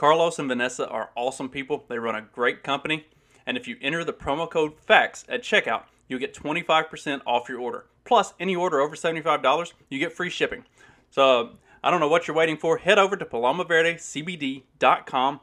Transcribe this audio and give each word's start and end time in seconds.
Carlos 0.00 0.38
and 0.38 0.48
Vanessa 0.48 0.88
are 0.88 1.10
awesome 1.14 1.50
people. 1.50 1.84
They 1.86 1.98
run 1.98 2.14
a 2.14 2.22
great 2.22 2.62
company. 2.62 3.04
And 3.44 3.58
if 3.58 3.68
you 3.68 3.76
enter 3.82 4.02
the 4.02 4.14
promo 4.14 4.50
code 4.50 4.80
FACTS 4.80 5.26
at 5.28 5.42
checkout, 5.42 5.82
you'll 6.08 6.20
get 6.20 6.32
25% 6.32 7.20
off 7.26 7.50
your 7.50 7.60
order. 7.60 7.84
Plus, 8.06 8.32
any 8.40 8.56
order 8.56 8.80
over 8.80 8.96
$75, 8.96 9.74
you 9.90 9.98
get 9.98 10.14
free 10.14 10.30
shipping. 10.30 10.64
So, 11.10 11.50
I 11.84 11.90
don't 11.90 12.00
know 12.00 12.08
what 12.08 12.26
you're 12.26 12.34
waiting 12.34 12.56
for. 12.56 12.78
Head 12.78 12.98
over 12.98 13.14
to 13.14 13.26
palomaverdecbd.com 13.26 15.40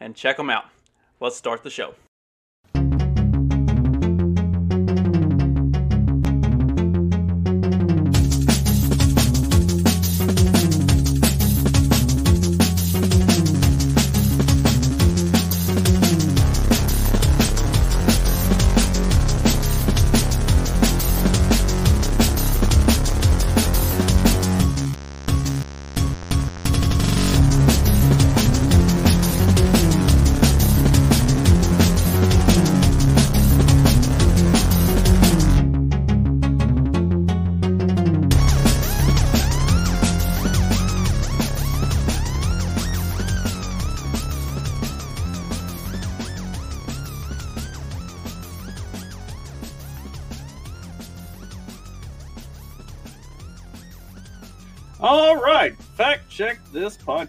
and 0.00 0.16
check 0.16 0.38
them 0.38 0.50
out. 0.50 0.64
Let's 1.20 1.36
start 1.36 1.62
the 1.62 1.70
show. 1.70 1.94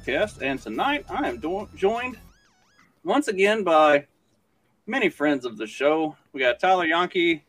Podcast, 0.02 0.42
and 0.42 0.60
tonight 0.60 1.06
I 1.10 1.28
am 1.28 1.38
do- 1.40 1.70
joined 1.76 2.18
once 3.04 3.28
again 3.28 3.64
by 3.64 4.08
many 4.88 5.10
friends 5.10 5.46
of 5.46 5.58
the 5.58 5.68
show. 5.68 6.16
We 6.34 6.40
got 6.40 6.60
Tyler 6.60 6.86
Yankee, 6.86 7.44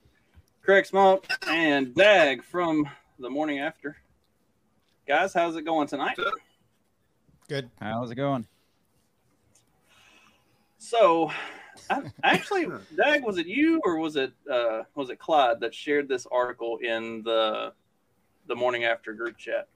Craig 0.62 0.84
Smoke, 0.86 1.26
and 1.46 1.94
Dag 1.94 2.42
from 2.42 2.88
the 3.18 3.30
morning 3.30 3.60
after. 3.60 3.96
Guys, 5.06 5.32
how's 5.32 5.56
it 5.56 5.62
going 5.64 5.88
tonight? 5.88 6.18
Good. 7.48 7.70
How's 7.80 8.10
it 8.10 8.16
going? 8.16 8.46
So, 10.78 11.30
I, 11.88 12.02
actually, 12.22 12.66
Dag, 12.96 13.24
was 13.24 13.38
it 13.38 13.46
you 13.46 13.80
or 13.84 13.98
was 13.98 14.16
it 14.16 14.32
uh, 14.50 14.82
was 14.94 15.10
it 15.10 15.18
Clyde 15.18 15.60
that 15.60 15.74
shared 15.74 16.08
this 16.08 16.26
article 16.30 16.78
in 16.78 17.22
the 17.22 17.72
the 18.46 18.54
morning 18.54 18.84
after 18.84 19.14
group 19.14 19.38
chat? 19.38 19.68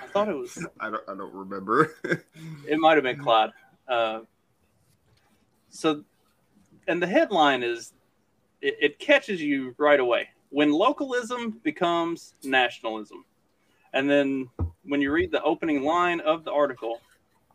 I 0.00 0.06
thought 0.06 0.28
it 0.28 0.36
was. 0.36 0.64
I 0.80 0.90
don't. 0.90 1.02
I 1.08 1.14
don't 1.14 1.34
remember. 1.34 1.94
It 2.66 2.78
might 2.78 2.94
have 2.94 3.02
been 3.02 3.18
Clyde. 3.18 3.50
Uh, 3.88 4.20
so, 5.68 6.04
and 6.86 7.02
the 7.02 7.06
headline 7.06 7.62
is, 7.62 7.92
it, 8.60 8.76
it 8.80 8.98
catches 8.98 9.42
you 9.42 9.74
right 9.78 10.00
away 10.00 10.28
when 10.50 10.70
localism 10.70 11.60
becomes 11.62 12.34
nationalism, 12.44 13.24
and 13.92 14.08
then 14.08 14.48
when 14.84 15.00
you 15.00 15.12
read 15.12 15.30
the 15.30 15.42
opening 15.42 15.82
line 15.82 16.20
of 16.20 16.44
the 16.44 16.52
article, 16.52 17.00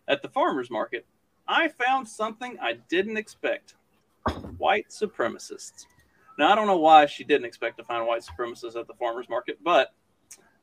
at 0.08 0.22
the 0.22 0.30
farmers 0.30 0.70
market, 0.70 1.06
I 1.48 1.70
found 1.70 2.08
something 2.08 2.58
I 2.62 2.74
didn't 2.90 3.18
expect: 3.18 3.76
white 4.58 4.90
supremacists. 4.90 5.86
Now 6.38 6.52
I 6.52 6.56
don't 6.56 6.68
know 6.68 6.78
why 6.78 7.06
she 7.08 7.24
didn't 7.24 7.46
expect 7.46 7.78
to 7.78 7.84
find 7.84 8.06
white 8.06 8.24
supremacists 8.24 8.76
at 8.76 8.88
the 8.88 8.94
farmers 8.96 9.28
market, 9.30 9.58
but. 9.64 9.94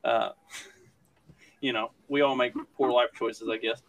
Uh, 0.04 0.32
you 1.64 1.72
know, 1.72 1.92
we 2.08 2.20
all 2.20 2.36
make 2.36 2.52
poor 2.76 2.92
life 2.92 3.08
choices, 3.14 3.48
I 3.48 3.56
guess. 3.56 3.82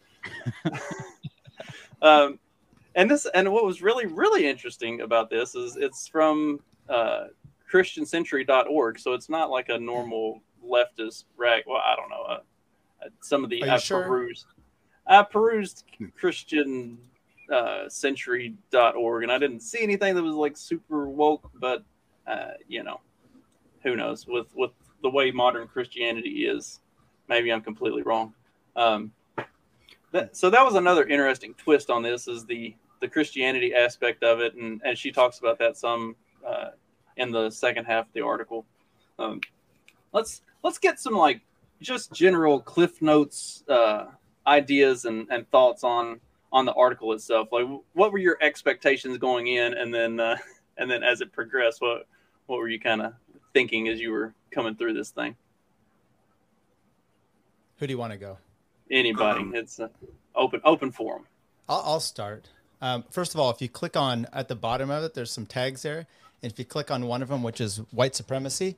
um, 2.01 2.39
and 2.95 3.11
this, 3.11 3.27
and 3.33 3.51
what 3.51 3.65
was 3.65 3.81
really, 3.81 4.05
really 4.05 4.47
interesting 4.47 5.01
about 5.01 5.29
this 5.29 5.55
is 5.55 5.75
it's 5.75 6.07
from 6.07 6.61
uh, 6.87 7.25
ChristianCentury.org, 7.69 8.97
so 8.97 9.11
it's 9.11 9.27
not 9.27 9.49
like 9.49 9.67
a 9.67 9.77
normal 9.77 10.41
leftist 10.65 11.25
rag. 11.35 11.63
Well, 11.67 11.81
I 11.85 11.97
don't 11.97 12.09
know. 12.09 12.21
Uh, 12.21 12.39
uh, 13.03 13.09
some 13.19 13.43
of 13.43 13.49
the 13.49 13.61
I 13.63 13.77
sure? 13.77 14.03
perused, 14.03 14.45
I 15.05 15.21
perused 15.23 15.83
Christian 16.17 16.97
uh, 17.51 17.89
Century.org, 17.89 19.23
and 19.23 19.31
I 19.33 19.37
didn't 19.37 19.59
see 19.59 19.83
anything 19.83 20.15
that 20.15 20.23
was 20.23 20.35
like 20.35 20.55
super 20.55 21.09
woke, 21.09 21.51
but 21.59 21.83
uh, 22.25 22.51
you 22.69 22.83
know, 22.83 23.01
who 23.83 23.97
knows 23.97 24.25
with 24.25 24.47
with 24.55 24.71
the 25.03 25.09
way 25.09 25.29
modern 25.31 25.67
Christianity 25.67 26.47
is 26.47 26.79
maybe 27.27 27.51
I'm 27.51 27.61
completely 27.61 28.01
wrong. 28.01 28.33
Um, 28.75 29.11
that, 30.11 30.35
so 30.35 30.49
that 30.49 30.63
was 30.63 30.75
another 30.75 31.05
interesting 31.05 31.53
twist 31.55 31.89
on 31.89 32.01
this 32.01 32.27
is 32.27 32.45
the 32.45 32.75
the 33.01 33.07
Christianity 33.07 33.73
aspect 33.73 34.23
of 34.23 34.39
it, 34.39 34.55
and 34.55 34.81
and 34.85 34.97
she 34.97 35.11
talks 35.11 35.39
about 35.39 35.59
that 35.59 35.77
some 35.77 36.15
uh, 36.45 36.69
in 37.17 37.31
the 37.31 37.49
second 37.49 37.85
half 37.85 38.07
of 38.07 38.13
the 38.13 38.21
article. 38.21 38.65
Um, 39.19 39.41
let's 40.13 40.41
let's 40.63 40.77
get 40.77 40.99
some 40.99 41.13
like 41.13 41.41
just 41.81 42.13
general 42.13 42.59
cliff 42.59 43.01
notes 43.01 43.63
uh, 43.67 44.05
ideas 44.47 45.05
and, 45.05 45.27
and 45.29 45.49
thoughts 45.51 45.83
on 45.83 46.19
on 46.51 46.65
the 46.65 46.73
article 46.73 47.11
itself. 47.11 47.49
Like, 47.51 47.67
what 47.93 48.11
were 48.11 48.17
your 48.17 48.37
expectations 48.41 49.17
going 49.17 49.47
in, 49.47 49.73
and 49.73 49.93
then 49.93 50.19
uh, 50.19 50.37
and 50.77 50.89
then 50.89 51.03
as 51.03 51.21
it 51.21 51.31
progressed, 51.31 51.81
what 51.81 52.07
what 52.47 52.59
were 52.59 52.69
you 52.69 52.79
kind 52.79 53.01
of 53.01 53.13
thinking 53.53 53.87
as 53.87 53.99
you 53.99 54.11
were 54.11 54.33
coming 54.51 54.75
through 54.75 54.93
this 54.93 55.11
thing? 55.11 55.35
Who 57.77 57.87
do 57.87 57.91
you 57.91 57.97
want 57.97 58.13
to 58.13 58.17
go? 58.17 58.37
anybody. 58.91 59.39
Um, 59.41 59.55
it's 59.55 59.79
uh, 59.79 59.87
open 60.35 60.61
open 60.63 60.91
forum. 60.91 61.25
I'll, 61.67 61.81
I'll 61.85 61.99
start. 61.99 62.49
Um, 62.81 63.03
first 63.09 63.33
of 63.33 63.39
all, 63.39 63.49
if 63.49 63.61
you 63.61 63.69
click 63.69 63.95
on 63.95 64.27
at 64.33 64.47
the 64.47 64.55
bottom 64.55 64.89
of 64.89 65.03
it, 65.03 65.13
there's 65.13 65.31
some 65.31 65.45
tags 65.45 65.81
there. 65.81 66.07
And 66.43 66.51
if 66.51 66.59
you 66.59 66.65
click 66.65 66.91
on 66.91 67.07
one 67.07 67.21
of 67.21 67.29
them, 67.29 67.41
which 67.41 67.61
is 67.61 67.77
white 67.91 68.15
supremacy, 68.15 68.75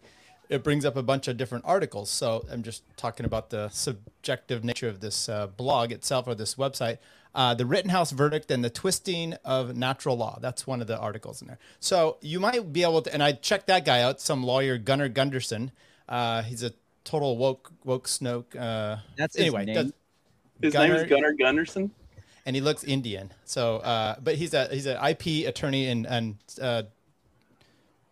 it 0.49 0.63
brings 0.63 0.85
up 0.85 0.95
a 0.95 1.03
bunch 1.03 1.27
of 1.27 1.35
different 1.35 1.65
articles. 1.65 2.09
So 2.09 2.45
I'm 2.49 2.63
just 2.63 2.83
talking 2.95 3.25
about 3.25 3.49
the 3.49 3.69
subjective 3.69 4.63
nature 4.63 4.87
of 4.87 5.01
this 5.01 5.27
uh, 5.27 5.47
blog 5.47 5.91
itself 5.91 6.27
or 6.27 6.35
this 6.35 6.55
website. 6.55 6.99
Uh, 7.35 7.53
the 7.53 7.65
Rittenhouse 7.65 8.11
verdict 8.11 8.49
and 8.49 8.63
the 8.63 8.69
twisting 8.69 9.33
of 9.43 9.75
natural 9.75 10.15
law. 10.15 10.39
That's 10.41 10.65
one 10.65 10.79
of 10.79 10.87
the 10.87 10.97
articles 10.97 11.41
in 11.41 11.47
there. 11.47 11.59
So 11.79 12.17
you 12.21 12.39
might 12.39 12.71
be 12.71 12.83
able 12.83 13.01
to, 13.01 13.13
and 13.13 13.21
I 13.21 13.33
checked 13.33 13.67
that 13.67 13.83
guy 13.83 14.01
out, 14.01 14.21
some 14.21 14.43
lawyer 14.43 14.77
Gunnar 14.77 15.09
Gunderson. 15.09 15.71
Uh, 16.07 16.43
he's 16.43 16.63
a 16.63 16.71
total 17.07 17.37
woke 17.37 17.71
woke 17.85 18.07
snoke. 18.07 18.55
Uh, 18.55 18.97
That's 19.17 19.35
his 19.35 19.45
anyway, 19.45 19.65
name? 19.65 19.75
does- 19.75 19.93
His 20.61 20.73
name 20.73 20.91
is 20.91 21.03
Gunnar 21.09 21.33
Gunderson. 21.33 21.91
and 22.45 22.55
he 22.55 22.61
looks 22.61 22.83
Indian. 22.83 23.31
So, 23.45 23.77
uh, 23.77 24.15
but 24.21 24.35
he's 24.35 24.53
a 24.53 24.67
he's 24.67 24.85
an 24.85 24.97
IP 25.03 25.47
attorney 25.47 25.87
in 25.87 26.05
and 26.05 26.35
uh, 26.61 26.83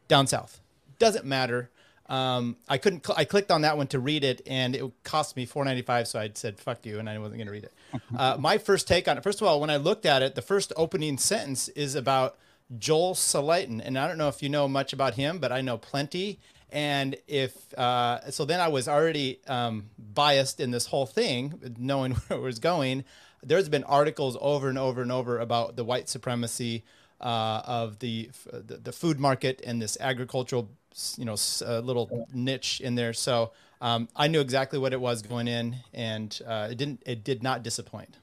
down 0.07 0.27
south. 0.27 0.61
Doesn't 0.99 1.25
matter. 1.25 1.69
Um, 2.07 2.55
I 2.69 2.77
couldn't. 2.77 3.05
Cl- 3.05 3.17
I 3.17 3.25
clicked 3.25 3.49
on 3.51 3.61
that 3.63 3.77
one 3.77 3.87
to 3.87 3.99
read 3.99 4.23
it, 4.23 4.41
and 4.45 4.75
it 4.75 4.83
cost 5.03 5.35
me 5.35 5.45
four 5.45 5.65
ninety 5.65 5.81
five. 5.81 6.07
So 6.07 6.19
I 6.19 6.29
said 6.33 6.59
"fuck 6.59 6.85
you," 6.85 6.99
and 6.99 7.09
I 7.09 7.17
wasn't 7.17 7.37
going 7.37 7.47
to 7.47 7.53
read 7.53 7.63
it. 7.65 7.73
Uh, 8.17 8.35
my 8.37 8.57
first 8.57 8.87
take 8.89 9.07
on 9.07 9.17
it. 9.17 9.23
First 9.23 9.41
of 9.41 9.47
all, 9.47 9.59
when 9.61 9.69
I 9.69 9.77
looked 9.77 10.05
at 10.05 10.21
it, 10.21 10.35
the 10.35 10.41
first 10.41 10.71
opening 10.75 11.17
sentence 11.17 11.69
is 11.69 11.95
about 11.95 12.37
Joel 12.77 13.13
Salatin, 13.15 13.81
and 13.83 13.97
I 13.97 14.05
don't 14.07 14.17
know 14.17 14.27
if 14.27 14.43
you 14.43 14.49
know 14.49 14.67
much 14.67 14.91
about 14.93 15.15
him, 15.15 15.39
but 15.39 15.51
I 15.51 15.61
know 15.61 15.77
plenty. 15.77 16.39
And 16.71 17.15
if 17.27 17.73
uh, 17.77 18.29
so, 18.31 18.45
then 18.45 18.59
I 18.59 18.67
was 18.67 18.87
already 18.87 19.39
um, 19.47 19.89
biased 19.97 20.59
in 20.59 20.71
this 20.71 20.87
whole 20.87 21.05
thing, 21.05 21.75
knowing 21.77 22.11
where 22.27 22.39
it 22.39 22.41
was 22.41 22.59
going. 22.59 23.05
There's 23.43 23.69
been 23.69 23.83
articles 23.83 24.37
over 24.41 24.69
and 24.69 24.77
over 24.77 25.01
and 25.01 25.11
over 25.11 25.39
about 25.39 25.75
the 25.75 25.83
white 25.83 26.09
supremacy 26.09 26.83
uh, 27.21 27.61
of 27.65 27.99
the, 27.99 28.29
the 28.51 28.77
the 28.77 28.91
food 28.91 29.19
market 29.19 29.61
and 29.65 29.81
this 29.81 29.97
agricultural, 29.99 30.69
you 31.17 31.25
know, 31.25 31.33
s- 31.33 31.61
uh, 31.65 31.79
little 31.79 32.27
niche 32.33 32.81
in 32.81 32.95
there. 32.95 33.13
So 33.13 33.51
um, 33.81 34.09
I 34.15 34.27
knew 34.27 34.41
exactly 34.41 34.79
what 34.79 34.93
it 34.93 34.99
was 34.99 35.21
going 35.21 35.47
in, 35.47 35.77
and 35.93 36.37
uh, 36.45 36.69
it 36.71 36.77
didn't. 36.77 37.03
It 37.05 37.23
did 37.23 37.43
not 37.43 37.61
disappoint. 37.61 38.17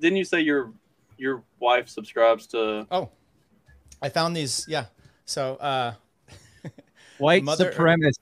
Didn't 0.00 0.16
you 0.16 0.24
say 0.24 0.40
you're 0.40 0.72
your 1.18 1.42
wife 1.60 1.88
subscribes 1.88 2.46
to. 2.48 2.86
Oh, 2.90 3.10
I 4.00 4.08
found 4.08 4.36
these. 4.36 4.66
Yeah. 4.68 4.86
So, 5.24 5.56
uh, 5.56 5.94
white 7.22 7.44
Mother 7.44 7.72
supremacist. 7.72 8.18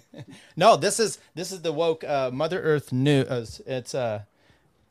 no, 0.56 0.76
this 0.76 0.98
is 0.98 1.18
this 1.34 1.52
is 1.52 1.62
the 1.62 1.72
woke 1.72 2.04
uh, 2.04 2.30
Mother 2.32 2.60
Earth 2.60 2.92
news. 2.92 3.60
It's 3.66 3.94
uh, 3.94 4.22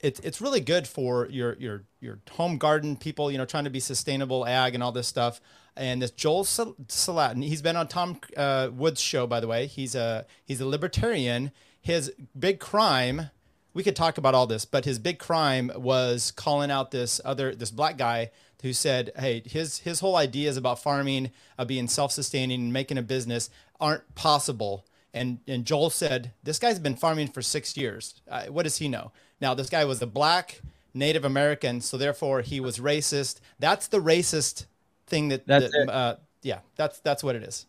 it's 0.02 0.20
it's 0.22 0.42
really 0.42 0.62
good 0.62 0.88
for 0.88 1.28
your 1.30 1.56
your 1.58 1.84
your 2.00 2.20
home 2.32 2.58
garden 2.58 2.96
people. 2.96 3.32
You 3.32 3.38
know, 3.38 3.46
trying 3.46 3.66
to 3.66 3.70
be 3.70 3.80
sustainable 3.80 4.46
ag 4.46 4.74
and 4.76 4.84
all 4.84 4.92
this 4.92 5.08
stuff. 5.08 5.42
And 5.76 6.02
this 6.02 6.12
Joel 6.12 6.44
Salatin, 6.44 7.44
he's 7.44 7.62
been 7.62 7.78
on 7.78 7.88
Tom 7.88 8.20
uh, 8.36 8.70
Woods' 8.74 9.00
show, 9.00 9.26
by 9.26 9.40
the 9.40 9.48
way. 9.48 9.68
He's 9.68 9.96
a 9.96 10.26
he's 10.46 10.62
a 10.62 10.66
libertarian. 10.66 11.52
His 11.82 12.14
big 12.38 12.60
crime 12.60 13.30
we 13.74 13.84
could 13.84 13.96
talk 13.96 14.18
about 14.18 14.36
all 14.36 14.48
this, 14.48 14.66
but 14.66 14.86
his 14.86 15.00
big 15.00 15.18
crime 15.20 15.72
was 15.76 16.32
calling 16.32 16.70
out 16.72 16.92
this 16.92 17.22
other 17.24 17.56
this 17.56 17.72
black 17.72 17.98
guy 17.98 18.32
who 18.62 18.74
said, 18.74 19.12
"Hey, 19.18 19.44
his 19.46 19.80
his 19.80 20.00
whole 20.00 20.16
ideas 20.16 20.58
about 20.58 20.80
farming, 20.80 21.32
uh, 21.58 21.66
being 21.66 21.88
self-sustaining, 21.88 22.62
and 22.62 22.74
making 22.74 22.98
a 22.98 23.02
business 23.02 23.50
aren't 23.80 24.16
possible." 24.16 24.86
And 25.14 25.40
and 25.48 25.66
Joel 25.66 25.90
said, 25.90 26.32
"This 26.44 26.60
guy's 26.60 26.80
been 26.80 26.96
farming 26.96 27.30
for 27.30 27.42
six 27.42 27.76
years. 27.76 28.22
Uh, 28.28 28.46
what 28.46 28.64
does 28.64 28.78
he 28.78 28.88
know?" 28.88 29.12
Now, 29.40 29.54
this 29.54 29.70
guy 29.70 29.86
was 29.86 30.02
a 30.02 30.08
black 30.08 30.62
Native 30.94 31.26
American, 31.26 31.82
so 31.82 31.98
therefore 31.98 32.42
he 32.42 32.60
was 32.60 32.78
racist. 32.78 33.40
That's 33.60 33.88
the 33.88 34.00
racist 34.00 34.66
thing 35.08 35.30
that. 35.30 35.48
That's 35.48 35.72
that, 35.72 35.90
uh, 35.90 36.16
yeah, 36.42 36.60
that's 36.76 37.00
that's 37.00 37.24
what 37.24 37.36
it 37.36 37.44
is. 37.44 37.66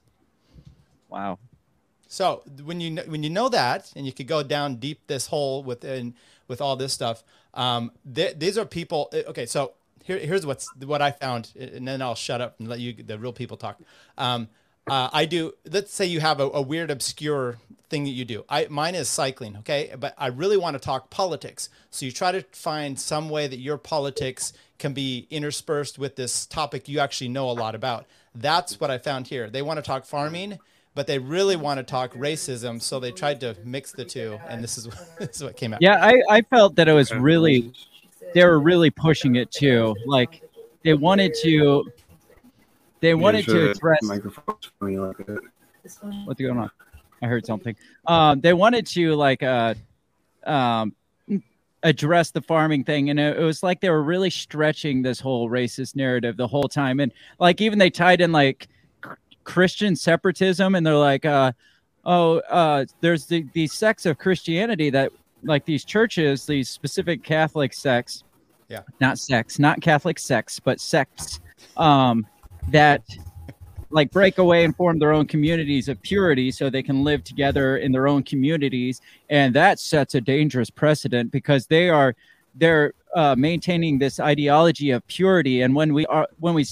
Wow. 1.08 1.38
So 2.08 2.42
when 2.64 2.80
you 2.80 2.96
when 3.06 3.22
you 3.22 3.30
know 3.30 3.48
that, 3.48 3.92
and 3.96 4.04
you 4.04 4.12
could 4.12 4.26
go 4.26 4.42
down 4.42 4.76
deep 4.76 5.06
this 5.06 5.28
hole 5.28 5.62
within 5.62 6.14
with 6.46 6.60
all 6.60 6.76
this 6.76 6.92
stuff, 6.92 7.24
um, 7.54 7.90
th- 8.14 8.38
these 8.38 8.58
are 8.58 8.66
people. 8.66 9.08
Eh, 9.12 9.22
okay, 9.28 9.46
so 9.46 9.72
here, 10.02 10.18
here's 10.18 10.46
what's 10.46 10.68
what 10.76 11.02
I 11.02 11.10
found, 11.10 11.52
and 11.58 11.86
then 11.86 12.02
I'll 12.02 12.14
shut 12.14 12.40
up 12.40 12.58
and 12.58 12.68
let 12.68 12.80
you 12.80 12.92
the 12.92 13.18
real 13.18 13.32
people 13.32 13.56
talk. 13.56 13.80
Um, 14.18 14.48
uh, 14.88 15.08
I 15.12 15.26
do. 15.26 15.52
Let's 15.70 15.94
say 15.94 16.06
you 16.06 16.20
have 16.20 16.40
a, 16.40 16.44
a, 16.44 16.60
weird, 16.60 16.90
obscure 16.90 17.58
thing 17.88 18.04
that 18.04 18.10
you 18.10 18.24
do. 18.24 18.44
I 18.48 18.66
mine 18.68 18.94
is 18.94 19.08
cycling, 19.08 19.56
okay, 19.58 19.94
but 19.98 20.14
I 20.18 20.28
really 20.28 20.56
want 20.56 20.74
to 20.74 20.80
talk 20.80 21.10
politics. 21.10 21.68
So 21.90 22.04
you 22.04 22.12
try 22.12 22.32
to 22.32 22.42
find 22.52 22.98
some 22.98 23.28
way 23.28 23.46
that 23.46 23.58
your 23.58 23.78
politics 23.78 24.52
can 24.78 24.92
be 24.92 25.28
interspersed 25.30 25.98
with 25.98 26.16
this 26.16 26.46
topic 26.46 26.88
you 26.88 26.98
actually 26.98 27.28
know 27.28 27.48
a 27.48 27.52
lot 27.52 27.74
about. 27.74 28.06
That's 28.34 28.80
what 28.80 28.90
I 28.90 28.98
found 28.98 29.28
here. 29.28 29.48
They 29.50 29.62
want 29.62 29.78
to 29.78 29.82
talk 29.82 30.04
farming 30.04 30.58
but 30.94 31.06
they 31.06 31.18
really 31.18 31.56
want 31.56 31.78
to 31.78 31.82
talk 31.82 32.12
racism, 32.14 32.80
so 32.80 33.00
they 33.00 33.10
tried 33.10 33.40
to 33.40 33.56
mix 33.64 33.92
the 33.92 34.04
two, 34.04 34.38
and 34.48 34.62
this 34.62 34.76
is 34.76 34.88
what, 34.88 34.98
this 35.18 35.36
is 35.36 35.42
what 35.42 35.56
came 35.56 35.72
out. 35.72 35.80
Yeah, 35.80 36.04
I, 36.04 36.22
I 36.28 36.42
felt 36.42 36.76
that 36.76 36.88
it 36.88 36.92
was 36.92 37.12
really 37.12 37.72
they 38.34 38.44
were 38.44 38.60
really 38.60 38.90
pushing 38.90 39.36
it 39.36 39.50
too. 39.50 39.94
Like 40.06 40.42
they 40.82 40.94
wanted 40.94 41.34
to 41.42 41.90
they 43.00 43.14
wanted 43.14 43.44
to 43.46 43.70
address 43.70 43.98
what's 46.24 46.40
going 46.40 46.58
on. 46.58 46.70
I 47.20 47.26
heard 47.26 47.46
something. 47.46 47.76
Um, 48.06 48.40
they 48.40 48.52
wanted 48.52 48.86
to 48.88 49.14
like 49.14 49.42
uh, 49.42 49.74
um, 50.44 50.94
address 51.82 52.30
the 52.30 52.42
farming 52.42 52.84
thing, 52.84 53.10
and 53.10 53.18
it, 53.18 53.38
it 53.38 53.42
was 53.42 53.62
like 53.62 53.80
they 53.80 53.90
were 53.90 54.02
really 54.02 54.30
stretching 54.30 55.02
this 55.02 55.20
whole 55.20 55.48
racist 55.48 55.96
narrative 55.96 56.36
the 56.36 56.46
whole 56.46 56.68
time, 56.68 57.00
and 57.00 57.12
like 57.38 57.60
even 57.60 57.78
they 57.78 57.90
tied 57.90 58.20
in 58.20 58.32
like 58.32 58.68
Christian 59.44 59.96
separatism, 59.96 60.74
and 60.74 60.86
they're 60.86 60.96
like, 60.96 61.24
uh, 61.24 61.52
oh, 62.04 62.38
uh, 62.40 62.84
there's 63.00 63.26
the, 63.26 63.46
the 63.52 63.66
sects 63.66 64.06
of 64.06 64.18
Christianity 64.18 64.90
that, 64.90 65.12
like 65.42 65.64
these 65.64 65.84
churches, 65.84 66.46
these 66.46 66.68
specific 66.68 67.22
Catholic 67.22 67.74
sects, 67.74 68.24
yeah, 68.68 68.82
not 69.00 69.18
sects, 69.18 69.58
not 69.58 69.80
Catholic 69.80 70.18
sects, 70.18 70.60
but 70.60 70.80
sects, 70.80 71.40
um, 71.76 72.26
that 72.68 73.02
like 73.90 74.10
break 74.10 74.38
away 74.38 74.64
and 74.64 74.74
form 74.74 74.98
their 74.98 75.12
own 75.12 75.26
communities 75.26 75.88
of 75.88 76.00
purity 76.02 76.50
so 76.50 76.70
they 76.70 76.82
can 76.82 77.04
live 77.04 77.22
together 77.22 77.76
in 77.76 77.92
their 77.92 78.08
own 78.08 78.22
communities. 78.22 79.00
And 79.28 79.54
that 79.54 79.78
sets 79.78 80.14
a 80.14 80.20
dangerous 80.20 80.70
precedent 80.70 81.30
because 81.30 81.66
they 81.66 81.90
are 81.90 82.14
they're 82.54 82.94
uh, 83.14 83.34
maintaining 83.36 83.98
this 83.98 84.20
ideology 84.20 84.90
of 84.90 85.06
purity. 85.06 85.62
And 85.62 85.74
when 85.74 85.92
we 85.94 86.06
are 86.06 86.28
when 86.40 86.54
we 86.54 86.66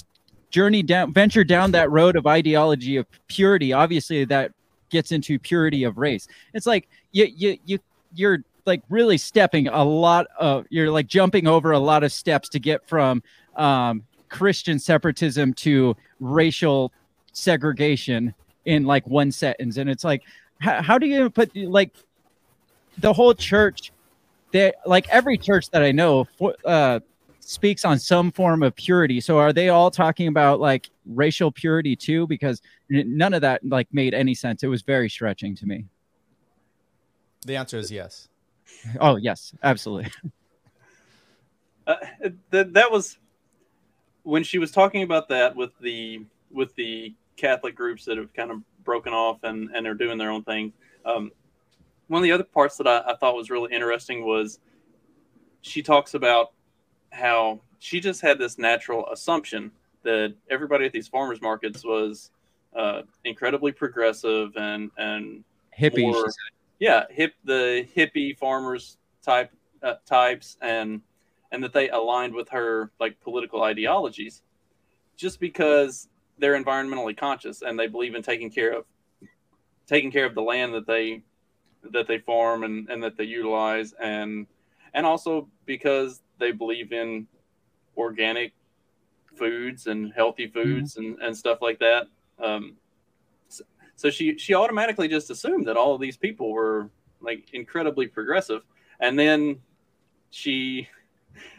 journey 0.49 0.83
down, 0.83 1.13
venture 1.13 1.43
down 1.43 1.71
that 1.71 1.89
road 1.91 2.15
of 2.15 2.27
ideology 2.27 2.97
of 2.97 3.05
purity, 3.27 3.73
obviously 3.73 4.25
that 4.25 4.51
gets 4.89 5.11
into 5.11 5.39
purity 5.39 5.83
of 5.83 5.97
race. 5.97 6.27
It's 6.53 6.65
like 6.65 6.87
you 7.11 7.27
you 7.35 7.57
you 7.65 7.79
you're 8.13 8.39
like 8.65 8.83
really 8.89 9.17
stepping 9.17 9.67
a 9.67 9.83
lot 9.83 10.27
of 10.39 10.65
you're 10.69 10.91
like 10.91 11.07
jumping 11.07 11.47
over 11.47 11.71
a 11.71 11.79
lot 11.79 12.03
of 12.03 12.11
steps 12.11 12.49
to 12.49 12.59
get 12.59 12.87
from 12.87 13.23
um, 13.55 14.03
Christian 14.29 14.79
separatism 14.79 15.53
to 15.55 15.95
racial 16.19 16.91
segregation 17.33 18.33
in 18.65 18.85
like 18.85 19.05
one 19.07 19.31
sentence, 19.31 19.77
and 19.77 19.89
it's 19.89 20.03
like 20.03 20.23
how, 20.59 20.81
how 20.81 20.97
do 20.97 21.07
you 21.07 21.29
put 21.29 21.55
like 21.55 21.93
the 22.97 23.13
whole 23.13 23.33
church? 23.33 23.91
They 24.51 24.73
like 24.85 25.07
every 25.09 25.37
church 25.37 25.69
that 25.69 25.81
I 25.81 25.91
know. 25.91 26.25
For, 26.37 26.55
uh, 26.65 26.99
speaks 27.51 27.83
on 27.83 27.99
some 27.99 28.31
form 28.31 28.63
of 28.63 28.75
purity. 28.75 29.19
So 29.19 29.37
are 29.37 29.51
they 29.51 29.69
all 29.69 29.91
talking 29.91 30.27
about 30.27 30.59
like 30.59 30.89
racial 31.05 31.51
purity 31.51 31.95
too? 31.95 32.25
Because 32.27 32.61
none 32.89 33.33
of 33.33 33.41
that 33.41 33.61
like 33.65 33.87
made 33.91 34.13
any 34.13 34.33
sense. 34.33 34.63
It 34.63 34.67
was 34.67 34.81
very 34.81 35.09
stretching 35.09 35.55
to 35.57 35.65
me. 35.65 35.85
The 37.45 37.55
answer 37.55 37.77
is 37.77 37.91
yes. 37.91 38.29
Oh 38.99 39.15
yes, 39.15 39.53
absolutely. 39.63 40.11
Uh, 41.87 41.95
that 42.51 42.73
that 42.73 42.91
was 42.91 43.17
when 44.21 44.43
she 44.43 44.59
was 44.59 44.71
talking 44.71 45.01
about 45.01 45.27
that 45.29 45.55
with 45.55 45.71
the 45.79 46.23
with 46.51 46.73
the 46.75 47.13
Catholic 47.37 47.75
groups 47.75 48.05
that 48.05 48.17
have 48.17 48.31
kind 48.33 48.51
of 48.51 48.61
broken 48.83 49.13
off 49.13 49.43
and 49.43 49.69
and 49.75 49.87
are 49.87 49.95
doing 49.95 50.17
their 50.17 50.29
own 50.29 50.43
thing. 50.43 50.71
Um, 51.05 51.31
one 52.07 52.19
of 52.19 52.23
the 52.23 52.31
other 52.31 52.43
parts 52.43 52.77
that 52.77 52.87
I, 52.87 52.99
I 53.11 53.15
thought 53.15 53.35
was 53.35 53.49
really 53.49 53.73
interesting 53.73 54.23
was 54.25 54.59
she 55.61 55.81
talks 55.81 56.13
about 56.13 56.51
how 57.11 57.61
she 57.79 57.99
just 57.99 58.21
had 58.21 58.37
this 58.37 58.57
natural 58.57 59.07
assumption 59.11 59.71
that 60.03 60.35
everybody 60.49 60.85
at 60.85 60.91
these 60.91 61.07
farmers 61.07 61.41
markets 61.41 61.83
was 61.83 62.31
uh, 62.75 63.01
incredibly 63.25 63.71
progressive 63.71 64.55
and 64.55 64.91
and 64.97 65.43
hippie. 65.77 66.01
More, 66.01 66.25
yeah, 66.81 67.03
hip 67.11 67.35
the 67.45 67.87
hippie 67.95 68.35
farmers 68.35 68.97
type 69.23 69.51
uh, 69.83 69.93
types 70.05 70.57
and 70.61 71.01
and 71.51 71.63
that 71.63 71.73
they 71.73 71.89
aligned 71.89 72.33
with 72.33 72.49
her 72.49 72.91
like 72.99 73.21
political 73.21 73.61
ideologies 73.63 74.41
just 75.15 75.39
because 75.39 76.09
they're 76.39 76.61
environmentally 76.61 77.15
conscious 77.15 77.61
and 77.61 77.79
they 77.79 77.85
believe 77.85 78.15
in 78.15 78.23
taking 78.23 78.49
care 78.49 78.73
of 78.73 78.85
taking 79.85 80.11
care 80.11 80.25
of 80.25 80.33
the 80.33 80.41
land 80.41 80.73
that 80.73 80.87
they 80.87 81.21
that 81.83 82.07
they 82.07 82.17
farm 82.17 82.63
and, 82.63 82.89
and 82.89 83.03
that 83.03 83.15
they 83.15 83.25
utilize 83.25 83.93
and 84.01 84.47
and 84.95 85.05
also 85.05 85.47
because 85.65 86.23
they 86.39 86.51
believe 86.51 86.91
in 86.91 87.27
organic 87.95 88.53
foods 89.35 89.85
and 89.85 90.11
healthy 90.13 90.47
mm-hmm. 90.47 90.61
foods 90.61 90.95
mm-hmm. 90.95 91.13
and, 91.13 91.21
and 91.21 91.37
stuff 91.37 91.59
like 91.61 91.77
that. 91.77 92.07
Um, 92.43 92.75
so, 94.01 94.09
she 94.09 94.35
she 94.39 94.55
automatically 94.55 95.07
just 95.07 95.29
assumed 95.29 95.67
that 95.67 95.77
all 95.77 95.93
of 95.93 96.01
these 96.01 96.17
people 96.17 96.51
were 96.51 96.89
like 97.19 97.53
incredibly 97.53 98.07
progressive, 98.07 98.63
and 98.99 99.17
then 99.19 99.59
she. 100.31 100.89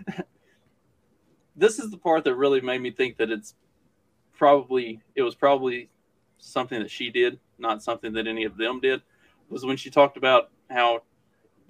this 1.56 1.78
is 1.78 1.92
the 1.92 1.96
part 1.96 2.25
that 2.25 2.34
really 2.34 2.61
made 2.61 2.80
me 2.80 2.90
think 2.90 3.16
that 3.18 3.30
it's 3.30 3.54
probably 4.32 5.00
it 5.14 5.22
was 5.22 5.37
probably 5.37 5.88
something 6.38 6.80
that 6.80 6.90
she 6.90 7.11
did, 7.11 7.38
not 7.58 7.80
something 7.80 8.12
that 8.14 8.26
any 8.26 8.42
of 8.42 8.56
them 8.56 8.80
did. 8.80 9.02
Was 9.49 9.64
when 9.64 9.76
she 9.76 9.88
talked 9.88 10.16
about 10.16 10.50
how 10.68 11.02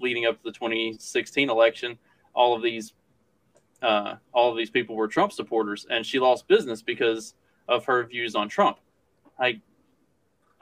leading 0.00 0.24
up 0.24 0.38
to 0.38 0.44
the 0.44 0.52
2016 0.52 1.50
election, 1.50 1.98
all 2.32 2.56
of 2.56 2.62
these 2.62 2.94
uh, 3.82 4.14
all 4.32 4.50
of 4.50 4.56
these 4.56 4.70
people 4.70 4.96
were 4.96 5.06
Trump 5.06 5.32
supporters, 5.32 5.86
and 5.90 6.06
she 6.06 6.18
lost 6.18 6.48
business 6.48 6.80
because 6.80 7.34
of 7.68 7.84
her 7.84 8.06
views 8.06 8.34
on 8.34 8.48
Trump. 8.48 8.78
I, 9.38 9.60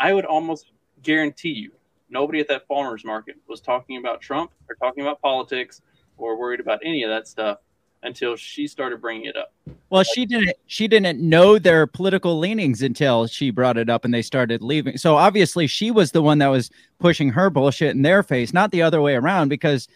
I 0.01 0.13
would 0.15 0.25
almost 0.25 0.73
guarantee 1.03 1.51
you, 1.51 1.73
nobody 2.09 2.41
at 2.41 2.49
that 2.49 2.67
farmers 2.67 3.05
market 3.05 3.37
was 3.47 3.61
talking 3.61 3.99
about 3.99 4.21
Trump 4.21 4.51
or 4.69 4.75
talking 4.75 5.03
about 5.03 5.21
politics 5.21 5.83
or 6.17 6.39
worried 6.39 6.59
about 6.59 6.81
any 6.85 7.03
of 7.03 7.11
that 7.11 7.29
stuff 7.29 7.59
until 8.03 8.35
she 8.35 8.67
started 8.67 9.01
bringing 9.01 9.27
it 9.27 9.37
up. 9.37 9.53
Well, 9.91 10.03
she 10.03 10.25
didn't. 10.25 10.57
She 10.67 10.89
didn't 10.89 11.21
know 11.21 11.59
their 11.59 11.87
political 11.87 12.39
leanings 12.39 12.81
until 12.81 13.27
she 13.27 13.51
brought 13.51 13.77
it 13.77 13.91
up, 13.91 14.05
and 14.05 14.15
they 14.15 14.23
started 14.23 14.63
leaving. 14.63 14.97
So 14.97 15.17
obviously, 15.17 15.67
she 15.67 15.91
was 15.91 16.13
the 16.13 16.23
one 16.23 16.39
that 16.39 16.49
was 16.49 16.71
pushing 16.99 17.29
her 17.31 17.51
bullshit 17.51 17.95
in 17.95 18.03
their 18.03 18.23
face, 18.23 18.53
not 18.53 18.71
the 18.71 18.83
other 18.83 19.03
way 19.03 19.17
around. 19.17 19.49
Because, 19.49 19.89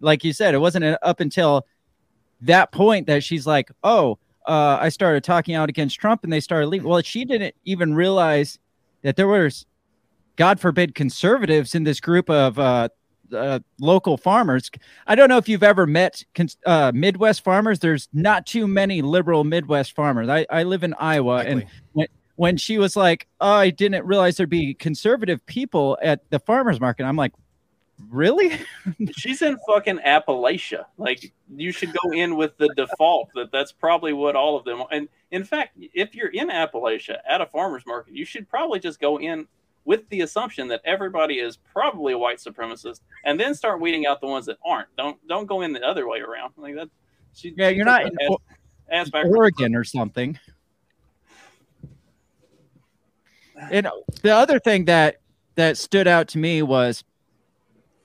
like 0.00 0.22
you 0.24 0.32
said, 0.32 0.54
it 0.54 0.58
wasn't 0.58 0.96
up 1.02 1.20
until 1.20 1.66
that 2.42 2.70
point 2.70 3.06
that 3.06 3.24
she's 3.24 3.46
like, 3.46 3.70
oh, 3.82 4.18
uh, 4.46 4.78
I 4.80 4.90
started 4.90 5.24
talking 5.24 5.54
out 5.54 5.68
against 5.68 5.98
Trump 5.98 6.22
and 6.22 6.32
they 6.32 6.40
started 6.40 6.68
leaving. 6.68 6.88
Well, 6.88 7.02
she 7.02 7.24
didn't 7.24 7.54
even 7.64 7.94
realize 7.94 8.58
that 9.02 9.16
there 9.16 9.28
was, 9.28 9.66
God 10.36 10.60
forbid, 10.60 10.94
conservatives 10.94 11.74
in 11.74 11.84
this 11.84 12.00
group 12.00 12.28
of 12.30 12.58
uh, 12.58 12.88
uh, 13.32 13.60
local 13.78 14.16
farmers. 14.16 14.70
I 15.06 15.14
don't 15.14 15.28
know 15.28 15.36
if 15.36 15.48
you've 15.48 15.62
ever 15.62 15.86
met 15.86 16.24
uh, 16.66 16.92
Midwest 16.94 17.44
farmers. 17.44 17.78
There's 17.78 18.08
not 18.12 18.46
too 18.46 18.66
many 18.66 19.02
liberal 19.02 19.44
Midwest 19.44 19.94
farmers. 19.94 20.28
I, 20.28 20.46
I 20.50 20.64
live 20.64 20.82
in 20.82 20.94
Iowa, 20.94 21.40
exactly. 21.40 21.62
and 21.62 21.70
when, 21.92 22.06
when 22.36 22.56
she 22.56 22.78
was 22.78 22.96
like, 22.96 23.26
"Oh, 23.40 23.52
I 23.52 23.70
didn't 23.70 24.04
realize 24.04 24.36
there'd 24.36 24.50
be 24.50 24.74
conservative 24.74 25.44
people 25.46 25.98
at 26.02 26.28
the 26.30 26.38
farmers 26.38 26.80
market," 26.80 27.04
I'm 27.04 27.16
like, 27.16 27.32
really? 28.08 28.58
She's 29.16 29.42
in 29.42 29.58
fucking 29.66 29.98
Appalachia. 29.98 30.84
Like 30.96 31.32
you 31.54 31.72
should 31.72 31.92
go 31.92 32.12
in 32.12 32.36
with 32.36 32.56
the 32.56 32.68
default 32.76 33.30
that 33.34 33.52
that's 33.52 33.72
probably 33.72 34.12
what 34.12 34.36
all 34.36 34.56
of 34.56 34.64
them. 34.64 34.82
And 34.90 35.08
in 35.30 35.44
fact, 35.44 35.76
if 35.94 36.14
you're 36.14 36.28
in 36.28 36.48
Appalachia 36.48 37.18
at 37.28 37.40
a 37.40 37.46
farmers 37.46 37.84
market, 37.86 38.14
you 38.14 38.24
should 38.24 38.48
probably 38.48 38.80
just 38.80 39.00
go 39.00 39.18
in 39.18 39.46
with 39.84 40.08
the 40.10 40.20
assumption 40.20 40.68
that 40.68 40.80
everybody 40.84 41.38
is 41.38 41.56
probably 41.56 42.12
a 42.12 42.18
white 42.18 42.38
supremacist, 42.38 43.00
and 43.24 43.40
then 43.40 43.54
start 43.54 43.80
weeding 43.80 44.06
out 44.06 44.20
the 44.20 44.26
ones 44.26 44.46
that 44.46 44.58
aren't. 44.64 44.88
Don't 44.96 45.16
don't 45.26 45.46
go 45.46 45.62
in 45.62 45.72
the 45.72 45.82
other 45.82 46.06
way 46.08 46.20
around. 46.20 46.52
Like 46.56 46.74
that. 46.74 46.88
She, 47.34 47.54
yeah, 47.56 47.68
you're 47.68 47.84
not 47.84 48.06
in 48.06 48.12
ass, 48.90 49.10
ass 49.14 49.24
Oregon 49.24 49.74
or 49.74 49.84
something. 49.84 50.38
And 53.70 53.88
the 54.22 54.34
other 54.34 54.58
thing 54.58 54.86
that 54.86 55.20
that 55.54 55.76
stood 55.76 56.06
out 56.06 56.28
to 56.28 56.38
me 56.38 56.62
was 56.62 57.04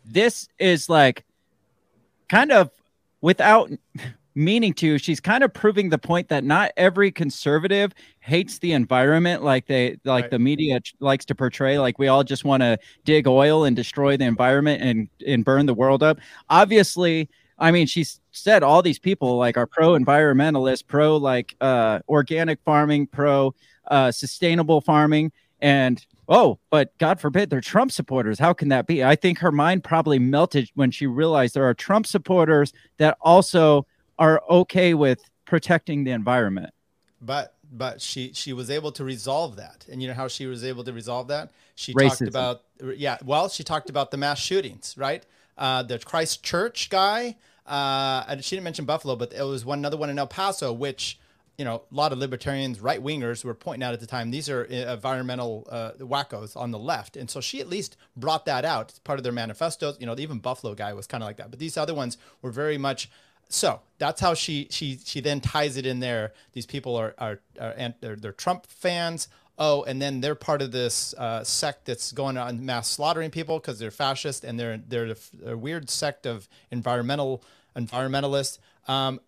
this 0.06 0.48
is 0.60 0.90
like 0.90 1.26
kind 2.30 2.52
of 2.52 2.70
without 3.22 3.72
meaning 4.36 4.74
to 4.74 4.98
she's 4.98 5.22
kind 5.22 5.44
of 5.44 5.54
proving 5.54 5.90
the 5.90 5.98
point 5.98 6.28
that 6.28 6.44
not 6.44 6.72
every 6.76 7.10
conservative 7.10 7.94
hates 8.20 8.60
the 8.60 8.74
environment 8.74 9.44
like 9.44 9.66
they 9.66 9.98
like 10.04 10.26
right. 10.26 10.32
the 10.32 10.40
media 10.40 10.80
likes 11.00 11.24
to 11.24 11.34
portray 11.34 11.80
like 11.80 11.98
we 11.98 12.10
all 12.10 12.24
just 12.24 12.44
want 12.44 12.62
to 12.62 12.78
dig 13.06 13.28
oil 13.28 13.64
and 13.64 13.78
destroy 13.78 14.18
the 14.18 14.26
environment 14.26 14.82
and 14.82 15.08
and 15.26 15.46
burn 15.46 15.66
the 15.66 15.74
world 15.74 16.04
up 16.04 16.20
obviously 16.50 17.30
i 17.60 17.72
mean 17.72 17.88
she's 17.88 18.20
said 18.32 18.62
all 18.62 18.82
these 18.82 19.00
people 19.00 19.38
like 19.38 19.56
are 19.56 19.66
pro 19.66 19.94
environmentalist 19.94 20.86
pro 20.86 21.16
like 21.16 21.56
uh 21.62 22.00
organic 22.10 22.60
farming 22.66 23.08
pro 23.08 23.56
uh 23.88 24.12
sustainable 24.12 24.82
farming 24.82 25.32
and 25.62 26.06
oh, 26.28 26.60
but 26.70 26.98
God 26.98 27.20
forbid 27.20 27.50
they're 27.50 27.62
Trump 27.62 27.92
supporters. 27.92 28.40
How 28.40 28.54
can 28.54 28.70
that 28.70 28.88
be? 28.88 29.04
I 29.04 29.16
think 29.16 29.40
her 29.40 29.52
mind 29.52 29.84
probably 29.84 30.20
melted 30.20 30.70
when 30.76 30.92
she 30.92 31.08
realized 31.08 31.54
there 31.54 31.68
are 31.68 31.74
Trump 31.74 32.08
supporters 32.08 32.74
that 32.98 33.18
also 33.22 33.86
are 34.18 34.42
okay 34.50 34.94
with 34.94 35.20
protecting 35.46 36.04
the 36.04 36.12
environment. 36.12 36.72
But 37.22 37.56
but 37.72 38.02
she 38.02 38.32
she 38.34 38.54
was 38.54 38.70
able 38.70 38.92
to 38.94 39.04
resolve 39.04 39.58
that. 39.58 39.86
And 39.92 40.02
you 40.02 40.08
know 40.08 40.14
how 40.14 40.28
she 40.28 40.46
was 40.46 40.64
able 40.64 40.84
to 40.84 40.94
resolve 40.94 41.28
that? 41.30 41.52
She 41.76 41.94
Racism. 41.94 42.10
talked 42.10 42.22
about 42.22 42.62
yeah, 42.98 43.18
well, 43.24 43.50
she 43.50 43.64
talked 43.64 43.90
about 43.90 44.12
the 44.12 44.18
mass 44.18 44.40
shootings, 44.40 44.96
right? 44.98 45.26
Uh, 45.58 45.84
the 45.84 46.00
Christchurch 46.00 46.90
guy, 46.90 47.38
uh, 47.66 48.26
and 48.28 48.44
she 48.44 48.56
didn't 48.56 48.66
mention 48.66 48.86
Buffalo, 48.86 49.16
but 49.16 49.34
it 49.34 49.44
was 49.44 49.64
one 49.64 49.80
another 49.80 49.98
one 49.98 50.10
in 50.10 50.20
El 50.20 50.28
Paso, 50.28 50.74
which 50.74 51.18
you 51.58 51.66
know, 51.66 51.84
a 51.92 51.96
lot 51.96 52.12
of 52.12 52.18
libertarians, 52.18 52.80
right 52.80 53.02
wingers 53.02 53.44
were 53.44 53.54
pointing 53.54 53.84
out 53.84 53.94
at 53.94 54.00
the 54.00 54.08
time, 54.08 54.32
these 54.32 54.50
are 54.50 54.66
uh, 54.70 54.94
environmental 54.94 55.68
uh, 55.70 55.92
wackos 56.00 56.58
on 56.58 56.72
the 56.72 56.80
left. 56.80 57.16
And 57.16 57.30
so 57.30 57.40
she 57.42 57.62
at 57.62 57.70
least 57.70 57.96
brought 58.16 58.46
that 58.46 58.66
out. 58.66 58.90
It's 58.90 59.00
part 59.00 59.20
of 59.20 59.24
their 59.24 59.32
manifestos. 59.32 59.98
You 60.00 60.06
know, 60.06 60.16
even 60.18 60.40
Buffalo 60.40 60.74
guy 60.76 60.94
was 60.94 61.08
kind 61.08 61.24
of 61.24 61.28
like 61.28 61.38
that. 61.38 61.50
But 61.50 61.60
these 61.60 61.78
other 61.78 61.94
ones 61.94 62.18
were 62.42 62.52
very 62.52 62.78
much 62.78 63.10
so 63.50 63.82
that's 63.98 64.22
how 64.22 64.34
she 64.34 64.68
she 64.72 65.00
she 65.04 65.22
then 65.22 65.40
ties 65.40 65.78
it 65.78 65.86
in 65.86 66.00
there. 66.00 66.34
These 66.54 66.66
people 66.66 66.96
are 66.96 67.14
are, 67.18 67.40
are 67.60 67.94
they're, 68.02 68.16
they're 68.16 68.32
Trump 68.32 68.66
fans. 68.68 69.28
Oh, 69.58 69.84
and 69.84 70.02
then 70.02 70.20
they're 70.20 70.36
part 70.36 70.62
of 70.62 70.74
this 70.74 71.14
uh, 71.18 71.44
sect 71.46 71.86
that's 71.86 72.12
going 72.12 72.38
on 72.38 72.66
mass 72.66 72.90
slaughtering 72.90 73.32
people 73.32 73.60
because 73.60 73.80
they're 73.80 73.92
fascist 73.92 74.44
and 74.44 74.60
they're 74.60 74.78
they're 74.78 75.16
a 75.46 75.56
weird 75.56 75.90
sect 75.90 76.26
of 76.26 76.50
environmental 76.72 77.44
environmentalists. 77.76 78.58
Um, 78.88 79.20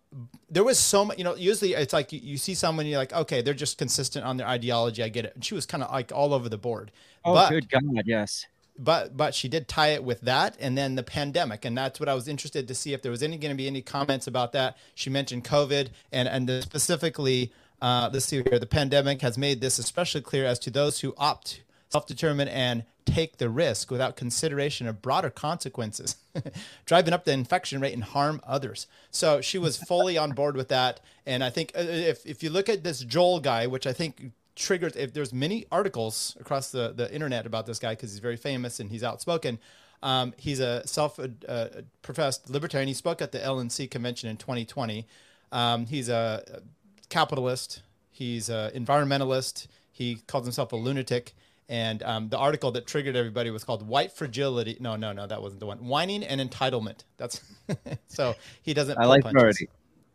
there 0.50 0.64
was 0.64 0.78
so 0.78 1.04
much, 1.04 1.18
you 1.18 1.24
know, 1.24 1.34
usually 1.34 1.74
it's 1.74 1.92
like 1.92 2.12
you, 2.12 2.20
you, 2.22 2.38
see 2.38 2.54
someone, 2.54 2.86
you're 2.86 2.98
like, 2.98 3.12
okay, 3.12 3.42
they're 3.42 3.54
just 3.54 3.76
consistent 3.76 4.24
on 4.24 4.36
their 4.36 4.46
ideology. 4.46 5.02
I 5.02 5.08
get 5.08 5.24
it. 5.24 5.34
And 5.34 5.44
she 5.44 5.54
was 5.54 5.66
kind 5.66 5.82
of 5.82 5.90
like 5.90 6.12
all 6.12 6.32
over 6.32 6.48
the 6.48 6.58
board. 6.58 6.90
Oh, 7.24 7.34
but, 7.34 7.50
good 7.50 7.68
God, 7.68 7.82
yes. 8.06 8.46
But 8.78 9.16
but 9.16 9.34
she 9.34 9.48
did 9.48 9.66
tie 9.66 9.88
it 9.88 10.04
with 10.04 10.20
that 10.20 10.56
and 10.60 10.78
then 10.78 10.94
the 10.94 11.02
pandemic. 11.02 11.64
And 11.64 11.76
that's 11.76 11.98
what 11.98 12.08
I 12.08 12.14
was 12.14 12.28
interested 12.28 12.68
to 12.68 12.74
see 12.74 12.92
if 12.92 13.02
there 13.02 13.10
was 13.10 13.22
any 13.22 13.36
going 13.36 13.50
to 13.50 13.56
be 13.56 13.66
any 13.66 13.82
comments 13.82 14.28
about 14.28 14.52
that. 14.52 14.76
She 14.94 15.10
mentioned 15.10 15.44
COVID 15.44 15.88
and, 16.12 16.28
and 16.28 16.62
specifically, 16.62 17.52
uh, 17.82 18.08
let's 18.12 18.26
see 18.26 18.42
here, 18.42 18.58
the 18.58 18.66
pandemic 18.66 19.20
has 19.22 19.36
made 19.36 19.60
this 19.60 19.78
especially 19.78 20.20
clear 20.20 20.44
as 20.44 20.60
to 20.60 20.70
those 20.70 21.00
who 21.00 21.14
opt 21.18 21.62
self-determine 21.90 22.48
and 22.48 22.84
take 23.04 23.38
the 23.38 23.48
risk 23.48 23.90
without 23.90 24.16
consideration 24.16 24.86
of 24.86 25.00
broader 25.00 25.30
consequences, 25.30 26.16
driving 26.86 27.14
up 27.14 27.24
the 27.24 27.32
infection 27.32 27.80
rate 27.80 27.94
and 27.94 28.04
harm 28.04 28.40
others. 28.46 28.86
So 29.10 29.40
she 29.40 29.58
was 29.58 29.76
fully 29.76 30.18
on 30.18 30.32
board 30.32 30.56
with 30.56 30.68
that. 30.68 31.00
And 31.26 31.42
I 31.42 31.50
think 31.50 31.72
uh, 31.76 31.80
if, 31.80 32.24
if 32.26 32.42
you 32.42 32.50
look 32.50 32.68
at 32.68 32.84
this 32.84 33.00
Joel 33.00 33.40
guy, 33.40 33.66
which 33.66 33.86
I 33.86 33.92
think 33.92 34.32
triggers, 34.54 34.96
if 34.96 35.14
there's 35.14 35.32
many 35.32 35.66
articles 35.70 36.36
across 36.40 36.70
the, 36.70 36.92
the 36.92 37.12
internet 37.12 37.46
about 37.46 37.66
this 37.66 37.78
guy 37.78 37.94
because 37.94 38.10
he's 38.10 38.20
very 38.20 38.36
famous 38.36 38.80
and 38.80 38.90
he's 38.90 39.04
outspoken. 39.04 39.58
Um, 40.02 40.32
he's 40.36 40.60
a 40.60 40.86
self-professed 40.86 42.50
uh, 42.50 42.52
libertarian. 42.52 42.88
He 42.88 42.94
spoke 42.94 43.20
at 43.20 43.32
the 43.32 43.38
LNC 43.38 43.90
convention 43.90 44.28
in 44.28 44.36
2020. 44.36 45.06
Um, 45.50 45.86
he's 45.86 46.08
a 46.08 46.60
capitalist. 47.08 47.82
He's 48.10 48.48
an 48.48 48.70
environmentalist. 48.72 49.66
He 49.90 50.16
calls 50.26 50.44
himself 50.44 50.72
a 50.72 50.76
lunatic. 50.76 51.34
And 51.68 52.02
um, 52.02 52.28
the 52.30 52.38
article 52.38 52.70
that 52.72 52.86
triggered 52.86 53.14
everybody 53.14 53.50
was 53.50 53.62
called 53.62 53.86
"White 53.86 54.12
Fragility." 54.12 54.78
No, 54.80 54.96
no, 54.96 55.12
no, 55.12 55.26
that 55.26 55.42
wasn't 55.42 55.60
the 55.60 55.66
one. 55.66 55.86
Whining 55.86 56.24
and 56.24 56.40
entitlement. 56.40 57.04
That's 57.18 57.42
so 58.08 58.34
he 58.62 58.72
doesn't. 58.72 58.98
I 58.98 59.04
like 59.04 59.24
already. 59.26 59.68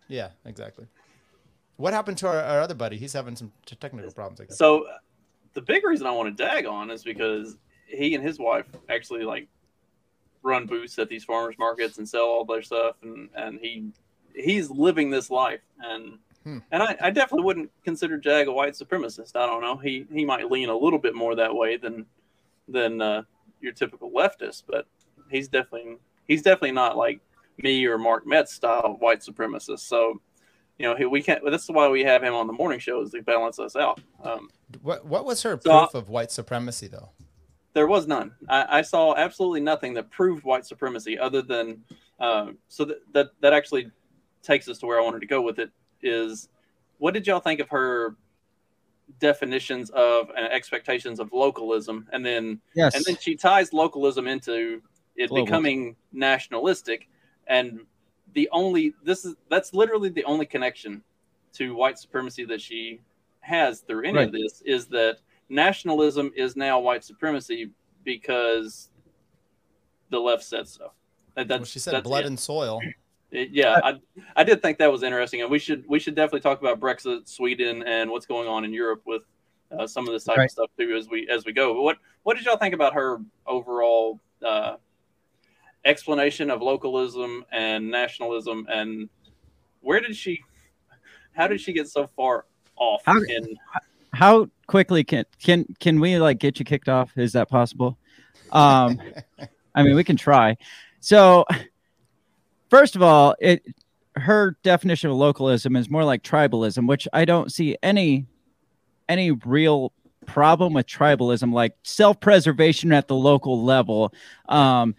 Yeah, 0.08 0.30
exactly. 0.46 0.88
What 1.78 1.94
happened 1.94 2.18
to 2.20 2.28
our, 2.28 2.42
our 2.42 2.62
other 2.62 2.74
buddy? 2.74 2.98
He's 2.98 3.14
having 3.14 3.36
some 3.36 3.52
technical 3.66 4.12
problems. 4.12 4.42
I 4.42 4.46
guess. 4.46 4.58
So, 4.58 4.88
the 5.54 5.62
big 5.62 5.86
reason 5.86 6.08
I 6.08 6.12
want 6.12 6.36
to 6.36 6.44
dag 6.44 6.66
on 6.66 6.90
is 6.90 7.04
because 7.04 7.58
he 7.88 8.16
and 8.16 8.24
his 8.24 8.40
wife 8.40 8.66
actually 8.90 9.24
like 9.24 9.48
run 10.42 10.66
booths 10.66 10.98
at 11.00 11.08
these 11.08 11.24
farmers 11.24 11.56
markets 11.60 12.00
and 12.00 12.10
sell 12.10 12.26
all 12.26 12.46
their 12.46 12.64
stuff, 12.64 12.96
and 13.04 13.30
and 13.36 13.60
he 13.60 13.92
he's 14.36 14.72
living 14.72 15.12
this 15.12 15.30
life, 15.30 15.62
and 15.80 16.18
Hmm. 16.44 16.60
And 16.72 16.84
I, 16.84 16.98
I, 17.00 17.10
definitely 17.10 17.46
wouldn't 17.46 17.72
consider 17.86 18.18
Jag 18.18 18.48
a 18.48 18.52
white 18.52 18.74
supremacist. 18.74 19.36
I 19.36 19.46
don't 19.46 19.62
know. 19.62 19.78
He 19.78 20.06
he 20.12 20.26
might 20.26 20.52
lean 20.52 20.68
a 20.68 20.76
little 20.76 21.00
bit 21.00 21.16
more 21.16 21.36
that 21.36 21.56
way 21.56 21.78
than 21.78 22.06
than 22.68 23.02
uh, 23.02 23.24
your 23.62 23.72
typical 23.72 24.12
leftist, 24.12 24.64
but 24.68 24.86
he's 25.30 25.48
definitely 25.48 25.98
he's 26.28 26.42
definitely 26.42 26.74
not 26.74 26.98
like 26.98 27.22
me 27.58 27.86
or 27.86 27.98
Mark 27.98 28.28
Metz 28.28 28.54
style 28.54 28.98
white 29.00 29.22
supremacist. 29.22 29.80
So, 29.80 30.22
you 30.78 30.88
know, 30.88 30.96
he, 30.96 31.06
we 31.06 31.22
can't. 31.22 31.44
This 31.46 31.64
is 31.64 31.70
why 31.70 31.88
we 31.88 32.04
have 32.04 32.24
him 32.24 32.34
on 32.34 32.48
the 32.48 32.54
morning 32.54 32.80
shows 32.80 33.12
to 33.12 33.22
balance 33.22 33.60
us 33.60 33.76
out. 33.76 34.02
Um, 34.24 34.50
what 34.82 35.06
what 35.06 35.26
was 35.26 35.42
her 35.44 35.60
so 35.62 35.80
proof 35.80 35.94
of 35.96 36.10
white 36.10 36.32
supremacy 36.32 36.88
though? 36.88 37.12
There 37.74 37.88
was 37.88 38.06
none. 38.06 38.34
I, 38.50 38.80
I, 38.80 38.82
saw 38.84 39.16
absolutely 39.16 39.62
nothing 39.62 39.96
that 39.96 40.12
proved 40.12 40.44
white 40.44 40.64
supremacy 40.64 41.18
other 41.18 41.42
than 41.42 41.84
uh, 42.20 42.52
so 42.68 42.86
that, 42.86 42.98
that 43.14 43.30
that 43.40 43.54
actually 43.54 43.90
takes 44.44 44.68
us 44.68 44.78
to 44.80 44.86
where 44.86 45.00
I 45.00 45.04
wanted 45.04 45.22
to 45.22 45.26
go 45.26 45.42
with 45.42 45.58
it 45.58 45.72
is 46.04 46.50
what 46.98 47.14
did 47.14 47.26
y'all 47.28 47.40
think 47.40 47.60
of 47.60 47.70
her 47.70 48.16
definitions 49.20 49.90
of 49.92 50.30
and 50.36 50.46
expectations 50.52 51.20
of 51.20 51.32
localism 51.34 52.08
and 52.14 52.26
then 52.26 52.60
yes. 52.76 52.96
and 52.96 53.04
then 53.06 53.18
she 53.20 53.36
ties 53.36 53.74
localism 53.74 54.28
into 54.28 54.82
it 55.16 55.30
Global. 55.30 55.46
becoming 55.46 55.96
nationalistic 56.12 57.08
and 57.48 57.82
the 58.34 58.50
only 58.52 58.94
this 59.04 59.26
is 59.26 59.36
that's 59.50 59.74
literally 59.74 60.10
the 60.10 60.24
only 60.24 60.46
connection 60.46 61.04
to 61.54 61.76
white 61.76 62.00
supremacy 62.00 62.46
that 62.46 62.62
she 62.62 63.00
has 63.42 63.82
through 63.82 64.04
any 64.06 64.18
right. 64.18 64.28
of 64.28 64.34
this 64.34 64.62
is 64.66 64.88
that 64.88 65.20
nationalism 65.50 66.32
is 66.36 66.56
now 66.56 66.80
white 66.80 67.04
supremacy 67.04 67.70
because 68.04 68.90
the 70.10 70.20
left 70.20 70.44
said 70.44 70.68
so. 70.68 70.92
That, 71.36 71.50
well, 71.50 71.64
she 71.64 71.80
said 71.80 72.04
blood 72.04 72.26
it. 72.26 72.28
and 72.28 72.40
soil 72.40 72.80
yeah, 73.34 73.80
I, 73.84 74.00
I 74.36 74.44
did 74.44 74.62
think 74.62 74.78
that 74.78 74.92
was 74.92 75.04
interesting, 75.04 75.42
and 75.42 75.50
we 75.50 75.60
should 75.60 75.84
we 75.88 76.00
should 76.00 76.16
definitely 76.16 76.42
talk 76.42 76.62
about 76.62 76.80
Brexit, 76.80 77.28
Sweden, 77.28 77.84
and 77.84 78.12
what's 78.12 78.26
going 78.26 78.48
on 78.48 78.64
in 78.64 78.72
Europe 78.72 79.02
with 79.06 79.24
uh, 79.78 79.88
some 79.88 80.08
of 80.08 80.14
this 80.14 80.24
type 80.24 80.38
right. 80.38 80.46
of 80.46 80.52
stuff 80.52 80.70
too 80.78 80.96
as 80.96 81.10
we 81.10 81.28
as 81.30 81.46
we 81.46 81.52
go. 81.52 81.74
But 81.74 81.82
what 81.82 81.98
what 82.24 82.38
did 82.38 82.46
y'all 82.46 82.58
think 82.58 82.76
about 82.76 82.94
her 82.94 83.20
overall 83.48 84.20
uh, 84.46 84.76
explanation 85.84 86.50
of 86.50 86.62
localism 86.62 87.44
and 87.52 87.90
nationalism, 87.90 88.68
and 88.70 89.10
where 89.82 90.00
did 90.00 90.16
she, 90.16 90.42
how 91.34 91.48
did 91.48 91.60
she 91.60 91.74
get 91.74 91.88
so 91.88 92.08
far 92.16 92.46
off? 92.76 93.02
How, 93.06 93.18
in, 93.18 93.58
how 94.14 94.48
quickly 94.68 95.04
can 95.04 95.26
can 95.42 95.66
can 95.80 96.00
we 96.00 96.18
like 96.20 96.40
get 96.40 96.60
you 96.60 96.66
kicked 96.66 96.88
off? 96.88 97.18
Is 97.18 97.34
that 97.34 97.50
possible? 97.50 97.98
Um, 98.52 99.02
I 99.76 99.82
mean, 99.82 99.96
we 99.96 100.04
can 100.04 100.18
try. 100.18 100.56
So 101.00 101.46
First 102.74 102.96
of 102.96 103.04
all, 103.04 103.36
it 103.40 103.64
her 104.16 104.58
definition 104.64 105.12
of 105.12 105.16
localism 105.16 105.76
is 105.76 105.92
more 105.92 106.04
like 106.04 106.24
tribalism, 106.24 106.88
which 106.88 107.08
I 107.14 107.24
don't 107.24 107.52
see 107.52 107.78
any 107.84 108.26
any 109.08 109.30
real 109.30 109.94
problem 110.26 110.74
with 110.74 110.88
tribalism, 110.88 111.54
like 111.54 111.76
self-preservation 111.84 112.92
at 112.92 113.08
the 113.08 113.14
local 113.14 113.64
level. 113.64 114.12
Um, 114.50 114.96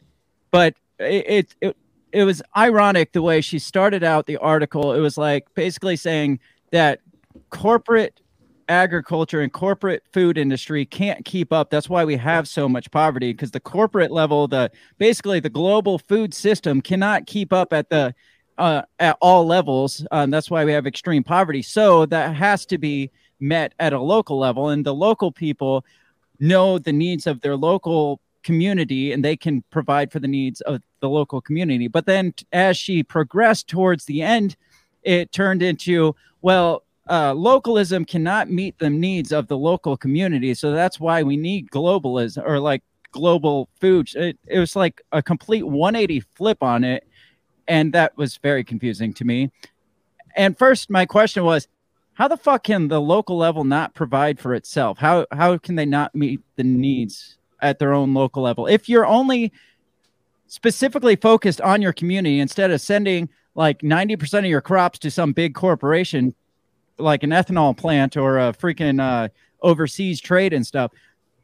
but 0.53 0.77
it 1.01 1.57
it 1.61 1.77
it 2.13 2.23
was 2.23 2.45
ironic 2.57 3.11
the 3.11 3.23
way 3.23 3.41
she 3.41 3.59
started 3.59 4.05
out 4.05 4.27
the 4.27 4.37
article. 4.37 4.93
It 4.93 5.01
was 5.01 5.19
like 5.19 5.53
basically 5.57 5.97
saying 5.97 6.39
that 6.71 7.01
corporate 7.51 8.21
agriculture 8.69 9.41
and 9.41 9.53
corporate 9.53 10.03
food 10.13 10.39
industry 10.39 10.85
can't 10.85 11.25
keep 11.25 11.53
up. 11.53 11.71
That's 11.71 11.89
why 11.89 12.05
we 12.05 12.17
have 12.17 12.49
so 12.49 12.69
much 12.69 12.91
poverty 12.91 13.33
because 13.33 13.51
the 13.51 13.61
corporate 13.61 14.11
level, 14.11 14.49
the 14.49 14.71
basically 14.99 15.41
the 15.41 15.51
global 15.51 15.99
food 15.99 16.35
system 16.35 16.81
cannot 16.81 17.27
keep 17.27 17.53
up 17.53 17.73
at 17.73 17.91
the 17.91 18.15
uh, 18.59 18.83
at 19.01 19.17
all 19.21 19.47
levels. 19.47 20.07
Um, 20.11 20.31
that's 20.31 20.51
why 20.51 20.65
we 20.65 20.73
have 20.73 20.87
extreme 20.87 21.25
poverty. 21.25 21.63
So 21.63 22.07
that 22.07 22.35
has 22.37 22.65
to 22.67 22.79
be 22.79 23.11
met 23.41 23.75
at 23.79 23.93
a 23.93 24.01
local 24.01 24.39
level, 24.39 24.69
and 24.69 24.85
the 24.85 24.95
local 24.95 25.33
people 25.33 25.85
know 26.41 26.79
the 26.79 26.93
needs 26.93 27.27
of 27.27 27.41
their 27.41 27.57
local 27.57 28.21
community 28.45 29.11
and 29.11 29.25
they 29.25 29.37
can 29.37 29.63
provide 29.71 30.13
for 30.13 30.21
the 30.21 30.29
needs 30.29 30.61
of 30.63 30.83
the 31.01 31.09
local 31.09 31.41
community. 31.41 31.89
But 31.89 32.07
then 32.07 32.35
as 32.53 32.77
she 32.77 33.03
progressed 33.03 33.69
towards 33.69 34.05
the 34.05 34.23
end, 34.23 34.57
it 35.03 35.33
turned 35.33 35.63
into, 35.63 36.15
well, 36.43 36.85
uh, 37.09 37.35
localism 37.35 38.05
cannot 38.05 38.51
meet 38.51 38.79
the 38.79 38.91
needs 38.91 39.33
of 39.33 39.49
the 39.49 39.59
local 39.59 39.97
community. 39.97 40.55
So 40.55 40.73
that's 40.73 40.99
why 40.99 41.23
we 41.23 41.37
need 41.37 41.71
globalism 41.71 42.47
or 42.47 42.59
like 42.59 42.83
global 43.13 43.69
food. 43.81 44.09
It, 44.15 44.39
it 44.47 44.59
was 44.59 44.75
like 44.75 45.03
a 45.13 45.23
complete 45.23 45.65
180 45.65 46.21
flip 46.35 46.63
on 46.63 46.85
it. 46.85 47.07
And 47.69 47.93
that 47.93 48.17
was 48.17 48.37
very 48.39 48.65
confusing 48.65 49.13
to 49.15 49.25
me. 49.25 49.51
And 50.37 50.59
first, 50.59 50.91
my 50.91 51.07
question 51.07 51.45
was, 51.45 51.69
how 52.15 52.29
the 52.29 52.37
fuck 52.37 52.65
can 52.65 52.89
the 52.89 53.01
local 53.01 53.37
level 53.37 53.65
not 53.65 53.95
provide 53.95 54.39
for 54.39 54.55
itself? 54.55 54.99
How 54.99 55.27
how 55.33 55.59
can 55.59 55.75
they 55.75 55.87
not 55.87 56.15
meet 56.15 56.41
the 56.57 56.63
needs 56.63 57.39
at 57.61 57.79
their 57.79 57.93
own 57.93 58.15
local 58.15 58.43
level? 58.43 58.67
If 58.67 58.89
you're 58.89 59.07
only 59.07 59.53
specifically 60.47 61.17
focused 61.17 61.61
on 61.61 61.83
your 61.83 61.93
community 61.93 62.39
instead 62.39 62.71
of 62.71 62.81
sending 62.81 63.29
like 63.57 63.81
90% 63.81 64.41
of 64.41 64.45
your 64.45 64.61
crops 64.61 64.99
to 65.01 65.11
some 65.11 65.33
big 65.33 65.55
corporation 65.55 66.35
like 66.99 67.23
an 67.23 67.31
ethanol 67.31 67.77
plant 67.77 68.17
or 68.17 68.39
a 68.39 68.53
freaking 68.53 69.01
uh, 69.01 69.29
overseas 69.63 70.21
trade 70.21 70.53
and 70.53 70.67
stuff, 70.67 70.93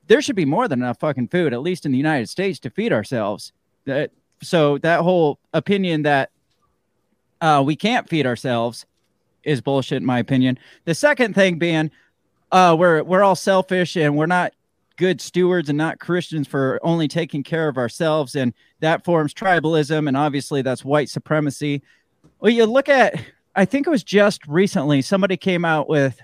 there 0.07 0.23
should 0.23 0.37
be 0.37 0.45
more 0.45 0.69
than 0.69 0.81
enough 0.81 0.99
fucking 1.01 1.29
food, 1.29 1.53
at 1.53 1.63
least 1.63 1.87
in 1.87 1.93
the 1.93 1.99
United 1.99 2.29
States, 2.29 2.59
to 2.61 2.71
feed 2.71 2.93
ourselves. 2.93 3.53
That 3.85 4.11
so 4.43 4.79
that 4.79 5.01
whole 5.01 5.39
opinion 5.53 6.03
that 6.03 6.31
uh, 7.41 7.63
we 7.65 7.77
can't 7.77 8.09
feed 8.09 8.27
ourselves 8.27 8.87
is 9.45 9.61
bullshit, 9.61 9.99
in 9.99 10.07
my 10.07 10.19
opinion. 10.19 10.59
The 10.85 10.95
second 10.95 11.35
thing 11.35 11.59
being, 11.59 11.91
uh, 12.53 12.77
we're 12.79 13.03
we're 13.03 13.23
all 13.23 13.37
selfish 13.37 13.97
and 13.97 14.17
we're 14.17 14.27
not 14.27 14.53
good 14.97 15.21
stewards 15.21 15.71
and 15.71 15.79
not 15.79 15.99
Christians 15.99 16.47
for 16.47 16.79
only 16.83 17.09
taking 17.09 17.43
care 17.43 17.69
of 17.69 17.79
ourselves, 17.79 18.35
and 18.35 18.53
that 18.81 19.05
forms 19.05 19.33
tribalism, 19.33 20.09
and 20.09 20.17
obviously 20.17 20.61
that's 20.61 20.85
white 20.85 21.09
supremacy. 21.09 21.83
Well, 22.41 22.53
you 22.53 22.67
look 22.67 22.89
at 22.89 23.15
I 23.55 23.65
think 23.65 23.87
it 23.87 23.91
was 23.91 24.05
just 24.05 24.47
recently 24.47 25.03
somebody 25.03 25.37
came 25.37 25.65
out 25.65 25.89
with 25.89 26.21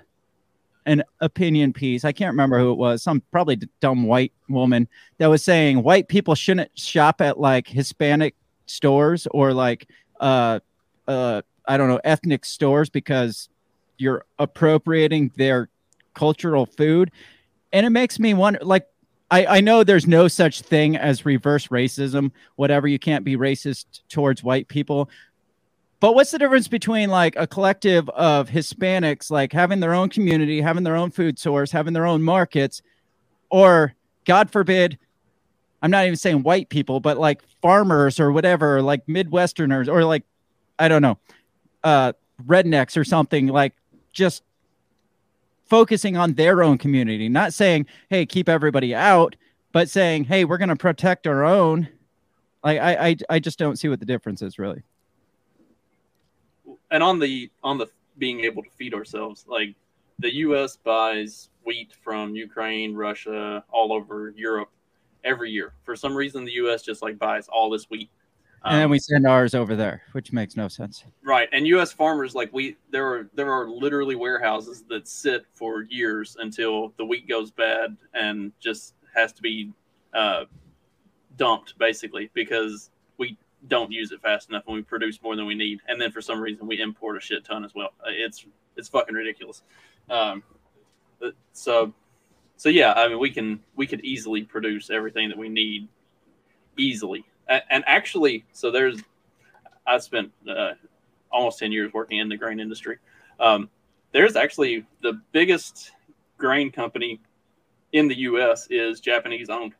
an 0.86 1.02
opinion 1.20 1.72
piece. 1.72 2.04
I 2.04 2.12
can't 2.12 2.32
remember 2.32 2.58
who 2.58 2.70
it 2.70 2.78
was. 2.78 3.02
Some 3.02 3.22
probably 3.32 3.58
dumb 3.80 4.04
white 4.04 4.32
woman 4.48 4.88
that 5.18 5.26
was 5.26 5.42
saying 5.42 5.82
white 5.82 6.08
people 6.08 6.34
shouldn't 6.34 6.70
shop 6.78 7.20
at 7.20 7.38
like 7.38 7.66
Hispanic 7.66 8.36
stores 8.66 9.26
or 9.30 9.52
like 9.52 9.88
uh 10.20 10.60
uh 11.06 11.42
I 11.68 11.76
don't 11.76 11.88
know 11.88 12.00
ethnic 12.04 12.44
stores 12.44 12.88
because 12.88 13.48
you're 13.98 14.24
appropriating 14.38 15.32
their 15.36 15.68
cultural 16.14 16.66
food. 16.66 17.10
And 17.72 17.84
it 17.84 17.90
makes 17.90 18.20
me 18.20 18.34
wonder 18.34 18.60
like 18.62 18.86
I, 19.28 19.46
I 19.46 19.60
know 19.60 19.82
there's 19.82 20.06
no 20.06 20.28
such 20.28 20.60
thing 20.60 20.96
as 20.96 21.26
reverse 21.26 21.66
racism, 21.66 22.30
whatever. 22.54 22.86
You 22.86 23.00
can't 23.00 23.24
be 23.24 23.36
racist 23.36 24.02
towards 24.08 24.44
white 24.44 24.68
people. 24.68 25.10
But 25.98 26.14
what's 26.14 26.30
the 26.30 26.38
difference 26.38 26.68
between 26.68 27.08
like 27.08 27.34
a 27.36 27.46
collective 27.46 28.08
of 28.10 28.50
Hispanics, 28.50 29.30
like 29.30 29.52
having 29.52 29.80
their 29.80 29.94
own 29.94 30.10
community, 30.10 30.60
having 30.60 30.84
their 30.84 30.96
own 30.96 31.10
food 31.10 31.38
source, 31.38 31.70
having 31.70 31.94
their 31.94 32.06
own 32.06 32.22
markets, 32.22 32.82
or 33.50 33.94
God 34.26 34.50
forbid, 34.50 34.98
I'm 35.80 35.90
not 35.90 36.04
even 36.04 36.16
saying 36.16 36.42
white 36.42 36.68
people, 36.68 37.00
but 37.00 37.16
like 37.16 37.42
farmers 37.62 38.20
or 38.20 38.30
whatever, 38.30 38.82
like 38.82 39.06
Midwesterners 39.06 39.88
or 39.88 40.04
like, 40.04 40.24
I 40.78 40.88
don't 40.88 41.02
know, 41.02 41.18
uh, 41.82 42.12
rednecks 42.44 42.96
or 42.96 43.04
something, 43.04 43.46
like 43.46 43.72
just 44.12 44.42
focusing 45.64 46.16
on 46.16 46.34
their 46.34 46.62
own 46.62 46.76
community, 46.76 47.28
not 47.28 47.54
saying, 47.54 47.86
hey, 48.10 48.26
keep 48.26 48.48
everybody 48.48 48.94
out, 48.94 49.34
but 49.72 49.88
saying, 49.88 50.24
hey, 50.24 50.44
we're 50.44 50.58
going 50.58 50.68
to 50.68 50.76
protect 50.76 51.26
our 51.26 51.44
own. 51.44 51.88
Like, 52.62 52.80
I, 52.80 53.08
I, 53.08 53.16
I 53.30 53.38
just 53.38 53.58
don't 53.58 53.76
see 53.76 53.88
what 53.88 54.00
the 54.00 54.06
difference 54.06 54.42
is 54.42 54.58
really 54.58 54.82
and 56.96 57.02
on 57.02 57.18
the 57.18 57.50
on 57.62 57.76
the 57.76 57.86
being 58.16 58.40
able 58.40 58.62
to 58.62 58.70
feed 58.70 58.94
ourselves, 58.94 59.44
like 59.46 59.74
the 60.18 60.34
U.S. 60.36 60.78
buys 60.78 61.50
wheat 61.62 61.92
from 62.02 62.34
Ukraine, 62.34 62.94
Russia, 62.94 63.62
all 63.70 63.92
over 63.92 64.32
Europe 64.34 64.70
every 65.22 65.50
year. 65.50 65.74
For 65.84 65.94
some 65.94 66.16
reason, 66.16 66.46
the 66.46 66.52
U.S. 66.52 66.82
just 66.82 67.02
like 67.02 67.18
buys 67.18 67.48
all 67.48 67.68
this 67.68 67.90
wheat, 67.90 68.08
um, 68.62 68.72
and 68.72 68.80
then 68.80 68.88
we 68.88 68.98
send 68.98 69.26
ours 69.26 69.54
over 69.54 69.76
there, 69.76 70.04
which 70.12 70.32
makes 70.32 70.56
no 70.56 70.68
sense. 70.68 71.04
Right, 71.22 71.50
and 71.52 71.66
U.S. 71.66 71.92
farmers 71.92 72.34
like 72.34 72.50
we 72.54 72.78
there 72.90 73.06
are 73.06 73.28
there 73.34 73.52
are 73.52 73.68
literally 73.68 74.14
warehouses 74.14 74.82
that 74.88 75.06
sit 75.06 75.44
for 75.52 75.82
years 75.82 76.38
until 76.40 76.94
the 76.96 77.04
wheat 77.04 77.28
goes 77.28 77.50
bad 77.50 77.94
and 78.14 78.52
just 78.58 78.94
has 79.14 79.34
to 79.34 79.42
be 79.42 79.70
uh, 80.14 80.44
dumped, 81.36 81.78
basically, 81.78 82.30
because 82.32 82.88
don't 83.68 83.90
use 83.90 84.12
it 84.12 84.20
fast 84.20 84.48
enough 84.48 84.64
and 84.66 84.76
we 84.76 84.82
produce 84.82 85.20
more 85.22 85.36
than 85.36 85.46
we 85.46 85.54
need. 85.54 85.80
And 85.88 86.00
then 86.00 86.10
for 86.10 86.20
some 86.20 86.40
reason 86.40 86.66
we 86.66 86.80
import 86.80 87.16
a 87.16 87.20
shit 87.20 87.44
ton 87.44 87.64
as 87.64 87.74
well. 87.74 87.90
Uh, 88.00 88.10
it's 88.10 88.46
it's 88.76 88.88
fucking 88.88 89.14
ridiculous. 89.14 89.62
Um, 90.10 90.42
so 91.52 91.92
so 92.58 92.68
yeah 92.68 92.92
i 92.92 93.08
mean 93.08 93.18
we 93.18 93.30
can 93.30 93.58
we 93.74 93.86
could 93.86 94.04
easily 94.04 94.42
produce 94.42 94.90
everything 94.90 95.28
that 95.28 95.38
we 95.38 95.48
need 95.48 95.88
easily. 96.76 97.24
And 97.48 97.84
actually 97.86 98.44
so 98.52 98.70
there's 98.70 99.00
i 99.86 99.98
spent 99.98 100.30
uh, 100.48 100.72
almost 101.30 101.58
10 101.58 101.72
years 101.72 101.92
working 101.92 102.18
in 102.18 102.28
the 102.28 102.36
grain 102.36 102.60
industry. 102.60 102.98
Um, 103.40 103.68
there's 104.12 104.36
actually 104.36 104.86
the 105.02 105.20
biggest 105.32 105.92
grain 106.38 106.70
company 106.70 107.20
in 107.92 108.08
the 108.08 108.14
us 108.14 108.66
is 108.70 109.00
japanese 109.00 109.48
owned 109.48 109.72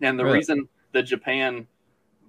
and 0.00 0.18
the 0.18 0.24
really? 0.24 0.38
reason 0.38 0.68
that 0.92 1.02
japan 1.02 1.66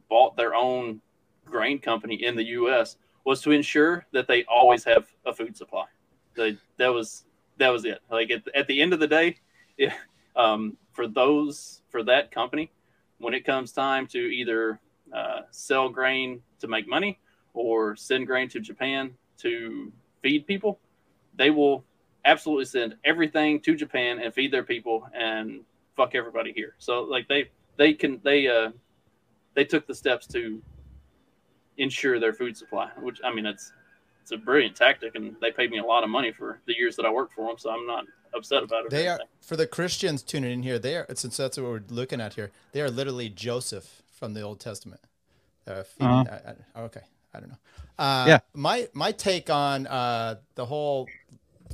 bought 0.09 0.35
their 0.35 0.55
own 0.55 1.01
grain 1.45 1.79
company 1.79 2.23
in 2.23 2.35
the 2.35 2.43
U.S. 2.45 2.97
was 3.25 3.41
to 3.41 3.51
ensure 3.51 4.05
that 4.11 4.27
they 4.27 4.43
always 4.45 4.83
have 4.83 5.07
a 5.25 5.33
food 5.33 5.55
supply. 5.55 5.85
They, 6.35 6.57
that 6.77 6.89
was 6.89 7.25
that 7.57 7.69
was 7.69 7.85
it. 7.85 7.99
Like 8.09 8.31
at, 8.31 8.43
at 8.55 8.67
the 8.67 8.81
end 8.81 8.93
of 8.93 8.99
the 8.99 9.07
day, 9.07 9.37
um, 10.35 10.77
for 10.93 11.07
those 11.07 11.81
for 11.89 12.03
that 12.03 12.31
company, 12.31 12.71
when 13.19 13.33
it 13.33 13.45
comes 13.45 13.71
time 13.71 14.07
to 14.07 14.19
either 14.19 14.79
uh, 15.13 15.41
sell 15.51 15.89
grain 15.89 16.41
to 16.59 16.67
make 16.67 16.87
money 16.87 17.19
or 17.53 17.95
send 17.95 18.27
grain 18.27 18.47
to 18.49 18.59
Japan 18.59 19.13
to 19.39 19.91
feed 20.21 20.45
people, 20.47 20.79
they 21.35 21.49
will 21.49 21.83
absolutely 22.25 22.65
send 22.65 22.95
everything 23.05 23.59
to 23.61 23.75
Japan 23.75 24.19
and 24.19 24.33
feed 24.33 24.51
their 24.51 24.63
people 24.63 25.07
and 25.13 25.61
fuck 25.95 26.15
everybody 26.15 26.53
here. 26.53 26.75
So 26.77 27.01
like 27.01 27.27
they 27.27 27.49
they 27.77 27.93
can 27.93 28.19
they 28.23 28.47
uh 28.47 28.71
they 29.53 29.65
took 29.65 29.87
the 29.87 29.95
steps 29.95 30.27
to 30.27 30.61
ensure 31.77 32.19
their 32.19 32.33
food 32.33 32.55
supply. 32.57 32.89
Which 32.99 33.19
I 33.23 33.33
mean, 33.33 33.45
it's 33.45 33.71
it's 34.21 34.31
a 34.31 34.37
brilliant 34.37 34.75
tactic, 34.75 35.15
and 35.15 35.35
they 35.41 35.51
paid 35.51 35.71
me 35.71 35.79
a 35.79 35.83
lot 35.83 36.03
of 36.03 36.09
money 36.09 36.31
for 36.31 36.59
the 36.65 36.75
years 36.77 36.95
that 36.97 37.05
I 37.05 37.11
worked 37.11 37.33
for 37.33 37.47
them. 37.47 37.57
So 37.57 37.71
I'm 37.71 37.87
not 37.87 38.05
upset 38.33 38.63
about 38.63 38.85
it. 38.85 38.91
They 38.91 39.07
are 39.07 39.19
for 39.41 39.55
the 39.55 39.67
Christians 39.67 40.21
tuning 40.21 40.51
in 40.51 40.63
here. 40.63 40.79
They 40.79 40.95
are 40.95 41.05
since 41.15 41.37
that's 41.37 41.57
what 41.57 41.65
we're 41.65 41.83
looking 41.89 42.21
at 42.21 42.33
here. 42.33 42.51
They 42.71 42.81
are 42.81 42.89
literally 42.89 43.29
Joseph 43.29 44.03
from 44.11 44.33
the 44.33 44.41
Old 44.41 44.59
Testament. 44.59 45.01
Uh, 45.67 45.83
uh-huh. 45.99 46.25
I, 46.29 46.79
I, 46.79 46.81
okay, 46.83 47.01
I 47.33 47.39
don't 47.39 47.49
know. 47.49 47.57
Uh, 47.97 48.25
yeah, 48.27 48.39
my 48.53 48.87
my 48.93 49.11
take 49.11 49.49
on 49.49 49.87
uh, 49.87 50.35
the 50.55 50.65
whole 50.65 51.07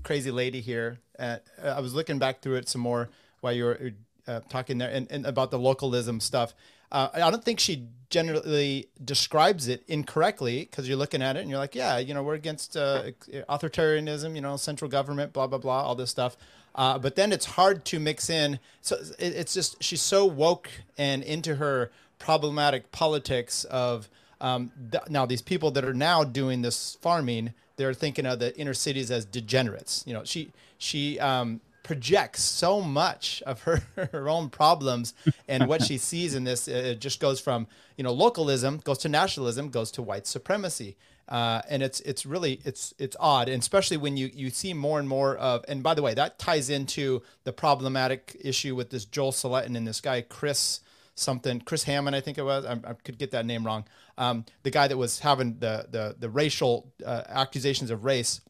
crazy 0.03 0.31
lady 0.31 0.61
here. 0.61 0.99
Uh, 1.17 1.37
I 1.63 1.79
was 1.79 1.93
looking 1.93 2.19
back 2.19 2.41
through 2.41 2.55
it 2.55 2.69
some 2.69 2.81
more 2.81 3.09
while 3.41 3.53
you 3.53 3.65
were 3.65 3.91
uh, 4.27 4.41
talking 4.49 4.77
there, 4.77 4.89
and, 4.89 5.07
and 5.11 5.25
about 5.25 5.51
the 5.51 5.59
localism 5.59 6.19
stuff. 6.19 6.53
Uh, 6.91 7.09
I 7.13 7.31
don't 7.31 7.43
think 7.43 7.59
she 7.59 7.87
generally 8.09 8.87
describes 9.03 9.67
it 9.67 9.83
incorrectly 9.87 10.61
because 10.61 10.87
you're 10.87 10.97
looking 10.97 11.21
at 11.21 11.35
it 11.35 11.41
and 11.41 11.49
you're 11.49 11.59
like, 11.59 11.75
yeah, 11.75 11.97
you 11.97 12.13
know, 12.13 12.23
we're 12.23 12.35
against 12.35 12.77
uh, 12.77 13.11
authoritarianism, 13.49 14.35
you 14.35 14.41
know, 14.41 14.55
central 14.57 14.89
government, 14.89 15.33
blah 15.33 15.47
blah 15.47 15.57
blah, 15.57 15.81
all 15.81 15.95
this 15.95 16.11
stuff. 16.11 16.37
Uh, 16.75 16.97
but 16.99 17.15
then 17.15 17.31
it's 17.31 17.45
hard 17.45 17.85
to 17.85 17.99
mix 17.99 18.29
in. 18.29 18.59
So 18.81 18.97
it, 19.17 19.33
it's 19.33 19.53
just 19.53 19.81
she's 19.83 20.01
so 20.01 20.25
woke 20.25 20.69
and 20.97 21.23
into 21.23 21.55
her 21.55 21.91
problematic 22.19 22.91
politics 22.91 23.63
of 23.65 24.09
um, 24.41 24.71
th- 24.91 25.05
now 25.09 25.25
these 25.25 25.41
people 25.41 25.71
that 25.71 25.85
are 25.85 25.93
now 25.93 26.23
doing 26.23 26.61
this 26.61 26.97
farming, 27.01 27.53
they're 27.77 27.93
thinking 27.93 28.25
of 28.25 28.39
the 28.39 28.57
inner 28.57 28.73
cities 28.73 29.09
as 29.09 29.25
degenerates. 29.25 30.03
You 30.05 30.13
know, 30.13 30.23
she 30.23 30.51
she 30.77 31.19
um, 31.19 31.61
projects 31.85 32.41
so 32.41 32.81
much 32.81 33.43
of 33.45 33.61
her, 33.61 33.83
her 34.11 34.27
own 34.27 34.49
problems 34.49 35.13
and 35.47 35.67
what 35.67 35.83
she 35.83 35.97
sees 36.09 36.35
in 36.35 36.43
this. 36.43 36.67
It 36.67 36.99
just 36.99 37.19
goes 37.19 37.39
from 37.39 37.67
you 37.95 38.03
know 38.03 38.11
localism 38.11 38.81
goes 38.83 38.97
to 38.99 39.09
nationalism 39.09 39.69
goes 39.69 39.91
to 39.91 40.01
white 40.01 40.27
supremacy. 40.27 40.97
Uh, 41.27 41.61
and 41.69 41.81
it's 41.81 42.01
it's 42.01 42.23
really 42.25 42.59
it's 42.65 42.93
it's 42.99 43.15
odd, 43.19 43.49
and 43.49 43.59
especially 43.59 43.97
when 43.97 44.15
you 44.15 44.29
you 44.33 44.51
see 44.51 44.73
more 44.73 44.99
and 44.99 45.09
more 45.09 45.35
of. 45.35 45.65
And 45.67 45.81
by 45.81 45.95
the 45.95 46.03
way, 46.03 46.13
that 46.13 46.37
ties 46.37 46.69
into 46.69 47.23
the 47.45 47.51
problematic 47.51 48.37
issue 48.39 48.75
with 48.75 48.91
this 48.91 49.05
Joel 49.05 49.31
Salatin 49.31 49.75
and 49.75 49.87
this 49.87 50.01
guy 50.01 50.21
Chris 50.21 50.81
something 51.15 51.61
Chris 51.61 51.83
Hammond, 51.83 52.15
I 52.15 52.21
think 52.21 52.37
it 52.37 52.43
was. 52.43 52.65
I, 52.65 52.73
I 52.73 52.93
could 52.93 53.17
get 53.17 53.31
that 53.31 53.45
name 53.45 53.65
wrong. 53.65 53.85
Um, 54.19 54.45
the 54.61 54.69
guy 54.69 54.87
that 54.87 54.97
was 54.97 55.19
having 55.19 55.57
the 55.57 55.87
the 55.89 56.15
the 56.19 56.29
racial 56.29 56.93
uh, 57.03 57.23
accusations 57.27 57.89
of 57.89 58.05
race, 58.05 58.41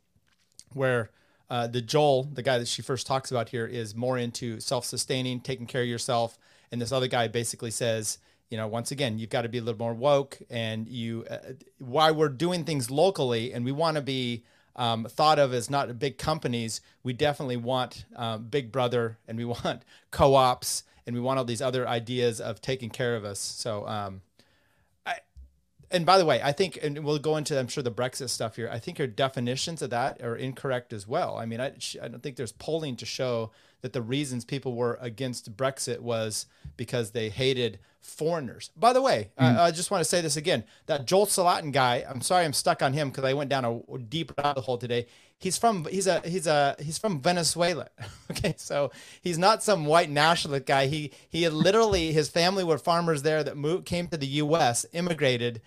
where 0.73 1.11
uh, 1.49 1.67
the 1.67 1.81
Joel, 1.81 2.23
the 2.23 2.41
guy 2.41 2.57
that 2.57 2.67
she 2.67 2.81
first 2.81 3.07
talks 3.07 3.31
about 3.31 3.49
here, 3.49 3.65
is 3.65 3.95
more 3.95 4.17
into 4.17 4.59
self-sustaining, 4.59 5.41
taking 5.41 5.65
care 5.65 5.81
of 5.81 5.87
yourself, 5.87 6.37
and 6.71 6.81
this 6.81 6.91
other 6.91 7.07
guy 7.07 7.27
basically 7.27 7.71
says, 7.71 8.17
you 8.49 8.57
know, 8.57 8.67
once 8.67 8.91
again, 8.91 9.17
you've 9.17 9.29
got 9.29 9.41
to 9.41 9.49
be 9.49 9.57
a 9.57 9.61
little 9.61 9.79
more 9.79 9.93
woke, 9.93 10.39
and 10.49 10.87
you, 10.87 11.25
uh, 11.29 11.37
why 11.79 12.11
we're 12.11 12.29
doing 12.29 12.63
things 12.63 12.91
locally, 12.91 13.53
and 13.53 13.65
we 13.65 13.71
want 13.71 13.95
to 13.95 14.01
be 14.01 14.43
um, 14.75 15.05
thought 15.05 15.39
of 15.39 15.53
as 15.53 15.69
not 15.69 15.97
big 15.99 16.17
companies. 16.17 16.81
We 17.03 17.13
definitely 17.13 17.57
want 17.57 18.05
um, 18.15 18.45
Big 18.45 18.71
Brother, 18.71 19.17
and 19.27 19.37
we 19.37 19.45
want 19.45 19.83
co-ops, 20.11 20.83
and 21.05 21.15
we 21.15 21.21
want 21.21 21.39
all 21.39 21.45
these 21.45 21.61
other 21.61 21.87
ideas 21.87 22.41
of 22.41 22.61
taking 22.61 22.89
care 22.89 23.15
of 23.15 23.25
us. 23.25 23.39
So, 23.39 23.87
um, 23.87 24.21
and 25.91 26.05
by 26.05 26.17
the 26.17 26.25
way, 26.25 26.41
I 26.43 26.51
think, 26.51 26.79
and 26.81 27.03
we'll 27.03 27.19
go 27.19 27.37
into, 27.37 27.57
I'm 27.59 27.67
sure, 27.67 27.83
the 27.83 27.91
Brexit 27.91 28.29
stuff 28.29 28.55
here. 28.55 28.69
I 28.71 28.79
think 28.79 28.97
your 28.97 29.07
definitions 29.07 29.81
of 29.81 29.89
that 29.91 30.21
are 30.21 30.35
incorrect 30.35 30.93
as 30.93 31.07
well. 31.07 31.37
I 31.37 31.45
mean, 31.45 31.61
I, 31.61 31.73
I 32.01 32.07
don't 32.07 32.21
think 32.21 32.35
there's 32.35 32.51
polling 32.51 32.95
to 32.97 33.05
show 33.05 33.51
that 33.81 33.93
the 33.93 34.01
reasons 34.01 34.45
people 34.45 34.75
were 34.75 34.97
against 34.99 35.55
Brexit 35.55 35.99
was 35.99 36.47
because 36.75 37.11
they 37.11 37.29
hated 37.29 37.79
foreigners. 38.01 38.71
By 38.75 38.93
the 38.93 39.01
way, 39.01 39.29
mm. 39.39 39.57
I, 39.57 39.65
I, 39.65 39.71
just 39.71 39.91
want 39.91 40.01
to 40.01 40.05
say 40.05 40.21
this 40.21 40.37
again: 40.37 40.63
that 40.85 41.05
Joel 41.05 41.25
Salatin 41.25 41.71
guy. 41.71 42.03
I'm 42.07 42.21
sorry, 42.21 42.45
I'm 42.45 42.53
stuck 42.53 42.81
on 42.81 42.93
him 42.93 43.09
because 43.09 43.23
I 43.23 43.33
went 43.33 43.49
down 43.49 43.65
a 43.65 43.97
deep 43.97 44.31
rabbit 44.37 44.61
hole 44.61 44.77
today. 44.77 45.07
He's 45.37 45.57
from 45.57 45.85
he's 45.85 46.07
a 46.07 46.21
he's 46.21 46.47
a 46.47 46.75
he's 46.79 46.97
from 46.97 47.21
Venezuela. 47.21 47.89
okay, 48.31 48.55
so 48.57 48.91
he's 49.21 49.37
not 49.37 49.63
some 49.63 49.85
white 49.85 50.09
nationalist 50.09 50.65
guy. 50.65 50.87
He 50.87 51.11
he 51.29 51.47
literally 51.49 52.11
his 52.11 52.29
family 52.29 52.63
were 52.63 52.77
farmers 52.77 53.21
there 53.21 53.43
that 53.43 53.57
moved 53.57 53.85
came 53.85 54.07
to 54.07 54.17
the 54.17 54.27
U.S. 54.27 54.85
immigrated 54.93 55.61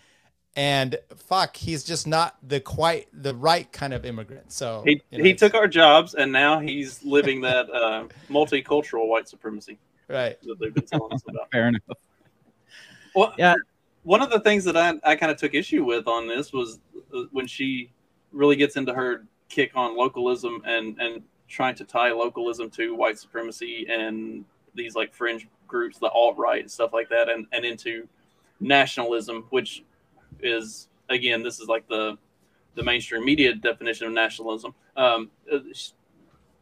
and 0.59 0.99
fuck, 1.15 1.57
he's 1.57 1.85
just 1.85 2.09
not 2.09 2.37
the 2.43 2.59
quite 2.59 3.07
the 3.13 3.33
right 3.33 3.71
kind 3.71 3.95
of 3.95 4.05
immigrant. 4.05 4.51
So 4.51 4.83
he 4.85 5.01
you 5.11 5.19
know, 5.19 5.25
he 5.25 5.33
took 5.33 5.55
our 5.55 5.69
jobs, 5.69 6.15
and 6.15 6.33
now 6.33 6.59
he's 6.59 7.05
living 7.05 7.41
that 7.43 7.71
uh, 7.71 8.09
multicultural 8.29 9.07
white 9.07 9.29
supremacy. 9.29 9.79
Right. 10.09 10.37
That 10.43 10.59
they've 10.59 10.75
been 10.75 10.85
telling 10.85 11.13
us 11.13 11.23
about. 11.29 11.49
Fair 11.53 11.69
enough. 11.69 11.83
Well, 13.15 13.35
yeah. 13.39 13.55
One 14.03 14.21
of 14.21 14.31
the 14.31 14.41
things 14.41 14.65
that 14.65 14.77
I, 14.77 14.95
I 15.05 15.15
kind 15.15 15.31
of 15.31 15.39
took 15.39 15.55
issue 15.55 15.85
with 15.85 16.09
on 16.09 16.27
this 16.27 16.53
was 16.53 16.81
uh, 17.15 17.23
when 17.31 17.47
she 17.47 17.93
really 18.33 18.57
gets 18.57 18.77
into 18.77 18.93
her 18.93 19.27
kick 19.49 19.73
on 19.75 19.97
localism 19.97 20.63
and 20.67 20.99
and 21.01 21.23
trying 21.49 21.75
to 21.75 21.85
tie 21.85 22.13
localism 22.13 22.69
to 22.71 22.95
white 22.95 23.19
supremacy 23.19 23.87
and 23.91 24.45
these 24.75 24.95
like 24.95 25.15
fringe 25.15 25.49
groups, 25.67 25.99
the 25.99 26.09
alt 26.11 26.37
right 26.39 26.61
and 26.61 26.71
stuff 26.71 26.93
like 26.93 27.09
that, 27.09 27.29
and 27.29 27.47
and 27.53 27.65
into 27.65 28.09
nationalism, 28.61 29.47
which 29.51 29.85
is 30.41 30.89
again, 31.09 31.43
this 31.43 31.61
is 31.61 31.69
like 31.69 31.87
the 31.89 32.17
the 32.75 32.83
mainstream 32.83 33.25
media 33.25 33.55
definition 33.55 34.07
of 34.07 34.13
nationalism. 34.13 34.75
Um, 34.97 35.31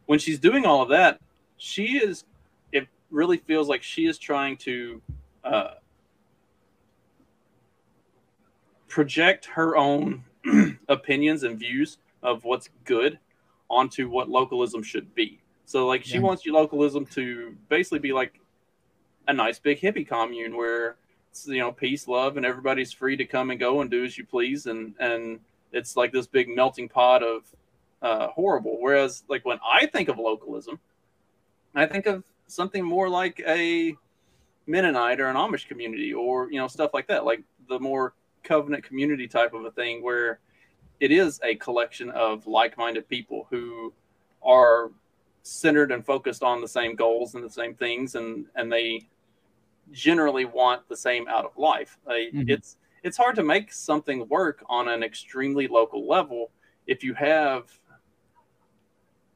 when 0.05 0.19
she's 0.19 0.39
doing 0.39 0.65
all 0.65 0.81
of 0.81 0.89
that, 0.89 1.19
she 1.57 1.97
is. 1.97 2.25
It 2.71 2.87
really 3.11 3.37
feels 3.37 3.69
like 3.69 3.83
she 3.83 4.05
is 4.05 4.17
trying 4.17 4.57
to 4.57 5.01
uh, 5.43 5.71
project 8.87 9.45
her 9.45 9.77
own 9.77 10.23
opinions 10.89 11.43
and 11.43 11.57
views 11.57 11.97
of 12.23 12.43
what's 12.43 12.69
good 12.85 13.19
onto 13.69 14.09
what 14.09 14.29
localism 14.29 14.83
should 14.83 15.13
be. 15.13 15.41
So, 15.65 15.85
like, 15.85 16.03
she 16.03 16.15
yeah. 16.15 16.21
wants 16.21 16.45
you 16.45 16.53
localism 16.53 17.05
to 17.07 17.55
basically 17.69 17.99
be 17.99 18.13
like 18.13 18.39
a 19.27 19.33
nice 19.33 19.59
big 19.59 19.79
hippie 19.79 20.07
commune 20.07 20.55
where 20.55 20.95
it's 21.29 21.47
you 21.47 21.59
know 21.59 21.71
peace, 21.71 22.07
love, 22.07 22.37
and 22.37 22.45
everybody's 22.45 22.91
free 22.91 23.17
to 23.17 23.25
come 23.25 23.51
and 23.51 23.59
go 23.59 23.81
and 23.81 23.91
do 23.91 24.03
as 24.03 24.17
you 24.17 24.25
please, 24.25 24.65
and 24.65 24.95
and 24.99 25.39
it's 25.71 25.95
like 25.95 26.11
this 26.11 26.27
big 26.27 26.49
melting 26.49 26.89
pot 26.89 27.23
of 27.23 27.43
uh, 28.01 28.27
horrible. 28.29 28.77
Whereas 28.79 29.23
like 29.27 29.45
when 29.45 29.59
I 29.65 29.85
think 29.87 30.09
of 30.09 30.17
localism, 30.17 30.79
I 31.75 31.85
think 31.85 32.05
of 32.05 32.23
something 32.47 32.83
more 32.83 33.09
like 33.09 33.41
a 33.45 33.95
Mennonite 34.65 35.19
or 35.19 35.27
an 35.27 35.35
Amish 35.35 35.67
community, 35.67 36.13
or 36.13 36.51
you 36.51 36.59
know 36.59 36.67
stuff 36.67 36.91
like 36.93 37.07
that, 37.07 37.25
like 37.25 37.43
the 37.69 37.79
more 37.79 38.13
covenant 38.43 38.83
community 38.83 39.27
type 39.27 39.53
of 39.53 39.65
a 39.65 39.71
thing, 39.71 40.03
where 40.03 40.39
it 40.99 41.11
is 41.11 41.39
a 41.43 41.55
collection 41.55 42.09
of 42.11 42.47
like-minded 42.47 43.07
people 43.07 43.47
who 43.49 43.93
are 44.43 44.91
centered 45.43 45.91
and 45.91 46.05
focused 46.05 46.43
on 46.43 46.61
the 46.61 46.67
same 46.67 46.95
goals 46.95 47.35
and 47.35 47.43
the 47.43 47.49
same 47.49 47.73
things 47.73 48.15
and 48.15 48.45
and 48.55 48.71
they 48.71 49.07
generally 49.91 50.45
want 50.45 50.87
the 50.89 50.97
same 50.97 51.27
out 51.27 51.45
of 51.45 51.57
life. 51.57 51.97
Uh, 52.05 52.11
mm-hmm. 52.11 52.49
It's 52.49 52.77
it's 53.03 53.17
hard 53.17 53.35
to 53.35 53.43
make 53.43 53.71
something 53.71 54.27
work 54.27 54.63
on 54.67 54.89
an 54.89 55.03
extremely 55.03 55.67
local 55.67 56.07
level 56.07 56.51
if 56.87 57.03
you 57.03 57.13
have 57.13 57.71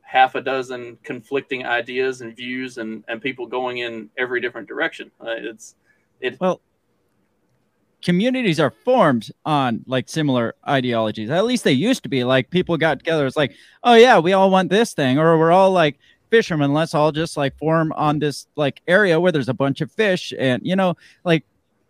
half 0.02 0.36
a 0.36 0.42
dozen 0.42 0.98
conflicting 1.04 1.66
ideas 1.66 2.20
and 2.20 2.36
views 2.36 2.78
and, 2.80 3.04
and 3.08 3.22
people 3.22 3.48
going 3.48 3.78
in 3.78 4.10
every 4.18 4.42
different 4.42 4.68
direction. 4.68 5.10
Uh, 5.22 5.36
it's 5.38 5.76
it 6.20 6.40
well 6.42 6.60
communities 8.02 8.60
are 8.60 8.72
formed 8.72 9.32
on 9.46 9.84
like 9.86 10.10
similar 10.10 10.56
ideologies. 10.68 11.30
At 11.30 11.46
least 11.46 11.64
they 11.64 11.72
used 11.72 12.04
to 12.04 12.10
be. 12.10 12.24
Like 12.24 12.50
people 12.50 12.78
got 12.78 13.00
together. 13.00 13.26
It's 13.26 13.38
like, 13.38 13.54
oh 13.84 13.94
yeah, 13.94 14.20
we 14.20 14.34
all 14.34 14.50
want 14.50 14.70
this 14.70 14.94
thing, 14.94 15.20
or 15.20 15.38
we're 15.38 15.52
all 15.52 15.72
like 15.72 16.00
fishermen 16.32 16.74
let's 16.74 16.96
all 16.96 17.12
just 17.12 17.38
like 17.38 17.56
form 17.58 17.92
on 17.92 18.18
this 18.18 18.48
like 18.56 18.82
area 18.88 19.20
where 19.20 19.34
there's 19.34 19.50
a 19.50 19.54
bunch 19.54 19.82
of 19.82 19.92
fish 19.92 20.34
and 20.40 20.62
you 20.66 20.76
know 20.76 20.96
like 21.26 21.44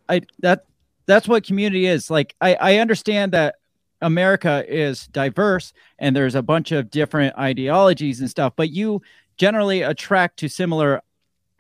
i 0.10 0.20
that 0.40 0.66
that's 1.06 1.28
what 1.28 1.46
community 1.46 1.86
is 1.86 2.10
like 2.10 2.36
i 2.42 2.56
i 2.56 2.78
understand 2.78 3.32
that 3.32 3.56
america 4.02 4.66
is 4.68 5.06
diverse 5.08 5.74
and 6.00 6.16
there's 6.16 6.34
a 6.34 6.42
bunch 6.42 6.72
of 6.72 6.90
different 6.90 7.38
ideologies 7.38 8.20
and 8.20 8.30
stuff 8.30 8.52
but 8.56 8.72
you 8.72 9.00
generally 9.38 9.84
attract 9.84 10.38
to 10.38 10.50
similar 10.50 11.02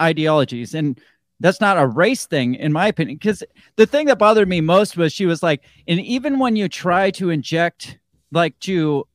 ideologies 0.01 0.73
and 0.73 0.99
that's 1.41 1.59
not 1.59 1.77
a 1.77 1.85
race 1.85 2.25
thing 2.25 2.55
in 2.55 2.71
my 2.71 2.87
opinion 2.87 3.17
because 3.17 3.43
the 3.75 3.85
thing 3.85 4.07
that 4.07 4.17
bothered 4.17 4.47
me 4.47 4.61
most 4.61 4.95
was 4.95 5.11
she 5.11 5.25
was 5.25 5.43
like 5.43 5.61
and 5.87 5.99
even 5.99 6.39
when 6.39 6.55
you 6.55 6.69
try 6.69 7.11
to 7.11 7.29
inject 7.29 7.99
like 8.31 8.57
to 8.59 9.05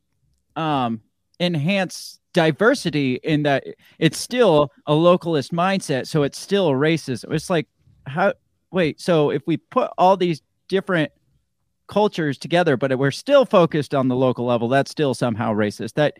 um 0.56 1.00
enhance 1.40 2.20
diversity 2.32 3.14
in 3.24 3.42
that 3.44 3.64
it's 3.98 4.18
still 4.18 4.70
a 4.86 4.92
localist 4.92 5.52
mindset 5.52 6.06
so 6.06 6.22
it's 6.22 6.38
still 6.38 6.72
racist 6.72 7.24
it's 7.30 7.48
like 7.48 7.66
how 8.06 8.32
wait 8.70 9.00
so 9.00 9.30
if 9.30 9.42
we 9.46 9.56
put 9.56 9.90
all 9.96 10.16
these 10.16 10.42
different 10.68 11.10
cultures 11.86 12.36
together 12.36 12.76
but 12.76 12.96
we're 12.98 13.10
still 13.10 13.44
focused 13.46 13.94
on 13.94 14.08
the 14.08 14.16
local 14.16 14.44
level 14.44 14.68
that's 14.68 14.90
still 14.90 15.14
somehow 15.14 15.52
racist. 15.52 15.94
That 15.94 16.18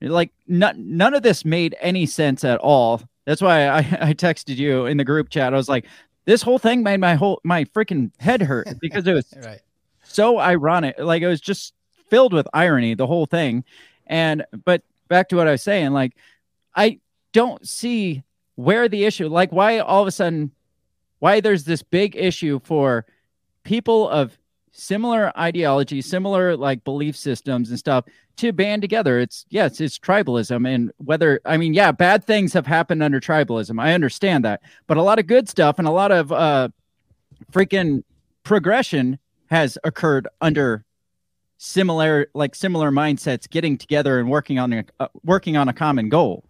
like 0.00 0.30
n- 0.48 0.74
none 0.76 1.14
of 1.14 1.22
this 1.22 1.44
made 1.44 1.76
any 1.80 2.06
sense 2.06 2.44
at 2.44 2.58
all 2.58 3.02
that's 3.30 3.40
why 3.40 3.68
I, 3.68 3.78
I 4.00 4.14
texted 4.14 4.56
you 4.56 4.86
in 4.86 4.96
the 4.96 5.04
group 5.04 5.28
chat. 5.28 5.54
I 5.54 5.56
was 5.56 5.68
like 5.68 5.86
this 6.24 6.42
whole 6.42 6.58
thing 6.58 6.82
made 6.82 6.98
my 6.98 7.14
whole 7.14 7.40
my 7.44 7.64
freaking 7.66 8.10
head 8.18 8.42
hurt 8.42 8.66
because 8.80 9.06
it 9.06 9.12
was 9.12 9.32
right. 9.44 9.60
so 10.02 10.40
ironic. 10.40 10.96
Like 10.98 11.22
it 11.22 11.28
was 11.28 11.40
just 11.40 11.72
filled 12.08 12.32
with 12.32 12.48
irony 12.52 12.94
the 12.94 13.06
whole 13.06 13.26
thing. 13.26 13.62
And 14.08 14.44
but 14.64 14.82
back 15.06 15.28
to 15.28 15.36
what 15.36 15.46
I 15.46 15.52
was 15.52 15.62
saying, 15.62 15.92
like 15.92 16.16
I 16.74 16.98
don't 17.32 17.66
see 17.68 18.24
where 18.56 18.88
the 18.88 19.04
issue, 19.04 19.28
like 19.28 19.52
why 19.52 19.78
all 19.78 20.02
of 20.02 20.08
a 20.08 20.10
sudden, 20.10 20.50
why 21.20 21.38
there's 21.38 21.62
this 21.62 21.84
big 21.84 22.16
issue 22.16 22.58
for 22.64 23.06
people 23.62 24.08
of 24.08 24.36
similar 24.80 25.38
ideology, 25.38 26.00
similar 26.00 26.56
like 26.56 26.82
belief 26.84 27.16
systems 27.16 27.70
and 27.70 27.78
stuff 27.78 28.06
to 28.36 28.52
band 28.52 28.82
together. 28.82 29.18
It's 29.18 29.44
yes, 29.50 29.80
it's 29.80 29.98
tribalism. 29.98 30.66
And 30.66 30.90
whether, 30.96 31.40
I 31.44 31.56
mean, 31.56 31.74
yeah, 31.74 31.92
bad 31.92 32.24
things 32.24 32.52
have 32.54 32.66
happened 32.66 33.02
under 33.02 33.20
tribalism. 33.20 33.80
I 33.80 33.92
understand 33.92 34.44
that. 34.44 34.62
But 34.86 34.96
a 34.96 35.02
lot 35.02 35.18
of 35.18 35.26
good 35.26 35.48
stuff 35.48 35.78
and 35.78 35.86
a 35.86 35.90
lot 35.90 36.10
of 36.10 36.32
uh, 36.32 36.70
freaking 37.52 38.02
progression 38.42 39.18
has 39.50 39.76
occurred 39.84 40.28
under 40.40 40.84
similar 41.58 42.28
like 42.32 42.54
similar 42.54 42.90
mindsets 42.90 43.48
getting 43.48 43.76
together 43.76 44.18
and 44.18 44.30
working 44.30 44.58
on 44.58 44.72
a 44.72 44.84
uh, 44.98 45.08
working 45.22 45.58
on 45.58 45.68
a 45.68 45.74
common 45.74 46.08
goal 46.08 46.42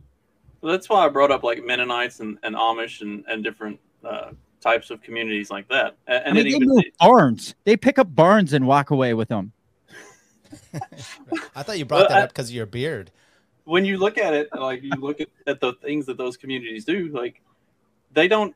well, 0.61 0.71
that's 0.71 0.89
why 0.89 1.05
i 1.05 1.09
brought 1.09 1.33
up 1.33 1.43
like 1.43 1.65
mennonites 1.65 2.21
and, 2.21 2.39
and 2.45 2.55
amish 2.55 3.01
and, 3.01 3.25
and 3.27 3.43
different 3.43 3.81
uh, 4.05 4.31
types 4.61 4.91
of 4.91 5.03
communities 5.03 5.51
like 5.51 5.69
that. 5.69 5.97
And, 6.07 6.23
I 6.27 6.33
mean, 6.33 6.45
they 6.45 6.51
even 6.51 6.69
move 6.69 6.85
barns. 6.99 7.55
They 7.65 7.77
pick 7.77 7.99
up 7.99 8.15
barns 8.15 8.53
and 8.53 8.67
walk 8.67 8.91
away 8.91 9.15
with 9.15 9.29
them 9.29 9.53
i 11.55 11.63
thought 11.63 11.79
you 11.79 11.85
brought 11.85 12.01
well, 12.01 12.09
that 12.09 12.19
I, 12.19 12.23
up 12.23 12.31
because 12.31 12.49
of 12.49 12.55
your 12.55 12.67
beard. 12.67 13.11
When 13.65 13.85
you 13.85 13.99
look 13.99 14.19
at 14.19 14.35
it, 14.35 14.49
like 14.53 14.83
you 14.83 14.91
look 14.99 15.21
at, 15.21 15.29
at 15.47 15.61
the 15.61 15.75
things 15.75 16.07
that 16.07 16.17
those 16.17 16.37
communities 16.37 16.85
do, 16.85 17.09
like 17.09 17.41
they 18.13 18.29
don't 18.29 18.55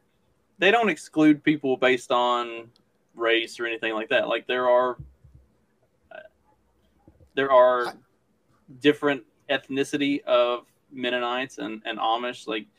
they 0.59 0.71
don't 0.71 0.89
exclude 0.89 1.43
people 1.43 1.77
based 1.77 2.11
on 2.11 2.71
race 3.15 3.61
or 3.61 3.67
anything 3.67 3.95
like 3.95 4.09
that. 4.09 4.29
Like 4.29 4.47
there 4.47 4.69
are 4.69 4.97
there 7.35 7.53
are 7.53 7.95
different 8.81 9.23
ethnicity 9.51 10.23
of 10.25 10.67
Mennonites 10.93 11.59
and, 11.59 11.83
and 11.85 11.99
Amish. 11.99 12.47
Like 12.47 12.67
I, 12.67 12.74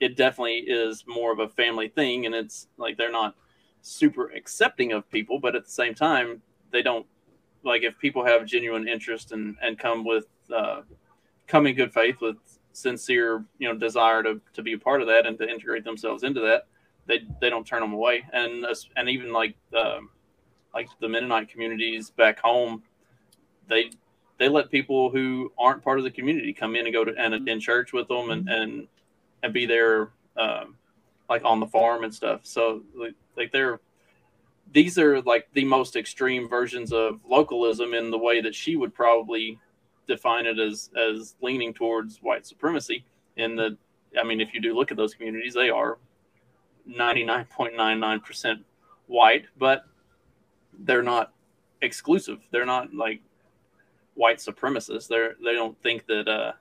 it 0.00 0.16
definitely 0.16 0.64
is 0.66 1.04
more 1.06 1.32
of 1.32 1.38
a 1.38 1.48
family 1.48 1.88
thing, 1.88 2.26
and 2.26 2.34
it's 2.34 2.68
like 2.76 2.96
they're 2.96 3.12
not 3.12 3.34
super 3.82 4.30
accepting 4.30 4.92
of 4.92 5.08
people, 5.10 5.38
but 5.38 5.54
at 5.54 5.64
the 5.64 5.70
same 5.70 5.94
time, 5.94 6.42
they 6.72 6.82
don't 6.82 7.06
like 7.62 7.82
if 7.82 7.98
people 7.98 8.24
have 8.24 8.46
genuine 8.46 8.88
interest 8.88 9.32
and 9.32 9.56
and 9.62 9.78
come 9.78 10.04
with 10.04 10.26
uh, 10.54 10.82
come 11.46 11.66
in 11.66 11.74
good 11.74 11.92
faith 11.92 12.20
with 12.20 12.36
sincere 12.72 13.44
you 13.58 13.68
know 13.68 13.74
desire 13.74 14.22
to, 14.22 14.40
to 14.52 14.62
be 14.62 14.74
a 14.74 14.78
part 14.78 15.00
of 15.00 15.06
that 15.06 15.26
and 15.26 15.38
to 15.38 15.48
integrate 15.48 15.84
themselves 15.84 16.22
into 16.24 16.40
that 16.40 16.66
they 17.06 17.20
they 17.40 17.50
don't 17.50 17.66
turn 17.66 17.80
them 17.80 17.92
away. 17.92 18.24
And 18.32 18.66
and 18.96 19.08
even 19.08 19.32
like 19.32 19.56
um, 19.76 20.10
like 20.74 20.88
the 21.00 21.08
Mennonite 21.08 21.48
communities 21.48 22.10
back 22.10 22.38
home 22.38 22.82
they 23.68 23.90
they 24.38 24.48
let 24.48 24.70
people 24.70 25.10
who 25.10 25.50
aren't 25.58 25.82
part 25.82 25.98
of 25.98 26.04
the 26.04 26.10
community 26.10 26.52
come 26.52 26.76
in 26.76 26.86
and 26.86 26.92
go 26.92 27.04
to 27.04 27.14
and 27.16 27.34
attend 27.34 27.62
church 27.62 27.92
with 27.92 28.08
them 28.08 28.30
and 28.30 28.48
and 28.48 28.88
and 29.46 29.54
be 29.54 29.64
there 29.64 30.10
um, 30.36 30.76
like 31.30 31.42
on 31.44 31.60
the 31.60 31.66
farm 31.66 32.04
and 32.04 32.14
stuff. 32.14 32.40
So 32.42 32.82
like, 33.36 33.52
they're 33.52 33.80
these 34.72 34.98
are 34.98 35.22
like 35.22 35.48
the 35.54 35.64
most 35.64 35.96
extreme 35.96 36.48
versions 36.48 36.92
of 36.92 37.20
localism 37.26 37.94
in 37.94 38.10
the 38.10 38.18
way 38.18 38.40
that 38.40 38.54
she 38.54 38.76
would 38.76 38.92
probably 38.92 39.58
define 40.06 40.44
it 40.46 40.58
as 40.58 40.90
as 40.96 41.36
leaning 41.40 41.72
towards 41.72 42.18
white 42.18 42.44
supremacy. 42.46 43.04
In 43.36 43.54
the, 43.54 43.76
I 44.20 44.24
mean, 44.24 44.40
if 44.40 44.52
you 44.52 44.60
do 44.60 44.74
look 44.74 44.90
at 44.90 44.96
those 44.96 45.14
communities, 45.14 45.54
they 45.54 45.70
are 45.70 45.98
ninety 46.84 47.24
nine 47.24 47.46
point 47.46 47.76
nine 47.76 48.00
nine 48.00 48.20
percent 48.20 48.64
white, 49.06 49.46
but 49.58 49.84
they're 50.80 51.02
not 51.02 51.32
exclusive. 51.82 52.40
They're 52.50 52.66
not 52.66 52.92
like 52.92 53.20
white 54.14 54.38
supremacists. 54.38 55.06
They're 55.06 55.34
they 55.44 55.52
don't 55.52 55.80
think 55.82 56.06
that 56.06 56.26
uh, 56.28 56.52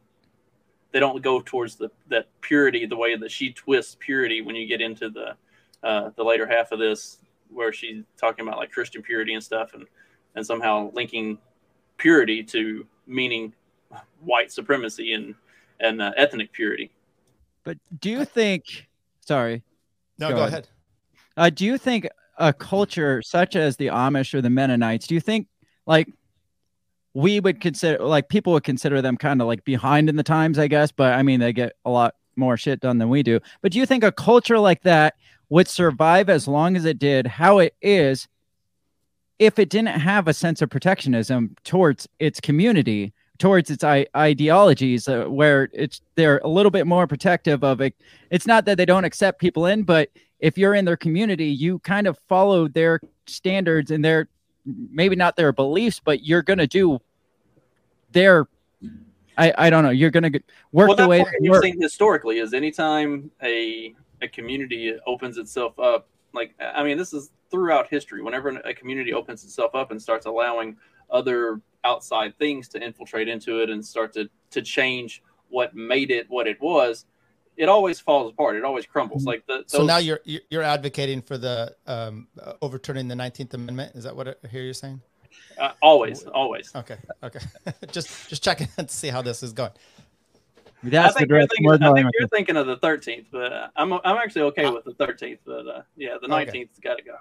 they 0.96 1.02
don't 1.02 1.22
go 1.22 1.42
towards 1.42 1.76
the 1.76 1.92
that 2.08 2.30
purity 2.40 2.86
the 2.86 2.96
way 2.96 3.18
that 3.18 3.30
she 3.30 3.52
twists 3.52 3.98
purity 4.00 4.42
when 4.42 4.56
you 4.56 4.66
get 4.66 4.80
into 4.80 5.10
the 5.10 5.36
uh, 5.84 6.10
the 6.16 6.24
later 6.24 6.48
half 6.48 6.72
of 6.72 6.80
this 6.80 7.18
where 7.50 7.74
she's 7.74 8.06
talking 8.16 8.48
about 8.48 8.58
like 8.58 8.72
Christian 8.72 9.02
purity 9.02 9.34
and 9.34 9.44
stuff 9.44 9.74
and 9.74 9.86
and 10.36 10.46
somehow 10.46 10.90
linking 10.94 11.38
purity 11.98 12.42
to 12.44 12.88
meaning 13.08 13.52
white 14.22 14.54
supremacy 14.54 15.12
and 15.12 15.36
and 15.82 16.02
uh, 16.02 16.14
ethnic 16.16 16.54
purity. 16.54 16.90
But 17.66 17.78
do 18.00 18.10
you 18.10 18.24
think? 18.24 18.88
Sorry. 19.20 19.64
No, 20.18 20.30
go, 20.30 20.36
go 20.36 20.42
ahead. 20.44 20.54
ahead. 20.54 20.68
Uh, 21.36 21.50
do 21.50 21.66
you 21.66 21.78
think 21.78 22.08
a 22.38 22.54
culture 22.54 23.22
such 23.22 23.58
as 23.58 23.76
the 23.76 23.88
Amish 23.88 24.34
or 24.34 24.40
the 24.40 24.50
Mennonites? 24.50 25.08
Do 25.08 25.14
you 25.14 25.20
think 25.20 25.50
like 25.86 26.08
we 27.16 27.40
would 27.40 27.62
consider 27.62 28.04
like 28.04 28.28
people 28.28 28.54
would 28.54 28.66
consider 28.66 29.02
them 29.02 29.16
kind 29.16 29.42
of 29.42 29.48
like 29.48 29.64
behind 29.64 30.10
in 30.10 30.18
the 30.18 30.24
times, 30.24 30.60
I 30.60 30.68
guess. 30.68 30.92
But 30.92 31.14
I 31.14 31.24
mean, 31.24 31.40
they 31.40 31.54
get 31.54 31.74
a 31.86 31.90
lot 31.90 32.14
more 32.36 32.58
shit 32.58 32.82
done 32.82 32.98
than 32.98 33.10
we 33.10 33.24
do. 33.24 33.40
But 33.62 33.72
do 33.72 33.80
you 33.80 33.86
think 33.86 34.04
a 34.04 34.12
culture 34.12 34.60
like 34.60 34.84
that 34.84 35.16
would 35.50 35.70
survive 35.70 36.30
as 36.30 36.48
long 36.48 36.76
as 36.76 36.84
it 36.84 37.00
did 37.00 37.26
how 37.26 37.60
it 37.60 37.74
is 37.82 38.28
if 39.40 39.58
it 39.58 39.70
didn't 39.70 40.00
have 40.00 40.28
a 40.28 40.34
sense 40.34 40.62
of 40.62 40.70
protectionism 40.70 41.56
towards 41.64 42.08
its 42.20 42.40
community? 42.40 43.14
towards 43.38 43.70
its 43.70 43.84
I- 43.84 44.08
ideologies 44.16 45.10
uh, 45.10 45.26
where 45.26 45.68
it's 45.74 46.00
they're 46.16 46.38
a 46.46 46.48
little 46.48 46.72
bit 46.72 46.88
more 46.88 47.06
protective 47.06 47.66
of 47.66 47.82
it 47.82 47.94
it's 48.32 48.48
not 48.48 48.64
that 48.64 48.78
they 48.78 48.86
don't 48.86 49.04
accept 49.04 49.42
people 49.42 49.66
in 49.66 49.84
but 49.84 50.08
if 50.40 50.58
you're 50.58 50.74
in 50.74 50.86
their 50.86 50.96
community 50.96 51.48
you 51.48 51.80
kind 51.80 52.08
of 52.08 52.18
follow 52.30 52.70
their 52.70 53.02
standards 53.28 53.92
and 53.92 54.06
their 54.06 54.30
maybe 54.66 55.16
not 55.16 55.36
their 55.36 55.52
beliefs, 55.52 56.02
but 56.04 56.24
you're 56.24 56.42
going 56.42 56.60
to 56.60 56.68
do 56.68 57.00
their. 58.16 58.48
I, 59.38 59.54
I 59.58 59.70
don't 59.70 59.84
know. 59.84 59.90
You're 59.90 60.12
going 60.12 60.32
to 60.32 60.40
work 60.72 60.88
well, 60.88 60.96
the 60.96 61.08
way 61.08 61.26
you've 61.42 61.62
seen 61.62 61.80
historically 61.80 62.40
is 62.40 62.54
anytime 62.54 63.30
a 63.44 63.94
a 64.22 64.28
community 64.30 64.94
opens 65.06 65.38
itself 65.38 65.78
up. 65.78 66.08
Like 66.34 66.56
I 66.60 66.84
mean, 66.84 66.98
this 66.98 67.14
is 67.14 67.32
throughout 67.52 67.88
history. 67.90 68.24
Whenever 68.24 68.50
a 68.50 68.74
community 68.74 69.14
opens 69.14 69.44
itself 69.44 69.76
up 69.76 69.92
and 69.92 70.02
starts 70.02 70.26
allowing 70.26 70.78
other 71.12 71.62
outside 71.84 72.38
things 72.40 72.68
to 72.70 72.84
infiltrate 72.84 73.28
into 73.28 73.62
it 73.62 73.70
and 73.70 73.86
start 73.86 74.14
to 74.14 74.30
to 74.52 74.62
change 74.62 75.22
what 75.50 75.76
made 75.76 76.12
it 76.12 76.30
what 76.30 76.48
it 76.48 76.60
was, 76.62 77.06
it 77.58 77.68
always 77.68 78.00
falls 78.00 78.32
apart. 78.32 78.56
It 78.56 78.64
always 78.64 78.86
crumbles. 78.86 79.24
Mm-hmm. 79.24 79.28
Like 79.28 79.48
the, 79.48 79.58
those... 79.58 79.72
so 79.72 79.86
now 79.86 79.98
you're 79.98 80.22
you're 80.24 80.64
advocating 80.64 81.22
for 81.22 81.38
the 81.38 81.76
um, 81.88 82.28
uh, 82.42 82.54
overturning 82.62 83.10
the 83.10 83.16
Nineteenth 83.16 83.54
Amendment. 83.54 83.96
Is 83.96 84.06
that 84.06 84.16
what 84.16 84.28
I 84.28 84.48
hear 84.48 84.64
you're 84.64 84.74
saying? 84.74 85.02
Uh, 85.58 85.72
always, 85.82 86.24
always. 86.24 86.72
Okay, 86.76 86.98
okay. 87.24 87.40
just 87.92 88.30
just 88.30 88.44
checking 88.44 88.68
to 88.78 88.88
see 88.88 89.08
how 89.08 89.22
this 89.22 89.44
is 89.44 89.54
going. 89.54 89.72
That's 90.84 91.16
I 91.16 91.20
think, 91.20 91.30
you're 91.30 91.48
thinking, 91.48 91.84
I 91.84 91.94
think 91.94 92.08
you're 92.20 92.28
thinking 92.28 92.58
of 92.58 92.68
the 92.68 92.78
13th, 92.78 93.26
but 93.32 93.52
uh, 93.52 93.68
I'm 93.76 93.94
I'm 93.94 94.18
actually 94.18 94.44
okay 94.44 94.66
uh, 94.66 94.74
with 94.74 94.86
the 94.86 94.94
13th. 94.94 95.40
But 95.46 95.68
uh, 95.68 95.82
yeah, 95.96 96.18
the 96.22 96.28
19th 96.28 96.48
okay. 96.48 96.68
got 96.84 96.98
to 96.98 97.04
go. 97.04 97.16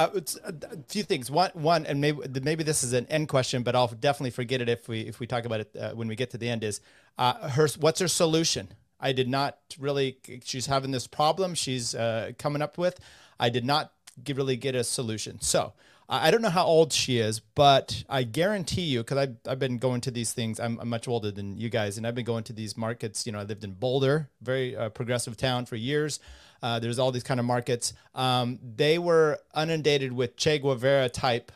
Uh, 0.00 0.08
a 0.44 0.78
few 0.88 1.02
things. 1.02 1.30
One, 1.30 1.50
one, 1.52 1.84
and 1.84 2.00
maybe 2.00 2.22
maybe 2.42 2.64
this 2.64 2.82
is 2.82 2.94
an 2.94 3.06
end 3.10 3.28
question, 3.28 3.62
but 3.62 3.76
I'll 3.76 3.88
definitely 3.88 4.30
forget 4.30 4.62
it 4.62 4.68
if 4.68 4.88
we 4.88 5.00
if 5.00 5.20
we 5.20 5.26
talk 5.26 5.44
about 5.44 5.60
it 5.60 5.76
uh, 5.78 5.90
when 5.92 6.08
we 6.08 6.16
get 6.16 6.30
to 6.30 6.38
the 6.38 6.48
end. 6.48 6.64
Is 6.64 6.80
uh, 7.18 7.50
her 7.50 7.68
what's 7.78 8.00
her 8.00 8.08
solution? 8.08 8.68
I 8.98 9.12
did 9.12 9.28
not 9.28 9.58
really. 9.78 10.18
She's 10.42 10.66
having 10.66 10.90
this 10.90 11.06
problem. 11.06 11.54
She's 11.54 11.94
uh, 11.94 12.32
coming 12.38 12.62
up 12.62 12.78
with. 12.78 12.98
I 13.38 13.50
did 13.50 13.66
not 13.66 13.92
get, 14.24 14.36
really 14.38 14.56
get 14.56 14.74
a 14.74 14.84
solution. 14.84 15.40
So 15.40 15.74
I 16.12 16.32
don't 16.32 16.42
know 16.42 16.50
how 16.50 16.66
old 16.66 16.92
she 16.92 17.18
is, 17.18 17.38
but 17.38 18.02
I 18.08 18.24
guarantee 18.24 18.82
you, 18.82 18.98
because 18.98 19.16
I've, 19.16 19.36
I've 19.46 19.58
been 19.60 19.78
going 19.78 20.00
to 20.02 20.10
these 20.10 20.32
things. 20.32 20.58
I'm, 20.58 20.76
I'm, 20.80 20.88
much 20.88 21.06
older 21.06 21.30
than 21.30 21.56
you 21.56 21.68
guys, 21.68 21.96
and 21.96 22.04
I've 22.04 22.16
been 22.16 22.24
going 22.24 22.42
to 22.44 22.52
these 22.52 22.76
markets. 22.76 23.26
You 23.26 23.32
know, 23.32 23.38
I 23.38 23.44
lived 23.44 23.62
in 23.62 23.74
Boulder, 23.74 24.28
very 24.42 24.74
uh, 24.74 24.88
progressive 24.88 25.36
town 25.36 25.66
for 25.66 25.76
years. 25.76 26.18
Uh, 26.62 26.80
there's 26.80 26.98
all 26.98 27.12
these 27.12 27.22
kind 27.22 27.38
of 27.38 27.46
markets. 27.46 27.92
Um, 28.12 28.58
they 28.74 28.98
were 28.98 29.38
inundated 29.56 30.12
with 30.12 30.36
Che 30.36 30.58
Guevara 30.58 31.08
type 31.08 31.52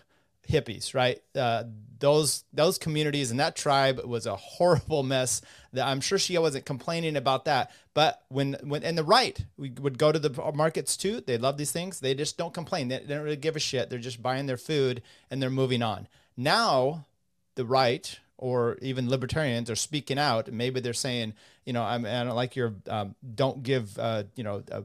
hippies, 0.48 0.94
right? 0.94 1.20
Uh, 1.34 1.64
those 1.98 2.44
those 2.52 2.76
communities 2.76 3.30
and 3.30 3.40
that 3.40 3.56
tribe 3.56 4.00
was 4.04 4.26
a 4.26 4.36
horrible 4.36 5.02
mess. 5.02 5.40
That 5.72 5.86
I'm 5.86 6.00
sure 6.00 6.18
she 6.18 6.36
wasn't 6.38 6.66
complaining 6.66 7.16
about 7.16 7.46
that, 7.46 7.70
but 7.94 8.22
when 8.28 8.56
when 8.62 8.82
and 8.82 8.98
the 8.98 9.04
right 9.04 9.38
we 9.56 9.70
would 9.80 9.98
go 9.98 10.12
to 10.12 10.18
the 10.18 10.52
markets 10.52 10.96
too. 10.96 11.20
They 11.20 11.38
love 11.38 11.56
these 11.56 11.72
things. 11.72 12.00
They 12.00 12.14
just 12.14 12.36
don't 12.36 12.54
complain. 12.54 12.88
They, 12.88 12.98
they 12.98 13.14
don't 13.14 13.24
really 13.24 13.36
give 13.36 13.56
a 13.56 13.60
shit. 13.60 13.90
They're 13.90 13.98
just 13.98 14.22
buying 14.22 14.46
their 14.46 14.56
food 14.56 15.02
and 15.30 15.42
they're 15.42 15.50
moving 15.50 15.82
on. 15.82 16.08
Now, 16.36 17.06
the 17.54 17.64
right 17.64 18.18
or 18.36 18.76
even 18.82 19.08
libertarians 19.08 19.70
are 19.70 19.76
speaking 19.76 20.18
out. 20.18 20.52
Maybe 20.52 20.80
they're 20.80 20.92
saying, 20.92 21.34
you 21.64 21.72
know, 21.72 21.82
I'm, 21.82 22.04
I 22.04 22.24
don't 22.24 22.34
like 22.34 22.56
your, 22.56 22.74
um, 22.88 23.14
don't 23.34 23.62
give, 23.62 23.98
uh, 23.98 24.24
you 24.34 24.42
know, 24.44 24.62
uh, 24.70 24.82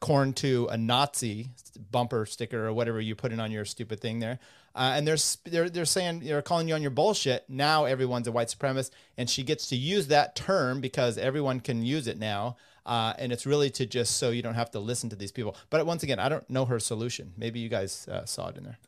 corn 0.00 0.34
to 0.34 0.68
a 0.70 0.76
Nazi 0.76 1.48
bumper 1.90 2.26
sticker 2.26 2.66
or 2.66 2.72
whatever 2.72 3.00
you 3.00 3.14
put 3.14 3.32
in 3.32 3.40
on 3.40 3.50
your 3.50 3.64
stupid 3.64 4.00
thing 4.00 4.18
there. 4.20 4.38
Uh, 4.74 4.94
and 4.96 5.06
they're, 5.06 5.16
they're 5.44 5.70
they're 5.70 5.84
saying 5.84 6.20
they're 6.20 6.42
calling 6.42 6.68
you 6.68 6.74
on 6.74 6.82
your 6.82 6.90
bullshit. 6.90 7.44
Now 7.48 7.84
everyone's 7.84 8.26
a 8.26 8.32
white 8.32 8.48
supremacist, 8.48 8.90
and 9.16 9.30
she 9.30 9.44
gets 9.44 9.68
to 9.68 9.76
use 9.76 10.08
that 10.08 10.34
term 10.34 10.80
because 10.80 11.16
everyone 11.16 11.60
can 11.60 11.82
use 11.82 12.08
it 12.08 12.18
now. 12.18 12.56
Uh, 12.84 13.14
and 13.18 13.32
it's 13.32 13.46
really 13.46 13.70
to 13.70 13.86
just 13.86 14.18
so 14.18 14.30
you 14.30 14.42
don't 14.42 14.54
have 14.54 14.70
to 14.72 14.78
listen 14.78 15.08
to 15.10 15.16
these 15.16 15.32
people. 15.32 15.56
But 15.70 15.86
once 15.86 16.02
again, 16.02 16.18
I 16.18 16.28
don't 16.28 16.48
know 16.50 16.66
her 16.66 16.78
solution. 16.78 17.32
Maybe 17.36 17.60
you 17.60 17.68
guys 17.68 18.06
uh, 18.08 18.24
saw 18.24 18.48
it 18.48 18.56
in 18.56 18.64
there. 18.64 18.78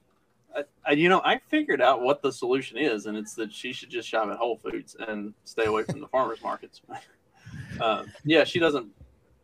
You 0.94 1.08
know, 1.08 1.20
I 1.24 1.38
figured 1.48 1.80
out 1.80 2.02
what 2.02 2.22
the 2.22 2.30
solution 2.32 2.78
is, 2.78 3.06
and 3.06 3.16
it's 3.16 3.34
that 3.34 3.52
she 3.52 3.72
should 3.72 3.90
just 3.90 4.08
shop 4.08 4.28
at 4.28 4.36
Whole 4.36 4.56
Foods 4.56 4.96
and 5.08 5.34
stay 5.44 5.64
away 5.64 5.82
from 5.82 6.00
the 6.00 6.06
farmers 6.08 6.42
markets. 6.42 6.80
uh, 7.80 8.04
yeah, 8.24 8.44
she 8.44 8.58
doesn't. 8.58 8.88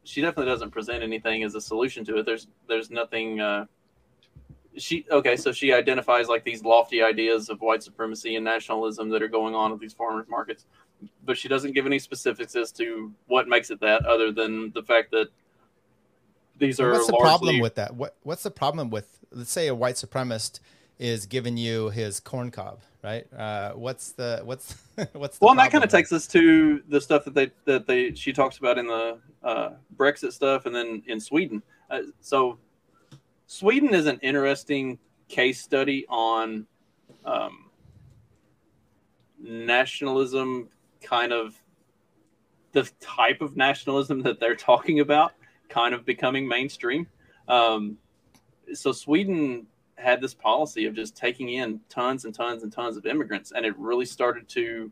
She 0.05 0.21
definitely 0.21 0.51
doesn't 0.53 0.71
present 0.71 1.03
anything 1.03 1.43
as 1.45 1.55
a 1.55 1.61
solution 1.61 2.05
to 2.07 2.19
it. 2.19 2.27
There's 2.27 2.47
there's 2.69 2.91
nothing. 2.91 3.41
Uh, 3.41 3.67
she 4.77 5.05
okay, 5.11 5.37
so 5.37 5.53
she 5.53 5.73
identifies 5.73 6.29
like 6.29 6.45
these 6.45 6.63
lofty 6.65 7.03
ideas 7.03 7.49
of 7.49 7.61
white 7.61 7.83
supremacy 7.83 8.37
and 8.37 8.45
nationalism 8.45 9.09
that 9.11 9.23
are 9.23 9.29
going 9.29 9.55
on 9.55 9.73
at 9.73 9.79
these 9.79 9.93
farmers 9.93 10.27
markets, 10.29 10.67
but 11.25 11.37
she 11.37 11.49
doesn't 11.49 11.73
give 11.73 11.87
any 11.87 11.99
specifics 11.99 12.57
as 12.57 12.73
to 12.73 13.13
what 13.27 13.49
makes 13.49 13.71
it 13.71 13.81
that, 13.81 14.05
other 14.07 14.33
than 14.33 14.71
the 14.73 14.83
fact 14.83 15.11
that 15.11 15.29
these 16.59 16.81
are. 16.81 16.93
What's 16.93 17.07
the 17.07 17.13
largely... 17.13 17.29
problem 17.29 17.61
with 17.61 17.75
that? 17.77 17.95
What 17.95 18.17
What's 18.23 18.43
the 18.43 18.51
problem 18.51 18.91
with 18.91 19.19
let's 19.31 19.53
say 19.53 19.69
a 19.69 19.75
white 19.75 19.97
supremacist 19.97 20.61
is 20.99 21.27
giving 21.27 21.57
you 21.57 21.91
his 21.91 22.21
corn 22.21 22.51
cob, 22.51 22.81
right? 23.03 23.27
Uh, 23.33 23.73
what's 23.73 24.13
the 24.13 24.41
what's 24.45 24.77
what's 25.13 25.39
the 25.39 25.45
well, 25.45 25.55
that 25.55 25.71
kind 25.71 25.85
of 25.85 25.91
takes 25.91 26.13
us 26.13 26.27
to 26.29 26.83
the 26.89 27.01
stuff 27.01 27.25
that 27.25 27.35
they 27.35 27.51
that 27.65 27.87
they 27.87 28.15
she 28.15 28.33
talks 28.33 28.59
about 28.59 28.79
in 28.79 28.87
the 28.87 29.19
uh, 29.43 29.71
Brexit 29.97 30.33
stuff, 30.33 30.67
and 30.67 30.75
then 30.75 31.03
in 31.07 31.21
Sweden. 31.21 31.63
Uh, 31.91 32.03
so 32.21 32.59
Sweden 33.53 33.93
is 33.93 34.07
an 34.07 34.19
interesting 34.23 34.99
case 35.29 35.61
study 35.61 36.07
on 36.09 36.67
um, 37.27 37.69
nationalism 39.39 40.71
kind 41.03 41.35
of 41.35 41.55
the 42.73 42.91
type 42.99 43.43
of 43.43 43.55
nationalism 43.55 44.23
that 44.23 44.41
they're 44.41 44.57
talking 44.57 45.01
about 45.01 45.33
kind 45.69 45.93
of 45.93 46.07
becoming 46.07 46.49
mainstream. 46.49 47.07
Um, 47.47 47.99
so 48.73 48.91
Sweden 48.91 49.67
had 49.97 50.23
this 50.23 50.33
policy 50.33 50.87
of 50.87 50.95
just 50.95 51.15
taking 51.15 51.51
in 51.51 51.79
tons 51.91 52.25
and 52.25 52.35
tons 52.35 52.63
and 52.63 52.73
tons 52.73 52.97
of 52.97 53.05
immigrants, 53.05 53.53
and 53.55 53.67
it 53.67 53.79
really 53.79 54.07
started 54.07 54.49
to 54.49 54.91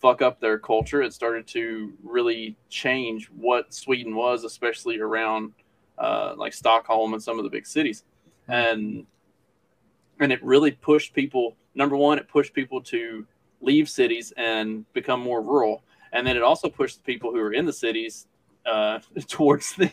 fuck 0.00 0.22
up 0.22 0.40
their 0.40 0.58
culture. 0.58 1.02
It 1.02 1.12
started 1.12 1.46
to 1.48 1.92
really 2.02 2.56
change 2.70 3.26
what 3.26 3.74
Sweden 3.74 4.14
was, 4.16 4.44
especially 4.44 5.00
around 5.00 5.52
uh, 5.98 6.34
like 6.36 6.52
Stockholm 6.52 7.14
and 7.14 7.22
some 7.22 7.38
of 7.38 7.44
the 7.44 7.50
big 7.50 7.66
cities, 7.66 8.04
and 8.48 9.06
and 10.20 10.32
it 10.32 10.42
really 10.42 10.72
pushed 10.72 11.14
people. 11.14 11.56
Number 11.74 11.96
one, 11.96 12.18
it 12.18 12.28
pushed 12.28 12.54
people 12.54 12.80
to 12.82 13.26
leave 13.60 13.88
cities 13.88 14.32
and 14.36 14.90
become 14.92 15.20
more 15.20 15.42
rural, 15.42 15.82
and 16.12 16.26
then 16.26 16.36
it 16.36 16.42
also 16.42 16.68
pushed 16.68 17.02
people 17.04 17.32
who 17.32 17.40
are 17.40 17.52
in 17.52 17.64
the 17.64 17.72
cities 17.72 18.26
uh, 18.66 18.98
towards 19.28 19.74
the 19.74 19.90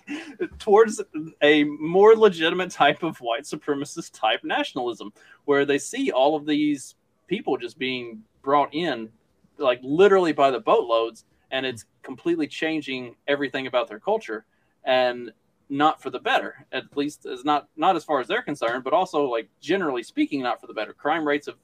towards 0.60 1.02
a 1.42 1.64
more 1.64 2.16
legitimate 2.16 2.72
type 2.72 3.04
of 3.04 3.18
white 3.18 3.44
supremacist 3.44 4.12
type 4.14 4.44
nationalism, 4.44 5.12
where 5.46 5.66
they 5.66 5.78
see 5.78 6.12
all 6.12 6.36
of 6.36 6.46
these 6.46 6.96
people 7.28 7.58
just 7.58 7.78
being 7.78 8.22
brought 8.42 8.74
in, 8.74 9.10
like 9.58 9.80
literally 9.84 10.34
by 10.34 10.52
the 10.52 10.60
boatloads, 10.60 11.26
and 11.52 11.66
it's 11.66 11.86
completely 12.02 12.48
changing 12.48 13.16
everything 13.28 13.68
about 13.68 13.88
their 13.88 14.00
culture, 14.00 14.46
and 14.84 15.32
not 15.72 16.02
for 16.02 16.10
the 16.10 16.20
better. 16.20 16.68
At 16.72 16.96
least 16.96 17.26
as 17.26 17.44
not 17.46 17.70
not 17.76 17.96
as 17.96 18.04
far 18.04 18.20
as 18.20 18.28
they're 18.28 18.44
concerned, 18.44 18.84
but 18.84 18.94
also 18.94 19.24
like 19.24 19.50
generally 19.60 20.04
speaking, 20.04 20.44
not 20.44 20.60
for 20.60 20.68
the 20.68 20.74
better. 20.74 20.94
Crime 20.94 21.26
rates 21.26 21.48
have 21.48 21.56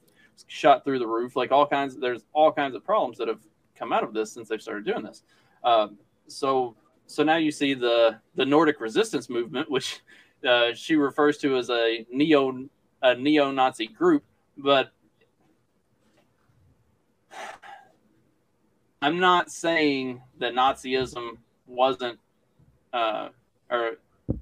shot 0.48 0.84
through 0.84 1.00
the 1.00 1.08
roof. 1.08 1.36
Like 1.36 1.52
all 1.52 1.68
kinds, 1.68 1.98
there's 1.98 2.24
all 2.34 2.52
kinds 2.52 2.74
of 2.74 2.84
problems 2.84 3.18
that 3.18 3.28
have 3.28 3.42
come 3.76 3.92
out 3.92 4.04
of 4.04 4.14
this 4.14 4.32
since 4.32 4.48
they've 4.48 4.62
started 4.62 4.86
doing 4.86 5.04
this. 5.04 5.24
Um, 5.64 5.98
so 6.28 6.76
so 7.06 7.22
now 7.24 7.36
you 7.36 7.52
see 7.52 7.74
the 7.74 8.20
the 8.36 8.46
Nordic 8.46 8.80
resistance 8.80 9.30
movement, 9.30 9.70
which 9.70 10.02
uh, 10.48 10.74
she 10.74 10.96
refers 10.96 11.38
to 11.40 11.58
as 11.58 11.70
a 11.70 12.06
neo 12.12 12.66
a 13.02 13.14
neo 13.14 13.52
Nazi 13.52 13.88
group, 13.88 14.24
but 14.58 14.92
I'm 19.02 19.20
not 19.20 19.52
saying 19.52 20.22
that 20.40 20.54
Nazism 20.54 21.38
wasn't 21.68 22.20
uh, 22.94 23.30
or 23.70 23.98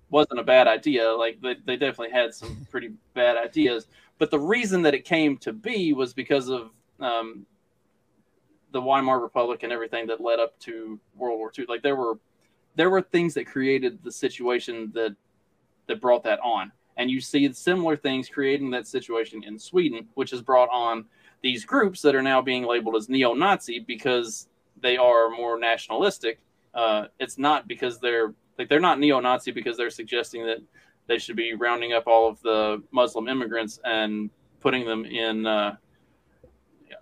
wasn't 0.09 0.39
a 0.39 0.43
bad 0.43 0.67
idea. 0.67 1.11
Like 1.11 1.41
they, 1.41 1.55
they 1.65 1.77
definitely 1.77 2.11
had 2.11 2.33
some 2.33 2.65
pretty 2.71 2.91
bad 3.13 3.37
ideas, 3.37 3.87
but 4.17 4.31
the 4.31 4.39
reason 4.39 4.81
that 4.83 4.93
it 4.93 5.05
came 5.05 5.37
to 5.39 5.53
be 5.53 5.93
was 5.93 6.13
because 6.13 6.49
of 6.49 6.71
um, 6.99 7.45
the 8.71 8.81
Weimar 8.81 9.19
Republic 9.19 9.63
and 9.63 9.71
everything 9.71 10.07
that 10.07 10.21
led 10.21 10.39
up 10.39 10.57
to 10.59 10.99
World 11.15 11.39
War 11.39 11.51
II. 11.57 11.65
Like 11.67 11.81
there 11.81 11.95
were 11.95 12.19
there 12.75 12.89
were 12.89 13.01
things 13.01 13.33
that 13.35 13.45
created 13.45 14.03
the 14.03 14.11
situation 14.11 14.91
that 14.93 15.15
that 15.87 16.01
brought 16.01 16.23
that 16.23 16.39
on. 16.41 16.71
And 16.97 17.11
you 17.11 17.19
see 17.19 17.51
similar 17.53 17.97
things 17.97 18.29
creating 18.29 18.71
that 18.71 18.87
situation 18.87 19.43
in 19.43 19.59
Sweden, 19.59 20.07
which 20.13 20.31
has 20.31 20.41
brought 20.41 20.69
on 20.71 21.05
these 21.41 21.65
groups 21.65 22.01
that 22.01 22.15
are 22.15 22.23
now 22.23 22.41
being 22.41 22.63
labeled 22.63 22.95
as 22.95 23.09
neo-Nazi 23.09 23.79
because 23.79 24.47
they 24.81 24.97
are 24.97 25.29
more 25.29 25.59
nationalistic. 25.59 26.39
Uh, 26.73 27.07
it's 27.19 27.37
not 27.37 27.67
because 27.67 27.99
they're 27.99 28.33
like 28.57 28.69
they're 28.69 28.79
not 28.79 28.99
neo-Nazi 28.99 29.51
because 29.51 29.77
they're 29.77 29.89
suggesting 29.89 30.45
that 30.45 30.59
they 31.07 31.17
should 31.17 31.35
be 31.35 31.53
rounding 31.53 31.93
up 31.93 32.07
all 32.07 32.27
of 32.27 32.41
the 32.41 32.81
Muslim 32.91 33.27
immigrants 33.27 33.79
and 33.83 34.29
putting 34.59 34.85
them 34.85 35.05
in 35.05 35.45
uh, 35.45 35.75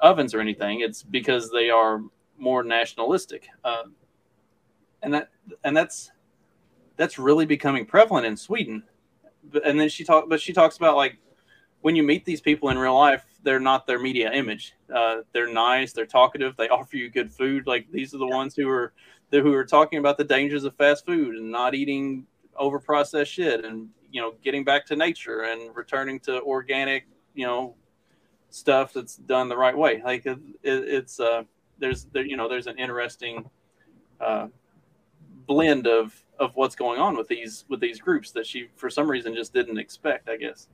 ovens 0.02 0.34
or 0.34 0.40
anything. 0.40 0.82
It's 0.82 1.04
because 1.04 1.52
they 1.52 1.70
are 1.70 2.02
more 2.38 2.64
nationalistic. 2.64 3.48
Uh, 3.64 3.84
and 5.02 5.14
that 5.14 5.30
and 5.64 5.76
that's 5.76 6.12
that's 6.98 7.18
really 7.18 7.46
becoming 7.46 7.86
prevalent 7.86 8.26
in 8.26 8.38
Sweden. 8.38 8.84
And 9.66 9.80
then 9.80 9.90
she 9.90 10.04
talk, 10.04 10.30
but 10.30 10.42
she 10.42 10.54
talks 10.54 10.78
about 10.78 10.96
like 10.96 11.18
when 11.82 11.96
you 11.96 12.04
meet 12.04 12.24
these 12.24 12.40
people 12.40 12.70
in 12.70 12.78
real 12.78 12.98
life, 12.98 13.26
they're 13.44 13.60
not 13.60 13.86
their 13.86 14.00
media 14.00 14.32
image. 14.32 14.74
Uh, 14.94 15.18
they're 15.34 15.52
nice, 15.52 15.92
they're 15.92 16.06
talkative, 16.06 16.56
they 16.56 16.70
offer 16.70 16.98
you 16.98 17.10
good 17.10 17.32
food. 17.32 17.68
Like 17.68 17.88
these 17.92 18.14
are 18.14 18.20
the 18.20 18.28
ones 18.28 18.56
who 18.56 18.70
are 18.70 18.94
who 19.42 19.54
are 19.54 19.66
talking 19.66 20.00
about 20.00 20.18
the 20.18 20.24
dangers 20.24 20.64
of 20.64 20.76
fast 20.76 21.06
food 21.06 21.36
and 21.36 21.52
not 21.52 21.74
eating 21.74 22.26
over 22.56 22.80
processed 22.80 23.32
shit, 23.32 23.66
and 23.66 23.90
you 24.12 24.22
know 24.22 24.34
getting 24.44 24.64
back 24.64 24.86
to 24.88 24.96
nature 24.96 25.44
and 25.44 25.76
returning 25.76 26.20
to 26.22 26.42
organic, 26.42 27.06
you 27.34 27.46
know, 27.46 27.76
stuff 28.50 28.94
that's 28.94 29.16
done 29.16 29.50
the 29.50 29.58
right 29.58 29.78
way. 29.78 30.02
Like 30.04 30.26
it, 30.26 30.40
it's 30.64 31.20
uh, 31.20 31.44
there's 31.80 32.06
there, 32.14 32.26
you 32.26 32.38
know 32.38 32.48
there's 32.48 32.68
an 32.68 32.78
interesting 32.78 33.50
uh, 34.22 34.48
blend 35.46 35.88
of 35.88 36.24
of 36.40 36.56
what's 36.56 36.76
going 36.76 37.00
on 37.00 37.16
with 37.16 37.28
these 37.28 37.66
with 37.70 37.80
these 37.80 38.00
groups 38.00 38.32
that 38.32 38.46
she 38.46 38.68
for 38.76 38.90
some 38.90 39.10
reason 39.10 39.36
just 39.36 39.54
didn't 39.54 39.78
expect 39.78 40.30
i 40.30 40.36
guess 40.36 40.68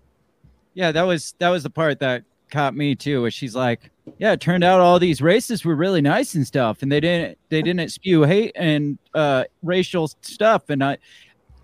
yeah 0.74 0.92
that 0.92 1.04
was 1.04 1.36
that 1.40 1.50
was 1.50 1.64
the 1.64 1.70
part 1.70 2.00
that 2.00 2.24
caught 2.50 2.76
me 2.76 2.96
too 2.96 3.22
where 3.22 3.32
she's 3.32 3.56
like 3.56 3.92
yeah 4.18 4.32
it 4.32 4.42
turned 4.42 4.64
out 4.64 4.80
all 4.80 5.00
these 5.00 5.22
racists 5.22 5.64
were 5.64 5.76
really 5.76 6.02
nice 6.02 6.36
and 6.36 6.46
stuff 6.46 6.82
and 6.82 6.92
they 6.92 7.00
didn't 7.00 7.38
they 7.50 7.62
didn't 7.62 7.90
spew 7.90 8.24
hate 8.24 8.52
and 8.56 8.98
uh 9.14 9.44
racial 9.64 10.08
stuff 10.22 10.70
and 10.70 10.84
i 10.84 10.98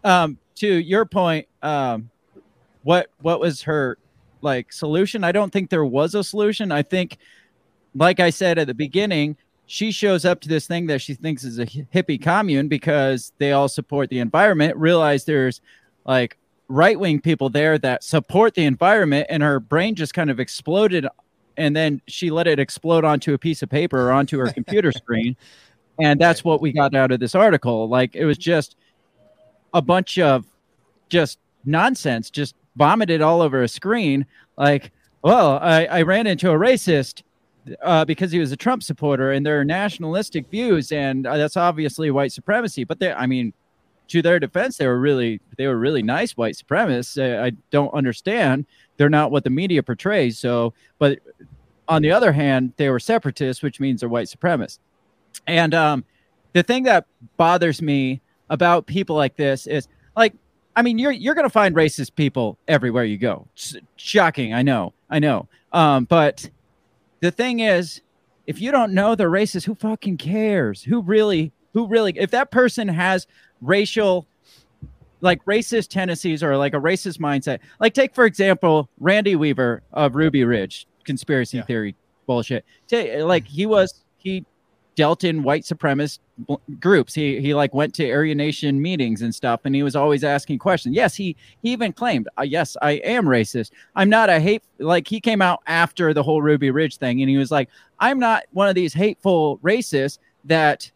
um 0.04 0.38
to 0.56 0.68
your 0.68 1.06
point 1.06 1.48
um 1.62 2.10
what 2.84 3.10
what 3.22 3.40
was 3.40 3.64
her 3.64 3.98
like 4.42 4.72
solution? 4.72 5.24
I 5.24 5.32
don't 5.32 5.52
think 5.52 5.70
there 5.70 5.84
was 5.84 6.14
a 6.14 6.24
solution. 6.24 6.72
I 6.72 6.84
think 6.84 7.18
like 7.98 8.20
i 8.20 8.30
said 8.30 8.58
at 8.58 8.68
the 8.68 8.74
beginning 8.74 9.38
she 9.68 9.90
shows 9.90 10.26
up 10.26 10.42
to 10.42 10.50
this 10.50 10.68
thing 10.68 10.86
that 10.86 11.02
she 11.02 11.14
thinks 11.14 11.44
is 11.44 11.60
a 11.60 11.66
hippie 11.66 12.22
commune 12.22 12.68
because 12.68 13.32
they 13.40 13.54
all 13.54 13.70
support 13.70 14.10
the 14.10 14.20
environment 14.20 14.76
realize 14.78 15.24
there's 15.24 15.62
like 16.06 16.38
right 16.68 17.00
wing 17.00 17.22
people 17.22 17.50
there 17.50 17.78
that 17.78 18.04
support 18.04 18.54
the 18.54 18.66
environment 18.66 19.26
and 19.30 19.42
her 19.42 19.60
brain 19.60 19.96
just 19.96 20.14
kind 20.14 20.30
of 20.30 20.40
exploded 20.40 21.08
and 21.58 21.76
then 21.76 22.02
she 22.08 22.30
let 22.30 22.48
it 22.48 22.60
explode 22.60 23.04
onto 23.04 23.34
a 23.34 23.38
piece 23.38 23.62
of 23.62 23.70
paper 23.70 24.08
or 24.08 24.12
onto 24.12 24.38
her 24.38 24.52
computer 24.52 24.92
screen 24.92 25.36
and 26.00 26.20
that's 26.20 26.44
what 26.44 26.62
we 26.62 26.72
got 26.72 26.94
out 26.96 27.12
of 27.12 27.20
this 27.20 27.36
article 27.36 27.88
like 27.88 28.16
it 28.16 28.26
was 28.26 28.38
just 28.38 28.76
a 29.74 29.82
bunch 29.82 30.18
of 30.20 30.46
just 31.10 31.40
nonsense 31.66 32.30
just 32.30 32.56
vomited 32.76 33.22
all 33.22 33.42
over 33.42 33.64
a 33.64 33.68
screen 33.68 34.26
like 34.58 34.92
well 35.22 35.60
i, 35.62 35.86
I 35.86 36.02
ran 36.02 36.28
into 36.28 36.52
a 36.52 36.56
racist 36.56 37.24
uh, 37.82 38.06
because 38.06 38.32
he 38.32 38.40
was 38.40 38.52
a 38.52 38.58
Trump 38.58 38.84
supporter 38.84 39.32
and 39.32 39.46
their 39.46 39.64
nationalistic 39.64 40.50
views, 40.50 40.92
and 40.92 41.26
uh, 41.26 41.38
that's 41.38 41.58
obviously 41.58 42.12
white 42.12 42.32
supremacy. 42.32 42.84
But 42.84 43.00
they, 43.00 43.12
I 43.12 43.26
mean, 43.26 43.54
to 44.10 44.22
their 44.22 44.40
defense, 44.40 44.78
they 44.78 44.88
were 44.88 45.00
really 45.00 45.42
they 45.58 45.68
were 45.68 45.78
really 45.78 46.04
nice 46.04 46.38
white 46.38 46.56
supremacists. 46.56 47.18
Uh, 47.18 47.44
I 47.44 47.52
don't 47.72 47.94
understand. 47.94 48.66
They're 48.98 49.10
not 49.10 49.32
what 49.32 49.44
the 49.44 49.50
media 49.50 49.84
portrays. 49.84 50.40
So, 50.40 50.74
but 51.00 51.20
on 51.88 52.02
the 52.02 52.12
other 52.12 52.32
hand, 52.32 52.74
they 52.78 52.90
were 52.90 53.00
separatists, 53.00 53.62
which 53.62 53.80
means 53.80 54.00
they're 54.00 54.10
white 54.10 54.28
supremacists. 54.28 54.80
And 55.48 55.74
um, 55.74 56.06
the 56.54 56.64
thing 56.64 56.84
that 56.84 57.06
bothers 57.38 57.82
me 57.82 58.22
about 58.50 58.86
people 58.86 59.16
like 59.16 59.36
this 59.36 59.68
is 59.68 59.88
like 60.16 60.34
I 60.76 60.82
mean, 60.82 60.98
you're 60.98 61.12
you're 61.12 61.36
gonna 61.36 61.50
find 61.50 61.76
racist 61.76 62.16
people 62.16 62.58
everywhere 62.68 63.06
you 63.06 63.18
go. 63.18 63.48
It's 63.54 63.76
shocking, 63.96 64.54
I 64.54 64.62
know, 64.62 64.94
I 65.10 65.20
know. 65.20 65.48
Um, 65.72 66.06
but 66.06 66.50
the 67.22 67.32
thing 67.32 67.60
is, 67.62 68.02
if 68.46 68.60
you 68.60 68.72
don't 68.72 68.94
know 68.94 69.16
they're 69.16 69.30
racist, 69.30 69.66
who 69.66 69.76
fucking 69.76 70.18
cares? 70.18 70.84
Who 70.84 71.02
really, 71.02 71.52
who 71.74 71.88
really, 71.88 72.14
if 72.18 72.32
that 72.32 72.52
person 72.52 72.88
has 72.88 73.26
racial, 73.62 74.28
like 75.26 75.44
racist 75.46 75.90
tendencies 75.90 76.42
or 76.44 76.56
like 76.56 76.74
a 76.74 76.80
racist 76.80 77.18
mindset, 77.18 77.60
like 77.80 77.94
take, 77.94 78.16
for 78.16 78.26
example, 78.26 78.88
Randy 79.00 79.36
Weaver 79.36 79.82
of 79.92 80.16
Ruby 80.16 80.46
Ridge 80.46 80.88
conspiracy 81.04 81.58
yeah. 81.58 81.64
theory 81.64 81.96
bullshit. 82.28 82.64
Like 82.92 83.46
he 83.46 83.66
was, 83.66 84.06
he 84.18 84.46
dealt 84.96 85.24
in 85.24 85.44
white 85.44 85.64
supremacist 85.64 86.20
groups. 86.80 87.14
He 87.14 87.42
he 87.42 87.54
like 87.54 87.74
went 87.74 87.94
to 87.96 88.10
Aryan 88.10 88.38
Nation 88.38 88.82
meetings 88.82 89.22
and 89.22 89.34
stuff, 89.34 89.62
and 89.66 89.76
he 89.76 89.84
was 89.84 89.96
always 89.96 90.24
asking 90.24 90.60
questions. 90.60 90.96
Yes, 90.96 91.16
he 91.16 91.36
he 91.62 91.72
even 91.72 91.92
claimed, 91.92 92.30
uh, 92.38 92.44
"Yes, 92.44 92.78
I 92.82 92.92
am 92.92 93.26
racist. 93.26 93.72
I'm 93.96 94.10
not 94.10 94.30
a 94.30 94.40
hate." 94.40 94.64
Like 94.80 95.08
he 95.08 95.20
came 95.20 95.42
out 95.42 95.62
after 95.68 96.14
the 96.14 96.24
whole 96.24 96.42
Ruby 96.42 96.72
Ridge 96.72 96.98
thing, 96.98 97.22
and 97.22 97.30
he 97.30 97.38
was 97.38 97.52
like, 97.52 97.70
"I'm 98.00 98.20
not 98.20 98.44
one 98.52 98.70
of 98.70 98.76
these 98.76 98.94
hateful 98.94 99.58
racists 99.60 100.20
that 100.46 100.92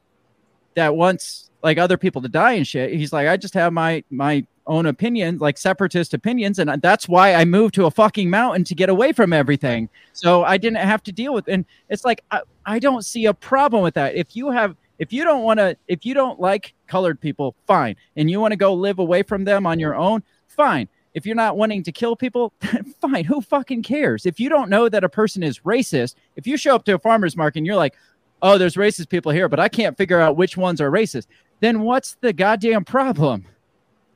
that 0.75 0.95
wants 0.95 1.48
like 1.63 1.77
other 1.77 1.97
people 1.97 2.21
to 2.21 2.29
die 2.29 2.53
and 2.53 2.67
shit." 2.67 2.93
He's 2.93 3.13
like, 3.13 3.27
"I 3.27 3.37
just 3.37 3.53
have 3.53 3.73
my 3.73 4.03
my 4.09 4.45
own 4.69 4.85
opinions, 4.85 5.41
like 5.41 5.57
separatist 5.57 6.13
opinions, 6.13 6.59
and 6.59 6.81
that's 6.81 7.09
why 7.09 7.33
I 7.33 7.43
moved 7.43 7.73
to 7.75 7.87
a 7.87 7.91
fucking 7.91 8.29
mountain 8.29 8.63
to 8.65 8.75
get 8.75 8.87
away 8.87 9.11
from 9.11 9.33
everything. 9.33 9.89
So 10.13 10.43
I 10.43 10.57
didn't 10.57 10.77
have 10.77 11.03
to 11.03 11.11
deal 11.11 11.33
with. 11.33 11.47
And 11.47 11.65
it's 11.89 12.05
like 12.05 12.23
I, 12.31 12.41
I 12.65 12.79
don't 12.79 13.03
see 13.03 13.25
a 13.25 13.33
problem 13.33 13.81
with 13.81 13.95
that. 13.95 14.15
If 14.15 14.35
you 14.35 14.51
have, 14.51 14.75
if 14.99 15.11
you 15.11 15.23
don't 15.23 15.43
want 15.43 15.59
to, 15.59 15.75
if 15.87 16.05
you 16.05 16.13
don't 16.13 16.39
like 16.39 16.73
colored 16.87 17.19
people, 17.19 17.55
fine, 17.65 17.95
and 18.15 18.29
you 18.29 18.39
want 18.39 18.51
to 18.51 18.57
go 18.57 18.73
live 18.73 18.99
away 18.99 19.23
from 19.23 19.43
them 19.43 19.65
on 19.65 19.79
your 19.79 19.95
own, 19.95 20.23
fine. 20.47 20.87
If 21.15 21.25
you're 21.25 21.35
not 21.35 21.57
wanting 21.57 21.81
to 21.83 21.91
kill 21.91 22.15
people, 22.15 22.53
fine. 23.01 23.25
Who 23.25 23.41
fucking 23.41 23.81
cares? 23.81 24.27
If 24.27 24.39
you 24.39 24.47
don't 24.47 24.69
know 24.69 24.87
that 24.87 25.03
a 25.03 25.09
person 25.09 25.41
is 25.41 25.59
racist, 25.59 26.13
if 26.35 26.45
you 26.45 26.55
show 26.55 26.75
up 26.75 26.85
to 26.85 26.93
a 26.93 26.99
farmer's 26.99 27.35
market 27.35 27.57
and 27.59 27.65
you're 27.65 27.75
like, 27.75 27.95
oh, 28.41 28.57
there's 28.57 28.75
racist 28.75 29.09
people 29.09 29.31
here, 29.31 29.49
but 29.49 29.59
I 29.59 29.67
can't 29.67 29.97
figure 29.97 30.19
out 30.19 30.37
which 30.37 30.55
ones 30.55 30.79
are 30.79 30.91
racist. 30.91 31.27
Then 31.59 31.81
what's 31.81 32.15
the 32.21 32.33
goddamn 32.33 32.85
problem? 32.85 33.45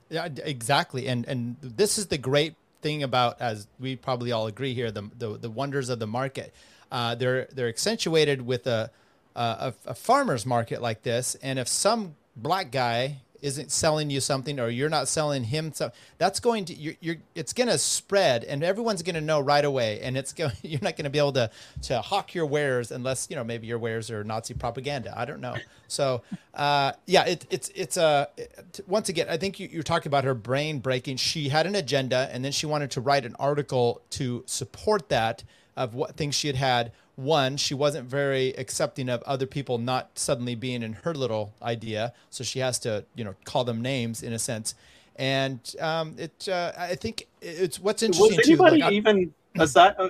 Yeah, 0.08 0.28
exactly. 0.44 1.08
And 1.08 1.26
and 1.26 1.56
this 1.60 1.98
is 1.98 2.06
the 2.06 2.18
great 2.18 2.54
thing 2.82 3.02
about, 3.02 3.40
as 3.40 3.66
we 3.80 3.96
probably 3.96 4.32
all 4.32 4.46
agree 4.46 4.74
here, 4.74 4.90
the 4.90 5.10
the, 5.18 5.38
the 5.38 5.50
wonders 5.50 5.88
of 5.88 5.98
the 5.98 6.06
market. 6.06 6.54
Uh, 6.92 7.14
they're 7.14 7.48
they're 7.52 7.68
accentuated 7.68 8.42
with 8.42 8.66
a, 8.66 8.90
a 9.34 9.74
a 9.86 9.94
farmer's 9.94 10.46
market 10.46 10.80
like 10.80 11.02
this, 11.02 11.34
and 11.42 11.58
if 11.58 11.68
some 11.68 12.14
black 12.36 12.70
guy 12.70 13.18
isn't 13.44 13.70
selling 13.70 14.08
you 14.08 14.20
something 14.20 14.58
or 14.58 14.70
you're 14.70 14.88
not 14.88 15.06
selling 15.06 15.44
him 15.44 15.70
something 15.70 15.96
that's 16.16 16.40
going 16.40 16.64
to 16.64 16.74
you're, 16.74 16.94
you're 17.00 17.16
it's 17.34 17.52
going 17.52 17.68
to 17.68 17.76
spread 17.76 18.42
and 18.42 18.64
everyone's 18.64 19.02
going 19.02 19.14
to 19.14 19.20
know 19.20 19.38
right 19.38 19.66
away 19.66 20.00
and 20.00 20.16
it's 20.16 20.32
going 20.38 20.50
you're 20.62 20.80
not 20.80 20.96
going 20.96 21.04
to 21.04 21.10
be 21.10 21.18
able 21.18 21.32
to 21.32 21.50
to 21.82 22.00
hawk 22.00 22.34
your 22.34 22.46
wares 22.46 22.90
unless 22.90 23.28
you 23.28 23.36
know 23.36 23.44
maybe 23.44 23.66
your 23.66 23.78
wares 23.78 24.10
are 24.10 24.24
nazi 24.24 24.54
propaganda. 24.54 25.12
I 25.16 25.26
don't 25.26 25.40
know. 25.40 25.56
So 25.86 26.22
uh, 26.54 26.92
yeah 27.06 27.24
it, 27.26 27.46
it's 27.50 27.68
it's 27.74 27.98
a 27.98 28.02
uh, 28.02 28.42
once 28.86 29.08
again 29.10 29.26
i 29.28 29.36
think 29.36 29.60
you, 29.60 29.68
you're 29.70 29.82
talking 29.82 30.08
about 30.08 30.24
her 30.24 30.34
brain 30.34 30.78
breaking. 30.78 31.18
She 31.18 31.50
had 31.50 31.66
an 31.66 31.74
agenda 31.74 32.30
and 32.32 32.42
then 32.44 32.50
she 32.52 32.64
wanted 32.64 32.90
to 32.92 33.02
write 33.02 33.26
an 33.26 33.36
article 33.38 34.00
to 34.10 34.42
support 34.46 35.10
that 35.10 35.44
of 35.76 35.94
what 35.94 36.16
things 36.16 36.34
she 36.34 36.46
had 36.46 36.56
had 36.56 36.92
one, 37.16 37.56
she 37.56 37.74
wasn't 37.74 38.08
very 38.08 38.50
accepting 38.58 39.08
of 39.08 39.22
other 39.22 39.46
people 39.46 39.78
not 39.78 40.18
suddenly 40.18 40.54
being 40.54 40.82
in 40.82 40.94
her 41.04 41.14
little 41.14 41.52
idea, 41.62 42.12
so 42.30 42.42
she 42.42 42.58
has 42.58 42.78
to, 42.80 43.04
you 43.14 43.24
know, 43.24 43.34
call 43.44 43.64
them 43.64 43.80
names 43.80 44.22
in 44.22 44.32
a 44.32 44.38
sense. 44.38 44.74
And 45.16 45.60
um, 45.80 46.16
it, 46.18 46.48
uh, 46.48 46.72
I 46.76 46.96
think 46.96 47.28
it's 47.40 47.78
what's 47.78 48.02
interesting. 48.02 48.36
Was 48.36 48.48
anybody 48.48 48.78
too, 48.78 48.84
like, 48.84 48.92
even 48.92 49.34
aside, 49.58 49.94
uh, 49.98 50.08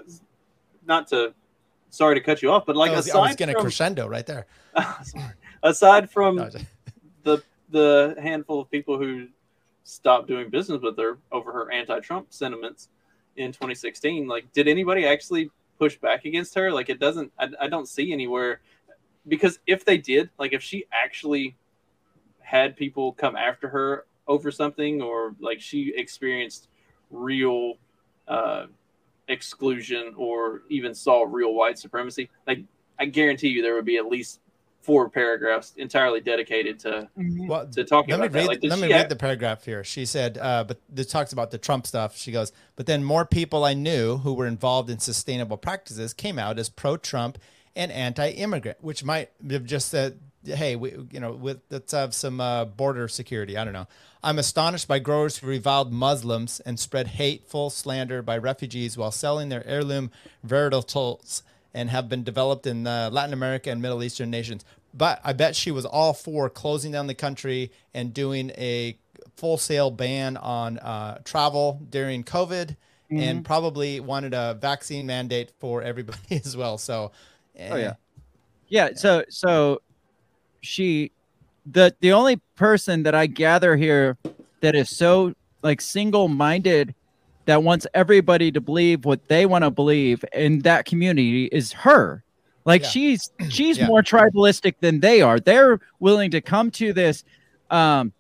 not 0.87 1.09
to, 1.09 1.35
sorry 1.91 2.15
to 2.15 2.23
cut 2.23 2.43
you 2.43 2.51
off, 2.51 2.65
but 2.65 2.75
like 2.75 2.93
I 2.93 2.97
was, 2.97 3.07
aside 3.07 3.19
I 3.19 3.27
was 3.29 3.37
going 3.37 3.55
to 3.55 3.61
crescendo 3.61 4.07
right 4.07 4.27
there. 4.27 4.47
aside 5.63 6.11
from 6.11 6.37
the 7.23 7.43
the 7.71 8.17
handful 8.23 8.61
of 8.61 8.71
people 8.71 8.99
who 8.99 9.29
stopped 9.85 10.27
doing 10.27 10.49
business 10.49 10.81
with 10.81 10.99
her 10.99 11.19
over 11.31 11.53
her 11.53 11.71
anti-Trump 11.71 12.29
sentiments 12.31 12.89
in 13.37 13.53
2016, 13.53 14.27
like, 14.27 14.51
did 14.53 14.69
anybody 14.69 15.07
actually 15.07 15.51
push 15.85 15.99
back 15.99 16.25
against 16.25 16.55
her. 16.55 16.73
Like 16.73 16.89
it 16.89 16.99
doesn't. 16.99 17.31
I, 17.39 17.49
I 17.63 17.69
don't 17.69 17.87
see 17.87 18.13
anywhere 18.13 18.61
because 19.29 19.59
if 19.67 19.85
they 19.85 19.99
did, 19.99 20.31
like 20.39 20.55
if 20.55 20.63
she 20.63 20.87
actually 20.91 21.57
had 22.41 22.75
people 22.75 23.13
come 23.13 23.37
after 23.37 23.69
her 23.69 24.07
over 24.27 24.51
something, 24.51 25.03
or 25.03 25.35
like 25.41 25.61
she 25.61 25.93
experienced 25.95 26.69
real 27.11 27.75
uh, 28.29 28.67
exclusion, 29.29 30.15
or 30.17 30.63
even 30.71 30.95
saw 30.95 31.27
real 31.29 31.53
white 31.53 31.79
supremacy, 31.79 32.31
like 32.47 32.61
I 32.99 33.05
guarantee 33.05 33.49
you 33.49 33.61
there 33.61 33.75
would 33.75 33.85
be 33.85 33.99
at 33.99 34.07
least 34.07 34.41
four 34.85 35.09
paragraphs 35.09 35.73
entirely 35.77 36.21
dedicated 36.21 36.79
to 36.81 37.09
mm-hmm. 37.19 37.47
well, 37.47 37.67
to 37.67 37.85
talking 37.85 38.11
let 38.11 38.21
about 38.21 38.33
me 38.33 38.41
read, 38.41 38.49
Like, 38.49 38.59
let 38.63 38.79
me 38.79 38.93
read 38.93 39.09
the 39.09 39.17
paragraph 39.17 39.65
here. 39.65 39.83
She 39.83 40.05
said, 40.05 40.37
uh, 40.39 40.65
but 40.65 40.81
this 40.89 41.07
talks 41.07 41.33
about 41.33 41.51
the 41.51 41.59
Trump 41.59 41.87
stuff. 41.87 42.17
She 42.17 42.33
goes, 42.33 42.53
but 42.77 42.87
then 42.87 43.03
more 43.03 43.25
people 43.25 43.65
I 43.65 43.75
knew 43.75 44.19
who 44.19 44.35
were 44.35 44.47
involved 44.47 44.91
in 44.91 44.99
sustainable 44.99 45.57
practices 45.57 46.13
came 46.13 46.39
out 46.39 46.59
as 46.59 46.69
pro-Trump 46.69 47.39
and 47.75 47.91
anti-immigrant, 47.91 48.79
which 48.83 49.03
might 49.03 49.31
have 49.51 49.65
just 49.65 49.89
said, 49.89 50.19
hey, 50.45 50.77
we, 50.77 50.93
you 51.11 51.21
know, 51.21 51.33
with, 51.33 51.61
let's 51.71 51.93
have 51.93 52.15
some 52.15 52.41
uh, 52.41 52.67
border 52.67 53.09
security. 53.09 53.57
I 53.57 53.65
don't 53.65 53.73
know. 53.73 53.89
I'm 54.23 54.39
astonished 54.39 54.87
by 54.87 54.99
growers 54.99 55.39
who 55.39 55.47
reviled 55.47 55.93
Muslims 55.93 56.61
and 56.61 56.79
spread 56.79 57.09
hateful 57.09 57.71
slander 57.71 58.23
by 58.23 58.39
refugees 58.39 58.97
while 58.97 59.11
selling 59.11 59.49
their 59.49 59.67
heirloom 59.67 60.11
varietals 60.47 61.43
and 61.75 61.91
have 61.91 62.09
been 62.09 62.23
developed 62.23 62.67
in 62.67 62.87
uh, 62.87 63.11
Latin 63.13 63.33
America 63.33 63.71
and 63.71 63.83
Middle 63.83 64.03
Eastern 64.03 64.31
nations. 64.31 64.65
But 64.95 65.21
I 65.25 65.33
bet 65.33 65.57
she 65.57 65.71
was 65.71 65.85
all 65.85 66.13
for 66.13 66.49
closing 66.49 66.93
down 66.93 67.09
the 67.09 67.15
country 67.15 67.73
and 67.93 68.15
doing 68.15 68.51
a 68.51 68.97
full 69.37 69.59
sale 69.59 69.91
ban 69.91 70.37
on 70.37 70.79
uh, 70.79 71.19
travel 71.25 71.81
during 71.91 72.23
COVID, 72.23 72.69
mm-hmm. 72.69 73.19
and 73.19 73.45
probably 73.45 73.99
wanted 74.01 74.35
a 74.35 74.55
vaccine 74.55 75.07
mandate 75.07 75.51
for 75.59 75.83
everybody 75.83 76.19
as 76.45 76.57
well. 76.57 76.79
So, 76.79 77.11
eh, 77.57 77.69
oh 77.73 77.77
yeah, 77.77 77.95
yeah. 78.69 78.91
So 78.95 79.25
so 79.29 79.83
she 80.61 81.11
the 81.67 81.95
the 82.01 82.13
only 82.13 82.37
person 82.55 83.03
that 83.03 83.15
I 83.15 83.27
gather 83.27 83.77
here 83.77 84.17
that 84.61 84.75
is 84.75 84.97
so 84.97 85.35
like 85.63 85.81
single 85.81 86.29
minded 86.29 86.95
that 87.47 87.63
wants 87.63 87.87
everybody 87.95 88.51
to 88.53 88.61
believe 88.61 89.05
what 89.05 89.29
they 89.29 89.47
want 89.47 89.65
to 89.65 89.71
believe 89.71 90.25
in 90.33 90.61
that 90.61 90.85
community 90.85 91.47
is 91.47 91.73
her. 91.73 92.23
Like 92.65 92.83
yeah. 92.83 92.89
she's 92.89 93.31
she's 93.49 93.79
yeah. 93.79 93.87
more 93.87 94.03
tribalistic 94.03 94.75
than 94.81 95.01
they 95.01 95.23
are. 95.23 95.39
They're 95.39 95.81
willing 96.01 96.31
to 96.33 96.41
come 96.41 96.71
to 96.73 96.93
this 96.93 97.25
um 97.71 98.13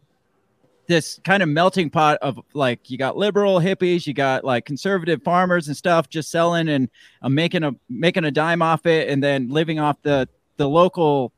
this 0.86 1.18
kind 1.24 1.42
of 1.42 1.48
melting 1.48 1.88
pot 1.88 2.18
of 2.20 2.38
like 2.52 2.90
you 2.90 2.98
got 2.98 3.16
liberal 3.16 3.58
hippies, 3.58 4.06
you 4.06 4.12
got 4.12 4.44
like 4.44 4.66
conservative 4.66 5.22
farmers 5.22 5.68
and 5.68 5.76
stuff 5.76 6.08
just 6.08 6.30
selling 6.30 6.68
and 6.68 6.90
uh, 7.22 7.28
making 7.28 7.64
a 7.64 7.72
making 7.88 8.24
a 8.24 8.30
dime 8.30 8.60
off 8.60 8.84
it 8.86 9.08
and 9.08 9.22
then 9.22 9.48
living 9.48 9.78
off 9.78 9.96
the 10.02 10.28
the 10.56 10.68
local 10.68 11.32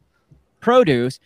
produce 0.60 1.20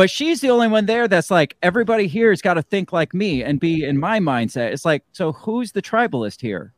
but 0.00 0.08
she's 0.08 0.40
the 0.40 0.48
only 0.48 0.66
one 0.66 0.86
there 0.86 1.06
that's 1.06 1.30
like 1.30 1.58
everybody 1.62 2.06
here 2.06 2.30
has 2.30 2.40
got 2.40 2.54
to 2.54 2.62
think 2.62 2.90
like 2.90 3.12
me 3.12 3.44
and 3.44 3.60
be 3.60 3.84
in 3.84 4.00
my 4.00 4.18
mindset. 4.18 4.72
It's 4.72 4.86
like 4.86 5.04
so 5.12 5.32
who's 5.32 5.72
the 5.72 5.82
tribalist 5.82 6.40
here 6.40 6.72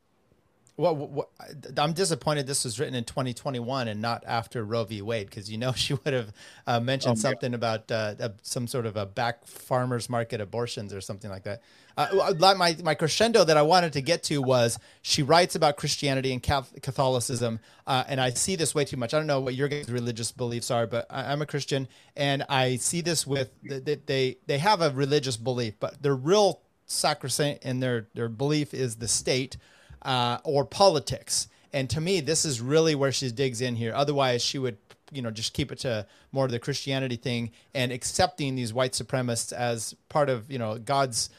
well, 0.82 1.30
I'm 1.78 1.92
disappointed 1.92 2.46
this 2.46 2.64
was 2.64 2.80
written 2.80 2.96
in 2.96 3.04
2021 3.04 3.86
and 3.86 4.02
not 4.02 4.24
after 4.26 4.64
Roe 4.64 4.82
v. 4.82 5.00
Wade 5.00 5.28
because 5.28 5.50
you 5.50 5.56
know 5.56 5.72
she 5.76 5.94
would 5.94 6.12
have 6.12 6.32
uh, 6.66 6.80
mentioned 6.80 7.18
oh, 7.18 7.20
something 7.20 7.54
about 7.54 7.90
uh, 7.90 8.30
some 8.42 8.66
sort 8.66 8.86
of 8.86 8.96
a 8.96 9.06
back 9.06 9.46
farmers 9.46 10.10
market 10.10 10.40
abortions 10.40 10.92
or 10.92 11.00
something 11.00 11.30
like 11.30 11.44
that. 11.44 11.62
Uh, 11.96 12.34
my 12.56 12.76
my 12.82 12.94
crescendo 12.94 13.44
that 13.44 13.56
I 13.56 13.62
wanted 13.62 13.92
to 13.92 14.00
get 14.00 14.22
to 14.24 14.42
was 14.42 14.78
she 15.02 15.22
writes 15.22 15.54
about 15.54 15.76
Christianity 15.76 16.32
and 16.32 16.42
Catholicism, 16.42 17.60
uh, 17.86 18.04
and 18.08 18.20
I 18.20 18.30
see 18.30 18.56
this 18.56 18.74
way 18.74 18.84
too 18.84 18.96
much. 18.96 19.14
I 19.14 19.18
don't 19.18 19.26
know 19.26 19.40
what 19.40 19.54
your 19.54 19.68
guys' 19.68 19.90
religious 19.90 20.32
beliefs 20.32 20.70
are, 20.70 20.86
but 20.86 21.06
I, 21.10 21.32
am 21.32 21.42
a 21.42 21.46
Christian, 21.46 21.86
and 22.16 22.44
I 22.48 22.76
see 22.76 23.02
this 23.02 23.26
with 23.26 23.50
they, 23.62 23.96
they 24.06 24.38
they 24.46 24.58
have 24.58 24.80
a 24.80 24.90
religious 24.90 25.36
belief, 25.36 25.74
but 25.78 26.02
their 26.02 26.16
real 26.16 26.62
sacrosanct 26.86 27.64
and 27.64 27.82
their 27.82 28.08
their 28.14 28.28
belief 28.28 28.74
is 28.74 28.96
the 28.96 29.08
state 29.08 29.56
uh, 30.02 30.38
or 30.44 30.64
politics. 30.64 31.48
And 31.72 31.88
to 31.90 32.00
me, 32.00 32.20
this 32.20 32.44
is 32.44 32.60
really 32.60 32.94
where 32.94 33.12
she 33.12 33.30
digs 33.30 33.60
in 33.60 33.76
here. 33.76 33.92
Otherwise, 33.94 34.42
she 34.42 34.58
would, 34.58 34.76
you 35.10 35.22
know, 35.22 35.30
just 35.30 35.54
keep 35.54 35.72
it 35.72 35.78
to 35.80 36.06
more 36.32 36.44
of 36.44 36.50
the 36.50 36.58
Christianity 36.58 37.16
thing 37.16 37.50
and 37.74 37.90
accepting 37.92 38.54
these 38.54 38.72
white 38.72 38.92
supremacists 38.92 39.52
as 39.52 39.94
part 40.08 40.28
of, 40.28 40.50
you 40.50 40.58
know, 40.58 40.78
God's 40.78 41.30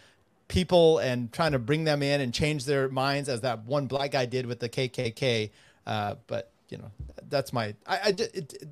people 0.47 0.99
and 0.99 1.31
trying 1.31 1.51
to 1.51 1.59
bring 1.59 1.83
them 1.83 2.03
in 2.03 2.21
and 2.21 2.33
change 2.33 2.65
their 2.65 2.89
minds, 2.89 3.29
as 3.29 3.41
that 3.41 3.65
one 3.65 3.87
black 3.87 4.11
guy 4.11 4.25
did 4.25 4.45
with 4.45 4.59
the 4.59 4.69
KKK. 4.69 5.49
Uh, 5.85 6.15
but 6.27 6.51
you 6.69 6.77
know, 6.77 6.91
that's 7.29 7.53
my. 7.53 7.75
I, 7.85 7.97
I 7.97 8.07
it, 8.09 8.21
it, 8.33 8.69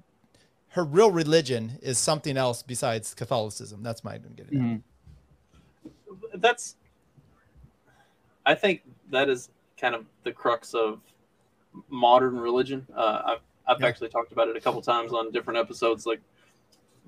her 0.69 0.83
real 0.83 1.11
religion 1.11 1.79
is 1.81 1.97
something 1.97 2.37
else 2.37 2.63
besides 2.63 3.13
Catholicism. 3.13 3.83
That's 3.83 4.03
my 4.03 4.17
getting. 4.17 4.59
Mm-hmm. 4.59 6.39
That's. 6.39 6.75
I 8.45 8.55
think 8.55 8.81
that 9.11 9.29
is 9.29 9.49
kind 9.81 9.95
of 9.95 10.05
the 10.23 10.31
crux 10.31 10.73
of 10.73 11.01
modern 11.89 12.37
religion. 12.37 12.85
Uh, 12.95 13.21
I've 13.25 13.39
I've 13.67 13.81
yeah. 13.81 13.87
actually 13.87 14.09
talked 14.09 14.31
about 14.31 14.47
it 14.47 14.55
a 14.55 14.61
couple 14.61 14.81
times 14.81 15.11
on 15.11 15.31
different 15.31 15.59
episodes. 15.59 16.05
Like 16.05 16.21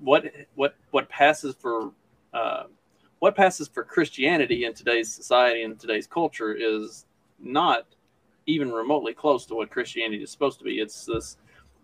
what 0.00 0.24
what 0.56 0.74
what 0.90 1.08
passes 1.08 1.54
for 1.54 1.92
uh, 2.32 2.64
what 3.20 3.36
passes 3.36 3.68
for 3.68 3.84
Christianity 3.84 4.64
in 4.64 4.74
today's 4.74 5.12
society 5.12 5.62
and 5.62 5.78
today's 5.78 6.06
culture 6.06 6.52
is 6.52 7.06
not 7.38 7.86
even 8.46 8.72
remotely 8.72 9.14
close 9.14 9.46
to 9.46 9.54
what 9.54 9.70
Christianity 9.70 10.22
is 10.22 10.30
supposed 10.30 10.58
to 10.58 10.64
be. 10.64 10.80
It's 10.80 11.06
this 11.06 11.36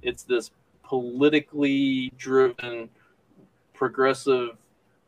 it's 0.03 0.25
this 0.25 0.51
politically 0.83 2.13
driven 2.17 2.91
progressive 3.75 4.57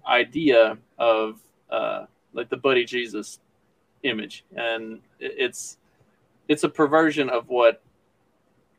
idea 0.07 0.78
of 0.99 1.41
uh, 1.70 2.07
like 2.33 2.49
the 2.49 2.57
buddy 2.57 2.85
Jesus 2.85 3.41
image, 4.03 4.44
and 4.57 5.00
it's 5.20 5.78
it's 6.48 6.64
a 6.64 6.68
perversion 6.68 7.28
of 7.30 7.48
what 7.48 7.82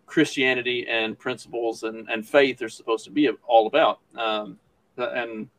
Christianity 0.06 0.86
and 0.88 1.18
principles 1.18 1.84
and, 1.84 2.08
and 2.10 2.28
faith 2.28 2.62
are 2.62 2.70
supposed 2.70 3.06
to 3.06 3.12
be 3.12 3.30
all 3.48 3.68
about. 3.68 4.00
Um, 4.16 4.60
and 4.98 5.50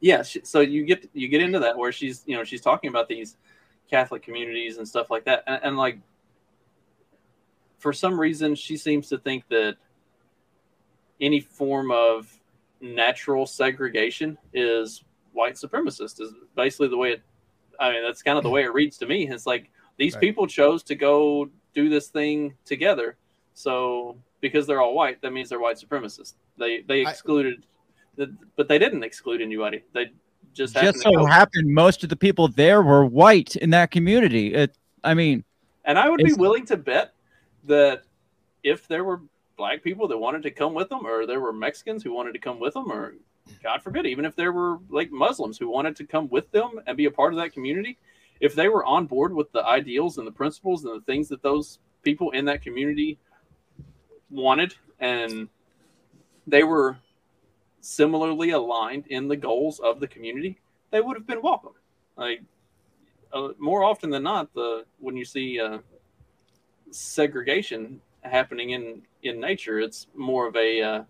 yeah, 0.00 0.22
so 0.22 0.60
you 0.60 0.84
get 0.84 1.08
you 1.12 1.28
get 1.28 1.42
into 1.42 1.58
that 1.58 1.76
where 1.76 1.92
she's 1.92 2.22
you 2.26 2.36
know 2.36 2.44
she's 2.44 2.60
talking 2.60 2.88
about 2.88 3.08
these 3.08 3.36
Catholic 3.90 4.22
communities 4.22 4.78
and 4.78 4.88
stuff 4.88 5.10
like 5.10 5.24
that, 5.24 5.44
and, 5.46 5.60
and 5.62 5.76
like 5.76 5.98
for 7.78 7.92
some 7.92 8.18
reason 8.18 8.54
she 8.54 8.76
seems 8.76 9.08
to 9.08 9.18
think 9.18 9.46
that 9.48 9.76
any 11.20 11.40
form 11.40 11.90
of 11.90 12.32
natural 12.80 13.46
segregation 13.46 14.38
is 14.52 15.04
white 15.32 15.54
supremacist 15.54 16.20
is 16.20 16.32
basically 16.56 16.88
the 16.88 16.96
way 16.96 17.12
it 17.12 17.22
I 17.80 17.92
mean, 17.92 18.02
that's 18.02 18.22
kind 18.22 18.38
of 18.38 18.44
the 18.44 18.50
way 18.50 18.62
it 18.62 18.72
reads 18.72 18.98
to 18.98 19.06
me. 19.06 19.28
It's 19.28 19.46
like 19.46 19.70
these 19.96 20.14
right. 20.14 20.20
people 20.20 20.46
chose 20.46 20.82
to 20.84 20.94
go 20.94 21.48
do 21.74 21.88
this 21.88 22.08
thing 22.08 22.54
together. 22.64 23.16
So 23.54 24.16
because 24.40 24.66
they're 24.66 24.80
all 24.80 24.94
white, 24.94 25.20
that 25.22 25.32
means 25.32 25.48
they're 25.48 25.60
white 25.60 25.78
supremacists. 25.78 26.34
They 26.58 26.82
they 26.82 27.04
I- 27.04 27.10
excluded, 27.10 27.66
the, 28.16 28.34
but 28.56 28.68
they 28.68 28.78
didn't 28.78 29.02
exclude 29.02 29.40
anybody. 29.40 29.82
They 29.92 30.12
just 30.54 30.74
happened 30.74 30.94
Just 30.94 31.04
so 31.04 31.12
go- 31.12 31.26
happened, 31.26 31.72
most 31.72 32.02
of 32.02 32.10
the 32.10 32.16
people 32.16 32.48
there 32.48 32.82
were 32.82 33.04
white 33.04 33.56
in 33.56 33.70
that 33.70 33.90
community. 33.90 34.54
It, 34.54 34.76
I 35.04 35.14
mean, 35.14 35.44
And 35.84 35.98
I 35.98 36.08
would 36.08 36.22
be 36.22 36.34
willing 36.34 36.66
to 36.66 36.76
bet 36.76 37.14
that 37.64 38.02
if 38.62 38.86
there 38.86 39.04
were 39.04 39.22
black 39.56 39.82
people 39.82 40.08
that 40.08 40.18
wanted 40.18 40.42
to 40.42 40.50
come 40.50 40.74
with 40.74 40.88
them, 40.88 41.06
or 41.06 41.26
there 41.26 41.40
were 41.40 41.52
Mexicans 41.52 42.02
who 42.02 42.12
wanted 42.12 42.32
to 42.32 42.38
come 42.38 42.60
with 42.60 42.74
them, 42.74 42.90
or 42.90 43.14
God 43.62 43.82
forbid, 43.82 44.06
even 44.06 44.24
if 44.24 44.34
there 44.34 44.52
were 44.52 44.78
like 44.88 45.10
Muslims 45.10 45.58
who 45.58 45.68
wanted 45.68 45.96
to 45.96 46.04
come 46.04 46.28
with 46.28 46.50
them 46.50 46.80
and 46.86 46.96
be 46.96 47.06
a 47.06 47.10
part 47.10 47.32
of 47.32 47.38
that 47.38 47.52
community, 47.52 47.98
if 48.40 48.54
they 48.54 48.68
were 48.68 48.84
on 48.84 49.06
board 49.06 49.32
with 49.34 49.50
the 49.52 49.64
ideals 49.64 50.18
and 50.18 50.26
the 50.26 50.32
principles 50.32 50.84
and 50.84 50.94
the 50.94 51.04
things 51.04 51.28
that 51.28 51.42
those 51.42 51.78
people 52.02 52.30
in 52.32 52.44
that 52.46 52.62
community 52.62 53.18
wanted, 54.30 54.74
and 54.98 55.48
they 56.46 56.64
were 56.64 56.96
similarly 57.80 58.50
aligned 58.50 59.06
in 59.08 59.28
the 59.28 59.36
goals 59.36 59.78
of 59.80 60.00
the 60.00 60.08
community, 60.08 60.58
they 60.90 61.00
would 61.00 61.16
have 61.16 61.26
been 61.26 61.42
welcome. 61.42 61.72
Like 62.16 62.42
uh, 63.32 63.50
more 63.58 63.84
often 63.84 64.10
than 64.10 64.22
not, 64.24 64.52
the 64.54 64.84
when 64.98 65.16
you 65.16 65.24
see 65.24 65.60
uh, 65.60 65.78
segregation 66.90 68.00
happening 68.22 68.70
in 68.70 69.02
in 69.22 69.40
nature, 69.40 69.80
it's 69.80 70.08
more 70.14 70.46
of 70.48 70.56
a 70.56 70.82
uh, 70.82 71.02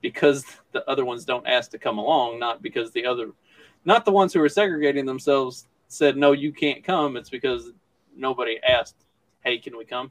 because 0.00 0.44
the 0.72 0.88
other 0.88 1.04
ones 1.04 1.24
don't 1.24 1.46
ask 1.46 1.70
to 1.72 1.78
come 1.78 1.98
along, 1.98 2.38
not 2.38 2.62
because 2.62 2.90
the 2.92 3.06
other, 3.06 3.30
not 3.84 4.04
the 4.04 4.12
ones 4.12 4.32
who 4.32 4.40
are 4.42 4.48
segregating 4.48 5.06
themselves 5.06 5.66
said 5.88 6.16
no, 6.16 6.32
you 6.32 6.52
can't 6.52 6.84
come. 6.84 7.16
It's 7.16 7.30
because 7.30 7.70
nobody 8.16 8.58
asked, 8.66 8.96
hey, 9.44 9.58
can 9.58 9.76
we 9.76 9.84
come? 9.84 10.10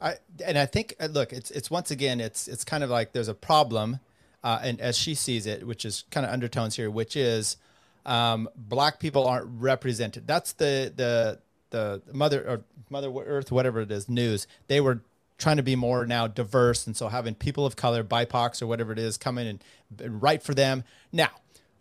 I 0.00 0.16
and 0.44 0.58
I 0.58 0.66
think 0.66 0.94
uh, 1.00 1.06
look, 1.06 1.32
it's 1.32 1.50
it's 1.50 1.70
once 1.70 1.90
again, 1.90 2.20
it's 2.20 2.48
it's 2.48 2.64
kind 2.64 2.84
of 2.84 2.90
like 2.90 3.12
there's 3.12 3.28
a 3.28 3.34
problem, 3.34 4.00
uh, 4.44 4.60
and 4.62 4.80
as 4.80 4.96
she 4.96 5.14
sees 5.14 5.46
it, 5.46 5.66
which 5.66 5.84
is 5.84 6.04
kind 6.10 6.26
of 6.26 6.32
undertones 6.32 6.76
here, 6.76 6.90
which 6.90 7.16
is 7.16 7.56
um, 8.04 8.48
black 8.54 9.00
people 9.00 9.26
aren't 9.26 9.46
represented. 9.58 10.26
That's 10.26 10.52
the 10.52 10.92
the 10.94 11.40
the 11.70 12.02
mother 12.12 12.46
or 12.46 12.64
Mother 12.90 13.10
Earth, 13.10 13.50
whatever 13.50 13.80
it 13.80 13.90
is, 13.90 14.08
news. 14.08 14.46
They 14.68 14.80
were 14.80 15.00
trying 15.38 15.56
to 15.56 15.62
be 15.62 15.76
more 15.76 16.06
now 16.06 16.26
diverse, 16.26 16.86
and 16.86 16.96
so 16.96 17.08
having 17.08 17.34
people 17.34 17.66
of 17.66 17.76
color, 17.76 18.02
BIPOCs 18.02 18.62
or 18.62 18.66
whatever 18.66 18.92
it 18.92 18.98
is, 18.98 19.16
come 19.16 19.38
in 19.38 19.46
and, 19.46 19.64
and 20.00 20.22
write 20.22 20.42
for 20.42 20.54
them. 20.54 20.84
Now, 21.12 21.30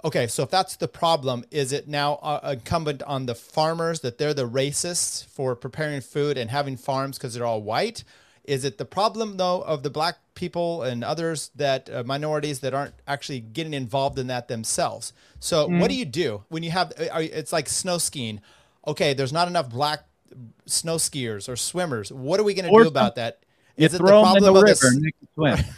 okay, 0.04 0.28
so 0.28 0.44
if 0.44 0.50
that's 0.50 0.76
the 0.76 0.88
problem, 0.88 1.46
is 1.52 1.72
it 1.72 1.88
now 1.88 2.16
uh, 2.16 2.52
incumbent 2.54 3.02
on 3.04 3.26
the 3.26 3.36
farmers 3.36 4.02
that 4.02 4.18
they're 4.18 4.34
the 4.34 4.48
racists 4.48 5.26
for 5.26 5.56
preparing 5.56 6.02
food 6.02 6.38
and 6.38 6.50
having 6.50 6.78
farms 6.78 7.18
because 7.18 7.34
they're 7.34 7.46
all 7.46 7.62
white? 7.62 8.04
Is 8.44 8.64
it 8.64 8.78
the 8.78 8.86
problem 8.86 9.38
though 9.38 9.62
of 9.62 9.82
the 9.82 9.90
black 9.90 10.18
people 10.36 10.84
and 10.84 11.04
others 11.04 11.50
that 11.56 11.90
uh, 11.90 12.04
minorities 12.06 12.60
that 12.60 12.76
aren't 12.76 12.94
actually 13.08 13.40
getting 13.40 13.74
involved 13.74 14.20
in 14.20 14.28
that 14.28 14.48
themselves? 14.48 15.14
So 15.40 15.68
what 15.80 15.90
do 15.90 15.96
you 15.96 16.06
do 16.06 16.44
when 16.50 16.62
you 16.62 16.70
have? 16.72 16.94
Are, 17.12 17.24
it's 17.24 17.52
like 17.52 17.68
snow 17.68 17.98
skiing. 17.98 18.42
Okay, 18.86 19.16
there's 19.16 19.34
not 19.34 19.48
enough 19.48 19.70
black 19.70 20.02
snow 20.68 20.98
skiers 20.98 21.50
or 21.50 21.56
swimmers. 21.56 22.12
What 22.12 22.40
are 22.40 22.44
we 22.44 22.54
going 22.54 22.66
to 22.66 22.72
do 22.84 22.88
about 22.88 23.16
that? 23.16 23.40
You 23.78 23.86
Is 23.86 23.94
it 23.94 23.98
the 24.02 24.08
throw 24.08 24.26
them 24.26 24.38
in 24.38 24.44
the 24.44 24.52
problem 24.52 24.58
of 24.58 24.64
river 24.64 24.80
the 24.82 24.88
and 24.88 25.06
they 25.06 25.12
can 25.12 25.28
swim. 25.34 25.76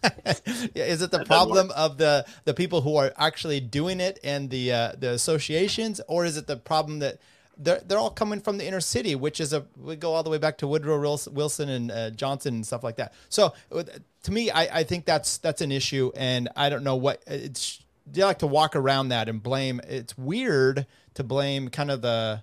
yeah, 0.74 0.84
is 0.84 1.02
it 1.02 1.10
the 1.10 1.18
That 1.18 1.26
doesn't 1.26 1.26
problem 1.26 1.70
of 1.72 1.98
the 1.98 2.24
the 2.44 2.54
people 2.54 2.82
who 2.82 2.96
are 2.96 3.12
actually 3.16 3.60
doing 3.60 4.00
it 4.00 4.20
and 4.22 4.50
the 4.50 4.72
uh, 4.72 4.92
the 4.98 5.10
associations, 5.10 6.00
or 6.08 6.24
is 6.24 6.36
it 6.36 6.46
the 6.46 6.56
problem 6.56 7.00
that 7.00 7.18
they're 7.56 7.80
they're 7.86 7.98
all 7.98 8.10
coming 8.10 8.40
from 8.40 8.58
the 8.58 8.66
inner 8.66 8.80
city, 8.80 9.14
which 9.14 9.40
is 9.40 9.52
a 9.52 9.66
we 9.76 9.96
go 9.96 10.14
all 10.14 10.22
the 10.22 10.30
way 10.30 10.38
back 10.38 10.58
to 10.58 10.68
Woodrow 10.68 11.00
Wilson 11.32 11.68
and 11.68 11.90
uh, 11.90 12.10
Johnson 12.10 12.54
and 12.54 12.66
stuff 12.66 12.84
like 12.84 12.96
that. 12.96 13.12
So 13.28 13.54
uh, 13.72 13.82
to 14.22 14.32
me, 14.32 14.50
I, 14.50 14.80
I 14.80 14.84
think 14.84 15.04
that's 15.04 15.38
that's 15.38 15.60
an 15.60 15.72
issue, 15.72 16.12
and 16.16 16.48
I 16.56 16.68
don't 16.68 16.84
know 16.84 16.96
what 16.96 17.22
it's. 17.26 17.80
They 18.10 18.24
like 18.24 18.38
to 18.38 18.46
walk 18.46 18.74
around 18.74 19.08
that 19.08 19.28
and 19.28 19.42
blame. 19.42 19.82
It's 19.86 20.16
weird 20.16 20.86
to 21.14 21.24
blame 21.24 21.68
kind 21.68 21.90
of 21.90 22.00
the 22.00 22.42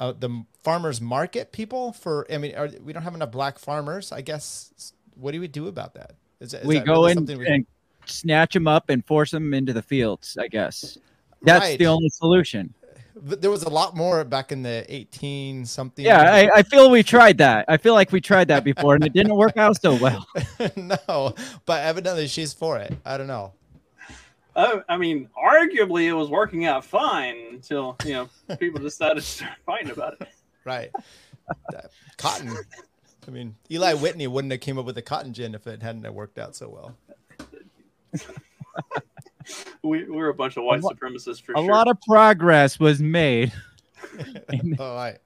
uh, 0.00 0.12
the 0.12 0.44
farmers 0.62 1.00
market 1.00 1.52
people 1.52 1.92
for. 1.92 2.26
I 2.32 2.38
mean, 2.38 2.54
are, 2.54 2.68
we 2.82 2.92
don't 2.92 3.02
have 3.02 3.14
enough 3.14 3.30
black 3.30 3.58
farmers. 3.58 4.12
I 4.12 4.20
guess. 4.20 4.92
What 5.14 5.32
do 5.32 5.40
we 5.40 5.48
do 5.48 5.68
about 5.68 5.94
that? 5.94 6.12
Is, 6.40 6.54
is 6.54 6.66
we 6.66 6.76
that 6.76 6.86
go 6.86 7.06
really 7.06 7.12
in 7.12 7.38
we- 7.38 7.46
and 7.46 7.66
snatch 8.06 8.54
them 8.54 8.66
up 8.66 8.90
and 8.90 9.04
force 9.04 9.30
them 9.30 9.54
into 9.54 9.72
the 9.72 9.82
fields. 9.82 10.36
I 10.38 10.48
guess 10.48 10.98
that's 11.42 11.64
Right. 11.64 11.78
the 11.78 11.86
only 11.86 12.08
solution. 12.10 12.74
But 13.16 13.40
there 13.40 13.50
was 13.50 13.62
a 13.62 13.70
lot 13.70 13.96
more 13.96 14.24
back 14.24 14.50
in 14.50 14.62
the 14.62 14.84
18 14.88 15.66
something. 15.66 16.04
Yeah, 16.04 16.20
I, 16.20 16.58
I 16.58 16.62
feel 16.64 16.90
we 16.90 17.04
tried 17.04 17.38
that. 17.38 17.64
I 17.68 17.76
feel 17.76 17.94
like 17.94 18.10
we 18.10 18.20
tried 18.20 18.48
that 18.48 18.64
before 18.64 18.96
and 18.96 19.06
it 19.06 19.12
didn't 19.12 19.36
work 19.36 19.56
out 19.56 19.80
so 19.80 19.94
well. 19.94 20.26
no, 20.76 21.34
but 21.64 21.84
evidently 21.84 22.26
she's 22.26 22.52
for 22.52 22.76
it. 22.78 22.92
I 23.04 23.16
don't 23.16 23.28
know. 23.28 23.52
Uh, 24.56 24.80
I 24.88 24.96
mean, 24.96 25.28
arguably 25.36 26.04
it 26.04 26.12
was 26.12 26.28
working 26.28 26.64
out 26.64 26.84
fine 26.84 27.36
until 27.50 27.96
you 28.04 28.12
know 28.12 28.56
people 28.58 28.80
decided 28.82 29.16
to 29.16 29.22
start 29.22 29.52
fighting 29.66 29.90
about 29.90 30.20
it. 30.20 30.28
Right. 30.64 30.90
Cotton. 32.16 32.56
I 33.26 33.30
mean, 33.30 33.56
Eli 33.70 33.94
Whitney 33.94 34.26
wouldn't 34.26 34.52
have 34.52 34.60
came 34.60 34.78
up 34.78 34.84
with 34.84 34.94
the 34.94 35.02
cotton 35.02 35.32
gin 35.32 35.54
if 35.54 35.66
it 35.66 35.82
hadn't 35.82 36.12
worked 36.14 36.38
out 36.38 36.54
so 36.54 36.68
well. 36.68 36.96
We, 39.82 40.04
we're 40.04 40.30
a 40.30 40.34
bunch 40.34 40.56
of 40.56 40.64
white 40.64 40.80
A 40.80 40.86
lo- 40.86 40.92
supremacists 40.92 41.42
for 41.42 41.52
A 41.52 41.56
sure. 41.56 41.70
A 41.70 41.72
lot 41.74 41.88
of 41.88 42.00
progress 42.00 42.80
was 42.80 43.00
made. 43.00 43.52
oh, 44.78 44.94
right. 44.94 45.18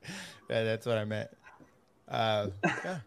Yeah, 0.51 0.65
that's 0.65 0.87
what 0.87 0.99
I 0.99 1.05
meant. 1.05 1.31
Uh, 2.09 2.49
yeah. 2.65 2.99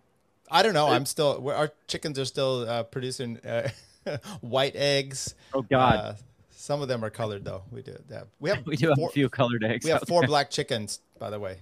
I 0.49 0.63
don't 0.63 0.73
know. 0.73 0.87
I'm 0.87 1.05
still. 1.05 1.49
Our 1.49 1.71
chickens 1.87 2.17
are 2.19 2.25
still 2.25 2.69
uh, 2.69 2.83
producing 2.83 3.37
uh, 3.39 3.69
white 4.41 4.75
eggs. 4.75 5.35
Oh 5.53 5.61
God, 5.61 5.95
Uh, 5.95 6.13
some 6.49 6.81
of 6.81 6.87
them 6.87 7.03
are 7.03 7.09
colored 7.09 7.43
though. 7.43 7.63
We 7.71 7.81
do 7.81 7.97
have. 8.11 8.27
We 8.39 8.49
have. 8.49 8.65
we 8.65 8.75
do 8.75 8.89
have 8.89 8.97
four, 8.97 9.09
a 9.09 9.11
few 9.11 9.29
colored 9.29 9.63
eggs. 9.63 9.85
We 9.85 9.91
have 9.91 10.03
four 10.07 10.21
there. 10.21 10.27
black 10.27 10.49
chickens, 10.49 11.01
by 11.19 11.29
the 11.29 11.39
way. 11.39 11.57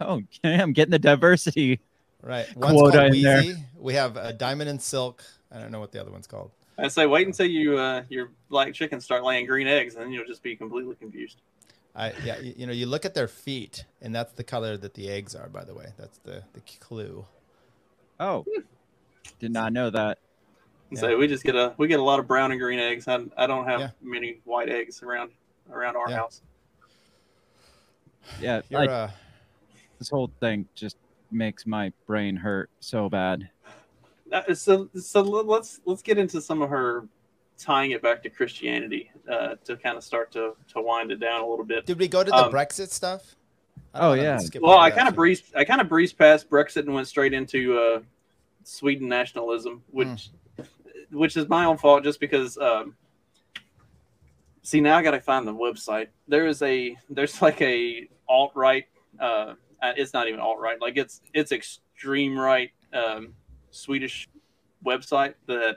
Oh, 0.00 0.22
I'm 0.44 0.72
getting 0.72 0.90
the 0.90 0.98
diversity. 0.98 1.80
Right. 2.22 2.46
One's 2.56 2.72
Quota 2.72 2.98
called 2.98 3.14
in 3.14 3.22
there. 3.22 3.42
We 3.78 3.94
have 3.94 4.16
uh, 4.16 4.32
Diamond 4.32 4.70
and 4.70 4.80
Silk. 4.80 5.24
I 5.50 5.58
don't 5.58 5.72
know 5.72 5.80
what 5.80 5.92
the 5.92 6.00
other 6.00 6.10
one's 6.10 6.26
called. 6.26 6.50
I 6.78 6.88
say 6.88 7.06
wait 7.06 7.26
until 7.26 7.46
you 7.46 7.76
uh, 7.78 8.04
your 8.08 8.30
black 8.48 8.72
chickens 8.74 9.04
start 9.04 9.24
laying 9.24 9.46
green 9.46 9.66
eggs, 9.66 9.94
and 9.94 10.04
then 10.04 10.12
you'll 10.12 10.26
just 10.26 10.42
be 10.42 10.56
completely 10.56 10.94
confused. 10.94 11.40
I 11.94 12.12
yeah. 12.24 12.38
You, 12.38 12.54
you 12.58 12.66
know, 12.66 12.72
you 12.72 12.86
look 12.86 13.04
at 13.04 13.14
their 13.14 13.28
feet, 13.28 13.84
and 14.00 14.14
that's 14.14 14.32
the 14.32 14.44
color 14.44 14.76
that 14.76 14.94
the 14.94 15.08
eggs 15.08 15.34
are. 15.34 15.48
By 15.48 15.64
the 15.64 15.74
way, 15.74 15.92
that's 15.98 16.18
the 16.18 16.42
the 16.54 16.60
clue. 16.80 17.24
Oh, 18.18 18.44
did 19.38 19.52
not 19.52 19.72
know 19.72 19.90
that. 19.90 20.18
And 20.92 20.98
Yeah. 20.98 21.08
So 21.08 21.16
we 21.16 21.26
just 21.26 21.42
get 21.42 21.54
a 21.56 21.72
we 21.78 21.88
get 21.88 22.00
a 22.00 22.02
lot 22.02 22.18
of 22.18 22.26
brown 22.26 22.50
and 22.52 22.60
green 22.60 22.78
eggs. 22.78 23.08
I, 23.08 23.24
I 23.38 23.46
don't 23.46 23.64
have 23.64 23.80
Yeah. 23.80 23.90
many 24.02 24.40
white 24.44 24.68
eggs 24.68 25.02
around 25.02 25.30
around 25.70 25.96
our 25.96 26.10
Yeah. 26.10 26.16
house. 26.16 26.42
Yeah, 28.38 28.60
like 28.70 28.90
uh, 28.90 29.08
this 29.98 30.10
whole 30.10 30.30
thing 30.38 30.66
just 30.74 30.96
makes 31.30 31.66
my 31.66 31.92
brain 32.06 32.36
hurt 32.36 32.68
so 32.80 33.08
bad. 33.08 33.48
Uh, 34.30 34.52
so 34.54 34.90
so 35.00 35.22
let's 35.22 35.80
let's 35.86 36.02
get 36.02 36.18
into 36.18 36.42
some 36.42 36.60
of 36.60 36.68
her 36.68 37.06
tying 37.58 37.92
it 37.92 38.02
back 38.02 38.22
to 38.24 38.28
Christianity 38.30 39.10
uh, 39.30 39.54
to 39.64 39.76
kind 39.78 39.96
of 39.96 40.04
start 40.04 40.30
to 40.32 40.54
to 40.74 40.80
wind 40.82 41.10
it 41.10 41.20
down 41.20 41.40
a 41.40 41.46
little 41.46 41.64
bit. 41.64 41.86
did 41.86 41.98
we 41.98 42.06
go 42.06 42.22
to 42.22 42.30
the 42.30 42.36
um, 42.36 42.52
Brexit 42.52 42.90
stuff? 42.90 43.34
I 43.94 44.00
Oh, 44.06 44.08
wanna 44.10 44.22
yeah. 44.22 44.40
Well, 44.60 44.78
I 44.78 44.90
kind 44.90 45.08
of 45.08 45.14
breezed 45.14 45.54
I 45.56 45.64
kind 45.64 45.80
of 45.80 45.88
breezed 45.88 46.18
past 46.18 46.50
Brexit 46.50 46.80
and 46.84 46.92
went 46.94 47.08
straight 47.08 47.32
into 47.32 47.78
uh, 47.78 48.00
Sweden 48.64 49.08
nationalism, 49.08 49.82
which 49.90 50.28
which 51.12 51.36
is 51.36 51.48
my 51.48 51.64
own 51.64 51.76
fault 51.76 52.04
just 52.04 52.20
because. 52.20 52.58
Um, 52.58 52.96
see, 54.62 54.80
now 54.80 54.96
I 54.96 55.02
got 55.02 55.12
to 55.12 55.20
find 55.20 55.46
the 55.46 55.54
website. 55.54 56.08
There 56.28 56.46
is 56.46 56.62
a 56.62 56.96
there's 57.10 57.40
like 57.42 57.60
a 57.60 58.08
alt 58.28 58.52
right. 58.54 58.84
Uh, 59.20 59.54
uh, 59.82 59.92
it's 59.96 60.12
not 60.12 60.28
even 60.28 60.40
alt 60.40 60.58
right. 60.58 60.80
Like 60.80 60.96
it's 60.96 61.20
it's 61.34 61.52
extreme 61.52 62.38
right 62.38 62.70
um, 62.92 63.34
Swedish 63.70 64.28
website 64.84 65.34
that 65.46 65.76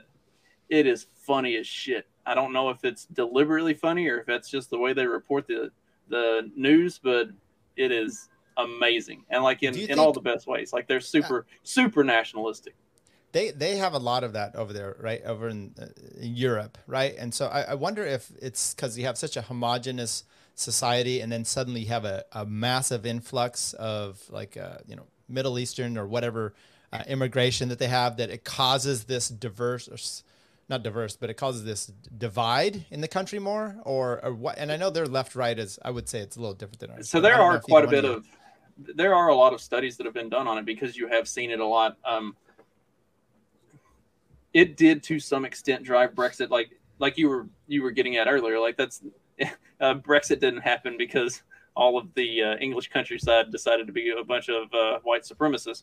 it 0.68 0.86
is 0.86 1.06
funny 1.14 1.56
as 1.56 1.66
shit. 1.66 2.06
I 2.24 2.34
don't 2.34 2.52
know 2.52 2.70
if 2.70 2.84
it's 2.84 3.06
deliberately 3.06 3.74
funny 3.74 4.08
or 4.08 4.18
if 4.18 4.26
that's 4.26 4.50
just 4.50 4.70
the 4.70 4.78
way 4.78 4.92
they 4.92 5.06
report 5.06 5.46
the 5.46 5.70
the 6.08 6.50
news, 6.56 6.98
but 7.02 7.28
it 7.76 7.92
is 7.92 8.28
amazing 8.58 9.22
and 9.28 9.42
like 9.44 9.62
in, 9.62 9.76
you 9.76 9.86
in 9.88 9.98
all 9.98 10.12
the 10.12 10.20
best 10.20 10.46
ways. 10.46 10.72
Like 10.72 10.88
they're 10.88 11.00
super 11.00 11.46
super 11.62 12.02
nationalistic. 12.02 12.74
They 13.36 13.50
they 13.50 13.76
have 13.76 13.92
a 13.92 13.98
lot 13.98 14.24
of 14.24 14.32
that 14.32 14.56
over 14.56 14.72
there, 14.72 14.96
right? 14.98 15.22
Over 15.22 15.48
in, 15.48 15.74
uh, 15.78 15.88
in 16.18 16.34
Europe, 16.34 16.78
right? 16.86 17.14
And 17.18 17.34
so 17.34 17.48
I, 17.48 17.72
I 17.72 17.74
wonder 17.74 18.02
if 18.02 18.32
it's 18.40 18.72
because 18.72 18.96
you 18.96 19.04
have 19.04 19.18
such 19.18 19.36
a 19.36 19.42
homogenous 19.42 20.24
society, 20.54 21.20
and 21.20 21.30
then 21.30 21.44
suddenly 21.44 21.82
you 21.82 21.88
have 21.88 22.06
a, 22.06 22.24
a 22.32 22.46
massive 22.46 23.04
influx 23.04 23.74
of 23.74 24.22
like 24.30 24.56
uh, 24.56 24.78
you 24.86 24.96
know 24.96 25.02
Middle 25.28 25.58
Eastern 25.58 25.98
or 25.98 26.06
whatever 26.06 26.54
uh, 26.94 27.02
immigration 27.08 27.68
that 27.68 27.78
they 27.78 27.88
have 27.88 28.16
that 28.16 28.30
it 28.30 28.42
causes 28.42 29.04
this 29.04 29.28
diverse, 29.28 29.86
or 29.86 29.98
not 30.70 30.82
diverse, 30.82 31.14
but 31.14 31.28
it 31.28 31.34
causes 31.34 31.62
this 31.62 31.92
divide 32.16 32.86
in 32.90 33.02
the 33.02 33.08
country 33.08 33.38
more, 33.38 33.76
or 33.84 34.24
or 34.24 34.32
what? 34.32 34.56
And 34.56 34.72
I 34.72 34.78
know 34.78 34.88
their 34.88 35.04
left 35.04 35.34
right 35.34 35.58
is 35.58 35.78
I 35.84 35.90
would 35.90 36.08
say 36.08 36.20
it's 36.20 36.36
a 36.36 36.40
little 36.40 36.54
different 36.54 36.80
than 36.80 36.90
ours. 36.92 37.10
So 37.10 37.20
there 37.20 37.38
are 37.38 37.60
quite 37.60 37.84
a 37.84 37.88
bit 37.88 38.06
of 38.06 38.24
there 38.78 39.14
are 39.14 39.28
a 39.28 39.34
lot 39.34 39.52
of 39.52 39.60
studies 39.60 39.98
that 39.98 40.06
have 40.06 40.14
been 40.14 40.30
done 40.30 40.48
on 40.48 40.56
it 40.56 40.64
because 40.64 40.96
you 40.96 41.06
have 41.08 41.28
seen 41.28 41.50
it 41.50 41.60
a 41.60 41.66
lot. 41.66 41.98
Um, 42.02 42.34
it 44.56 44.78
did 44.78 45.02
to 45.02 45.20
some 45.20 45.44
extent 45.44 45.82
drive 45.82 46.14
Brexit, 46.14 46.48
like 46.48 46.70
like 46.98 47.18
you 47.18 47.28
were 47.28 47.46
you 47.68 47.82
were 47.82 47.90
getting 47.90 48.16
at 48.16 48.26
earlier. 48.26 48.58
Like 48.58 48.78
that's 48.78 49.02
uh, 49.80 49.94
Brexit 49.96 50.40
didn't 50.40 50.62
happen 50.62 50.96
because 50.96 51.42
all 51.74 51.98
of 51.98 52.06
the 52.14 52.42
uh, 52.42 52.56
English 52.56 52.88
countryside 52.88 53.52
decided 53.52 53.86
to 53.86 53.92
be 53.92 54.14
a 54.18 54.24
bunch 54.24 54.48
of 54.48 54.72
uh, 54.72 54.98
white 55.02 55.24
supremacists, 55.24 55.82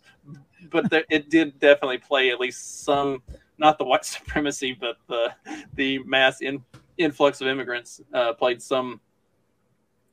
but 0.71 0.89
there, 0.89 1.03
it 1.11 1.29
did 1.29 1.59
definitely 1.59 1.99
play 1.99 2.31
at 2.31 2.39
least 2.39 2.83
some, 2.83 3.21
not 3.59 3.77
the 3.77 3.83
white 3.83 4.05
supremacy, 4.17 4.73
but 4.73 4.97
the 5.07 5.31
the 5.75 5.99
mass 5.99 6.41
in, 6.41 6.63
influx 6.97 7.41
of 7.41 7.47
immigrants 7.47 8.01
uh, 8.15 8.33
played 8.33 8.59
some 8.59 8.99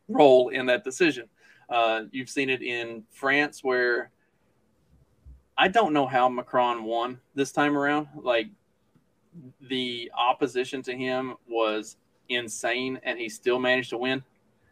role 0.08 0.50
in 0.50 0.66
that 0.66 0.84
decision. 0.84 1.26
Uh, 1.70 2.02
you've 2.10 2.28
seen 2.28 2.50
it 2.50 2.60
in 2.60 3.04
France 3.10 3.64
where 3.64 4.10
I 5.60 5.68
don't 5.68 5.92
know 5.92 6.06
how 6.06 6.26
Macron 6.30 6.84
won 6.84 7.20
this 7.34 7.52
time 7.52 7.76
around. 7.76 8.08
Like 8.16 8.46
the 9.68 10.10
opposition 10.16 10.80
to 10.84 10.96
him 10.96 11.34
was 11.46 11.98
insane, 12.30 12.98
and 13.02 13.18
he 13.18 13.28
still 13.28 13.58
managed 13.58 13.90
to 13.90 13.98
win. 13.98 14.24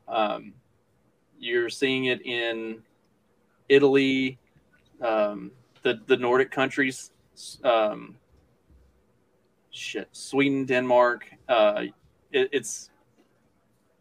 Um, 0.09 0.55
you're 1.39 1.69
seeing 1.69 2.07
it 2.07 2.25
in 2.25 2.83
Italy, 3.69 4.39
um, 5.03 5.51
the 5.83 6.01
the 6.07 6.17
Nordic 6.17 6.51
countries, 6.51 7.11
um, 7.65 8.17
shit, 9.71 10.09
Sweden, 10.13 10.65
Denmark. 10.65 11.31
Uh, 11.51 11.83
it, 12.33 12.49
it's 12.51 12.89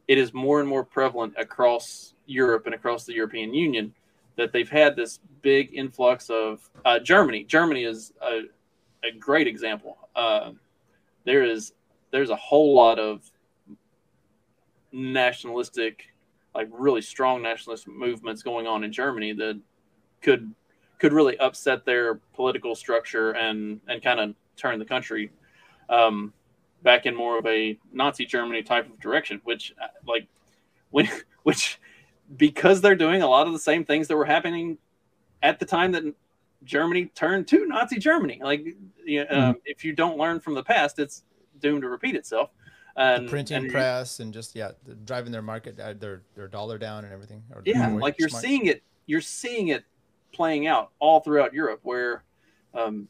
it 0.07 0.17
is 0.17 0.33
more 0.33 0.61
and 0.61 0.69
more 0.69 0.85
prevalent 0.85 1.33
across 1.37 2.13
Europe 2.27 2.65
and 2.65 2.73
across 2.73 3.03
the 3.03 3.13
European 3.13 3.53
Union 3.53 3.93
that 4.37 4.53
they've 4.53 4.69
had 4.69 4.95
this 4.95 5.19
big 5.41 5.73
influx 5.73 6.29
of 6.29 6.69
uh, 6.85 6.99
Germany. 6.99 7.43
Germany 7.43 7.83
is 7.83 8.13
a, 8.21 8.43
a 9.03 9.11
great 9.19 9.47
example. 9.47 9.97
Uh, 10.15 10.51
there 11.25 11.43
is 11.43 11.73
there's 12.11 12.29
a 12.29 12.35
whole 12.35 12.73
lot 12.73 12.99
of 12.99 13.29
nationalistic, 14.91 16.05
like 16.55 16.69
really 16.71 17.01
strong 17.01 17.41
nationalist 17.41 17.87
movements 17.87 18.41
going 18.41 18.65
on 18.65 18.83
in 18.83 18.91
Germany 18.91 19.33
that 19.33 19.59
could 20.21 20.53
could 20.99 21.13
really 21.13 21.37
upset 21.37 21.85
their 21.85 22.15
political 22.33 22.75
structure 22.75 23.31
and 23.31 23.81
and 23.87 24.01
kind 24.01 24.19
of 24.19 24.35
turn 24.55 24.79
the 24.79 24.85
country 24.85 25.31
um, 25.89 26.33
back 26.83 27.05
in 27.05 27.15
more 27.15 27.37
of 27.37 27.45
a 27.45 27.77
Nazi 27.91 28.25
Germany 28.25 28.63
type 28.63 28.87
of 28.87 28.99
direction. 28.99 29.41
Which 29.43 29.73
uh, 29.81 29.87
like 30.07 30.27
when 30.91 31.09
which 31.43 31.79
because 32.35 32.81
they're 32.81 32.95
doing 32.95 33.21
a 33.21 33.27
lot 33.27 33.47
of 33.47 33.53
the 33.53 33.59
same 33.59 33.85
things 33.85 34.07
that 34.07 34.17
were 34.17 34.25
happening 34.25 34.77
at 35.41 35.59
the 35.59 35.65
time 35.65 35.91
that 35.93 36.03
Germany 36.63 37.05
turned 37.15 37.47
to 37.47 37.65
Nazi 37.65 37.97
Germany. 37.99 38.39
Like, 38.43 38.65
you 39.05 39.19
know, 39.19 39.25
mm-hmm. 39.25 39.39
um, 39.39 39.55
if 39.65 39.85
you 39.85 39.93
don't 39.93 40.17
learn 40.17 40.39
from 40.39 40.55
the 40.55 40.63
past, 40.63 40.99
it's 40.99 41.23
doomed 41.59 41.83
to 41.83 41.89
repeat 41.89 42.15
itself. 42.15 42.49
And, 42.95 43.27
the 43.27 43.29
printing 43.29 43.57
and 43.57 43.71
press 43.71 44.19
and 44.19 44.33
just 44.33 44.55
yeah, 44.55 44.71
driving 45.05 45.31
their 45.31 45.43
market, 45.43 45.79
uh, 45.79 45.93
their 45.93 46.23
their 46.33 46.47
dollar 46.47 46.79
down 46.79 47.05
and 47.05 47.13
everything. 47.13 47.43
yeah, 47.63 47.89
like 47.89 48.15
you're 48.17 48.27
smart. 48.27 48.43
seeing 48.43 48.65
it, 48.65 48.81
you're 49.05 49.21
seeing 49.21 49.67
it 49.67 49.85
playing 50.33 50.65
out 50.67 50.91
all 50.99 51.19
throughout 51.19 51.53
Europe, 51.53 51.79
where. 51.83 52.23
Um, 52.73 53.07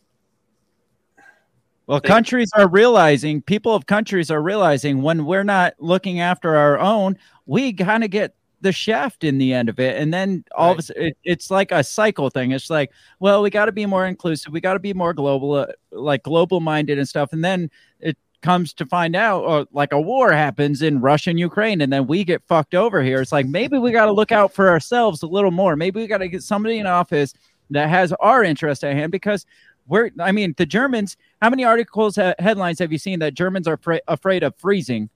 well, 1.87 2.01
they, 2.01 2.07
countries 2.07 2.51
are 2.53 2.67
realizing, 2.67 3.41
people 3.41 3.73
of 3.73 3.85
countries 3.85 4.29
are 4.29 4.41
realizing 4.41 5.01
when 5.01 5.25
we're 5.25 5.45
not 5.45 5.73
looking 5.79 6.19
after 6.19 6.53
our 6.53 6.77
own, 6.77 7.17
we 7.45 7.71
kind 7.71 8.03
of 8.03 8.09
get 8.09 8.35
the 8.61 8.71
shaft 8.71 9.23
in 9.23 9.37
the 9.37 9.53
end 9.53 9.69
of 9.69 9.79
it 9.79 10.01
and 10.01 10.13
then 10.13 10.43
all 10.55 10.67
right. 10.67 10.71
of 10.73 10.79
a 10.79 10.81
sudden 10.81 11.03
it, 11.03 11.17
it's 11.23 11.51
like 11.51 11.71
a 11.71 11.83
cycle 11.83 12.29
thing. 12.29 12.51
It's 12.51 12.69
like 12.69 12.91
well 13.19 13.41
we 13.41 13.49
got 13.49 13.65
to 13.65 13.71
be 13.71 13.85
more 13.85 14.05
inclusive 14.05 14.51
we 14.51 14.61
got 14.61 14.73
to 14.73 14.79
be 14.79 14.93
more 14.93 15.13
global 15.13 15.53
uh, 15.53 15.67
like 15.91 16.23
global 16.23 16.59
minded 16.59 16.97
and 16.97 17.07
stuff 17.07 17.33
and 17.33 17.43
then 17.43 17.69
it 17.99 18.17
comes 18.41 18.73
to 18.73 18.85
find 18.85 19.15
out 19.15 19.43
or 19.43 19.67
like 19.71 19.93
a 19.93 19.99
war 19.99 20.31
happens 20.31 20.81
in 20.81 21.01
russia 21.01 21.31
and 21.31 21.39
ukraine 21.39 21.81
and 21.81 21.91
then 21.91 22.07
we 22.07 22.23
get 22.23 22.41
fucked 22.47 22.75
over 22.75 23.01
here. 23.03 23.21
It's 23.21 23.31
like 23.31 23.47
maybe 23.47 23.77
we 23.77 23.91
got 23.91 24.05
to 24.05 24.11
look 24.11 24.31
out 24.31 24.53
for 24.53 24.69
ourselves 24.69 25.23
a 25.23 25.27
little 25.27 25.51
more. 25.51 25.75
Maybe 25.75 25.99
we 25.99 26.07
got 26.07 26.19
to 26.19 26.27
get 26.27 26.43
somebody 26.43 26.77
in 26.79 26.87
office 26.87 27.33
that 27.69 27.89
has 27.89 28.13
our 28.13 28.43
interest 28.43 28.83
at 28.83 28.93
hand 28.93 29.11
because 29.11 29.45
we're 29.87 30.11
i 30.19 30.31
mean 30.31 30.53
the 30.57 30.65
germans 30.65 31.17
how 31.41 31.49
many 31.49 31.63
articles 31.63 32.15
ha- 32.15 32.33
headlines 32.39 32.79
have 32.79 32.91
you 32.91 32.97
seen 32.97 33.19
that 33.19 33.33
germans 33.33 33.67
are 33.67 33.77
fra- 33.77 34.01
afraid 34.07 34.43
of 34.43 34.55
freezing 34.55 35.09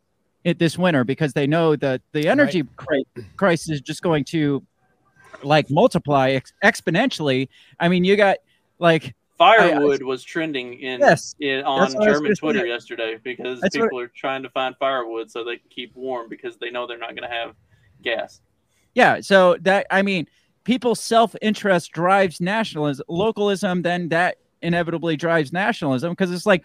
it 0.43 0.59
this 0.59 0.77
winter 0.77 1.03
because 1.03 1.33
they 1.33 1.47
know 1.47 1.75
that 1.75 2.01
the 2.13 2.27
energy 2.27 2.63
right. 2.89 3.07
crisis 3.37 3.69
is 3.69 3.81
just 3.81 4.01
going 4.01 4.23
to 4.25 4.63
like 5.43 5.69
multiply 5.69 6.31
ex- 6.31 6.53
exponentially. 6.63 7.47
I 7.79 7.87
mean, 7.87 8.03
you 8.03 8.15
got 8.15 8.37
like 8.79 9.15
firewood 9.37 10.01
I, 10.01 10.05
I, 10.05 10.07
was 10.07 10.23
trending 10.23 10.75
in, 10.79 10.99
yes, 10.99 11.35
in 11.39 11.63
on 11.63 11.91
German 12.03 12.35
Twitter 12.35 12.59
say. 12.59 12.67
yesterday 12.67 13.17
because 13.23 13.61
that's 13.61 13.75
people 13.75 13.89
what, 13.91 14.03
are 14.03 14.11
trying 14.15 14.43
to 14.43 14.49
find 14.49 14.75
firewood 14.77 15.31
so 15.31 15.43
they 15.43 15.57
can 15.57 15.69
keep 15.69 15.95
warm 15.95 16.29
because 16.29 16.57
they 16.57 16.69
know 16.69 16.87
they're 16.87 16.97
not 16.97 17.15
going 17.15 17.29
to 17.29 17.35
have 17.35 17.55
gas. 18.01 18.41
Yeah, 18.93 19.21
so 19.21 19.57
that 19.61 19.87
I 19.89 20.01
mean, 20.01 20.27
people's 20.63 20.99
self-interest 20.99 21.91
drives 21.91 22.41
nationalism, 22.41 23.05
localism, 23.07 23.81
then 23.81 24.09
that 24.09 24.37
inevitably 24.61 25.17
drives 25.17 25.51
nationalism 25.51 26.11
because 26.11 26.31
it's 26.31 26.45
like 26.45 26.63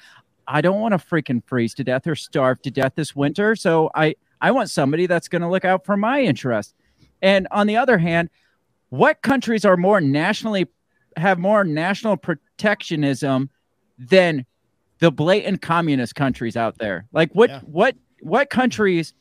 I 0.48 0.60
don't 0.60 0.80
want 0.80 0.92
to 0.92 0.98
freaking 0.98 1.42
freeze 1.46 1.74
to 1.74 1.84
death 1.84 2.06
or 2.06 2.14
starve 2.14 2.62
to 2.62 2.70
death 2.70 2.92
this 2.94 3.16
winter. 3.16 3.56
So 3.56 3.90
I, 3.94 4.14
I 4.40 4.50
want 4.50 4.70
somebody 4.70 5.06
that's 5.06 5.28
going 5.28 5.42
to 5.42 5.48
look 5.48 5.64
out 5.64 5.84
for 5.84 5.96
my 5.96 6.20
interest. 6.20 6.74
And 7.22 7.48
on 7.50 7.66
the 7.66 7.76
other 7.76 7.98
hand, 7.98 8.30
what 8.90 9.22
countries 9.22 9.64
are 9.64 9.76
more 9.76 10.00
nationally 10.00 10.68
have 11.16 11.38
more 11.38 11.64
national 11.64 12.16
protectionism 12.16 13.50
than 13.98 14.44
the 14.98 15.10
blatant 15.10 15.62
communist 15.62 16.14
countries 16.14 16.56
out 16.56 16.78
there? 16.78 17.06
Like 17.12 17.32
what 17.34 17.50
yeah. 17.50 17.60
what 17.60 17.96
what 18.20 18.50
countries 18.50 19.14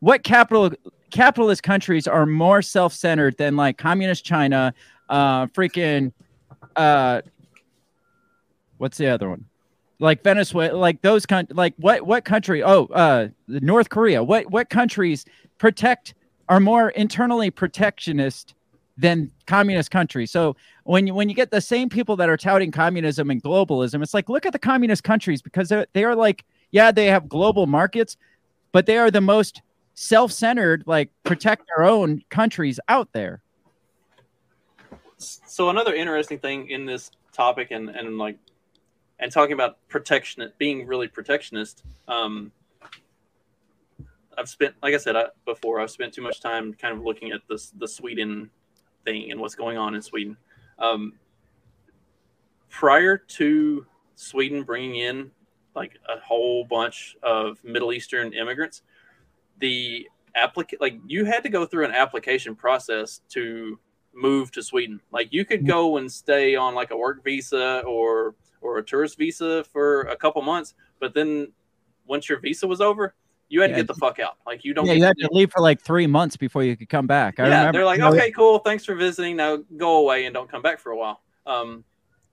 what 0.00 0.22
capital 0.22 0.72
capitalist 1.10 1.62
countries 1.62 2.06
are 2.06 2.26
more 2.26 2.62
self-centered 2.62 3.36
than 3.38 3.56
like 3.56 3.78
communist 3.78 4.24
China, 4.24 4.72
uh 5.08 5.46
freaking 5.46 6.12
uh 6.76 7.22
what's 8.78 8.98
the 8.98 9.08
other 9.08 9.28
one? 9.28 9.44
Like 9.98 10.22
Venezuela, 10.22 10.76
like 10.76 11.00
those 11.02 11.24
kind, 11.26 11.50
like 11.54 11.74
what 11.78 12.02
what 12.06 12.24
country? 12.24 12.62
Oh, 12.62 12.84
uh, 12.86 13.28
North 13.48 13.88
Korea. 13.88 14.22
What 14.22 14.50
what 14.50 14.68
countries 14.68 15.24
protect 15.58 16.14
are 16.48 16.60
more 16.60 16.90
internally 16.90 17.50
protectionist 17.50 18.54
than 18.98 19.30
communist 19.46 19.90
countries? 19.90 20.30
So 20.30 20.56
when 20.84 21.06
you 21.06 21.14
when 21.14 21.28
you 21.28 21.34
get 21.34 21.50
the 21.50 21.60
same 21.60 21.88
people 21.88 22.16
that 22.16 22.28
are 22.28 22.36
touting 22.36 22.70
communism 22.70 23.30
and 23.30 23.42
globalism, 23.42 24.02
it's 24.02 24.14
like 24.14 24.28
look 24.28 24.44
at 24.44 24.52
the 24.52 24.58
communist 24.58 25.02
countries 25.02 25.40
because 25.40 25.72
they 25.92 26.04
are 26.04 26.14
like 26.14 26.44
yeah 26.72 26.90
they 26.90 27.06
have 27.06 27.28
global 27.28 27.66
markets, 27.66 28.16
but 28.72 28.86
they 28.86 28.98
are 28.98 29.10
the 29.10 29.20
most 29.20 29.62
self-centered 29.94 30.84
like 30.86 31.10
protect 31.24 31.64
their 31.74 31.86
own 31.86 32.22
countries 32.28 32.78
out 32.88 33.10
there. 33.12 33.40
So 35.16 35.70
another 35.70 35.94
interesting 35.94 36.38
thing 36.38 36.68
in 36.68 36.84
this 36.84 37.10
topic 37.32 37.70
and 37.70 37.88
and 37.88 38.18
like 38.18 38.36
and 39.18 39.32
talking 39.32 39.54
about 39.54 39.78
protection, 39.88 40.50
being 40.58 40.86
really 40.86 41.08
protectionist. 41.08 41.84
Um, 42.08 42.52
I've 44.36 44.48
spent, 44.48 44.74
like 44.82 44.94
I 44.94 44.98
said 44.98 45.16
I, 45.16 45.26
before, 45.44 45.80
I've 45.80 45.90
spent 45.90 46.12
too 46.12 46.22
much 46.22 46.40
time 46.40 46.74
kind 46.74 46.96
of 46.96 47.02
looking 47.02 47.32
at 47.32 47.40
this 47.48 47.72
the 47.78 47.88
Sweden 47.88 48.50
thing 49.04 49.30
and 49.30 49.40
what's 49.40 49.54
going 49.54 49.78
on 49.78 49.94
in 49.94 50.02
Sweden. 50.02 50.36
Um, 50.78 51.14
prior 52.68 53.16
to 53.16 53.86
Sweden 54.14 54.62
bringing 54.62 54.96
in 54.96 55.30
like 55.74 55.98
a 56.08 56.20
whole 56.20 56.64
bunch 56.64 57.16
of 57.22 57.62
Middle 57.64 57.92
Eastern 57.92 58.32
immigrants, 58.32 58.82
the 59.58 60.06
applicant 60.34 60.82
like 60.82 60.98
you 61.06 61.24
had 61.24 61.42
to 61.42 61.48
go 61.48 61.64
through 61.64 61.86
an 61.86 61.92
application 61.92 62.54
process 62.54 63.22
to 63.30 63.78
move 64.14 64.50
to 64.52 64.62
Sweden. 64.62 65.00
Like 65.12 65.28
you 65.30 65.44
could 65.44 65.66
go 65.66 65.96
and 65.96 66.10
stay 66.10 66.56
on 66.56 66.74
like 66.74 66.90
a 66.90 66.96
work 66.96 67.24
visa 67.24 67.82
or 67.86 68.34
or 68.66 68.78
a 68.78 68.84
tourist 68.84 69.16
visa 69.18 69.64
for 69.64 70.02
a 70.02 70.16
couple 70.16 70.42
months, 70.42 70.74
but 71.00 71.14
then 71.14 71.52
once 72.06 72.28
your 72.28 72.40
visa 72.40 72.66
was 72.66 72.80
over, 72.80 73.14
you 73.48 73.60
had 73.60 73.70
yeah. 73.70 73.76
to 73.76 73.82
get 73.82 73.86
the 73.88 73.94
fuck 73.94 74.18
out. 74.18 74.38
Like 74.46 74.64
you 74.64 74.74
don't. 74.74 74.86
Yeah, 74.86 74.94
you 74.94 75.04
had 75.04 75.16
to 75.18 75.28
leave 75.30 75.52
for 75.52 75.62
like 75.62 75.80
three 75.80 76.06
months 76.06 76.36
before 76.36 76.64
you 76.64 76.76
could 76.76 76.88
come 76.88 77.06
back. 77.06 77.38
I 77.38 77.44
yeah, 77.44 77.58
remember. 77.58 77.78
they're 77.78 77.86
like, 77.86 78.00
okay, 78.00 78.30
cool, 78.32 78.58
thanks 78.58 78.84
for 78.84 78.94
visiting. 78.94 79.36
Now 79.36 79.58
go 79.76 79.98
away 79.98 80.26
and 80.26 80.34
don't 80.34 80.50
come 80.50 80.62
back 80.62 80.80
for 80.80 80.90
a 80.90 80.96
while. 80.96 81.22
Um, 81.46 81.84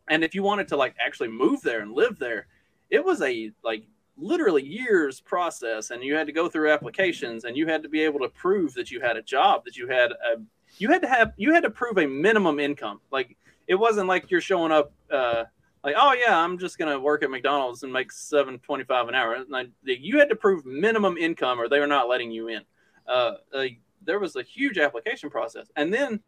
and 0.09 0.23
if 0.23 0.33
you 0.33 0.43
wanted 0.43 0.67
to 0.69 0.77
like 0.77 0.95
actually 1.03 1.29
move 1.29 1.61
there 1.61 1.81
and 1.81 1.93
live 1.93 2.17
there, 2.17 2.47
it 2.89 3.03
was 3.03 3.21
a 3.21 3.51
like 3.63 3.83
literally 4.17 4.63
years 4.63 5.21
process, 5.21 5.91
and 5.91 6.03
you 6.03 6.15
had 6.15 6.27
to 6.27 6.33
go 6.33 6.49
through 6.49 6.71
applications, 6.71 7.45
and 7.45 7.55
you 7.55 7.67
had 7.67 7.83
to 7.83 7.89
be 7.89 8.01
able 8.01 8.19
to 8.19 8.29
prove 8.29 8.73
that 8.73 8.89
you 8.91 8.99
had 8.99 9.17
a 9.17 9.21
job, 9.21 9.63
that 9.65 9.77
you 9.77 9.87
had 9.87 10.11
a, 10.11 10.41
you 10.77 10.89
had 10.89 11.01
to 11.01 11.07
have, 11.07 11.33
you 11.37 11.53
had 11.53 11.63
to 11.63 11.69
prove 11.69 11.97
a 11.99 12.07
minimum 12.07 12.59
income. 12.59 12.99
Like 13.11 13.37
it 13.67 13.75
wasn't 13.75 14.07
like 14.07 14.31
you're 14.31 14.41
showing 14.41 14.71
up. 14.71 14.91
Uh, 15.11 15.43
like, 15.83 15.95
oh 15.97 16.13
yeah, 16.13 16.37
I'm 16.37 16.57
just 16.57 16.77
gonna 16.77 16.99
work 16.99 17.23
at 17.23 17.29
McDonald's 17.29 17.83
and 17.83 17.91
make 17.91 18.11
seven 18.11 18.59
twenty 18.59 18.83
five 18.83 19.07
an 19.07 19.15
hour. 19.15 19.37
Like, 19.49 19.69
you 19.83 20.19
had 20.19 20.29
to 20.29 20.35
prove 20.35 20.65
minimum 20.65 21.17
income, 21.17 21.59
or 21.59 21.67
they 21.67 21.79
were 21.79 21.87
not 21.87 22.07
letting 22.07 22.31
you 22.31 22.47
in. 22.47 22.61
Uh, 23.07 23.33
like, 23.53 23.79
there 24.05 24.19
was 24.19 24.35
a 24.35 24.43
huge 24.43 24.77
application 24.77 25.29
process, 25.29 25.67
and 25.75 25.93
then 25.93 26.19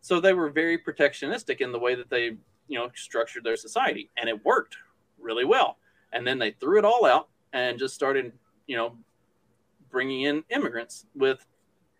so 0.00 0.20
they 0.20 0.32
were 0.32 0.50
very 0.50 0.78
protectionistic 0.78 1.60
in 1.60 1.70
the 1.72 1.78
way 1.78 1.94
that 1.94 2.10
they 2.10 2.36
you 2.68 2.78
know 2.78 2.90
structured 2.94 3.44
their 3.44 3.56
society, 3.56 4.10
and 4.16 4.28
it 4.28 4.44
worked 4.44 4.76
really 5.18 5.44
well. 5.44 5.78
And 6.12 6.26
then 6.26 6.38
they 6.38 6.50
threw 6.50 6.78
it 6.78 6.84
all 6.84 7.06
out 7.06 7.28
and 7.52 7.78
just 7.78 7.94
started, 7.94 8.32
you 8.66 8.76
know, 8.76 8.96
bringing 9.90 10.22
in 10.22 10.44
immigrants 10.50 11.06
with 11.14 11.46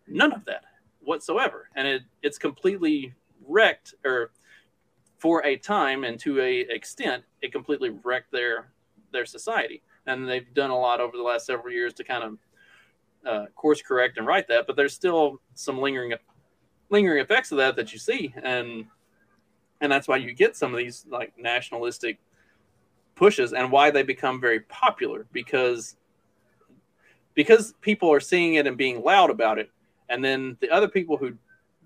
none 0.07 0.33
of 0.33 0.45
that 0.45 0.65
whatsoever. 1.01 1.69
And 1.77 1.87
it, 1.87 2.03
it's 2.23 2.39
completely 2.39 3.15
wrecked 3.47 3.95
or 4.05 4.33
for 5.23 5.47
a 5.47 5.57
time 5.57 6.03
and 6.03 6.19
to 6.19 6.41
a 6.41 6.63
extent, 6.63 7.23
it 7.43 7.53
completely 7.53 7.91
wrecked 8.03 8.33
their 8.33 8.73
their 9.13 9.25
society. 9.25 9.81
And 10.07 10.29
they've 10.29 10.53
done 10.53 10.71
a 10.71 10.77
lot 10.77 11.01
over 11.01 11.17
the 11.17 11.23
last 11.23 11.47
several 11.47 11.73
years 11.73 11.95
to 11.95 12.03
kind 12.03 12.25
of 12.25 12.39
uh, 13.25 13.47
course 13.55 13.81
correct 13.81 14.19
and 14.19 14.27
right 14.27 14.49
that, 14.49 14.67
but 14.67 14.75
there's 14.75 14.95
still 14.95 15.41
some 15.55 15.79
lingering 15.79 16.13
lingering 16.91 17.23
effects 17.23 17.53
of 17.53 17.59
that 17.59 17.77
that 17.77 17.93
you 17.93 18.01
see, 18.01 18.35
and 18.43 18.85
and 19.81 19.93
that's 19.93 20.09
why 20.09 20.17
you 20.17 20.33
get 20.33 20.57
some 20.57 20.75
of 20.75 20.79
these 20.79 21.07
like 21.09 21.33
nationalistic 21.39 22.19
pushes 23.15 23.53
and 23.53 23.71
why 23.71 23.93
they 23.93 24.03
become 24.03 24.41
very 24.41 24.61
popular 24.63 25.25
because 25.31 25.95
because 27.35 27.75
people 27.81 28.13
are 28.13 28.19
seeing 28.19 28.55
it 28.55 28.67
and 28.67 28.77
being 28.77 29.05
loud 29.05 29.31
about 29.31 29.61
it 29.61 29.71
and 30.09 30.25
then 30.25 30.57
the 30.61 30.71
other 30.71 30.89
people 30.89 31.17
who 31.17 31.33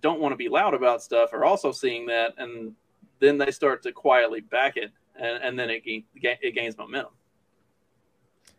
don't 0.01 0.20
want 0.20 0.32
to 0.32 0.37
be 0.37 0.49
loud 0.49 0.72
about 0.72 1.03
stuff 1.03 1.32
are 1.32 1.45
also 1.45 1.72
seeing 1.72 2.07
that 2.07 2.32
and 2.39 2.74
then 3.21 3.39
they 3.39 3.51
start 3.51 3.83
to 3.83 3.93
quietly 3.93 4.41
back 4.41 4.77
it 4.77 4.91
and, 5.17 5.43
and 5.43 5.59
then 5.59 5.71
it, 5.71 5.83
it 5.85 6.55
gains 6.55 6.77
momentum. 6.77 7.12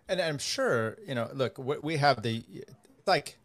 And 0.09 0.21
i'm 0.21 0.37
sure 0.37 0.97
you 1.05 1.15
know 1.15 1.29
look 1.33 1.57
we 1.57 1.97
have 1.97 2.23
the 2.23 2.43
like 3.05 3.37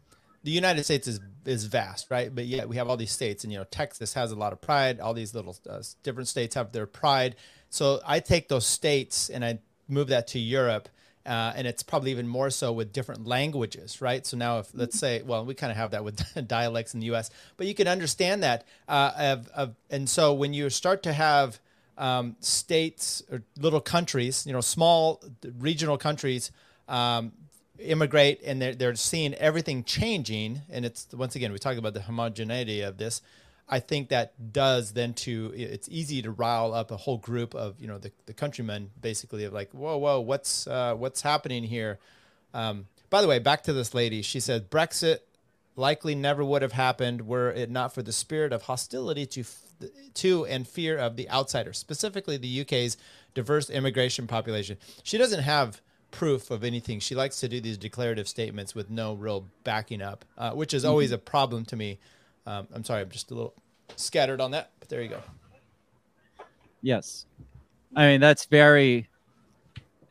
the 0.43 0.51
united 0.51 0.83
states 0.85 1.07
is 1.07 1.19
is 1.45 1.65
vast 1.65 2.09
right? 2.09 2.33
But 2.33 2.45
yet 2.45 2.69
we 2.69 2.77
have 2.77 2.89
all 2.89 2.95
these 2.95 3.11
states 3.11 3.43
and 3.43 3.51
you 3.51 3.59
know 3.59 3.65
texas 3.65 4.13
has 4.13 4.31
a 4.31 4.35
lot 4.35 4.53
of 4.53 4.61
pride. 4.61 5.01
All 5.01 5.13
these 5.13 5.35
little 5.35 5.57
uh, 5.69 5.83
different 6.03 6.29
states 6.29 6.55
have 6.55 6.71
their 6.71 6.87
pride. 6.87 7.35
So 7.69 7.99
i 8.05 8.19
take 8.19 8.47
those 8.47 8.65
states 8.65 9.29
and 9.29 9.43
i 9.43 9.59
move 9.89 10.07
that 10.07 10.27
to 10.27 10.39
europe 10.39 10.87
uh, 11.25 11.53
and 11.55 11.65
it's 11.65 11.83
probably 11.83 12.11
even 12.11 12.27
more 12.27 12.49
so 12.49 12.71
with 12.73 12.91
different 12.91 13.25
languages, 13.25 14.01
right? 14.01 14.25
So 14.25 14.35
now, 14.35 14.59
if 14.59 14.69
let's 14.73 14.99
say, 14.99 15.21
well, 15.21 15.45
we 15.45 15.53
kind 15.53 15.71
of 15.71 15.77
have 15.77 15.91
that 15.91 16.03
with 16.03 16.21
dialects 16.47 16.93
in 16.93 16.99
the 16.99 17.07
U.S., 17.07 17.29
but 17.57 17.67
you 17.67 17.73
can 17.73 17.87
understand 17.87 18.43
that. 18.43 18.65
Uh, 18.87 19.11
of, 19.17 19.47
of, 19.49 19.75
and 19.89 20.09
so 20.09 20.33
when 20.33 20.53
you 20.53 20.69
start 20.69 21.03
to 21.03 21.13
have 21.13 21.59
um, 21.97 22.35
states 22.41 23.23
or 23.31 23.43
little 23.57 23.79
countries, 23.79 24.45
you 24.45 24.51
know, 24.51 24.61
small 24.61 25.23
regional 25.59 25.97
countries, 25.97 26.51
um, 26.89 27.31
immigrate 27.79 28.41
and 28.45 28.61
they're, 28.61 28.75
they're 28.75 28.95
seeing 28.95 29.33
everything 29.35 29.83
changing, 29.83 30.61
and 30.69 30.85
it's 30.85 31.07
once 31.13 31.35
again 31.35 31.51
we 31.51 31.59
talk 31.59 31.77
about 31.77 31.93
the 31.93 32.01
homogeneity 32.01 32.81
of 32.81 32.97
this. 32.97 33.21
I 33.73 33.79
think 33.79 34.09
that 34.09 34.53
does 34.53 34.93
then 34.93 35.15
to 35.25 35.51
it's 35.55 35.89
easy 35.89 36.21
to 36.21 36.29
rile 36.29 36.75
up 36.75 36.91
a 36.91 36.95
whole 36.95 37.17
group 37.17 37.55
of 37.55 37.81
you 37.81 37.87
know 37.87 37.97
the, 37.97 38.11
the 38.27 38.33
countrymen 38.33 38.91
basically 39.01 39.45
of 39.45 39.53
like 39.53 39.71
whoa 39.71 39.97
whoa 39.97 40.19
what's 40.19 40.67
uh, 40.67 40.93
what's 40.93 41.23
happening 41.23 41.63
here. 41.63 41.97
Um, 42.53 42.85
by 43.09 43.23
the 43.23 43.27
way, 43.27 43.39
back 43.39 43.63
to 43.63 43.73
this 43.73 43.95
lady. 43.95 44.21
She 44.21 44.39
said 44.39 44.69
Brexit 44.69 45.21
likely 45.75 46.13
never 46.13 46.45
would 46.45 46.61
have 46.61 46.73
happened 46.73 47.25
were 47.25 47.49
it 47.49 47.71
not 47.71 47.95
for 47.95 48.03
the 48.03 48.11
spirit 48.11 48.53
of 48.53 48.61
hostility 48.61 49.25
to 49.25 49.43
to 50.13 50.45
and 50.45 50.67
fear 50.67 50.95
of 50.95 51.15
the 51.15 51.27
outsider, 51.31 51.73
specifically 51.73 52.37
the 52.37 52.61
UK's 52.61 52.95
diverse 53.33 53.71
immigration 53.71 54.27
population. 54.27 54.77
She 55.01 55.17
doesn't 55.17 55.41
have 55.41 55.81
proof 56.11 56.51
of 56.51 56.63
anything. 56.63 56.99
She 56.99 57.15
likes 57.15 57.39
to 57.39 57.47
do 57.47 57.59
these 57.59 57.79
declarative 57.79 58.27
statements 58.27 58.75
with 58.75 58.91
no 58.91 59.15
real 59.15 59.47
backing 59.63 60.03
up, 60.03 60.25
uh, 60.37 60.51
which 60.51 60.75
is 60.75 60.85
always 60.85 61.09
mm-hmm. 61.09 61.15
a 61.15 61.31
problem 61.31 61.65
to 61.65 61.75
me 61.75 61.97
um, 62.45 62.67
I'm 62.73 62.83
sorry, 62.83 63.01
I'm 63.01 63.09
just 63.09 63.31
a 63.31 63.33
little 63.33 63.53
scattered 63.95 64.41
on 64.41 64.51
that, 64.51 64.71
but 64.79 64.89
there 64.89 65.01
you 65.01 65.09
go. 65.09 65.21
Yes. 66.81 67.25
I 67.95 68.07
mean, 68.07 68.21
that's 68.21 68.45
very, 68.45 69.07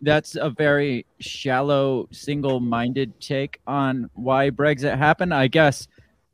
that's 0.01 0.37
a 0.37 0.51
very 0.51 1.07
shallow, 1.21 2.09
single 2.11 2.61
minded 2.61 3.21
take 3.21 3.61
on 3.67 4.09
why 4.15 4.51
Brexit 4.51 4.97
happened. 4.97 5.35
I 5.35 5.49
guess 5.49 5.89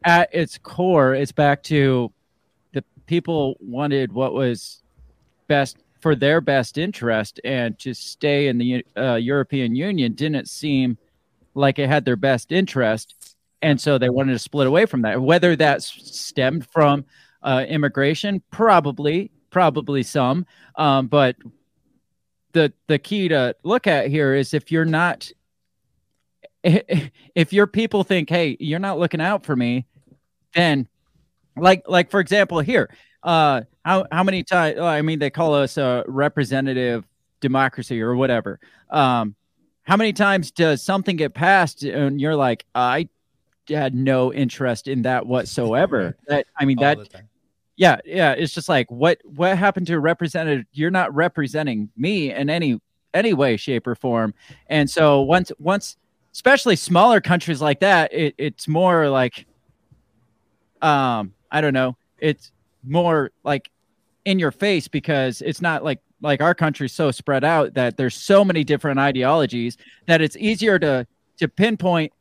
at 0.04 0.32
its 0.32 0.58
core, 0.58 1.14
it's 1.14 1.32
back 1.32 1.62
to 1.64 2.12
the 2.72 2.84
people 3.06 3.56
wanted 3.60 4.12
what 4.12 4.32
was 4.32 4.82
best 5.48 5.78
for 6.00 6.14
their 6.14 6.40
best 6.40 6.78
interest 6.78 7.40
and 7.42 7.76
to 7.80 7.92
stay 7.92 8.46
in 8.46 8.58
the 8.58 8.84
uh, 8.96 9.14
European 9.16 9.74
Union 9.74 10.12
didn't 10.12 10.48
seem 10.48 10.96
like 11.54 11.80
it 11.80 11.88
had 11.88 12.04
their 12.04 12.14
best 12.14 12.52
interest 12.52 13.36
and 13.62 13.80
so 13.80 13.98
they 13.98 14.10
wanted 14.10 14.32
to 14.32 14.38
split 14.38 14.66
away 14.66 14.86
from 14.86 15.02
that. 15.02 15.20
Whether 15.20 15.56
that 15.56 15.82
stemmed 15.82 16.66
from 16.66 17.04
uh, 17.48 17.64
immigration, 17.64 18.42
probably, 18.50 19.30
probably 19.48 20.02
some. 20.02 20.44
Um, 20.76 21.06
but 21.06 21.36
the 22.52 22.72
the 22.88 22.98
key 22.98 23.28
to 23.28 23.56
look 23.62 23.86
at 23.86 24.08
here 24.08 24.34
is 24.34 24.52
if 24.52 24.70
you're 24.70 24.84
not, 24.84 25.30
if 26.62 27.52
your 27.52 27.66
people 27.66 28.04
think, 28.04 28.28
hey, 28.28 28.58
you're 28.60 28.78
not 28.78 28.98
looking 28.98 29.22
out 29.22 29.46
for 29.46 29.56
me, 29.56 29.86
then, 30.54 30.86
like 31.56 31.88
like 31.88 32.10
for 32.10 32.20
example 32.20 32.60
here, 32.60 32.94
uh, 33.22 33.62
how 33.82 34.06
how 34.12 34.22
many 34.22 34.42
times? 34.42 34.78
I 34.78 35.00
mean, 35.00 35.18
they 35.18 35.30
call 35.30 35.54
us 35.54 35.78
a 35.78 36.04
representative 36.06 37.06
democracy 37.40 38.02
or 38.02 38.14
whatever. 38.14 38.60
Um, 38.90 39.34
how 39.84 39.96
many 39.96 40.12
times 40.12 40.50
does 40.50 40.82
something 40.82 41.16
get 41.16 41.32
passed 41.32 41.82
and 41.82 42.20
you're 42.20 42.36
like, 42.36 42.66
I 42.74 43.08
had 43.68 43.94
no 43.94 44.32
interest 44.34 44.86
in 44.86 45.02
that 45.02 45.26
whatsoever. 45.26 46.14
that 46.26 46.46
I 46.58 46.66
mean 46.66 46.78
that 46.80 46.98
yeah, 47.78 47.98
yeah, 48.04 48.32
it's 48.32 48.52
just 48.52 48.68
like 48.68 48.90
what 48.90 49.20
what 49.24 49.56
happened 49.56 49.86
to 49.86 49.94
a 49.94 50.00
representative? 50.00 50.66
You're 50.72 50.90
not 50.90 51.14
representing 51.14 51.88
me 51.96 52.32
in 52.32 52.50
any 52.50 52.80
any 53.14 53.32
way, 53.32 53.56
shape, 53.56 53.86
or 53.86 53.94
form. 53.94 54.34
And 54.66 54.90
so 54.90 55.22
once 55.22 55.52
once 55.60 55.96
especially 56.32 56.74
smaller 56.74 57.20
countries 57.20 57.62
like 57.62 57.78
that, 57.80 58.12
it, 58.12 58.34
it's 58.36 58.66
more 58.66 59.08
like 59.08 59.46
um, 60.82 61.32
I 61.52 61.60
don't 61.60 61.72
know, 61.72 61.96
it's 62.18 62.50
more 62.82 63.30
like 63.44 63.70
in 64.24 64.40
your 64.40 64.50
face 64.50 64.88
because 64.88 65.40
it's 65.42 65.62
not 65.62 65.84
like 65.84 66.00
like 66.20 66.42
our 66.42 66.56
country's 66.56 66.92
so 66.92 67.12
spread 67.12 67.44
out 67.44 67.74
that 67.74 67.96
there's 67.96 68.16
so 68.16 68.44
many 68.44 68.64
different 68.64 68.98
ideologies 68.98 69.76
that 70.06 70.20
it's 70.20 70.36
easier 70.36 70.80
to 70.80 71.06
to 71.36 71.46
pinpoint 71.46 72.12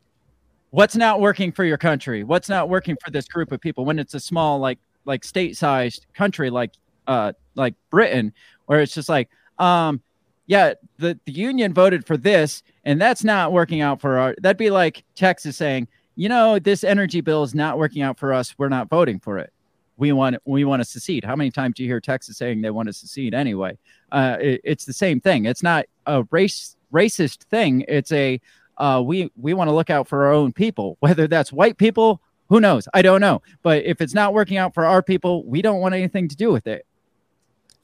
what's 0.70 0.94
not 0.94 1.20
working 1.20 1.50
for 1.50 1.64
your 1.64 1.78
country 1.78 2.22
what's 2.22 2.48
not 2.48 2.68
working 2.68 2.96
for 3.04 3.10
this 3.10 3.26
group 3.26 3.50
of 3.50 3.60
people 3.60 3.84
when 3.84 3.98
it's 3.98 4.14
a 4.14 4.20
small 4.20 4.60
like 4.60 4.78
like 5.08 5.24
state-sized 5.24 6.06
country 6.14 6.50
like 6.50 6.72
uh 7.08 7.32
like 7.56 7.74
britain 7.90 8.32
where 8.66 8.80
it's 8.80 8.94
just 8.94 9.08
like 9.08 9.28
um 9.58 10.00
yeah 10.46 10.74
the, 10.98 11.18
the 11.24 11.32
union 11.32 11.74
voted 11.74 12.06
for 12.06 12.16
this 12.16 12.62
and 12.84 13.00
that's 13.00 13.24
not 13.24 13.52
working 13.52 13.80
out 13.80 14.00
for 14.00 14.18
our 14.18 14.36
that'd 14.40 14.56
be 14.56 14.70
like 14.70 15.04
texas 15.16 15.56
saying 15.56 15.88
you 16.14 16.28
know 16.28 16.58
this 16.58 16.84
energy 16.84 17.20
bill 17.20 17.42
is 17.42 17.54
not 17.54 17.78
working 17.78 18.02
out 18.02 18.18
for 18.18 18.32
us 18.32 18.54
we're 18.58 18.68
not 18.68 18.88
voting 18.88 19.18
for 19.18 19.38
it. 19.38 19.52
We 19.96 20.12
want 20.12 20.36
we 20.44 20.64
want 20.64 20.80
to 20.80 20.84
secede. 20.84 21.24
How 21.24 21.34
many 21.34 21.50
times 21.50 21.74
do 21.74 21.82
you 21.82 21.88
hear 21.88 22.00
texas 22.00 22.36
saying 22.36 22.60
they 22.60 22.70
want 22.70 22.86
to 22.86 22.92
secede 22.92 23.34
anyway? 23.34 23.76
Uh 24.12 24.36
it, 24.40 24.60
it's 24.62 24.84
the 24.84 24.92
same 24.92 25.20
thing. 25.20 25.46
It's 25.46 25.62
not 25.62 25.86
a 26.06 26.24
race 26.30 26.76
racist 26.92 27.44
thing. 27.44 27.84
It's 27.88 28.12
a 28.12 28.40
uh, 28.78 29.02
we 29.04 29.30
we 29.36 29.54
want 29.54 29.68
to 29.68 29.74
look 29.74 29.90
out 29.90 30.06
for 30.06 30.26
our 30.26 30.32
own 30.32 30.52
people, 30.52 30.96
whether 31.00 31.26
that's 31.26 31.52
white 31.52 31.78
people. 31.78 32.20
Who 32.48 32.60
knows? 32.60 32.88
I 32.94 33.02
don't 33.02 33.20
know. 33.20 33.42
But 33.62 33.84
if 33.84 34.00
it's 34.00 34.14
not 34.14 34.32
working 34.32 34.56
out 34.56 34.74
for 34.74 34.84
our 34.84 35.02
people, 35.02 35.44
we 35.44 35.62
don't 35.62 35.80
want 35.80 35.94
anything 35.94 36.28
to 36.28 36.36
do 36.36 36.50
with 36.50 36.66
it. 36.66 36.86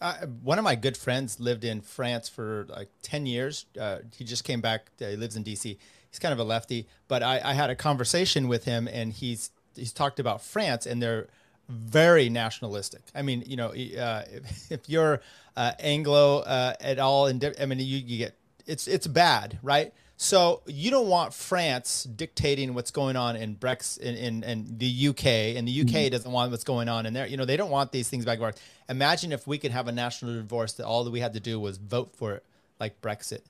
Uh, 0.00 0.26
one 0.42 0.58
of 0.58 0.64
my 0.64 0.74
good 0.74 0.96
friends 0.96 1.40
lived 1.40 1.64
in 1.64 1.80
France 1.80 2.28
for 2.28 2.66
like 2.68 2.88
10 3.02 3.26
years. 3.26 3.66
Uh, 3.80 3.98
he 4.16 4.24
just 4.24 4.44
came 4.44 4.60
back. 4.60 4.90
Uh, 5.00 5.06
he 5.06 5.16
lives 5.16 5.36
in 5.36 5.44
DC. 5.44 5.76
He's 6.10 6.18
kind 6.18 6.32
of 6.32 6.38
a 6.38 6.44
lefty, 6.44 6.86
but 7.08 7.22
I, 7.22 7.40
I, 7.44 7.54
had 7.54 7.70
a 7.70 7.74
conversation 7.74 8.46
with 8.46 8.66
him 8.66 8.86
and 8.86 9.12
he's, 9.12 9.50
he's 9.74 9.92
talked 9.92 10.20
about 10.20 10.42
France 10.42 10.86
and 10.86 11.02
they're 11.02 11.26
very 11.68 12.28
nationalistic. 12.28 13.00
I 13.14 13.22
mean, 13.22 13.42
you 13.46 13.56
know, 13.56 13.68
uh, 13.68 14.22
if, 14.30 14.70
if, 14.70 14.88
you're 14.88 15.20
uh, 15.56 15.72
Anglo 15.80 16.40
uh, 16.40 16.74
at 16.80 16.98
all, 16.98 17.26
in, 17.26 17.40
I 17.60 17.66
mean, 17.66 17.78
you, 17.80 17.98
you 17.98 18.18
get, 18.18 18.36
it's, 18.66 18.86
it's 18.86 19.06
bad, 19.06 19.58
right? 19.62 19.92
So 20.16 20.62
you 20.66 20.90
don't 20.90 21.08
want 21.08 21.34
France 21.34 22.04
dictating 22.04 22.74
what's 22.74 22.92
going 22.92 23.16
on 23.16 23.34
in 23.34 23.56
Brex 23.56 23.98
in, 23.98 24.14
in, 24.14 24.44
in 24.44 24.78
the 24.78 25.08
UK, 25.08 25.26
and 25.56 25.66
the 25.66 25.80
UK 25.80 25.86
mm-hmm. 25.86 26.10
doesn't 26.10 26.30
want 26.30 26.52
what's 26.52 26.64
going 26.64 26.88
on 26.88 27.04
in 27.04 27.14
there. 27.14 27.26
You 27.26 27.36
know, 27.36 27.44
they 27.44 27.56
don't 27.56 27.70
want 27.70 27.90
these 27.90 28.08
things 28.08 28.24
back 28.24 28.34
and 28.34 28.42
forth. 28.42 28.62
Imagine 28.88 29.32
if 29.32 29.46
we 29.46 29.58
could 29.58 29.72
have 29.72 29.88
a 29.88 29.92
national 29.92 30.34
divorce 30.34 30.74
that 30.74 30.86
all 30.86 31.02
that 31.04 31.10
we 31.10 31.20
had 31.20 31.32
to 31.32 31.40
do 31.40 31.58
was 31.58 31.78
vote 31.78 32.14
for 32.14 32.34
it, 32.34 32.44
like 32.78 33.00
Brexit. 33.00 33.40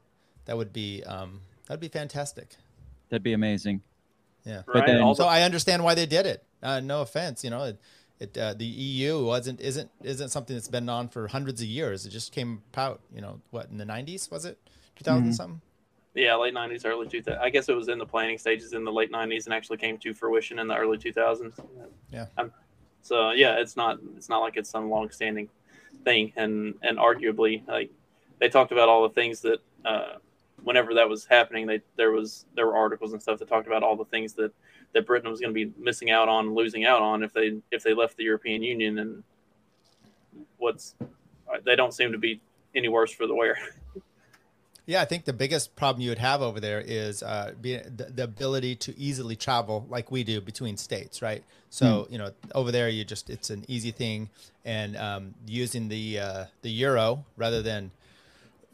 That 0.47 0.57
would 0.57 0.73
be 0.73 1.03
um, 1.05 1.41
that'd 1.67 1.81
be 1.81 1.89
fantastic. 1.89 2.57
That'd 3.11 3.23
be 3.23 3.35
amazing. 3.35 3.83
Yeah, 4.45 4.57
right. 4.57 4.65
but 4.67 4.87
then 4.87 5.01
also 5.01 5.25
I 5.27 5.43
understand 5.43 5.85
why 5.85 5.95
they 5.95 6.07
did 6.07 6.27
it. 6.27 6.45
Uh, 6.63 6.81
no 6.81 7.03
offense, 7.03 7.45
you 7.45 7.51
know, 7.51 7.65
it, 7.65 7.79
it 8.19 8.39
uh, 8.39 8.55
the 8.55 8.65
EU 8.65 9.23
wasn't 9.25 9.61
isn't 9.61 9.91
isn't 10.03 10.31
something 10.31 10.57
that's 10.57 10.69
been 10.69 10.89
on 10.89 11.09
for 11.09 11.29
hundreds 11.29 11.61
of 11.61 11.67
years. 11.67 12.07
It 12.07 12.11
just 12.11 12.33
came 12.33 12.63
out, 12.77 13.01
you 13.15 13.21
know, 13.21 13.41
what 13.51 13.69
in 13.71 13.77
the 13.77 13.85
'90s 13.85 14.31
was 14.31 14.47
it, 14.47 14.59
2000 14.97 15.23
mm-hmm. 15.23 15.33
something. 15.33 15.61
Yeah, 16.15 16.37
late 16.37 16.55
'90s, 16.55 16.85
early 16.85 17.07
2000s. 17.07 17.41
I 17.41 17.51
guess 17.51 17.69
it 17.69 17.75
was 17.75 17.89
in 17.89 17.99
the 17.99 18.07
planning 18.07 18.39
stages 18.39 18.73
in 18.73 18.85
the 18.85 18.93
late 18.93 19.11
'90s 19.11 19.47
and 19.47 19.55
actually 19.55 19.79
came 19.79 19.99
to 19.99 20.15
fruition 20.15 20.59
in 20.59 20.69
the 20.69 20.77
early 20.77 20.97
2000s. 20.97 21.59
Yeah. 22.13 22.27
Um, 22.39 22.53
so 23.03 23.33
yeah, 23.33 23.59
it's 23.59 23.77
not 23.77 23.99
it's 24.17 24.29
not 24.29 24.39
like 24.39 24.57
it's 24.57 24.71
some 24.71 24.89
long-standing 24.91 25.49
thing, 26.05 26.33
and 26.37 26.75
and 26.83 26.99
arguably 26.99 27.67
like 27.69 27.91
they 28.39 28.49
talked 28.49 28.73
about 28.73 28.89
all 28.89 29.03
the 29.03 29.15
things 29.15 29.41
that 29.41 29.59
uh, 29.85 30.15
whenever 30.63 30.95
that 30.95 31.09
was 31.09 31.27
happening, 31.27 31.67
they 31.67 31.81
there 31.97 32.13
was 32.13 32.47
there 32.55 32.67
were 32.67 32.77
articles 32.77 33.13
and 33.13 33.21
stuff 33.21 33.39
that 33.39 33.49
talked 33.49 33.67
about 33.67 33.83
all 33.83 33.97
the 33.97 34.05
things 34.07 34.35
that 34.35 34.53
that 34.93 35.07
Britain 35.07 35.31
was 35.31 35.41
going 35.41 35.53
to 35.53 35.55
be 35.55 35.73
missing 35.79 36.11
out 36.11 36.29
on, 36.29 36.55
losing 36.55 36.85
out 36.85 37.03
on 37.03 37.23
if 37.23 37.33
they 37.33 37.59
if 37.71 37.83
they 37.83 37.95
left 37.95 38.17
the 38.17 38.25
European 38.25 38.63
Union, 38.63 38.99
and 38.99 39.23
what's 40.59 40.95
they 41.65 41.77
don't 41.77 41.93
seem 41.93 42.13
to 42.13 42.19
be 42.19 42.41
any 42.75 42.89
worse 42.89 43.13
for 43.13 43.27
the 43.27 43.35
wear. 43.35 43.59
Yeah, 44.87 45.01
I 45.01 45.07
think 45.07 45.25
the 45.25 45.33
biggest 45.33 45.77
problem 45.77 46.03
you 46.03 46.11
would 46.11 46.19
have 46.19 46.43
over 46.43 46.61
there 46.61 46.81
is 46.81 47.23
uh, 47.23 47.53
being 47.61 47.83
the, 47.97 48.05
the, 48.05 48.25
ability 48.25 48.77
to 48.77 48.99
easily 48.99 49.35
travel 49.35 49.87
like 49.89 50.11
we 50.11 50.25
do 50.25 50.43
between 50.43 50.77
states, 50.77 51.23
right? 51.23 51.43
So 51.71 51.87
mm. 51.87 52.13
you 52.13 52.19
know, 52.19 52.33
over 52.55 52.71
there, 52.71 52.91
you 52.91 53.03
just 53.05 53.31
it's 53.31 53.49
an 53.49 53.65
easy 53.67 53.93
thing, 53.93 54.29
and 54.65 54.95
um, 54.97 55.35
using 55.47 55.89
the 55.89 56.19
uh, 56.19 56.45
the 56.61 56.71
euro 56.71 57.25
rather 57.37 57.63
than 57.63 57.93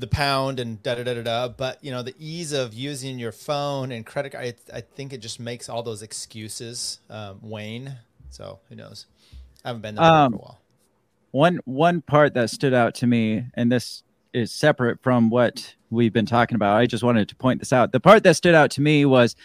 the 0.00 0.08
pound 0.08 0.58
and 0.58 0.82
da 0.82 0.96
da 0.96 1.04
da 1.04 1.14
da 1.14 1.22
da. 1.22 1.48
But 1.48 1.82
you 1.84 1.92
know, 1.92 2.02
the 2.02 2.14
ease 2.18 2.52
of 2.52 2.74
using 2.74 3.20
your 3.20 3.32
phone 3.32 3.92
and 3.92 4.04
credit 4.04 4.30
card, 4.32 4.54
I, 4.72 4.78
I 4.78 4.80
think 4.80 5.12
it 5.12 5.18
just 5.18 5.38
makes 5.38 5.68
all 5.68 5.84
those 5.84 6.02
excuses 6.02 6.98
um, 7.08 7.38
wane. 7.40 7.98
So 8.30 8.58
who 8.68 8.74
knows? 8.74 9.06
I 9.64 9.68
haven't 9.68 9.82
been 9.82 9.94
there 9.94 10.04
um, 10.04 10.32
for 10.32 10.38
a 10.38 10.40
while. 10.40 10.58
One 11.30 11.60
one 11.66 12.02
part 12.02 12.34
that 12.34 12.50
stood 12.50 12.74
out 12.74 12.96
to 12.96 13.06
me, 13.06 13.44
and 13.54 13.70
this 13.70 14.02
is 14.32 14.52
separate 14.52 15.02
from 15.02 15.30
what 15.30 15.74
we've 15.90 16.12
been 16.12 16.26
talking 16.26 16.54
about. 16.54 16.76
I 16.76 16.86
just 16.86 17.02
wanted 17.02 17.28
to 17.28 17.36
point 17.36 17.60
this 17.60 17.72
out. 17.72 17.92
The 17.92 18.00
part 18.00 18.22
that 18.24 18.36
stood 18.36 18.54
out 18.54 18.70
to 18.72 18.80
me 18.80 19.04
was 19.04 19.36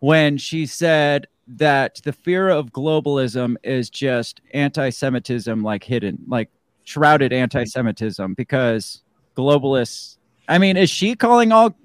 when 0.00 0.36
she 0.38 0.66
said 0.66 1.26
that 1.46 2.00
the 2.04 2.12
fear 2.12 2.48
of 2.48 2.72
globalism 2.72 3.56
is 3.62 3.90
just 3.90 4.40
anti-Semitism, 4.52 5.62
like 5.62 5.84
hidden, 5.84 6.18
like 6.26 6.50
shrouded 6.84 7.32
anti-Semitism, 7.32 8.34
because 8.34 9.02
globalists. 9.36 10.18
I 10.48 10.58
mean, 10.58 10.76
is 10.76 10.90
she 10.90 11.14
calling 11.14 11.52
all 11.52 11.76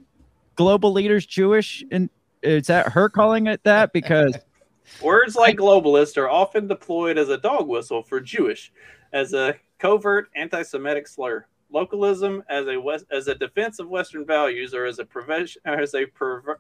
global 0.56 0.92
leaders 0.92 1.26
Jewish? 1.26 1.84
And 1.92 2.10
is 2.42 2.68
that 2.68 2.90
her 2.90 3.10
calling 3.10 3.48
it 3.48 3.64
that? 3.64 3.92
Because 3.92 4.38
words 5.02 5.36
like 5.36 5.58
globalist 5.58 6.18
are 6.18 6.30
often 6.30 6.68
deployed 6.68 7.18
as 7.18 7.30
a 7.30 7.38
dog 7.38 7.68
whistle 7.68 8.04
for 8.04 8.20
Jewish, 8.20 8.72
as 9.12 9.34
a 9.34 9.56
covert 9.78 10.30
anti-Semitic 10.36 11.08
slur 11.08 11.46
localism 11.72 12.44
as 12.50 12.68
a 12.68 12.78
West, 12.80 13.06
as 13.12 13.28
a 13.28 13.36
defense 13.36 13.80
of 13.80 13.90
Western 13.90 14.26
values 14.26 14.74
or 14.74 14.86
as 14.86 15.00
a 15.00 15.06
prevention 15.06 15.62
as 15.66 15.94
a 15.94 16.06
perver- 16.06 16.60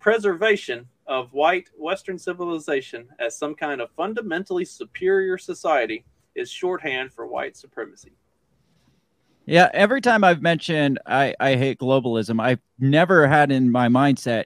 preservation 0.00 0.86
of 1.06 1.32
white 1.32 1.68
Western 1.76 2.18
civilization 2.18 3.06
as 3.18 3.36
some 3.36 3.54
kind 3.54 3.80
of 3.80 3.90
fundamentally 3.96 4.64
superior 4.64 5.38
society 5.38 6.04
is 6.34 6.50
shorthand 6.50 7.12
for 7.12 7.26
white 7.26 7.56
supremacy. 7.56 8.12
Yeah, 9.46 9.70
every 9.74 10.00
time 10.00 10.24
I've 10.24 10.40
mentioned 10.40 10.98
I, 11.06 11.34
I 11.38 11.56
hate 11.56 11.78
globalism, 11.78 12.40
I've 12.40 12.60
never 12.78 13.26
had 13.26 13.52
in 13.52 13.70
my 13.70 13.88
mindset 13.88 14.44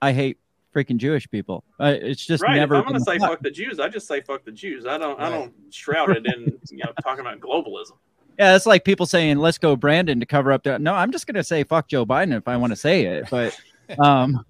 I 0.00 0.12
hate 0.12 0.38
freaking 0.74 0.96
Jewish 0.96 1.28
people. 1.30 1.64
Uh, 1.78 1.94
it's 2.00 2.24
just 2.24 2.42
right. 2.42 2.56
never. 2.56 2.76
If 2.76 2.86
I'm 2.86 2.92
gonna 2.92 3.00
say 3.00 3.18
fuck 3.18 3.42
the 3.42 3.50
Jews. 3.50 3.80
I 3.80 3.88
just 3.88 4.06
say 4.06 4.20
fuck 4.20 4.44
the 4.44 4.52
Jews. 4.52 4.86
I 4.86 4.98
don't. 4.98 5.18
Right. 5.18 5.26
I 5.26 5.30
don't 5.30 5.52
shroud 5.70 6.10
it 6.16 6.26
in 6.26 6.58
you 6.70 6.78
know 6.78 6.92
talking 7.02 7.20
about 7.20 7.40
globalism. 7.40 7.96
Yeah, 8.40 8.56
it's 8.56 8.64
like 8.64 8.86
people 8.86 9.04
saying 9.04 9.36
"Let's 9.36 9.58
go, 9.58 9.76
Brandon" 9.76 10.18
to 10.18 10.24
cover 10.24 10.50
up. 10.50 10.62
The, 10.62 10.78
no, 10.78 10.94
I'm 10.94 11.12
just 11.12 11.26
gonna 11.26 11.44
say 11.44 11.62
"fuck 11.62 11.88
Joe 11.88 12.06
Biden" 12.06 12.34
if 12.34 12.48
I 12.48 12.56
want 12.56 12.70
to 12.70 12.76
say 12.76 13.04
it, 13.04 13.28
but 13.30 13.54
um, 13.98 14.46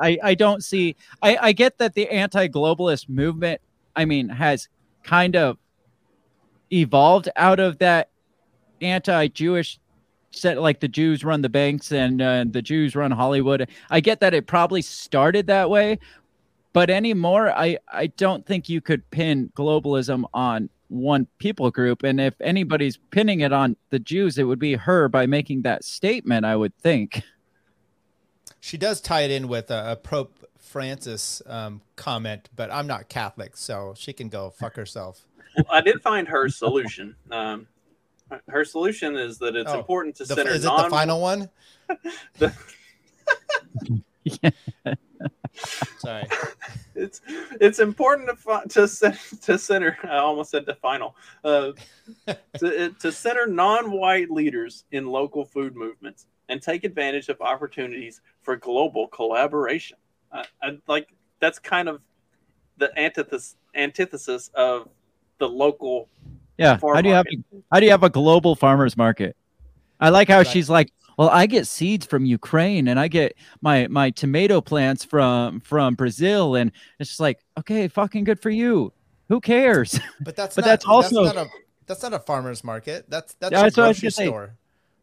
I 0.00 0.16
I 0.22 0.34
don't 0.36 0.62
see. 0.62 0.94
I 1.20 1.36
I 1.42 1.52
get 1.52 1.78
that 1.78 1.94
the 1.94 2.08
anti-globalist 2.10 3.08
movement. 3.08 3.60
I 3.96 4.04
mean, 4.04 4.28
has 4.28 4.68
kind 5.02 5.34
of 5.34 5.58
evolved 6.72 7.28
out 7.34 7.58
of 7.58 7.78
that 7.78 8.10
anti-Jewish 8.82 9.80
set 10.30 10.62
like 10.62 10.78
the 10.78 10.86
Jews 10.86 11.24
run 11.24 11.42
the 11.42 11.48
banks 11.48 11.90
and 11.90 12.22
uh, 12.22 12.44
the 12.48 12.62
Jews 12.62 12.94
run 12.94 13.10
Hollywood. 13.10 13.68
I 13.90 13.98
get 13.98 14.20
that 14.20 14.32
it 14.32 14.46
probably 14.46 14.80
started 14.80 15.48
that 15.48 15.68
way, 15.68 15.98
but 16.72 16.88
anymore, 16.88 17.50
I 17.50 17.78
I 17.92 18.06
don't 18.06 18.46
think 18.46 18.68
you 18.68 18.80
could 18.80 19.10
pin 19.10 19.50
globalism 19.56 20.22
on 20.32 20.70
one 20.88 21.26
people 21.38 21.70
group. 21.70 22.02
And 22.02 22.20
if 22.20 22.34
anybody's 22.40 22.96
pinning 23.10 23.40
it 23.40 23.52
on 23.52 23.76
the 23.90 23.98
Jews, 23.98 24.38
it 24.38 24.44
would 24.44 24.58
be 24.58 24.74
her 24.74 25.08
by 25.08 25.26
making 25.26 25.62
that 25.62 25.84
statement, 25.84 26.44
I 26.44 26.56
would 26.56 26.76
think. 26.78 27.22
She 28.60 28.76
does 28.76 29.00
tie 29.00 29.22
it 29.22 29.30
in 29.30 29.48
with 29.48 29.70
a, 29.70 29.92
a 29.92 29.96
Pope 29.96 30.44
Francis 30.58 31.40
um, 31.46 31.80
comment, 31.96 32.48
but 32.54 32.70
I'm 32.72 32.86
not 32.86 33.08
Catholic, 33.08 33.56
so 33.56 33.94
she 33.96 34.12
can 34.12 34.28
go 34.28 34.50
fuck 34.50 34.74
herself. 34.76 35.24
Well, 35.56 35.66
I 35.70 35.80
did 35.80 36.02
find 36.02 36.28
her 36.28 36.48
solution. 36.48 37.16
Um, 37.30 37.66
her 38.48 38.64
solution 38.64 39.16
is 39.16 39.38
that 39.38 39.56
it's 39.56 39.70
oh, 39.70 39.78
important 39.78 40.16
to 40.16 40.24
the, 40.24 40.34
center. 40.34 40.50
Is 40.50 40.64
non- 40.64 40.80
it 40.80 40.82
the 40.84 40.90
final 40.90 41.20
one? 41.20 41.48
the- 42.38 42.54
yeah. 44.42 44.94
Sorry. 45.98 46.26
It's 47.00 47.20
it's 47.60 47.78
important 47.78 48.28
to 48.40 48.88
to 48.88 49.18
to 49.42 49.56
center. 49.56 49.96
I 50.02 50.16
almost 50.16 50.50
said 50.50 50.66
to 50.66 50.74
final. 50.74 51.14
Uh, 51.44 51.70
to 52.58 52.90
to 52.90 53.12
center 53.12 53.46
non-white 53.46 54.32
leaders 54.32 54.84
in 54.90 55.06
local 55.06 55.44
food 55.44 55.76
movements 55.76 56.26
and 56.48 56.60
take 56.60 56.82
advantage 56.82 57.28
of 57.28 57.40
opportunities 57.40 58.20
for 58.40 58.56
global 58.56 59.06
collaboration. 59.06 59.96
Uh, 60.32 60.42
I, 60.60 60.78
like 60.88 61.14
that's 61.38 61.60
kind 61.60 61.88
of 61.88 62.00
the 62.78 62.90
antithesis 62.98 63.54
antithesis 63.76 64.50
of 64.54 64.88
the 65.38 65.48
local. 65.48 66.08
Yeah. 66.56 66.78
How 66.82 67.00
do 67.00 67.10
you 67.10 67.14
market. 67.14 67.44
have 67.52 67.62
how 67.70 67.78
do 67.78 67.86
you 67.86 67.92
have 67.92 68.02
a 68.02 68.10
global 68.10 68.56
farmers 68.56 68.96
market? 68.96 69.36
I 70.00 70.10
like 70.10 70.28
how 70.28 70.38
right. 70.38 70.46
she's 70.46 70.68
like, 70.68 70.92
well 71.18 71.28
i 71.30 71.44
get 71.44 71.66
seeds 71.66 72.06
from 72.06 72.24
ukraine 72.24 72.88
and 72.88 72.98
i 72.98 73.06
get 73.06 73.36
my 73.60 73.86
my 73.88 74.08
tomato 74.10 74.60
plants 74.62 75.04
from 75.04 75.60
from 75.60 75.94
brazil 75.94 76.54
and 76.54 76.72
it's 76.98 77.10
just 77.10 77.20
like 77.20 77.40
okay 77.58 77.86
fucking 77.88 78.24
good 78.24 78.40
for 78.40 78.50
you 78.50 78.90
who 79.28 79.40
cares 79.40 80.00
but 80.22 80.34
that's 80.34 80.56
but 80.56 80.62
not, 80.62 80.68
that's 80.68 80.86
also 80.86 81.24
that's 81.24 81.36
not, 81.36 81.46
a, 81.46 81.50
that's 81.86 82.02
not 82.02 82.14
a 82.14 82.20
farmer's 82.20 82.64
market 82.64 83.04
that's 83.10 83.34
that's 83.34 83.52
yeah, 83.52 83.66
a 83.66 83.70
grocery 83.70 84.10
store 84.10 84.46
say. 84.46 84.52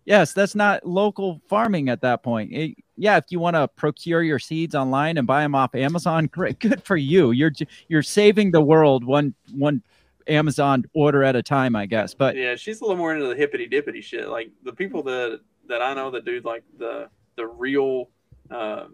yes 0.06 0.34
that's 0.34 0.56
not 0.56 0.84
local 0.84 1.40
farming 1.48 1.90
at 1.90 2.02
that 2.02 2.24
point 2.24 2.52
it, 2.52 2.76
yeah 2.98 3.18
if 3.18 3.26
you 3.30 3.40
want 3.40 3.56
to 3.56 3.68
procure 3.68 4.24
your 4.24 4.40
seeds 4.40 4.74
online 4.74 5.18
and 5.18 5.28
buy 5.28 5.42
them 5.42 5.54
off 5.54 5.76
amazon 5.76 6.26
great 6.32 6.60
good 6.60 6.82
for 6.82 6.98
you 6.98 7.32
you're 7.32 7.52
you're 7.88 8.04
saving 8.04 8.50
the 8.50 8.62
world 8.62 9.04
one 9.04 9.36
one 9.54 9.84
Amazon 10.28 10.84
order 10.94 11.24
at 11.24 11.36
a 11.36 11.44
time, 11.44 11.76
I 11.76 11.86
guess. 11.86 12.14
But 12.14 12.36
yeah, 12.36 12.56
she's 12.56 12.82
a 12.82 12.84
little 12.84 12.98
more 12.98 13.14
into 13.14 13.28
the 13.28 13.36
hippity 13.36 13.68
dippity 13.68 14.02
shit. 14.04 14.28
Like 14.28 14.50
the 14.64 14.74
people 14.74 15.04
that 15.04 15.40
that 15.68 15.82
I 15.82 15.94
know 15.94 16.12
that 16.12 16.26
do 16.26 16.40
like 16.44 16.64
the 16.78 17.10
the 17.36 17.46
real 17.46 18.10
uh, 18.52 18.86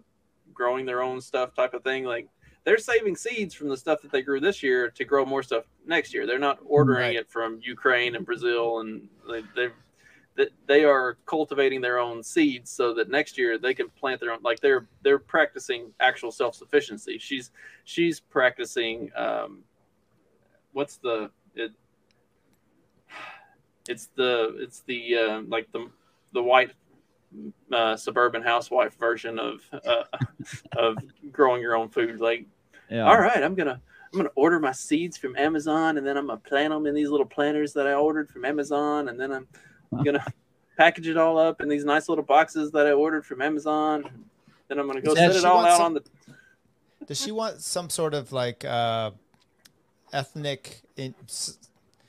growing 0.52 0.86
their 0.86 1.02
own 1.02 1.20
stuff 1.20 1.54
type 1.54 1.74
of 1.74 1.82
thing. 1.82 2.04
Like 2.04 2.28
they're 2.64 2.78
saving 2.78 3.16
seeds 3.16 3.54
from 3.54 3.68
the 3.68 3.76
stuff 3.76 4.02
that 4.02 4.12
they 4.12 4.22
grew 4.22 4.40
this 4.40 4.62
year 4.62 4.90
to 4.90 5.04
grow 5.04 5.24
more 5.24 5.42
stuff 5.42 5.64
next 5.86 6.14
year. 6.14 6.26
They're 6.26 6.38
not 6.38 6.58
ordering 6.64 7.00
right. 7.00 7.16
it 7.16 7.30
from 7.30 7.60
Ukraine 7.62 8.14
and 8.14 8.24
Brazil, 8.24 8.80
and 8.80 9.08
they 9.28 9.42
they 9.54 9.68
they 10.66 10.84
are 10.84 11.18
cultivating 11.26 11.80
their 11.80 11.98
own 11.98 12.22
seeds 12.22 12.70
so 12.70 12.94
that 12.94 13.10
next 13.10 13.36
year 13.36 13.58
they 13.58 13.74
can 13.74 13.88
plant 13.90 14.20
their 14.20 14.32
own. 14.32 14.38
Like 14.42 14.60
they're 14.60 14.86
they're 15.02 15.18
practicing 15.18 15.92
actual 16.00 16.30
self 16.30 16.54
sufficiency. 16.54 17.18
She's 17.18 17.50
she's 17.84 18.20
practicing. 18.20 19.10
Um, 19.16 19.64
what's 20.72 20.96
the 20.96 21.30
it? 21.54 21.72
It's 23.88 24.06
the 24.14 24.56
it's 24.58 24.80
the 24.80 25.16
uh, 25.16 25.42
like 25.48 25.70
the 25.72 25.90
the 26.32 26.42
white 26.42 26.72
uh, 27.72 27.96
suburban 27.96 28.42
housewife 28.42 28.98
version 28.98 29.38
of 29.38 29.60
uh, 29.72 30.04
of 30.76 30.96
growing 31.30 31.62
your 31.62 31.76
own 31.76 31.88
food. 31.88 32.20
Like, 32.20 32.46
yeah. 32.90 33.04
all 33.04 33.18
right, 33.18 33.42
I'm 33.42 33.54
gonna 33.54 33.80
I'm 34.12 34.18
gonna 34.18 34.30
order 34.34 34.60
my 34.60 34.72
seeds 34.72 35.16
from 35.16 35.36
Amazon, 35.36 35.98
and 35.98 36.06
then 36.06 36.16
I'm 36.16 36.26
gonna 36.26 36.40
plant 36.40 36.70
them 36.70 36.86
in 36.86 36.94
these 36.94 37.08
little 37.08 37.26
planters 37.26 37.72
that 37.74 37.86
I 37.86 37.94
ordered 37.94 38.28
from 38.28 38.44
Amazon, 38.44 39.08
and 39.08 39.18
then 39.18 39.32
I'm 39.32 39.48
gonna 40.04 40.24
package 40.76 41.08
it 41.08 41.16
all 41.16 41.38
up 41.38 41.60
in 41.60 41.68
these 41.68 41.84
nice 41.84 42.08
little 42.08 42.24
boxes 42.24 42.70
that 42.72 42.86
I 42.86 42.92
ordered 42.92 43.24
from 43.24 43.40
Amazon. 43.40 44.04
Then 44.68 44.78
I'm 44.78 44.86
gonna 44.86 45.00
go 45.00 45.14
set 45.14 45.34
it 45.34 45.44
all 45.44 45.64
out 45.64 45.76
some, 45.76 45.86
on 45.86 45.94
the. 45.94 46.02
Does 47.06 47.20
she 47.20 47.32
want 47.32 47.60
some 47.60 47.90
sort 47.90 48.14
of 48.14 48.32
like 48.32 48.64
uh, 48.64 49.12
ethnic? 50.12 50.82
In, 50.96 51.14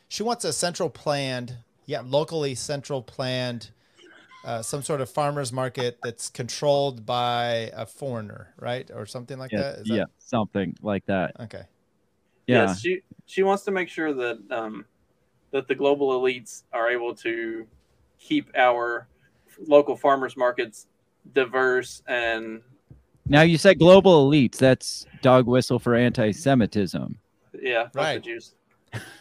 she 0.09 0.23
wants 0.23 0.45
a 0.45 0.53
central 0.53 0.89
planned, 0.89 1.57
yeah, 1.85 2.01
locally 2.05 2.53
central 2.53 3.01
planned 3.01 3.71
uh, 4.43 4.61
some 4.61 4.81
sort 4.81 5.01
of 5.01 5.09
farmers 5.09 5.53
market 5.53 5.97
that's 6.03 6.29
controlled 6.29 7.05
by 7.05 7.71
a 7.73 7.85
foreigner, 7.85 8.53
right, 8.59 8.89
or 8.93 9.05
something 9.05 9.37
like 9.37 9.51
yeah, 9.51 9.61
that? 9.61 9.79
Is 9.79 9.89
yeah, 9.89 9.95
that... 9.97 10.09
something 10.19 10.75
like 10.81 11.05
that. 11.05 11.31
Okay. 11.39 11.63
Yeah. 12.47 12.67
Yes, 12.67 12.81
she 12.81 13.01
she 13.25 13.43
wants 13.43 13.63
to 13.63 13.71
make 13.71 13.89
sure 13.89 14.13
that 14.13 14.39
um, 14.51 14.85
that 15.51 15.67
the 15.67 15.75
global 15.75 16.19
elites 16.19 16.63
are 16.73 16.89
able 16.89 17.15
to 17.15 17.65
keep 18.19 18.49
our 18.55 19.07
local 19.67 19.95
farmers 19.95 20.35
markets 20.35 20.87
diverse 21.33 22.01
and. 22.07 22.61
Now 23.25 23.43
you 23.43 23.57
said 23.57 23.79
global 23.79 24.29
elites. 24.29 24.57
That's 24.57 25.05
dog 25.21 25.47
whistle 25.47 25.79
for 25.79 25.95
anti-Semitism. 25.95 27.17
Yeah, 27.61 27.87
right. 27.93 28.21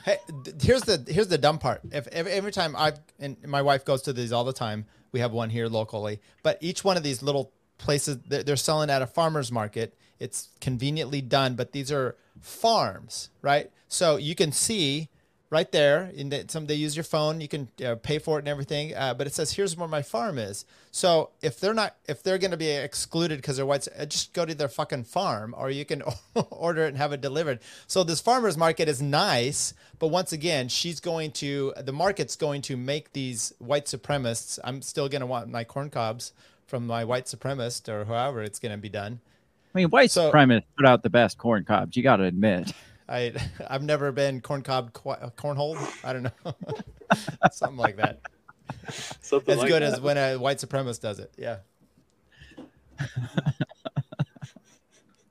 Hey, 0.05 0.19
here's 0.61 0.83
the 0.83 1.05
here's 1.09 1.29
the 1.29 1.39
dumb 1.39 1.59
part. 1.59 1.81
If 1.93 2.09
every, 2.09 2.33
every 2.33 2.53
time 2.53 2.75
I 2.77 2.95
and 3.19 3.37
my 3.47 3.63
wife 3.63 3.85
goes 3.85 4.03
to 4.03 4.13
these 4.13 4.33
all 4.33 4.45
the 4.45 4.53
time, 4.53 4.87
we 5.13 5.21
have 5.21 5.33
one 5.33 5.51
here 5.51 5.69
locally. 5.69 6.21
But 6.43 6.59
each 6.61 6.85
one 6.85 6.97
of 6.97 7.03
these 7.03 7.23
little 7.23 7.53
places 7.79 8.19
they're, 8.27 8.43
they're 8.43 8.57
selling 8.57 8.91
at 8.91 9.03
a 9.03 9.07
farmer's 9.07 9.53
market. 9.53 9.95
It's 10.19 10.49
conveniently 10.61 11.21
done, 11.21 11.55
but 11.55 11.73
these 11.73 11.91
are 11.91 12.17
farms, 12.41 13.31
right? 13.43 13.71
So 13.89 14.17
you 14.17 14.35
can 14.35 14.53
see 14.53 15.09
right 15.53 15.71
there. 15.71 16.11
In 16.15 16.31
the, 16.31 16.47
some 16.49 16.65
they 16.65 16.75
use 16.75 16.97
your 16.97 17.05
phone, 17.05 17.43
you 17.43 17.47
can 17.47 17.69
uh, 17.85 17.95
pay 17.97 18.19
for 18.19 18.39
it 18.39 18.41
and 18.41 18.49
everything. 18.49 18.95
Uh, 18.95 19.13
but 19.13 19.27
it 19.27 19.35
says 19.35 19.53
here's 19.53 19.77
where 19.77 19.87
my 19.87 20.01
farm 20.01 20.39
is. 20.39 20.65
So 20.91 21.29
if 21.43 21.61
they're 21.61 21.75
not, 21.75 21.95
if 22.09 22.23
they're 22.23 22.39
going 22.39 22.53
to 22.53 22.57
be 22.57 22.71
excluded 22.71 23.37
because 23.37 23.59
they're 23.59 23.67
whites, 23.67 23.87
uh, 23.97 24.07
just 24.07 24.33
go 24.33 24.47
to 24.47 24.55
their 24.55 24.69
fucking 24.69 25.05
farm, 25.05 25.55
or 25.57 25.71
you 25.71 25.85
can 25.85 26.03
order 26.51 26.87
it 26.87 26.89
and 26.89 26.97
have 26.97 27.13
it 27.13 27.21
delivered. 27.21 27.61
So 27.87 28.03
this 28.03 28.21
farmers 28.23 28.57
market 28.57 28.89
is 28.89 29.03
nice, 29.03 29.75
but 29.99 30.09
once 30.09 30.33
again, 30.33 30.69
she's 30.69 31.01
going 31.01 31.33
to 31.33 31.75
the 31.77 31.93
market's 31.93 32.35
going 32.35 32.63
to 32.63 32.77
make 32.79 33.13
these 33.13 33.53
white 33.59 33.85
supremacists. 33.85 34.59
I'm 34.65 34.81
still 34.81 35.09
going 35.11 35.21
to 35.21 35.27
want 35.27 35.51
my 35.51 35.65
corn 35.65 35.91
cobs 35.91 36.33
from 36.67 36.87
my 36.87 37.05
white 37.05 37.27
supremacist 37.27 37.91
or 37.91 38.07
however 38.07 38.43
it's 38.43 38.59
going 38.59 38.73
to 38.73 38.79
be 38.79 38.89
done. 38.89 39.21
I 39.75 39.79
mean, 39.79 39.91
white 39.91 40.11
So- 40.11 40.33
supremacists 40.33 40.65
put 40.79 40.87
out 40.87 41.03
the 41.03 41.11
best 41.11 41.37
corn 41.37 41.65
cobs. 41.65 41.95
You 41.95 42.03
got 42.03 42.17
to 42.17 42.25
admit. 42.25 42.73
I 43.13 43.35
I've 43.69 43.83
never 43.83 44.11
been 44.11 44.41
corn 44.41 44.63
cob 44.63 44.93
qu- 44.95 45.11
cornhole. 45.37 45.77
I 46.03 46.13
don't 46.15 46.23
know, 46.23 46.31
something 47.53 47.77
like 47.77 47.97
that. 47.97 48.21
Something 49.21 49.53
As 49.53 49.59
like 49.61 49.69
good 49.69 49.83
that. 49.83 49.93
as 49.95 50.01
when 50.01 50.17
a 50.17 50.37
white 50.37 50.57
supremacist 50.59 51.03
does 51.03 51.19
it. 51.19 51.31
Yeah. 51.37 51.59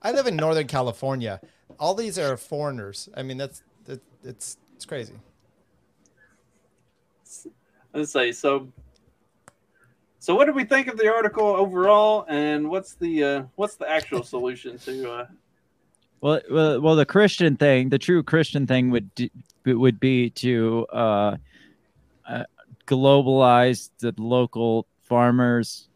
I 0.01 0.11
live 0.11 0.27
in 0.27 0.35
Northern 0.35 0.67
California. 0.67 1.41
All 1.79 1.95
these 1.95 2.19
are 2.19 2.37
foreigners. 2.37 3.09
I 3.15 3.23
mean, 3.23 3.37
that's 3.37 3.63
that, 3.85 4.01
it's 4.23 4.57
it's 4.75 4.85
crazy. 4.85 5.15
Let's 7.93 8.11
say 8.11 8.31
so. 8.31 8.71
So, 10.19 10.35
what 10.35 10.45
did 10.45 10.53
we 10.55 10.65
think 10.65 10.87
of 10.87 10.97
the 10.97 11.11
article 11.11 11.47
overall, 11.47 12.25
and 12.29 12.69
what's 12.69 12.93
the 12.93 13.23
uh, 13.23 13.43
what's 13.55 13.75
the 13.75 13.89
actual 13.89 14.23
solution 14.23 14.77
to? 14.79 15.11
Uh, 15.11 15.25
Well, 16.21 16.39
well, 16.51 16.81
well, 16.81 16.95
the 16.95 17.05
Christian 17.05 17.57
thing, 17.57 17.89
the 17.89 17.97
true 17.97 18.21
Christian 18.23 18.67
thing 18.67 18.91
would 18.91 19.13
d- 19.15 19.31
would 19.65 19.99
be 19.99 20.29
to 20.31 20.85
uh, 20.93 21.37
uh, 22.29 22.43
globalize 22.87 23.89
the 23.99 24.13
local 24.17 24.85
farmers 25.03 25.87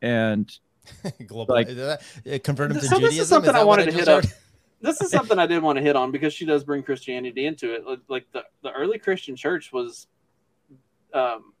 and 0.00 0.50
Global. 1.26 1.54
Like- 1.54 1.68
is 1.68 1.76
that- 1.76 2.02
uh, 2.32 2.38
convert 2.42 2.70
them 2.70 2.80
to 2.80 2.86
So 2.86 2.98
this 2.98 3.10
is 3.10 3.14
Judaism. 3.14 3.26
something 3.26 3.52
that 3.52 3.56
I 3.58 3.64
what 3.64 3.78
wanted 3.80 3.84
to 3.86 3.90
just 3.92 4.08
hit 4.08 4.08
up. 4.08 4.24
this 4.80 5.00
is 5.00 5.10
something 5.10 5.38
I 5.38 5.46
didn't 5.46 5.62
want 5.64 5.76
to 5.78 5.82
hit 5.82 5.96
on 5.96 6.10
because 6.12 6.32
she 6.32 6.44
does 6.44 6.62
bring 6.64 6.82
Christianity 6.84 7.46
into 7.46 7.74
it. 7.74 7.84
Like- 7.86 8.00
Like 8.08 8.26
the 8.32 8.44
the 8.62 8.70
early 8.72 8.98
Christian 8.98 9.34
church 9.34 9.72
was, 9.72 10.06
um, 11.12 11.52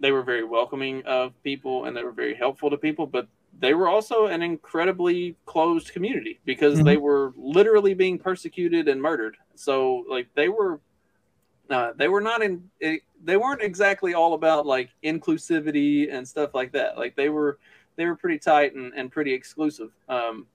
they 0.00 0.10
were 0.12 0.22
very 0.22 0.44
welcoming 0.44 1.02
of 1.06 1.40
people 1.44 1.84
and 1.84 1.96
they 1.96 2.02
were 2.02 2.12
very 2.12 2.34
helpful 2.34 2.70
to 2.70 2.76
people, 2.76 3.06
but 3.06 3.28
they 3.60 3.74
were 3.74 3.88
also 3.88 4.26
an 4.26 4.42
incredibly 4.42 5.36
closed 5.44 5.92
community 5.92 6.38
because 6.44 6.82
they 6.82 6.96
were 6.96 7.32
literally 7.36 7.94
being 7.94 8.18
persecuted 8.18 8.88
and 8.88 9.00
murdered. 9.02 9.36
So 9.54 10.04
like 10.08 10.28
they 10.34 10.48
were. 10.48 10.80
Uh, 11.70 11.92
they 11.96 12.08
were 12.08 12.22
not 12.22 12.42
in. 12.42 12.62
It, 12.80 13.02
they 13.22 13.36
weren't 13.36 13.60
exactly 13.60 14.14
all 14.14 14.32
about 14.32 14.64
like 14.64 14.88
inclusivity 15.04 16.10
and 16.10 16.26
stuff 16.26 16.54
like 16.54 16.72
that. 16.72 16.96
Like 16.96 17.14
they 17.14 17.28
were, 17.28 17.58
they 17.96 18.06
were 18.06 18.16
pretty 18.16 18.38
tight 18.38 18.74
and, 18.74 18.94
and 18.94 19.12
pretty 19.12 19.34
exclusive. 19.34 19.90
Um, 20.08 20.46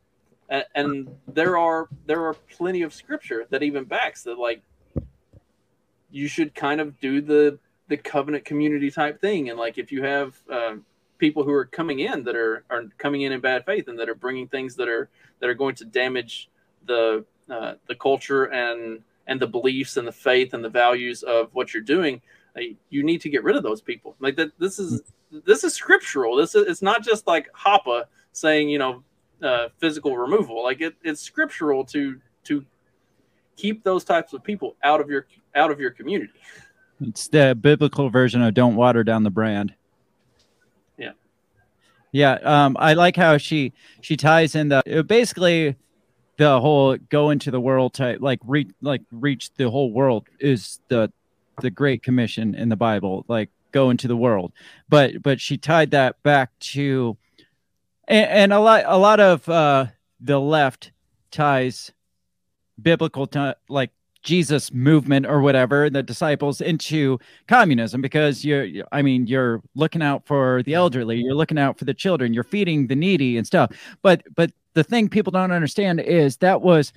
and, 0.50 0.66
and 0.76 1.16
there 1.28 1.58
are 1.58 1.88
there 2.06 2.26
are 2.26 2.34
plenty 2.34 2.82
of 2.82 2.94
scripture 2.94 3.46
that 3.50 3.64
even 3.64 3.84
backs 3.84 4.24
that 4.24 4.40
like 4.40 4.62
you 6.12 6.28
should 6.28 6.54
kind 6.54 6.80
of 6.80 7.00
do 7.00 7.22
the 7.22 7.60
the 7.90 7.98
covenant 7.98 8.46
community 8.46 8.90
type 8.90 9.20
thing 9.20 9.50
and 9.50 9.60
like 9.60 9.78
if 9.78 9.92
you 9.92 10.04
have 10.04 10.36
um, 10.50 10.86
people 11.18 11.44
who 11.44 11.52
are 11.52 11.66
coming 11.66 12.00
in 12.00 12.24
that 12.24 12.36
are 12.36 12.64
are 12.70 12.84
coming 12.98 13.22
in 13.22 13.32
in 13.32 13.40
bad 13.40 13.66
faith 13.66 13.88
and 13.88 14.00
that 14.00 14.10
are 14.10 14.16
bringing 14.16 14.48
things 14.48 14.76
that 14.76 14.88
are 14.88 15.10
that 15.40 15.50
are 15.50 15.54
going 15.54 15.76
to 15.76 15.86
damage 15.86 16.50
the 16.86 17.26
uh, 17.50 17.74
the 17.88 17.96
culture 17.96 18.46
and 18.46 19.02
and 19.28 19.40
the 19.40 19.48
beliefs 19.48 19.98
and 19.98 20.08
the 20.08 20.12
faith 20.12 20.54
and 20.54 20.64
the 20.64 20.70
values 20.70 21.24
of 21.24 21.50
what 21.54 21.74
you're 21.74 21.84
doing 21.84 22.22
uh, 22.58 22.62
you 22.90 23.04
need 23.04 23.22
to 23.22 23.30
get 23.30 23.44
rid 23.44 23.56
of 23.56 23.64
those 23.64 23.82
people 23.82 24.16
like 24.20 24.36
that 24.36 24.52
this 24.60 24.80
is 24.80 25.02
this 25.46 25.64
is 25.64 25.74
scriptural 25.74 26.36
this 26.36 26.56
is 26.56 26.68
it's 26.68 26.82
not 26.82 27.04
just 27.04 27.26
like 27.28 27.50
Hoppe 27.54 28.04
saying 28.34 28.70
you 28.70 28.80
know 28.80 29.04
uh, 29.44 29.70
physical 29.78 30.18
removal. 30.18 30.64
Like 30.64 30.82
it, 30.82 30.96
it's 31.04 31.22
scriptural 31.22 31.84
to 31.86 32.20
to 32.46 32.66
keep 33.56 33.84
those 33.84 34.04
types 34.04 34.34
of 34.34 34.44
people 34.44 34.76
out 34.84 35.02
of 35.02 35.10
your 35.10 35.28
out 35.56 35.72
of 35.72 35.80
your 35.80 35.92
community. 35.92 36.34
it's 37.02 37.28
the 37.28 37.56
biblical 37.60 38.10
version 38.10 38.42
of 38.42 38.54
"Don't 38.54 38.76
water 38.76 39.04
down 39.04 39.24
the 39.24 39.30
brand." 39.30 39.74
Yeah. 42.14 42.34
Um, 42.44 42.78
I 42.80 42.94
like 42.94 43.18
how 43.18 43.38
she 43.38 43.74
she 44.02 44.16
ties 44.16 44.56
in 44.56 44.70
the 44.70 45.04
basically 45.06 45.76
the 46.38 46.62
whole 46.62 46.96
go 47.10 47.32
into 47.32 47.52
the 47.52 47.60
world 47.60 47.96
type 47.96 48.20
like 48.22 48.40
reach 48.46 48.70
like 48.82 49.02
reach 49.12 49.52
the 49.56 49.70
whole 49.70 49.92
world 49.92 50.28
is 50.40 50.80
the 50.88 51.12
the 51.62 51.72
Great 51.72 52.04
Commission 52.04 52.54
in 52.56 52.70
the 52.70 52.76
Bible, 52.76 53.26
like 53.28 53.50
go 53.72 53.90
into 53.90 54.08
the 54.08 54.16
world. 54.16 54.54
But 54.88 55.24
but 55.24 55.42
she 55.42 55.58
tied 55.58 55.92
that 55.92 56.22
back 56.22 56.52
to 56.60 57.18
and, 58.08 58.30
and 58.30 58.54
a 58.54 58.60
lot 58.60 58.84
a 58.86 58.98
lot 58.98 59.20
of 59.20 59.50
uh 59.50 59.88
the 60.22 60.40
left 60.40 60.92
ties 61.32 61.92
biblical 62.80 63.26
to 63.28 63.58
like 63.68 63.90
Jesus 64.24 64.74
movement 64.74 65.26
or 65.26 65.42
whatever, 65.42 65.90
the 65.90 66.02
disciples 66.02 66.62
into 66.62 67.20
communism 67.48 68.02
because 68.02 68.44
you're, 68.44 68.68
I 68.92 69.02
mean, 69.02 69.28
you're 69.28 69.62
looking 69.76 70.02
out 70.02 70.26
for 70.26 70.64
the 70.64 70.74
elderly, 70.74 71.18
you're 71.18 71.36
looking 71.36 71.60
out 71.60 71.78
for 71.78 71.86
the 71.86 71.94
children, 71.94 72.34
you're 72.34 72.44
feeding 72.44 72.88
the 72.88 72.96
needy 72.96 73.38
and 73.38 73.46
stuff. 73.46 73.72
But, 74.02 74.24
but 74.36 74.52
the 74.74 74.84
thing 74.84 75.10
people 75.10 75.32
don't 75.32 75.52
understand 75.52 76.00
is 76.00 76.38
that 76.38 76.62
was 76.62 76.94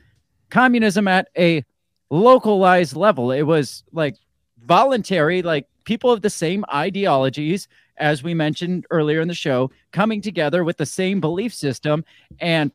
communism 0.51 1.09
at 1.09 1.29
a 1.37 1.65
localized 2.11 2.95
level. 2.95 3.33
It 3.33 3.43
was 3.43 3.83
like 3.93 4.17
voluntary, 4.65 5.43
like 5.43 5.67
people 5.85 6.11
of 6.13 6.23
the 6.23 6.31
same 6.31 6.65
ideologies, 6.73 7.67
as 7.97 8.23
we 8.23 8.35
mentioned 8.35 8.87
earlier 8.91 9.21
in 9.21 9.29
the 9.29 9.35
show, 9.35 9.71
coming 9.93 10.23
together 10.23 10.63
with 10.63 10.77
the 10.77 10.87
same 10.87 11.21
belief 11.21 11.53
system 11.53 12.05
and 12.39 12.71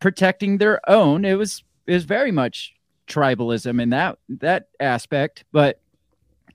protecting 0.00 0.58
their 0.58 0.80
own. 0.90 1.24
It 1.24 1.34
was, 1.34 1.62
was 1.86 2.04
very 2.04 2.32
much 2.32 2.74
tribalism 3.12 3.80
in 3.82 3.90
that 3.90 4.18
that 4.28 4.68
aspect 4.80 5.44
but 5.52 5.80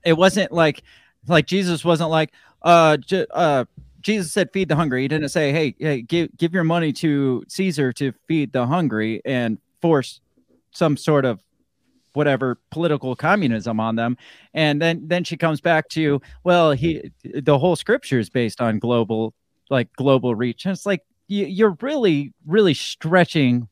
it 0.04 0.14
wasn't 0.14 0.50
like 0.50 0.82
like 1.26 1.46
jesus 1.46 1.84
wasn't 1.84 2.10
like 2.10 2.32
uh, 2.62 2.96
j- 2.96 3.26
uh 3.30 3.64
jesus 4.00 4.32
said 4.32 4.50
feed 4.52 4.68
the 4.68 4.76
hungry. 4.76 5.02
He 5.02 5.08
didn't 5.08 5.28
say 5.28 5.52
hey, 5.52 5.74
hey 5.78 6.02
give 6.02 6.36
give 6.36 6.54
your 6.54 6.64
money 6.64 6.92
to 6.94 7.44
caesar 7.48 7.92
to 7.94 8.12
feed 8.26 8.52
the 8.52 8.66
hungry 8.66 9.20
and 9.24 9.58
force 9.80 10.20
some 10.70 10.96
sort 10.96 11.24
of 11.24 11.40
whatever 12.14 12.58
political 12.70 13.14
communism 13.14 13.78
on 13.80 13.96
them. 13.96 14.16
And 14.54 14.80
then 14.80 15.02
then 15.06 15.24
she 15.24 15.36
comes 15.36 15.60
back 15.60 15.88
to 15.90 16.20
well 16.44 16.72
he 16.72 17.10
the 17.22 17.58
whole 17.58 17.76
scripture 17.76 18.18
is 18.18 18.30
based 18.30 18.60
on 18.60 18.78
global 18.78 19.34
like 19.70 19.92
global 19.96 20.34
reach. 20.34 20.64
And 20.64 20.72
it's 20.72 20.86
like 20.86 21.02
you, 21.28 21.46
you're 21.46 21.76
really 21.80 22.32
really 22.46 22.74
stretching 22.74 23.68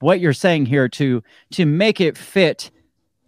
what 0.00 0.20
you're 0.20 0.32
saying 0.32 0.66
here 0.66 0.88
to 0.88 1.22
to 1.52 1.64
make 1.66 2.00
it 2.00 2.18
fit 2.18 2.70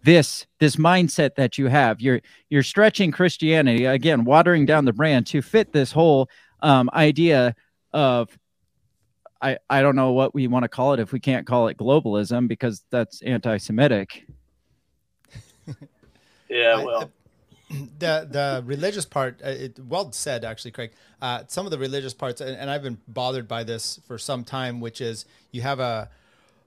this 0.04 0.46
this 0.58 0.76
mindset 0.76 1.36
that 1.36 1.58
you 1.58 1.68
have. 1.68 2.00
You're 2.00 2.20
you're 2.50 2.62
stretching 2.64 3.12
christianity 3.12 3.84
again 3.84 4.24
watering 4.24 4.66
down 4.66 4.84
the 4.84 4.92
brand 4.92 5.26
to 5.28 5.42
fit 5.42 5.72
this 5.72 5.92
whole 5.92 6.28
um, 6.60 6.90
idea 6.92 7.54
of 7.92 8.36
i 9.40 9.58
i 9.68 9.82
don't 9.82 9.96
know 9.96 10.12
what 10.12 10.34
we 10.34 10.46
want 10.48 10.62
to 10.64 10.68
call 10.68 10.94
it 10.94 11.00
if 11.00 11.12
we 11.12 11.20
can't 11.20 11.46
call 11.46 11.68
it 11.68 11.76
globalism 11.76 12.48
because 12.48 12.84
that's 12.90 13.22
anti-semitic. 13.22 14.26
Yeah, 16.48 16.76
I- 16.80 16.84
well, 16.84 17.10
the 17.70 18.28
the 18.30 18.62
religious 18.66 19.06
part 19.06 19.40
uh, 19.42 19.48
it, 19.48 19.78
well 19.78 20.12
said 20.12 20.44
actually 20.44 20.72
craig. 20.72 20.92
Uh, 21.22 21.44
some 21.48 21.64
of 21.64 21.70
the 21.70 21.78
religious 21.78 22.12
parts 22.12 22.40
and, 22.42 22.56
and 22.56 22.68
i've 22.68 22.82
been 22.82 22.98
bothered 23.08 23.48
by 23.48 23.64
this 23.64 24.00
for 24.06 24.18
some 24.18 24.44
time 24.44 24.80
which 24.80 25.00
is 25.00 25.24
you 25.52 25.62
have 25.62 25.80
a 25.80 26.10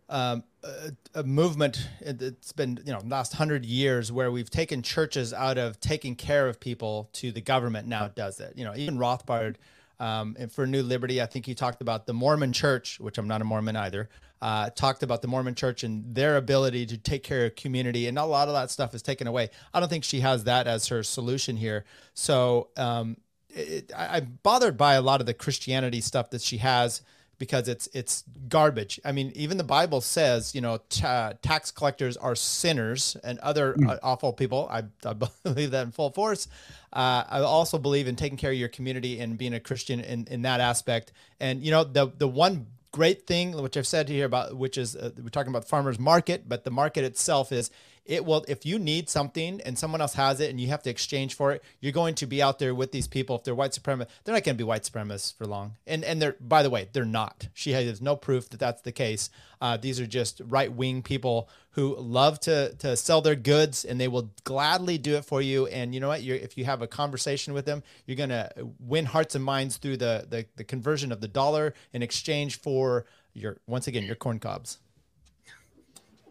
um, 0.10 0.44
a, 0.64 0.92
a 1.16 1.24
movement 1.24 1.88
it's 2.02 2.52
been 2.52 2.80
you 2.86 2.94
know 2.94 3.02
last 3.06 3.34
hundred 3.34 3.66
years 3.66 4.12
where 4.12 4.32
we've 4.32 4.50
taken 4.50 4.82
churches 4.82 5.34
out 5.34 5.58
of 5.58 5.80
taking 5.80 6.16
care 6.16 6.48
of 6.48 6.60
people 6.60 7.10
to 7.14 7.32
the 7.32 7.42
government 7.42 7.88
now 7.88 8.08
does 8.08 8.40
it. 8.40 8.54
You 8.56 8.66
know 8.66 8.74
even 8.76 8.98
rothbard 8.98 9.56
um, 10.00 10.36
and 10.38 10.52
for 10.52 10.68
new 10.68 10.84
liberty 10.84 11.22
i 11.22 11.26
think 11.26 11.46
he 11.46 11.56
talked 11.56 11.82
about 11.82 12.06
the 12.06 12.14
mormon 12.14 12.54
church 12.54 13.00
which 13.00 13.18
i'm 13.18 13.28
not 13.28 13.42
a 13.42 13.46
mormon 13.46 13.76
either 13.76 14.10
uh, 14.42 14.70
talked 14.70 15.02
about 15.02 15.22
the 15.22 15.28
mormon 15.28 15.56
church 15.56 15.84
and 15.84 16.14
their 16.14 16.38
ability 16.38 16.86
to 16.86 16.98
take 16.98 17.24
care 17.24 17.46
of 17.46 17.56
community 17.56 18.08
and 18.08 18.18
a 18.20 18.26
lot 18.26 18.48
of 18.48 18.54
that 18.54 18.70
stuff 18.70 18.94
is 18.94 19.02
taken 19.02 19.28
away. 19.28 19.50
I 19.74 19.80
don't 19.80 19.90
think 19.90 20.04
she 20.04 20.20
has 20.20 20.44
that 20.44 20.68
as 20.68 20.88
her 20.90 21.04
solution 21.04 21.58
here. 21.58 21.86
So 22.14 22.68
um, 22.78 23.18
it, 23.50 23.92
I, 23.96 24.18
I'm 24.18 24.40
bothered 24.44 24.78
by 24.78 24.96
a 24.96 25.02
lot 25.02 25.20
of 25.20 25.26
the 25.26 25.34
Christianity 25.34 26.02
stuff 26.02 26.30
that 26.32 26.42
she 26.42 26.58
has 26.58 27.02
because 27.38 27.68
it's 27.68 27.88
it's 27.94 28.24
garbage. 28.48 29.00
I 29.04 29.12
mean, 29.12 29.32
even 29.36 29.58
the 29.58 29.64
Bible 29.64 30.02
says, 30.02 30.56
you 30.56 30.62
know, 30.62 30.80
ta- 30.90 31.34
tax 31.42 31.72
collectors 31.72 32.18
are 32.18 32.36
sinners 32.36 33.18
and 33.24 33.40
other 33.40 33.74
Mm. 33.74 33.90
uh, 33.90 33.98
awful 34.04 34.34
people. 34.34 34.68
I, 34.72 34.84
I 35.06 35.14
believe 35.44 35.72
that 35.72 35.86
in 35.86 35.92
full 35.92 36.12
force. 36.12 36.48
Uh, 36.94 37.24
I 37.28 37.40
also 37.42 37.78
believe 37.78 38.08
in 38.08 38.16
taking 38.16 38.38
care 38.38 38.52
of 38.52 38.58
your 38.58 38.70
community 38.70 39.20
and 39.20 39.38
being 39.38 39.54
a 39.54 39.60
Christian 39.60 40.00
in, 40.00 40.28
in 40.32 40.44
that 40.44 40.62
aspect. 40.62 41.12
And 41.40 41.62
you 41.64 41.72
know, 41.72 41.84
the 41.84 42.12
the 42.18 42.28
one 42.28 42.68
great 42.92 43.28
thing 43.28 43.52
which 43.62 43.76
I've 43.76 43.86
said 43.86 44.08
here 44.08 44.26
about 44.26 44.56
which 44.56 44.78
is 44.78 44.96
uh, 44.96 45.12
we're 45.22 45.28
talking 45.30 45.50
about 45.52 45.68
farmers 45.68 46.00
market, 46.00 46.48
but 46.48 46.64
the 46.64 46.72
market 46.72 47.04
itself 47.04 47.52
is 47.52 47.70
it 48.06 48.24
will 48.24 48.46
if 48.48 48.66
you 48.66 48.78
need 48.78 49.10
something 49.10 49.60
and 49.62 49.78
someone 49.78 50.00
else 50.00 50.14
has 50.14 50.40
it 50.40 50.50
and 50.50 50.62
you 50.62 50.68
have 50.68 50.84
to 50.84 50.90
exchange 50.90 51.34
for 51.34 51.52
it, 51.52 51.64
you're 51.80 51.92
going 51.92 52.16
to 52.16 52.28
be 52.28 52.42
out 52.42 52.60
there 52.60 52.76
with 52.76 52.92
these 52.92 53.08
people. 53.08 53.36
If 53.36 53.44
they're 53.44 53.56
white 53.56 53.72
supremacists, 53.72 54.08
they're 54.24 54.36
not 54.36 54.44
going 54.44 54.56
to 54.56 54.64
be 54.64 54.64
white 54.64 54.84
supremacists 54.84 55.36
for 55.36 55.46
long. 55.46 55.76
And 55.88 56.04
and 56.04 56.22
they're 56.22 56.36
by 56.40 56.64
the 56.64 56.70
way, 56.70 56.88
they're 56.94 57.06
not. 57.06 57.48
She 57.54 57.72
has 57.72 58.02
no 58.02 58.16
proof 58.16 58.50
that 58.50 58.60
that's 58.60 58.82
the 58.84 58.92
case. 58.92 59.30
Uh, 59.60 59.78
these 59.78 60.00
are 60.00 60.06
just 60.06 60.42
right 60.46 60.72
wing 60.72 61.02
people 61.02 61.50
who 61.72 61.96
love 61.98 62.40
to 62.42 62.74
to 62.76 62.96
sell 62.96 63.22
their 63.22 63.36
goods 63.36 63.84
and 63.84 64.00
they 64.00 64.08
will 64.08 64.30
gladly 64.44 64.98
do 64.98 65.16
it 65.16 65.26
for 65.26 65.42
you. 65.42 65.68
And 65.68 65.94
you 65.94 66.00
know 66.00 66.08
what? 66.10 66.22
You're, 66.22 66.38
if 66.38 66.58
you 66.58 66.66
have 66.66 66.82
a 66.82 66.88
conversation 66.88 67.54
with 67.54 67.66
them, 67.66 67.82
you're 68.06 68.18
gonna 68.18 68.52
win 68.80 69.06
hearts 69.06 69.36
and 69.36 69.44
minds 69.44 69.78
through 69.78 69.98
the 69.98 70.28
the, 70.30 70.46
the 70.58 70.64
conversion 70.64 71.12
of 71.12 71.22
the 71.22 71.28
dollar 71.28 71.74
in 71.92 72.04
exchange 72.04 72.60
for 72.60 73.06
your 73.34 73.58
once 73.68 73.88
again 73.88 74.04
your 74.04 74.16
corn 74.16 74.40
cobs. 74.40 74.78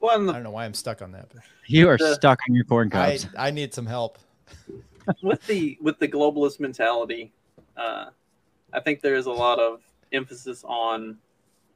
Well, 0.05 0.21
and 0.21 0.29
I 0.31 0.35
don't 0.35 0.43
know 0.43 0.51
why 0.51 0.67
I'm 0.67 0.75
stuck 0.75 1.01
on 1.01 1.13
that, 1.13 1.31
but 1.33 1.43
You 1.67 1.89
are 1.89 1.97
The- 1.97 2.15
stuck 2.15 2.39
on 2.49 2.55
your 2.55 2.65
corn 2.65 2.91
I 2.93 3.13
cobs. 3.13 3.27
I 3.39 3.51
need 3.51 3.73
some 3.73 3.87
help. 3.87 4.19
with 5.23 5.45
the 5.47 5.79
with 5.81 5.99
the 5.99 6.07
globalist 6.09 6.61
mentality, 6.61 7.33
uh, 7.77 8.11
I 8.75 8.81
think 8.81 9.01
there 9.01 9.15
is 9.15 9.25
a 9.27 9.33
lot 9.33 9.59
of 9.59 9.81
emphasis 10.13 10.63
on 10.65 11.17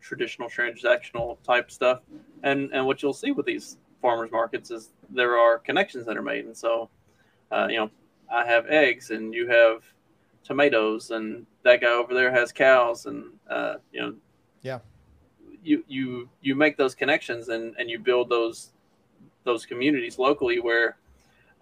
traditional 0.01 0.49
transactional 0.49 1.43
type 1.43 1.71
stuff, 1.71 2.01
and 2.43 2.71
and 2.75 2.85
what 2.87 3.03
you'll 3.03 3.15
see 3.15 3.31
with 3.31 3.47
these 3.47 3.79
farmers 4.03 4.31
markets 4.31 4.71
is 4.71 4.91
there 5.09 5.39
are 5.39 5.59
connections 5.59 6.05
that 6.07 6.17
are 6.19 6.23
made, 6.23 6.45
and 6.45 6.57
so 6.57 6.91
uh, 7.51 7.67
you 7.71 7.79
know 7.79 7.91
I 8.31 8.45
have 8.45 8.67
eggs 8.67 9.11
and 9.11 9.33
you 9.33 9.49
have 9.49 9.85
tomatoes, 10.45 11.11
and 11.13 11.47
that 11.63 11.81
guy 11.81 11.89
over 11.93 12.13
there 12.13 12.31
has 12.31 12.53
cows, 12.53 13.07
and 13.07 13.25
uh, 13.49 13.77
you 13.91 14.01
know 14.03 14.15
Yeah. 14.61 14.81
You 15.63 15.85
you 15.89 16.29
you 16.41 16.55
make 16.55 16.77
those 16.77 16.95
connections 16.95 17.49
and 17.49 17.75
and 17.79 17.91
you 17.91 17.99
build 17.99 18.29
those 18.29 18.71
those 19.45 19.65
communities 19.67 20.19
locally 20.19 20.61
where 20.61 20.97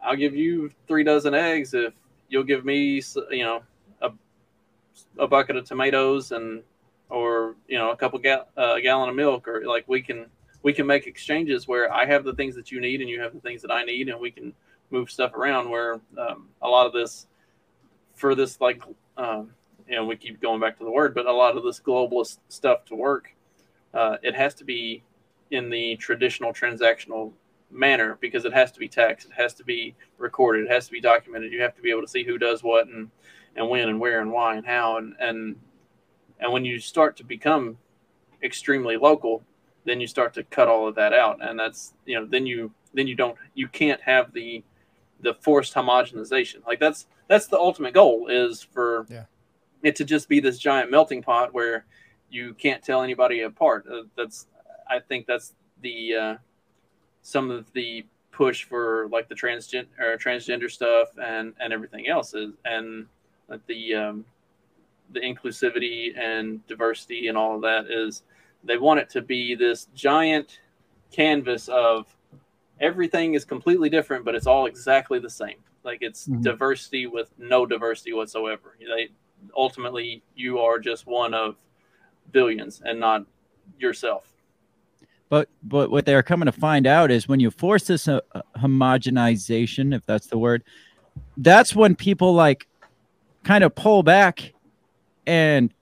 I'll 0.03 0.17
give 0.17 0.35
you 0.35 0.71
three 0.87 1.05
dozen 1.05 1.35
eggs 1.35 1.75
if 1.75 1.93
you'll 2.29 2.45
give 2.45 2.65
me, 2.65 3.03
you 3.31 3.45
know, 3.45 3.63
a, 4.03 4.11
a 5.19 5.27
bucket 5.27 5.57
of 5.57 5.65
tomatoes 5.65 6.33
and 6.33 6.63
or 7.09 7.55
you 7.69 7.79
know 7.79 7.91
a 7.91 7.97
couple 7.97 8.19
gal- 8.19 8.49
uh, 8.59 8.75
a 8.75 8.81
gallon 8.81 9.09
of 9.09 9.15
milk 9.15 9.47
or 9.47 9.65
like 9.65 9.85
we 9.87 10.03
can 10.03 10.27
we 10.63 10.73
can 10.73 10.87
make 10.87 11.07
exchanges 11.07 11.69
where 11.69 11.93
I 11.93 12.05
have 12.05 12.25
the 12.25 12.35
things 12.35 12.57
that 12.57 12.73
you 12.73 12.81
need 12.81 13.01
and 13.01 13.09
you 13.09 13.21
have 13.21 13.33
the 13.33 13.41
things 13.41 13.63
that 13.63 13.71
I 13.71 13.85
need 13.85 14.09
and 14.09 14.21
we 14.21 14.31
can 14.31 14.53
move 14.91 15.11
stuff 15.11 15.35
around 15.35 15.71
where 15.71 16.01
um, 16.19 16.49
a 16.63 16.69
lot 16.69 16.87
of 16.87 16.93
this 16.93 17.29
for 18.15 18.35
this 18.35 18.61
like 18.61 18.83
um, 19.17 19.53
you 19.89 19.95
know 19.95 20.05
we 20.05 20.17
keep 20.17 20.41
going 20.41 20.61
back 20.61 20.79
to 20.79 20.85
the 20.85 20.91
word 20.91 21.15
but 21.15 21.27
a 21.27 21.33
lot 21.33 21.57
of 21.57 21.63
this 21.63 21.79
globalist 21.79 22.39
stuff 22.49 22.85
to 22.87 22.97
work 22.97 23.36
uh, 23.97 24.19
it 24.23 24.35
has 24.35 24.55
to 24.55 24.65
be 24.65 25.03
in 25.51 25.71
the 25.71 25.97
traditional 25.97 26.53
transactional 26.53 27.33
manner 27.71 28.19
because 28.21 28.45
it 28.45 28.53
has 28.53 28.71
to 28.73 28.79
be 28.79 28.89
taxed, 28.89 29.27
it 29.29 29.33
has 29.35 29.55
to 29.55 29.65
be 29.65 29.95
recorded, 30.19 30.67
it 30.67 30.71
has 30.71 30.87
to 30.87 30.93
be 30.93 31.01
documented. 31.01 31.51
You 31.53 31.63
have 31.63 31.75
to 31.75 31.83
be 31.83 31.91
able 31.91 32.03
to 32.03 32.09
see 32.09 32.23
who 32.23 32.39
does 32.39 32.63
what 32.63 32.87
and 32.87 33.11
and 33.57 33.69
when 33.71 33.89
and 33.89 33.99
where 33.99 34.21
and 34.21 34.31
why 34.31 34.57
and 34.57 34.67
how 34.67 34.99
and 34.99 35.15
and 35.19 35.57
and 36.39 36.53
when 36.53 36.65
you 36.65 36.79
start 36.79 37.17
to 37.17 37.25
become 37.25 37.79
extremely 38.43 38.99
local, 38.99 39.43
then 39.87 40.01
you 40.01 40.07
start 40.07 40.35
to 40.35 40.45
cut 40.45 40.69
all 40.69 40.87
of 40.87 40.95
that 40.97 41.15
out, 41.15 41.39
and 41.41 41.59
that's 41.59 41.95
you 42.05 42.15
know 42.21 42.27
then 42.27 42.45
you 42.45 42.71
then 42.93 43.07
you 43.07 43.15
don't 43.15 43.37
you 43.55 43.67
can't 43.67 44.01
have 44.03 44.33
the 44.35 44.63
the 45.21 45.33
forced 45.35 45.73
homogenization. 45.75 46.65
Like 46.67 46.81
that's 46.81 47.07
that's 47.29 47.47
the 47.47 47.59
ultimate 47.59 47.95
goal 47.95 48.29
is 48.29 48.63
for 48.63 49.07
Yeah. 49.09 49.25
it 49.83 49.97
to 49.97 50.05
just 50.05 50.29
be 50.29 50.39
this 50.41 50.59
giant 50.59 50.91
melting 50.91 51.23
pot 51.23 51.55
where 51.55 51.87
you 52.31 52.55
can't 52.55 52.83
tell 52.83 53.03
anybody 53.03 53.43
apart. 53.43 53.87
Uh, 53.91 54.03
that's 54.17 54.47
I 54.89 55.01
think 55.01 55.27
that's 55.27 55.55
the 55.83 56.15
uh, 56.15 56.37
some 57.23 57.51
of 57.51 57.73
the 57.73 58.05
push 58.33 58.65
for 58.65 59.09
like 59.11 59.29
the 59.29 59.35
transgen 59.35 59.87
or 59.99 60.17
transgender 60.19 60.71
stuff 60.71 61.09
and 61.23 61.55
and 61.61 61.73
everything 61.73 62.09
else 62.09 62.35
is 62.35 62.53
and 62.65 63.07
like 63.49 63.65
the 63.67 63.95
um, 63.95 64.25
the 65.13 65.21
inclusivity 65.21 66.17
and 66.19 66.65
diversity 66.67 67.29
and 67.29 67.39
all 67.39 67.57
of 67.57 67.63
that 67.63 67.87
is 67.91 68.25
they 68.65 68.77
want 68.77 69.01
it 69.01 69.09
to 69.09 69.23
be 69.23 69.55
this 69.55 69.87
giant 69.95 70.61
canvas 71.11 71.69
of 71.69 72.15
everything 72.81 73.35
is 73.35 73.45
completely 73.45 73.89
different 73.89 74.25
but 74.25 74.35
it's 74.35 74.47
all 74.47 74.67
exactly 74.67 75.19
the 75.19 75.31
same 75.31 75.57
like 75.83 75.99
it's 76.03 76.27
Mhm. 76.29 76.43
diversity 76.43 77.07
with 77.07 77.31
no 77.39 77.65
diversity 77.65 78.13
whatsoever 78.13 78.77
they 78.81 79.09
ultimately 79.57 80.23
you 80.35 80.59
are 80.59 80.79
just 80.79 81.07
one 81.07 81.33
of 81.33 81.57
billions 82.33 82.83
and 82.85 83.01
not 83.01 83.25
yourself 83.79 84.33
But 85.29 85.49
but 85.63 85.91
what 85.91 86.07
they're 86.07 86.23
coming 86.23 86.47
to 86.47 86.53
find 86.53 86.87
out 86.87 87.11
is 87.11 87.29
when 87.29 87.41
you 87.41 87.51
force 87.51 87.85
this 87.85 88.07
uh, 88.09 88.21
homogenization, 88.57 89.95
if 89.95 90.07
that's 90.07 90.29
the 90.29 90.39
word, 90.39 90.63
that's 91.37 91.75
when 91.75 91.97
people 91.97 92.33
like 92.35 92.67
kind 93.43 93.65
of 93.65 93.75
pull 93.75 94.03
back 94.03 94.53
and 95.27 95.73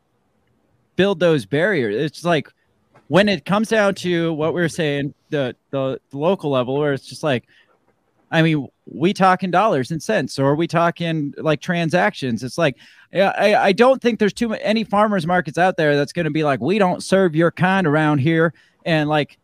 build 0.96 1.20
those 1.20 1.44
barriers. 1.46 1.94
It's 1.96 2.24
like 2.24 2.48
when 3.08 3.28
it 3.28 3.44
comes 3.44 3.68
down 3.68 3.94
to 3.96 4.32
what 4.32 4.54
we 4.54 4.62
are 4.62 4.68
saying, 4.68 5.14
the, 5.30 5.54
the 5.70 6.00
the 6.10 6.18
local 6.18 6.50
level, 6.50 6.78
where 6.78 6.94
it's 6.94 7.06
just 7.06 7.22
like, 7.22 7.44
I 8.30 8.42
mean, 8.42 8.68
we 8.86 9.12
talking 9.12 9.50
dollars 9.50 9.90
and 9.90 10.02
cents, 10.02 10.38
or 10.38 10.46
are 10.46 10.54
we 10.54 10.66
talking 10.66 11.32
like 11.38 11.60
transactions? 11.60 12.42
It's 12.42 12.58
like, 12.58 12.76
I, 13.14 13.54
I 13.54 13.72
don't 13.72 14.02
think 14.02 14.18
there's 14.18 14.32
too 14.32 14.48
many 14.48 14.62
any 14.62 14.84
farmers 14.84 15.26
markets 15.26 15.58
out 15.58 15.76
there 15.76 15.96
that's 15.96 16.12
going 16.12 16.24
to 16.24 16.30
be 16.30 16.44
like, 16.44 16.60
we 16.60 16.78
don't 16.78 17.02
serve 17.02 17.34
your 17.34 17.50
kind 17.50 17.86
around 17.86 18.18
here 18.18 18.52
and 18.84 19.08
like 19.08 19.38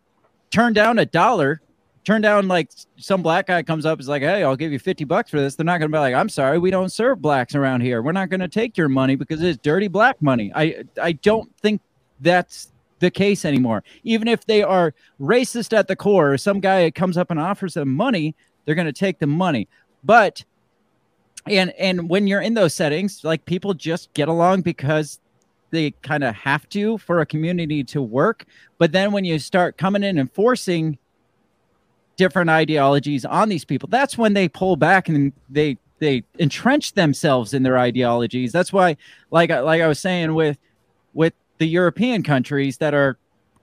turn 0.51 0.73
down 0.73 0.99
a 0.99 1.07
dollar, 1.07 1.63
turn 2.05 2.21
down 2.21 2.49
like 2.49 2.71
some 2.99 3.23
black 3.23 3.47
guy 3.47 3.63
comes 3.63 3.87
up 3.87 4.01
is 4.01 4.09
like, 4.09 4.23
hey, 4.23 4.43
I'll 4.43 4.57
give 4.57 4.73
you 4.73 4.79
50 4.79 5.05
bucks 5.05 5.31
for 5.31 5.41
this. 5.41 5.55
They're 5.55 5.65
not 5.65 5.79
going 5.79 5.91
to 5.91 5.97
be 5.97 6.01
like, 6.01 6.15
I'm 6.15 6.29
sorry, 6.29 6.59
we 6.59 6.71
don't 6.71 6.91
serve 6.91 7.23
blacks 7.23 7.55
around 7.55 7.81
here. 7.81 8.03
We're 8.03 8.13
not 8.13 8.29
going 8.29 8.41
to 8.41 8.49
take 8.49 8.77
your 8.77 8.89
money 8.89 9.17
because 9.17 9.43
it's 9.43 9.59
dirty 9.63 9.89
black 9.89 10.21
money. 10.21 10.53
I 10.55 10.85
I 11.01 11.13
don't 11.13 11.55
think 11.59 11.81
that's 12.21 12.73
the 12.99 13.11
case 13.11 13.45
anymore. 13.45 13.83
Even 14.05 14.29
if 14.29 14.45
they 14.45 14.63
are 14.63 14.95
racist 15.21 15.77
at 15.77 15.89
the 15.89 15.97
core, 15.97 16.37
some 16.37 16.61
guy 16.61 16.91
comes 16.91 17.17
up 17.17 17.31
and 17.31 17.41
offers 17.41 17.75
them 17.75 17.95
money, 17.95 18.35
they're 18.65 18.75
going 18.75 18.87
to 18.87 18.93
take 18.93 19.19
the 19.19 19.27
money. 19.27 19.69
But 20.05 20.45
and 21.47 21.71
and 21.79 22.09
when 22.09 22.27
you're 22.27 22.41
in 22.41 22.55
those 22.55 22.75
settings, 22.75 23.25
like 23.25 23.45
people 23.45 23.75
just 23.75 24.13
get 24.15 24.29
along 24.29 24.63
because 24.63 25.21
they 25.71 25.93
kind 26.03 26.25
of 26.25 26.35
have 26.35 26.69
to 26.71 26.99
for 26.99 27.21
a 27.21 27.27
community 27.27 27.85
to 27.85 28.03
work. 28.03 28.45
But 28.79 28.93
then 28.93 29.13
when 29.13 29.25
you 29.25 29.39
start 29.39 29.79
coming 29.79 30.03
in 30.03 30.19
and 30.19 30.33
forcing 30.33 30.99
different 32.17 32.51
ideologies 32.51 33.25
on 33.25 33.49
these 33.49 33.65
people, 33.65 33.89
that's 33.89 34.19
when 34.19 34.35
they 34.35 34.49
pull 34.49 34.77
back 34.77 35.09
and 35.09 35.33
they 35.49 35.79
they 35.99 36.25
entrench 36.39 36.95
themselves 36.95 37.55
in 37.55 37.63
their 37.63 37.79
ideologies. 37.79 38.53
That's 38.53 38.73
why, 38.73 38.97
like 39.31 39.51
like 39.51 39.81
I 39.81 39.87
was 39.87 39.99
saying 39.99 40.35
with 40.35 40.59
with 41.15 41.35
the 41.59 41.67
European 41.67 42.23
countries 42.23 42.79
that 42.79 42.95
are 42.95 43.19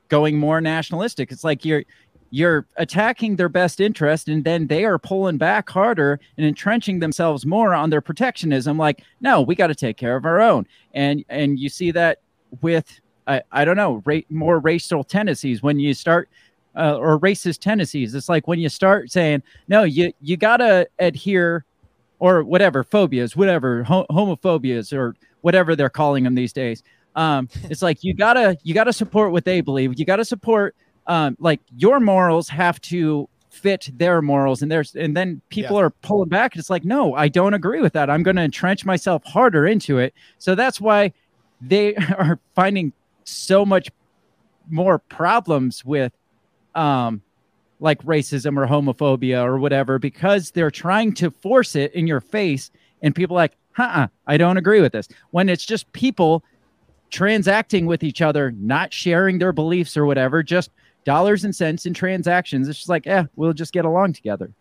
going 0.07 0.37
more 0.37 0.61
nationalistic, 0.61 1.31
it's 1.31 1.43
like 1.43 1.65
you're 1.65 1.83
you're 2.29 2.65
attacking 2.77 3.35
their 3.35 3.49
best 3.49 3.79
interest 3.79 4.27
and 4.27 4.43
then 4.43 4.67
they 4.67 4.85
are 4.85 4.99
pulling 4.99 5.37
back 5.37 5.69
harder 5.69 6.19
and 6.37 6.45
entrenching 6.45 6.99
themselves 6.99 7.45
more 7.45 7.73
on 7.73 7.89
their 7.89 8.01
protectionism. 8.01 8.77
Like 8.77 9.03
no 9.21 9.41
we 9.41 9.55
got 9.55 9.67
to 9.67 9.75
take 9.75 9.97
care 9.97 10.15
of 10.15 10.25
our 10.25 10.41
own. 10.41 10.65
And 10.93 11.23
and 11.29 11.59
you 11.59 11.69
see 11.69 11.91
that 11.91 12.19
with 12.61 12.99
i, 13.27 13.41
I 13.51 13.65
don't 13.65 13.77
know 13.77 14.01
ra- 14.05 14.19
more 14.29 14.59
racial 14.59 15.03
tendencies. 15.03 15.61
When 15.63 15.79
you 15.79 15.93
start 15.93 16.29
uh, 16.75 16.97
or 16.97 17.19
racist 17.19 17.59
tendencies 17.59 18.13
it's 18.13 18.29
like 18.29 18.47
when 18.47 18.59
you 18.59 18.69
start 18.69 19.11
saying 19.11 19.41
no 19.67 19.83
you 19.83 20.13
you 20.21 20.37
got 20.37 20.57
to 20.57 20.87
adhere 20.99 21.65
or 22.19 22.43
whatever 22.43 22.83
phobias 22.83 23.35
whatever 23.35 23.83
ho- 23.83 24.05
homophobias 24.11 24.95
or 24.95 25.15
whatever 25.41 25.75
they're 25.75 25.89
calling 25.89 26.23
them 26.23 26.35
these 26.35 26.51
days. 26.53 26.83
Um, 27.15 27.49
it's 27.63 27.81
like 27.81 28.03
you 28.03 28.13
gotta 28.13 28.57
you 28.63 28.73
gotta 28.73 28.93
support 28.93 29.31
what 29.31 29.45
they 29.45 29.61
believe. 29.61 29.97
You 29.97 30.05
gotta 30.05 30.25
support 30.25 30.75
um, 31.07 31.35
like 31.39 31.59
your 31.75 31.99
morals 31.99 32.47
have 32.49 32.79
to 32.81 33.27
fit 33.49 33.89
their 33.97 34.21
morals 34.21 34.61
and 34.61 34.71
there's 34.71 34.95
and 34.95 35.17
then 35.17 35.41
people 35.49 35.77
Yeah. 35.77 35.83
are 35.85 35.89
pulling 35.89 36.29
back 36.29 36.55
it's 36.55 36.69
like 36.69 36.85
no 36.85 37.15
i 37.15 37.27
don't 37.27 37.55
agree 37.55 37.81
with 37.81 37.93
that. 37.93 38.07
I'm 38.07 38.21
going 38.21 38.35
to 38.35 38.43
entrench 38.43 38.85
myself 38.85 39.23
harder 39.23 39.65
into 39.65 39.97
it. 39.97 40.13
So 40.37 40.53
that's 40.53 40.79
why 40.79 41.11
they 41.59 41.95
are 42.17 42.39
finding 42.53 42.93
so 43.23 43.65
much 43.65 43.89
more 44.69 44.99
problems 44.99 45.83
with 45.83 46.13
um 46.75 47.21
like 47.79 48.01
racism 48.03 48.57
or 48.57 48.67
homophobia 48.67 49.43
or 49.43 49.57
whatever 49.57 49.97
because 49.97 50.51
they're 50.51 50.69
trying 50.71 51.13
to 51.13 51.31
force 51.31 51.75
it 51.75 51.93
in 51.93 52.05
your 52.05 52.19
face 52.21 52.69
and 53.01 53.15
people 53.15 53.35
are 53.37 53.41
like 53.43 53.55
uh-uh 53.77 54.07
i 54.27 54.37
don't 54.37 54.57
agree 54.57 54.81
with 54.81 54.91
this. 54.91 55.07
When 55.31 55.49
it's 55.49 55.65
just 55.65 55.91
people 55.93 56.43
transacting 57.09 57.85
with 57.85 58.03
each 58.03 58.21
other, 58.21 58.51
not 58.51 58.93
sharing 58.93 59.39
their 59.39 59.53
beliefs 59.53 59.95
or 59.95 60.05
whatever, 60.05 60.43
just 60.43 60.69
dollars 61.07 61.45
and 61.45 61.55
cents 61.55 61.85
in 61.85 61.93
transactions. 61.93 62.67
It's 62.67 62.79
just 62.79 62.89
like, 62.89 63.07
eh, 63.07 63.23
we'll 63.37 63.53
just 63.53 63.71
get 63.71 63.85
along 63.85 64.11
together. 64.11 64.51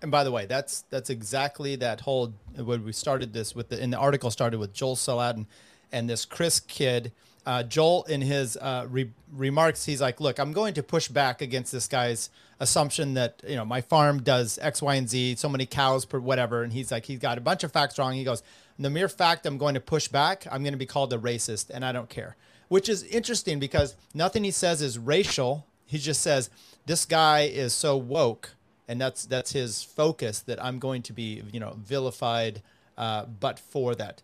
And 0.00 0.10
by 0.10 0.22
the 0.22 0.30
way, 0.30 0.46
that's 0.46 0.84
that's 0.88 1.10
exactly 1.10 1.74
that 1.76 2.00
whole 2.00 2.32
when 2.56 2.84
we 2.84 2.92
started 2.92 3.32
this 3.32 3.54
with 3.54 3.68
the 3.68 3.82
in 3.82 3.90
the 3.90 3.98
article 3.98 4.30
started 4.30 4.58
with 4.58 4.72
Joel 4.72 4.96
Salatin 4.96 5.46
and 5.90 6.08
this 6.08 6.24
Chris 6.24 6.60
kid. 6.60 7.12
Uh, 7.44 7.64
Joel, 7.64 8.04
in 8.04 8.20
his 8.20 8.56
uh, 8.56 8.86
re- 8.88 9.10
remarks, 9.32 9.84
he's 9.84 10.00
like, 10.00 10.20
"Look, 10.20 10.38
I'm 10.38 10.52
going 10.52 10.74
to 10.74 10.82
push 10.82 11.08
back 11.08 11.42
against 11.42 11.72
this 11.72 11.88
guy's 11.88 12.30
assumption 12.60 13.14
that 13.14 13.42
you 13.46 13.56
know 13.56 13.64
my 13.64 13.80
farm 13.80 14.22
does 14.22 14.60
X, 14.62 14.80
Y, 14.80 14.94
and 14.94 15.08
Z, 15.08 15.36
so 15.36 15.48
many 15.48 15.66
cows 15.66 16.04
per 16.04 16.20
whatever." 16.20 16.62
And 16.62 16.72
he's 16.72 16.92
like, 16.92 17.06
he's 17.06 17.18
got 17.18 17.38
a 17.38 17.40
bunch 17.40 17.64
of 17.64 17.72
facts 17.72 17.98
wrong. 17.98 18.12
He 18.14 18.24
goes, 18.24 18.44
"The 18.78 18.90
mere 18.90 19.08
fact 19.08 19.44
I'm 19.46 19.58
going 19.58 19.74
to 19.74 19.80
push 19.80 20.06
back, 20.06 20.46
I'm 20.52 20.62
going 20.62 20.72
to 20.72 20.78
be 20.78 20.86
called 20.86 21.12
a 21.12 21.18
racist, 21.18 21.70
and 21.70 21.84
I 21.84 21.90
don't 21.90 22.08
care." 22.08 22.36
Which 22.68 22.88
is 22.88 23.02
interesting 23.04 23.58
because 23.58 23.96
nothing 24.14 24.44
he 24.44 24.50
says 24.50 24.80
is 24.80 24.98
racial. 24.98 25.66
He 25.86 25.98
just 25.98 26.22
says 26.22 26.50
this 26.86 27.04
guy 27.04 27.42
is 27.42 27.72
so 27.72 27.96
woke 27.96 28.54
and 28.88 29.00
that's 29.00 29.24
that's 29.24 29.52
his 29.52 29.82
focus 29.82 30.40
that 30.40 30.62
I'm 30.62 30.78
going 30.78 31.02
to 31.02 31.12
be 31.12 31.42
you 31.52 31.60
know 31.60 31.76
vilified, 31.78 32.62
uh, 32.98 33.24
but 33.24 33.58
for 33.58 33.94
that. 33.94 34.22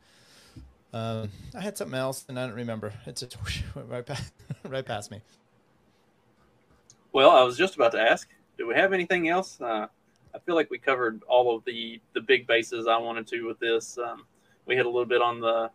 Um, 0.92 1.30
I 1.54 1.60
had 1.60 1.76
something 1.76 1.98
else 1.98 2.24
and 2.28 2.38
I 2.38 2.46
don't 2.46 2.56
remember. 2.56 2.92
It's 3.06 3.20
just 3.22 3.36
right 3.74 4.04
past, 4.04 4.32
right 4.68 4.84
past 4.84 5.10
me. 5.10 5.20
Well, 7.12 7.30
I 7.30 7.42
was 7.42 7.56
just 7.56 7.76
about 7.76 7.92
to 7.92 8.00
ask, 8.00 8.28
do 8.56 8.66
we 8.66 8.74
have 8.74 8.92
anything 8.92 9.28
else? 9.28 9.60
Uh, 9.60 9.86
I 10.34 10.38
feel 10.40 10.54
like 10.54 10.70
we 10.70 10.78
covered 10.78 11.22
all 11.28 11.56
of 11.56 11.64
the 11.64 12.00
the 12.14 12.20
big 12.20 12.46
bases 12.46 12.86
I 12.86 12.98
wanted 12.98 13.26
to 13.28 13.46
with 13.46 13.58
this. 13.58 13.96
Um, 13.98 14.26
we 14.66 14.76
had 14.76 14.86
a 14.86 14.90
little 14.90 15.06
bit 15.06 15.22
on 15.22 15.40
the 15.40 15.70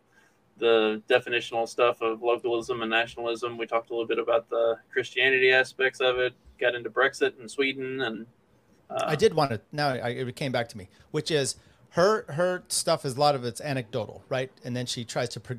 the 0.57 1.01
definitional 1.09 1.67
stuff 1.67 2.01
of 2.01 2.21
localism 2.21 2.81
and 2.81 2.89
nationalism. 2.89 3.57
We 3.57 3.65
talked 3.65 3.89
a 3.89 3.93
little 3.93 4.07
bit 4.07 4.19
about 4.19 4.49
the 4.49 4.77
Christianity 4.91 5.51
aspects 5.51 5.99
of 5.99 6.19
it. 6.19 6.33
Got 6.59 6.75
into 6.75 6.89
Brexit 6.89 7.39
and 7.39 7.49
Sweden 7.49 8.01
and 8.01 8.25
uh, 8.89 9.05
I 9.07 9.15
did 9.15 9.33
want 9.33 9.51
to. 9.51 9.61
Now 9.71 9.89
I, 9.89 10.09
it 10.09 10.35
came 10.35 10.51
back 10.51 10.69
to 10.69 10.77
me, 10.77 10.89
which 11.11 11.31
is 11.31 11.55
her 11.91 12.25
her 12.29 12.63
stuff 12.67 13.05
is 13.05 13.15
a 13.15 13.19
lot 13.19 13.35
of 13.35 13.43
it's 13.45 13.61
anecdotal, 13.61 14.23
right? 14.29 14.51
And 14.63 14.75
then 14.75 14.85
she 14.85 15.03
tries 15.03 15.29
to 15.29 15.39
pro, 15.39 15.57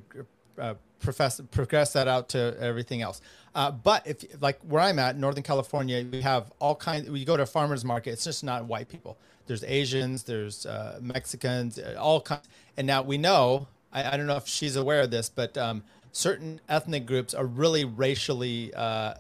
uh, 0.59 0.75
profess 1.01 1.41
progress 1.51 1.93
that 1.95 2.09
out 2.09 2.29
to 2.31 2.57
everything 2.61 3.03
else. 3.03 3.21
Uh, 3.55 3.71
but 3.71 4.07
if 4.07 4.25
like 4.41 4.61
where 4.63 4.83
I'm 4.83 4.99
at, 4.99 5.17
Northern 5.17 5.43
California, 5.43 6.07
we 6.11 6.21
have 6.23 6.53
all 6.59 6.75
kinds. 6.75 7.11
We 7.11 7.25
go 7.25 7.37
to 7.37 7.43
a 7.43 7.47
farmers 7.47 7.85
market. 7.85 8.11
It's 8.11 8.25
just 8.25 8.45
not 8.45 8.67
white 8.67 8.89
people. 8.89 9.19
There's 9.47 9.65
Asians, 9.65 10.23
there's 10.23 10.65
uh, 10.65 10.99
Mexicans, 11.03 11.79
all 11.99 12.21
kinds. 12.21 12.49
And 12.77 12.87
now 12.87 13.03
we 13.03 13.19
know. 13.19 13.69
I, 13.95 14.13
I, 14.13 14.17
don't 14.17 14.27
know 14.27 14.37
if 14.37 14.47
she's 14.47 14.77
aware 14.77 15.03
of 15.03 15.11
this, 15.11 15.31
but 15.31 15.57
um, 15.57 15.85
certain 16.13 16.61
ethnic 16.69 17.07
groups 17.07 17.33
are 17.33 17.47
really 17.47 17.85
racially. 17.85 18.75
Uh, 18.75 19.15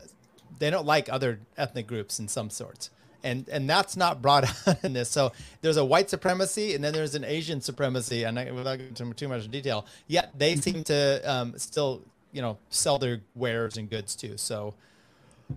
they 0.59 0.70
don't 0.70 0.86
like 0.86 1.09
other 1.10 1.38
ethnic 1.56 1.86
groups 1.86 2.18
in 2.18 2.28
some 2.28 2.51
sorts 2.51 2.90
and 3.24 3.48
and 3.48 3.68
that's 3.68 3.96
not 3.96 4.22
brought 4.22 4.44
out 4.68 4.84
in 4.84 4.92
this. 4.92 5.09
So 5.09 5.32
there's 5.62 5.78
a 5.78 5.84
white 5.84 6.10
supremacy, 6.10 6.74
and 6.74 6.84
then 6.84 6.92
there's 6.92 7.16
an 7.16 7.24
Asian 7.24 7.60
supremacy, 7.60 8.22
and 8.22 8.38
I, 8.38 8.52
without 8.52 8.78
going 8.78 8.90
into 8.90 9.12
too 9.14 9.28
much 9.28 9.51
detail, 9.51 9.86
yet 10.06 10.30
they 10.38 10.55
seem 10.55 10.84
to 10.84 11.20
um, 11.24 11.59
still 11.59 12.02
you 12.32 12.42
know 12.42 12.59
sell 12.68 12.98
their 12.98 13.22
wares 13.34 13.76
and 13.76 13.90
goods 13.90 14.14
too. 14.14 14.36
So 14.36 14.74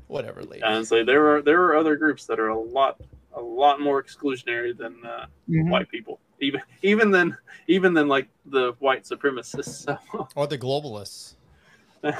whatever. 0.08 0.42
Lady. 0.44 0.64
And 0.64 0.88
so 0.88 1.04
there 1.04 1.36
are 1.36 1.42
there 1.42 1.62
are 1.64 1.76
other 1.76 1.96
groups 1.98 2.26
that 2.26 2.40
are 2.40 2.50
a 2.50 2.60
lot 2.60 3.00
a 3.34 3.42
lot 3.42 3.80
more 3.80 4.02
exclusionary 4.02 4.76
than 4.76 4.96
uh, 5.06 5.26
mm-hmm. 5.50 5.70
white 5.70 5.90
people, 5.90 6.20
even 6.40 6.62
even 6.82 7.12
than 7.12 7.38
even 7.68 7.94
than 7.94 8.08
like 8.08 8.28
the 8.46 8.76
white 8.80 9.04
supremacists 9.04 9.86
so. 9.86 10.28
or 10.36 10.48
the 10.48 10.58
globalists. 10.58 11.36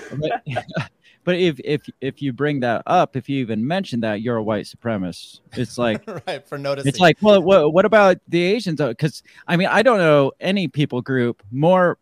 But 1.28 1.36
if 1.36 1.60
if 1.66 1.82
if 2.00 2.22
you 2.22 2.32
bring 2.32 2.62
that 2.62 2.84
up, 2.86 3.18
if 3.18 3.28
you 3.28 3.40
even 3.40 3.68
mention 3.68 4.00
that, 4.00 4.22
you're 4.22 4.38
a 4.38 4.44
white 4.44 4.64
supremacist. 4.64 5.42
It's 5.58 5.78
like 5.78 6.08
right 6.26 6.48
for 6.48 6.58
noticing. 6.58 6.88
It's 6.88 7.02
like, 7.02 7.18
well, 7.22 7.42
what 7.42 7.74
what 7.74 7.84
about 7.84 8.16
the 8.30 8.42
Asians? 8.42 8.80
Because 8.80 9.22
I 9.46 9.58
mean, 9.58 9.68
I 9.68 9.82
don't 9.82 9.98
know 9.98 10.32
any 10.40 10.70
people 10.70 11.02
group 11.02 11.44
more 11.52 11.98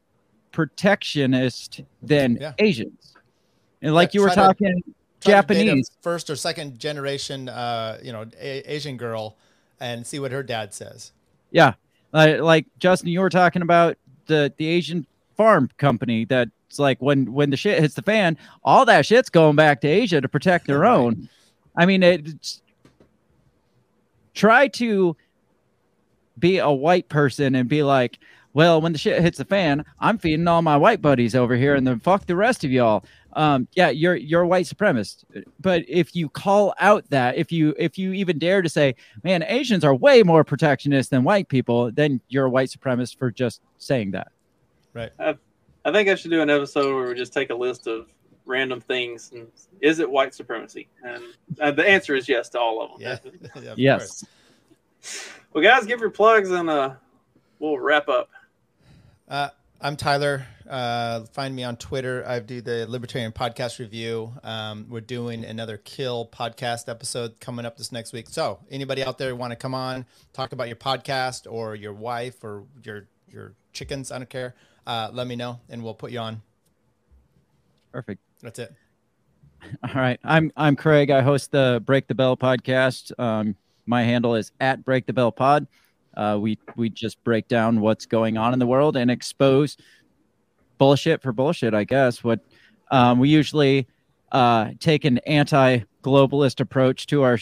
protectionist 0.51 1.81
than 2.03 2.37
yeah. 2.39 2.53
Asians. 2.59 3.15
And 3.81 3.95
like 3.95 4.13
yeah, 4.13 4.19
you 4.19 4.27
were 4.27 4.29
talking, 4.29 4.83
to, 5.21 5.27
Japanese 5.27 5.89
first 6.01 6.29
or 6.29 6.35
second 6.35 6.77
generation, 6.77 7.49
uh, 7.49 7.97
you 8.03 8.11
know, 8.11 8.27
a- 8.39 8.71
Asian 8.71 8.95
girl, 8.95 9.37
and 9.79 10.05
see 10.05 10.19
what 10.19 10.33
her 10.33 10.43
dad 10.43 10.71
says. 10.71 11.13
Yeah, 11.49 11.73
uh, 12.15 12.37
like 12.39 12.65
Justin, 12.79 13.09
you 13.09 13.19
were 13.19 13.29
talking 13.29 13.61
about 13.61 13.97
the 14.27 14.51
the 14.57 14.65
Asian 14.65 15.05
farm 15.35 15.69
company 15.77 16.23
that's 16.23 16.79
like 16.79 17.01
when 17.01 17.33
when 17.33 17.49
the 17.49 17.57
shit 17.57 17.79
hits 17.81 17.93
the 17.93 18.01
fan, 18.01 18.37
all 18.63 18.85
that 18.85 19.05
shit's 19.05 19.29
going 19.29 19.57
back 19.57 19.81
to 19.81 19.87
Asia 19.87 20.21
to 20.21 20.29
protect 20.29 20.65
their 20.65 20.85
own. 20.95 21.29
I 21.75 21.85
mean, 21.85 22.03
it 22.03 22.61
try 24.33 24.69
to 24.69 25.15
be 26.39 26.57
a 26.59 26.71
white 26.71 27.09
person 27.09 27.53
and 27.53 27.67
be 27.67 27.83
like, 27.83 28.17
well, 28.53 28.79
when 28.79 28.93
the 28.93 28.97
shit 28.97 29.21
hits 29.21 29.37
the 29.37 29.45
fan, 29.45 29.83
I'm 29.99 30.17
feeding 30.17 30.47
all 30.47 30.61
my 30.61 30.77
white 30.77 31.01
buddies 31.01 31.35
over 31.35 31.57
here, 31.57 31.75
and 31.75 31.85
then 31.85 31.99
fuck 31.99 32.25
the 32.25 32.35
rest 32.37 32.63
of 32.63 32.71
y'all. 32.71 33.03
Um, 33.35 33.67
yeah, 33.73 33.89
you're 33.89 34.15
you're 34.15 34.41
a 34.41 34.47
white 34.47 34.65
supremacist. 34.65 35.25
But 35.59 35.83
if 35.87 36.15
you 36.15 36.29
call 36.29 36.73
out 36.79 37.09
that, 37.09 37.35
if 37.35 37.51
you 37.51 37.75
if 37.77 37.97
you 37.97 38.13
even 38.13 38.39
dare 38.39 38.61
to 38.61 38.69
say, 38.69 38.95
man, 39.23 39.43
Asians 39.43 39.83
are 39.83 39.93
way 39.93 40.23
more 40.23 40.43
protectionist 40.43 41.11
than 41.11 41.23
white 41.23 41.49
people, 41.49 41.91
then 41.91 42.21
you're 42.29 42.45
a 42.45 42.49
white 42.49 42.69
supremacist 42.69 43.17
for 43.17 43.31
just 43.31 43.61
saying 43.77 44.11
that. 44.11 44.31
Right. 44.93 45.11
I've 45.19 45.39
I 45.85 45.91
think 45.91 46.09
I 46.09 46.15
should 46.15 46.31
do 46.31 46.41
an 46.41 46.49
episode 46.49 46.95
where 46.95 47.07
we 47.07 47.13
just 47.13 47.31
take 47.31 47.51
a 47.51 47.55
list 47.55 47.85
of 47.85 48.07
random 48.47 48.81
things 48.81 49.31
and 49.33 49.47
is 49.81 49.99
it 49.99 50.09
white 50.09 50.33
supremacy? 50.33 50.87
And 51.03 51.23
uh, 51.61 51.71
the 51.71 51.87
answer 51.87 52.15
is 52.15 52.27
yes 52.27 52.49
to 52.49 52.59
all 52.59 52.81
of 52.81 52.99
them. 52.99 53.19
Yeah. 53.55 53.61
yeah 53.61 53.73
yes. 53.77 54.25
Well, 55.53 55.63
guys, 55.63 55.85
give 55.85 55.99
your 55.99 56.09
plugs 56.09 56.49
and 56.49 56.69
uh, 56.69 56.95
we'll 57.59 57.77
wrap 57.77 58.09
up. 58.09 58.29
Uh, 59.29 59.49
I'm 59.81 59.95
Tyler. 59.97 60.45
Uh, 60.68 61.22
find 61.26 61.56
me 61.56 61.64
on 61.64 61.77
Twitter. 61.77 62.23
I 62.27 62.39
do 62.39 62.61
the 62.61 62.85
Libertarian 62.89 63.31
Podcast 63.31 63.77
Review. 63.80 64.34
Um, 64.43 64.88
we're 64.89 65.02
doing 65.02 65.45
another 65.45 65.77
Kill 65.77 66.27
podcast 66.27 66.89
episode 66.89 67.39
coming 67.39 67.65
up 67.65 67.77
this 67.77 67.91
next 67.91 68.14
week. 68.14 68.30
So, 68.30 68.60
anybody 68.72 69.03
out 69.03 69.18
there 69.18 69.35
want 69.35 69.52
to 69.52 69.56
come 69.56 69.76
on, 69.76 70.06
talk 70.34 70.53
about 70.53 70.68
your 70.68 70.77
podcast 70.77 71.52
or 71.52 71.76
your 71.76 71.93
wife 71.93 72.43
or 72.43 72.64
your 72.84 73.07
your 73.27 73.53
chickens? 73.73 74.11
I 74.11 74.18
don't 74.18 74.30
care 74.30 74.56
uh, 74.88 75.10
let 75.11 75.27
me 75.27 75.35
know 75.35 75.60
and 75.69 75.84
we'll 75.84 75.93
put 75.93 76.11
you 76.11 76.19
on. 76.19 76.41
Perfect. 77.91 78.22
That's 78.41 78.60
it. 78.60 78.73
All 79.84 79.95
right. 79.95 80.19
I'm 80.23 80.52
I'm 80.56 80.76
Craig. 80.76 81.10
I 81.10 81.22
host 81.22 81.52
the 81.52 81.81
Break 81.85 82.07
the 82.07 82.15
Bell 82.15 82.38
podcast. 82.38 83.18
Um, 83.19 83.56
my 83.85 84.03
handle 84.03 84.35
is 84.35 84.52
at 84.60 84.84
Break 84.84 85.06
the 85.06 85.14
Bell 85.14 85.31
Pod. 85.31 85.68
Uh, 86.15 86.37
we 86.39 86.57
we 86.75 86.89
just 86.89 87.23
break 87.23 87.47
down 87.47 87.81
what's 87.81 88.05
going 88.05 88.37
on 88.37 88.53
in 88.53 88.59
the 88.59 88.67
world 88.67 88.97
and 88.97 89.11
expose 89.11 89.77
bullshit 90.77 91.21
for 91.21 91.31
bullshit. 91.31 91.73
I 91.73 91.83
guess 91.83 92.23
what 92.23 92.39
um, 92.91 93.19
we 93.19 93.29
usually 93.29 93.87
uh, 94.31 94.71
take 94.79 95.05
an 95.05 95.19
anti-globalist 95.19 96.59
approach 96.59 97.07
to 97.07 97.23
our 97.23 97.39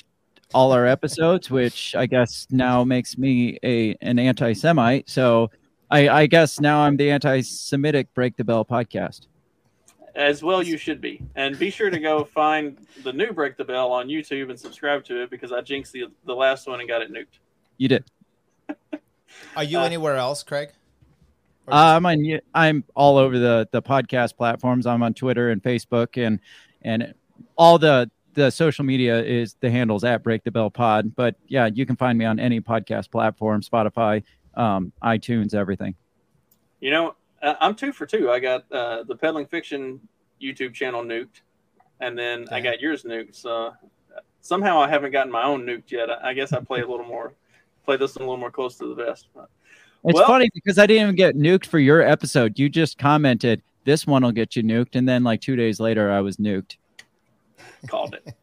all 0.53 0.71
our 0.71 0.85
episodes, 0.85 1.49
which 1.49 1.95
I 1.95 2.05
guess 2.05 2.47
now 2.51 2.83
makes 2.83 3.17
me 3.17 3.57
a 3.63 3.95
an 4.01 4.19
anti-Semite. 4.19 5.09
So 5.09 5.49
I, 5.89 6.09
I 6.09 6.25
guess 6.27 6.59
now 6.59 6.81
I'm 6.81 6.97
the 6.97 7.11
anti-Semitic 7.11 8.13
Break 8.13 8.37
the 8.37 8.43
Bell 8.43 8.63
podcast. 8.65 9.27
As 10.15 10.43
well, 10.43 10.61
you 10.61 10.77
should 10.77 11.01
be, 11.01 11.23
and 11.35 11.57
be 11.57 11.71
sure 11.71 11.89
to 11.89 11.99
go 11.99 12.23
find 12.23 12.77
the 13.03 13.11
new 13.11 13.33
Break 13.33 13.57
the 13.57 13.63
Bell 13.63 13.91
on 13.91 14.07
YouTube 14.07 14.51
and 14.51 14.59
subscribe 14.59 15.03
to 15.05 15.23
it 15.23 15.31
because 15.31 15.51
I 15.51 15.61
jinxed 15.61 15.91
the 15.91 16.05
the 16.25 16.35
last 16.35 16.67
one 16.67 16.79
and 16.79 16.87
got 16.87 17.01
it 17.01 17.11
nuked. 17.11 17.39
You 17.77 17.87
did. 17.87 18.05
Are 19.55 19.63
you 19.63 19.79
uh, 19.79 19.83
anywhere 19.83 20.15
else, 20.15 20.43
Craig? 20.43 20.69
Uh, 21.67 21.95
I'm 21.95 22.05
on. 22.05 22.39
I'm 22.53 22.83
all 22.95 23.17
over 23.17 23.39
the 23.39 23.67
the 23.71 23.81
podcast 23.81 24.35
platforms. 24.35 24.85
I'm 24.85 25.01
on 25.03 25.13
Twitter 25.13 25.49
and 25.49 25.61
Facebook 25.61 26.21
and 26.23 26.39
and 26.81 27.13
all 27.57 27.77
the 27.77 28.09
the 28.33 28.49
social 28.49 28.83
media 28.83 29.23
is 29.23 29.55
the 29.59 29.69
handles 29.69 30.03
at 30.03 30.23
Break 30.23 30.43
the 30.43 30.51
Bell 30.51 30.69
Pod. 30.69 31.15
But 31.15 31.35
yeah, 31.47 31.67
you 31.67 31.85
can 31.85 31.95
find 31.95 32.17
me 32.17 32.25
on 32.25 32.39
any 32.39 32.59
podcast 32.59 33.11
platform, 33.11 33.61
Spotify, 33.61 34.23
um, 34.55 34.91
iTunes, 35.03 35.53
everything. 35.53 35.95
You 36.79 36.91
know, 36.91 37.15
I'm 37.41 37.75
two 37.75 37.93
for 37.93 38.05
two. 38.05 38.29
I 38.29 38.39
got 38.39 38.69
uh, 38.71 39.03
the 39.03 39.15
Peddling 39.15 39.45
Fiction 39.45 39.99
YouTube 40.41 40.73
channel 40.73 41.03
nuked, 41.03 41.41
and 41.99 42.17
then 42.17 42.47
I 42.51 42.59
got 42.59 42.81
yours 42.81 43.03
nuked. 43.03 43.35
So 43.35 43.73
somehow 44.41 44.81
I 44.81 44.89
haven't 44.89 45.11
gotten 45.11 45.31
my 45.31 45.43
own 45.43 45.63
nuked 45.63 45.91
yet. 45.91 46.09
I 46.09 46.33
guess 46.33 46.53
I 46.53 46.59
play 46.59 46.81
a 46.81 46.87
little 46.87 47.05
more, 47.05 47.33
play 47.85 47.97
this 47.97 48.15
one 48.15 48.23
a 48.23 48.25
little 48.25 48.39
more 48.39 48.51
close 48.51 48.77
to 48.77 48.87
the 48.87 48.95
vest. 48.95 49.27
It's 50.05 50.19
well, 50.19 50.27
funny 50.27 50.49
because 50.53 50.77
I 50.77 50.85
didn't 50.85 51.03
even 51.03 51.15
get 51.15 51.35
nuked 51.35 51.65
for 51.65 51.79
your 51.79 52.01
episode. 52.01 52.59
You 52.59 52.67
just 52.67 52.97
commented, 52.97 53.61
this 53.85 54.05
one 54.05 54.23
will 54.23 54.31
get 54.31 54.55
you 54.55 54.63
nuked. 54.63 54.95
And 54.95 55.07
then 55.07 55.23
like 55.23 55.41
two 55.41 55.55
days 55.55 55.79
later, 55.79 56.11
I 56.11 56.21
was 56.21 56.37
nuked. 56.37 56.75
Called 57.87 58.15
it. 58.15 58.35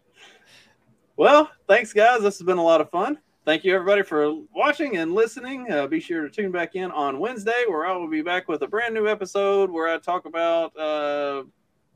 well, 1.17 1.51
thanks, 1.69 1.93
guys. 1.93 2.23
This 2.23 2.39
has 2.39 2.47
been 2.47 2.59
a 2.59 2.65
lot 2.65 2.81
of 2.81 2.91
fun. 2.91 3.19
Thank 3.45 3.65
you, 3.65 3.75
everybody, 3.75 4.03
for 4.03 4.35
watching 4.55 4.99
and 4.99 5.15
listening. 5.15 5.71
Uh, 5.71 5.87
be 5.87 5.99
sure 5.99 6.23
to 6.23 6.31
tune 6.31 6.53
back 6.53 6.77
in 6.77 6.91
on 6.91 7.19
Wednesday, 7.19 7.65
where 7.69 7.87
I 7.87 7.93
will 7.97 8.09
be 8.09 8.23
back 8.23 8.49
with 8.49 8.63
a 8.63 8.67
brand 8.67 8.95
new 8.95 9.09
episode 9.09 9.71
where 9.71 9.89
I 9.89 9.99
talk 9.99 10.27
about 10.27 10.77
uh, 10.79 11.45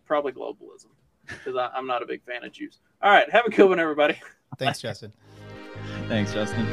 probably 0.06 0.32
globalism 0.32 0.88
because 1.26 1.54
I'm 1.74 1.86
not 1.86 2.02
a 2.02 2.06
big 2.06 2.22
fan 2.24 2.44
of 2.44 2.52
Jews. 2.52 2.80
All 3.02 3.10
right. 3.10 3.30
Have 3.30 3.46
a 3.46 3.50
good 3.50 3.68
one, 3.68 3.78
everybody. 3.78 4.18
Thanks, 4.58 4.80
Justin. 4.80 5.12
thanks, 6.08 6.32
Justin. 6.32 6.66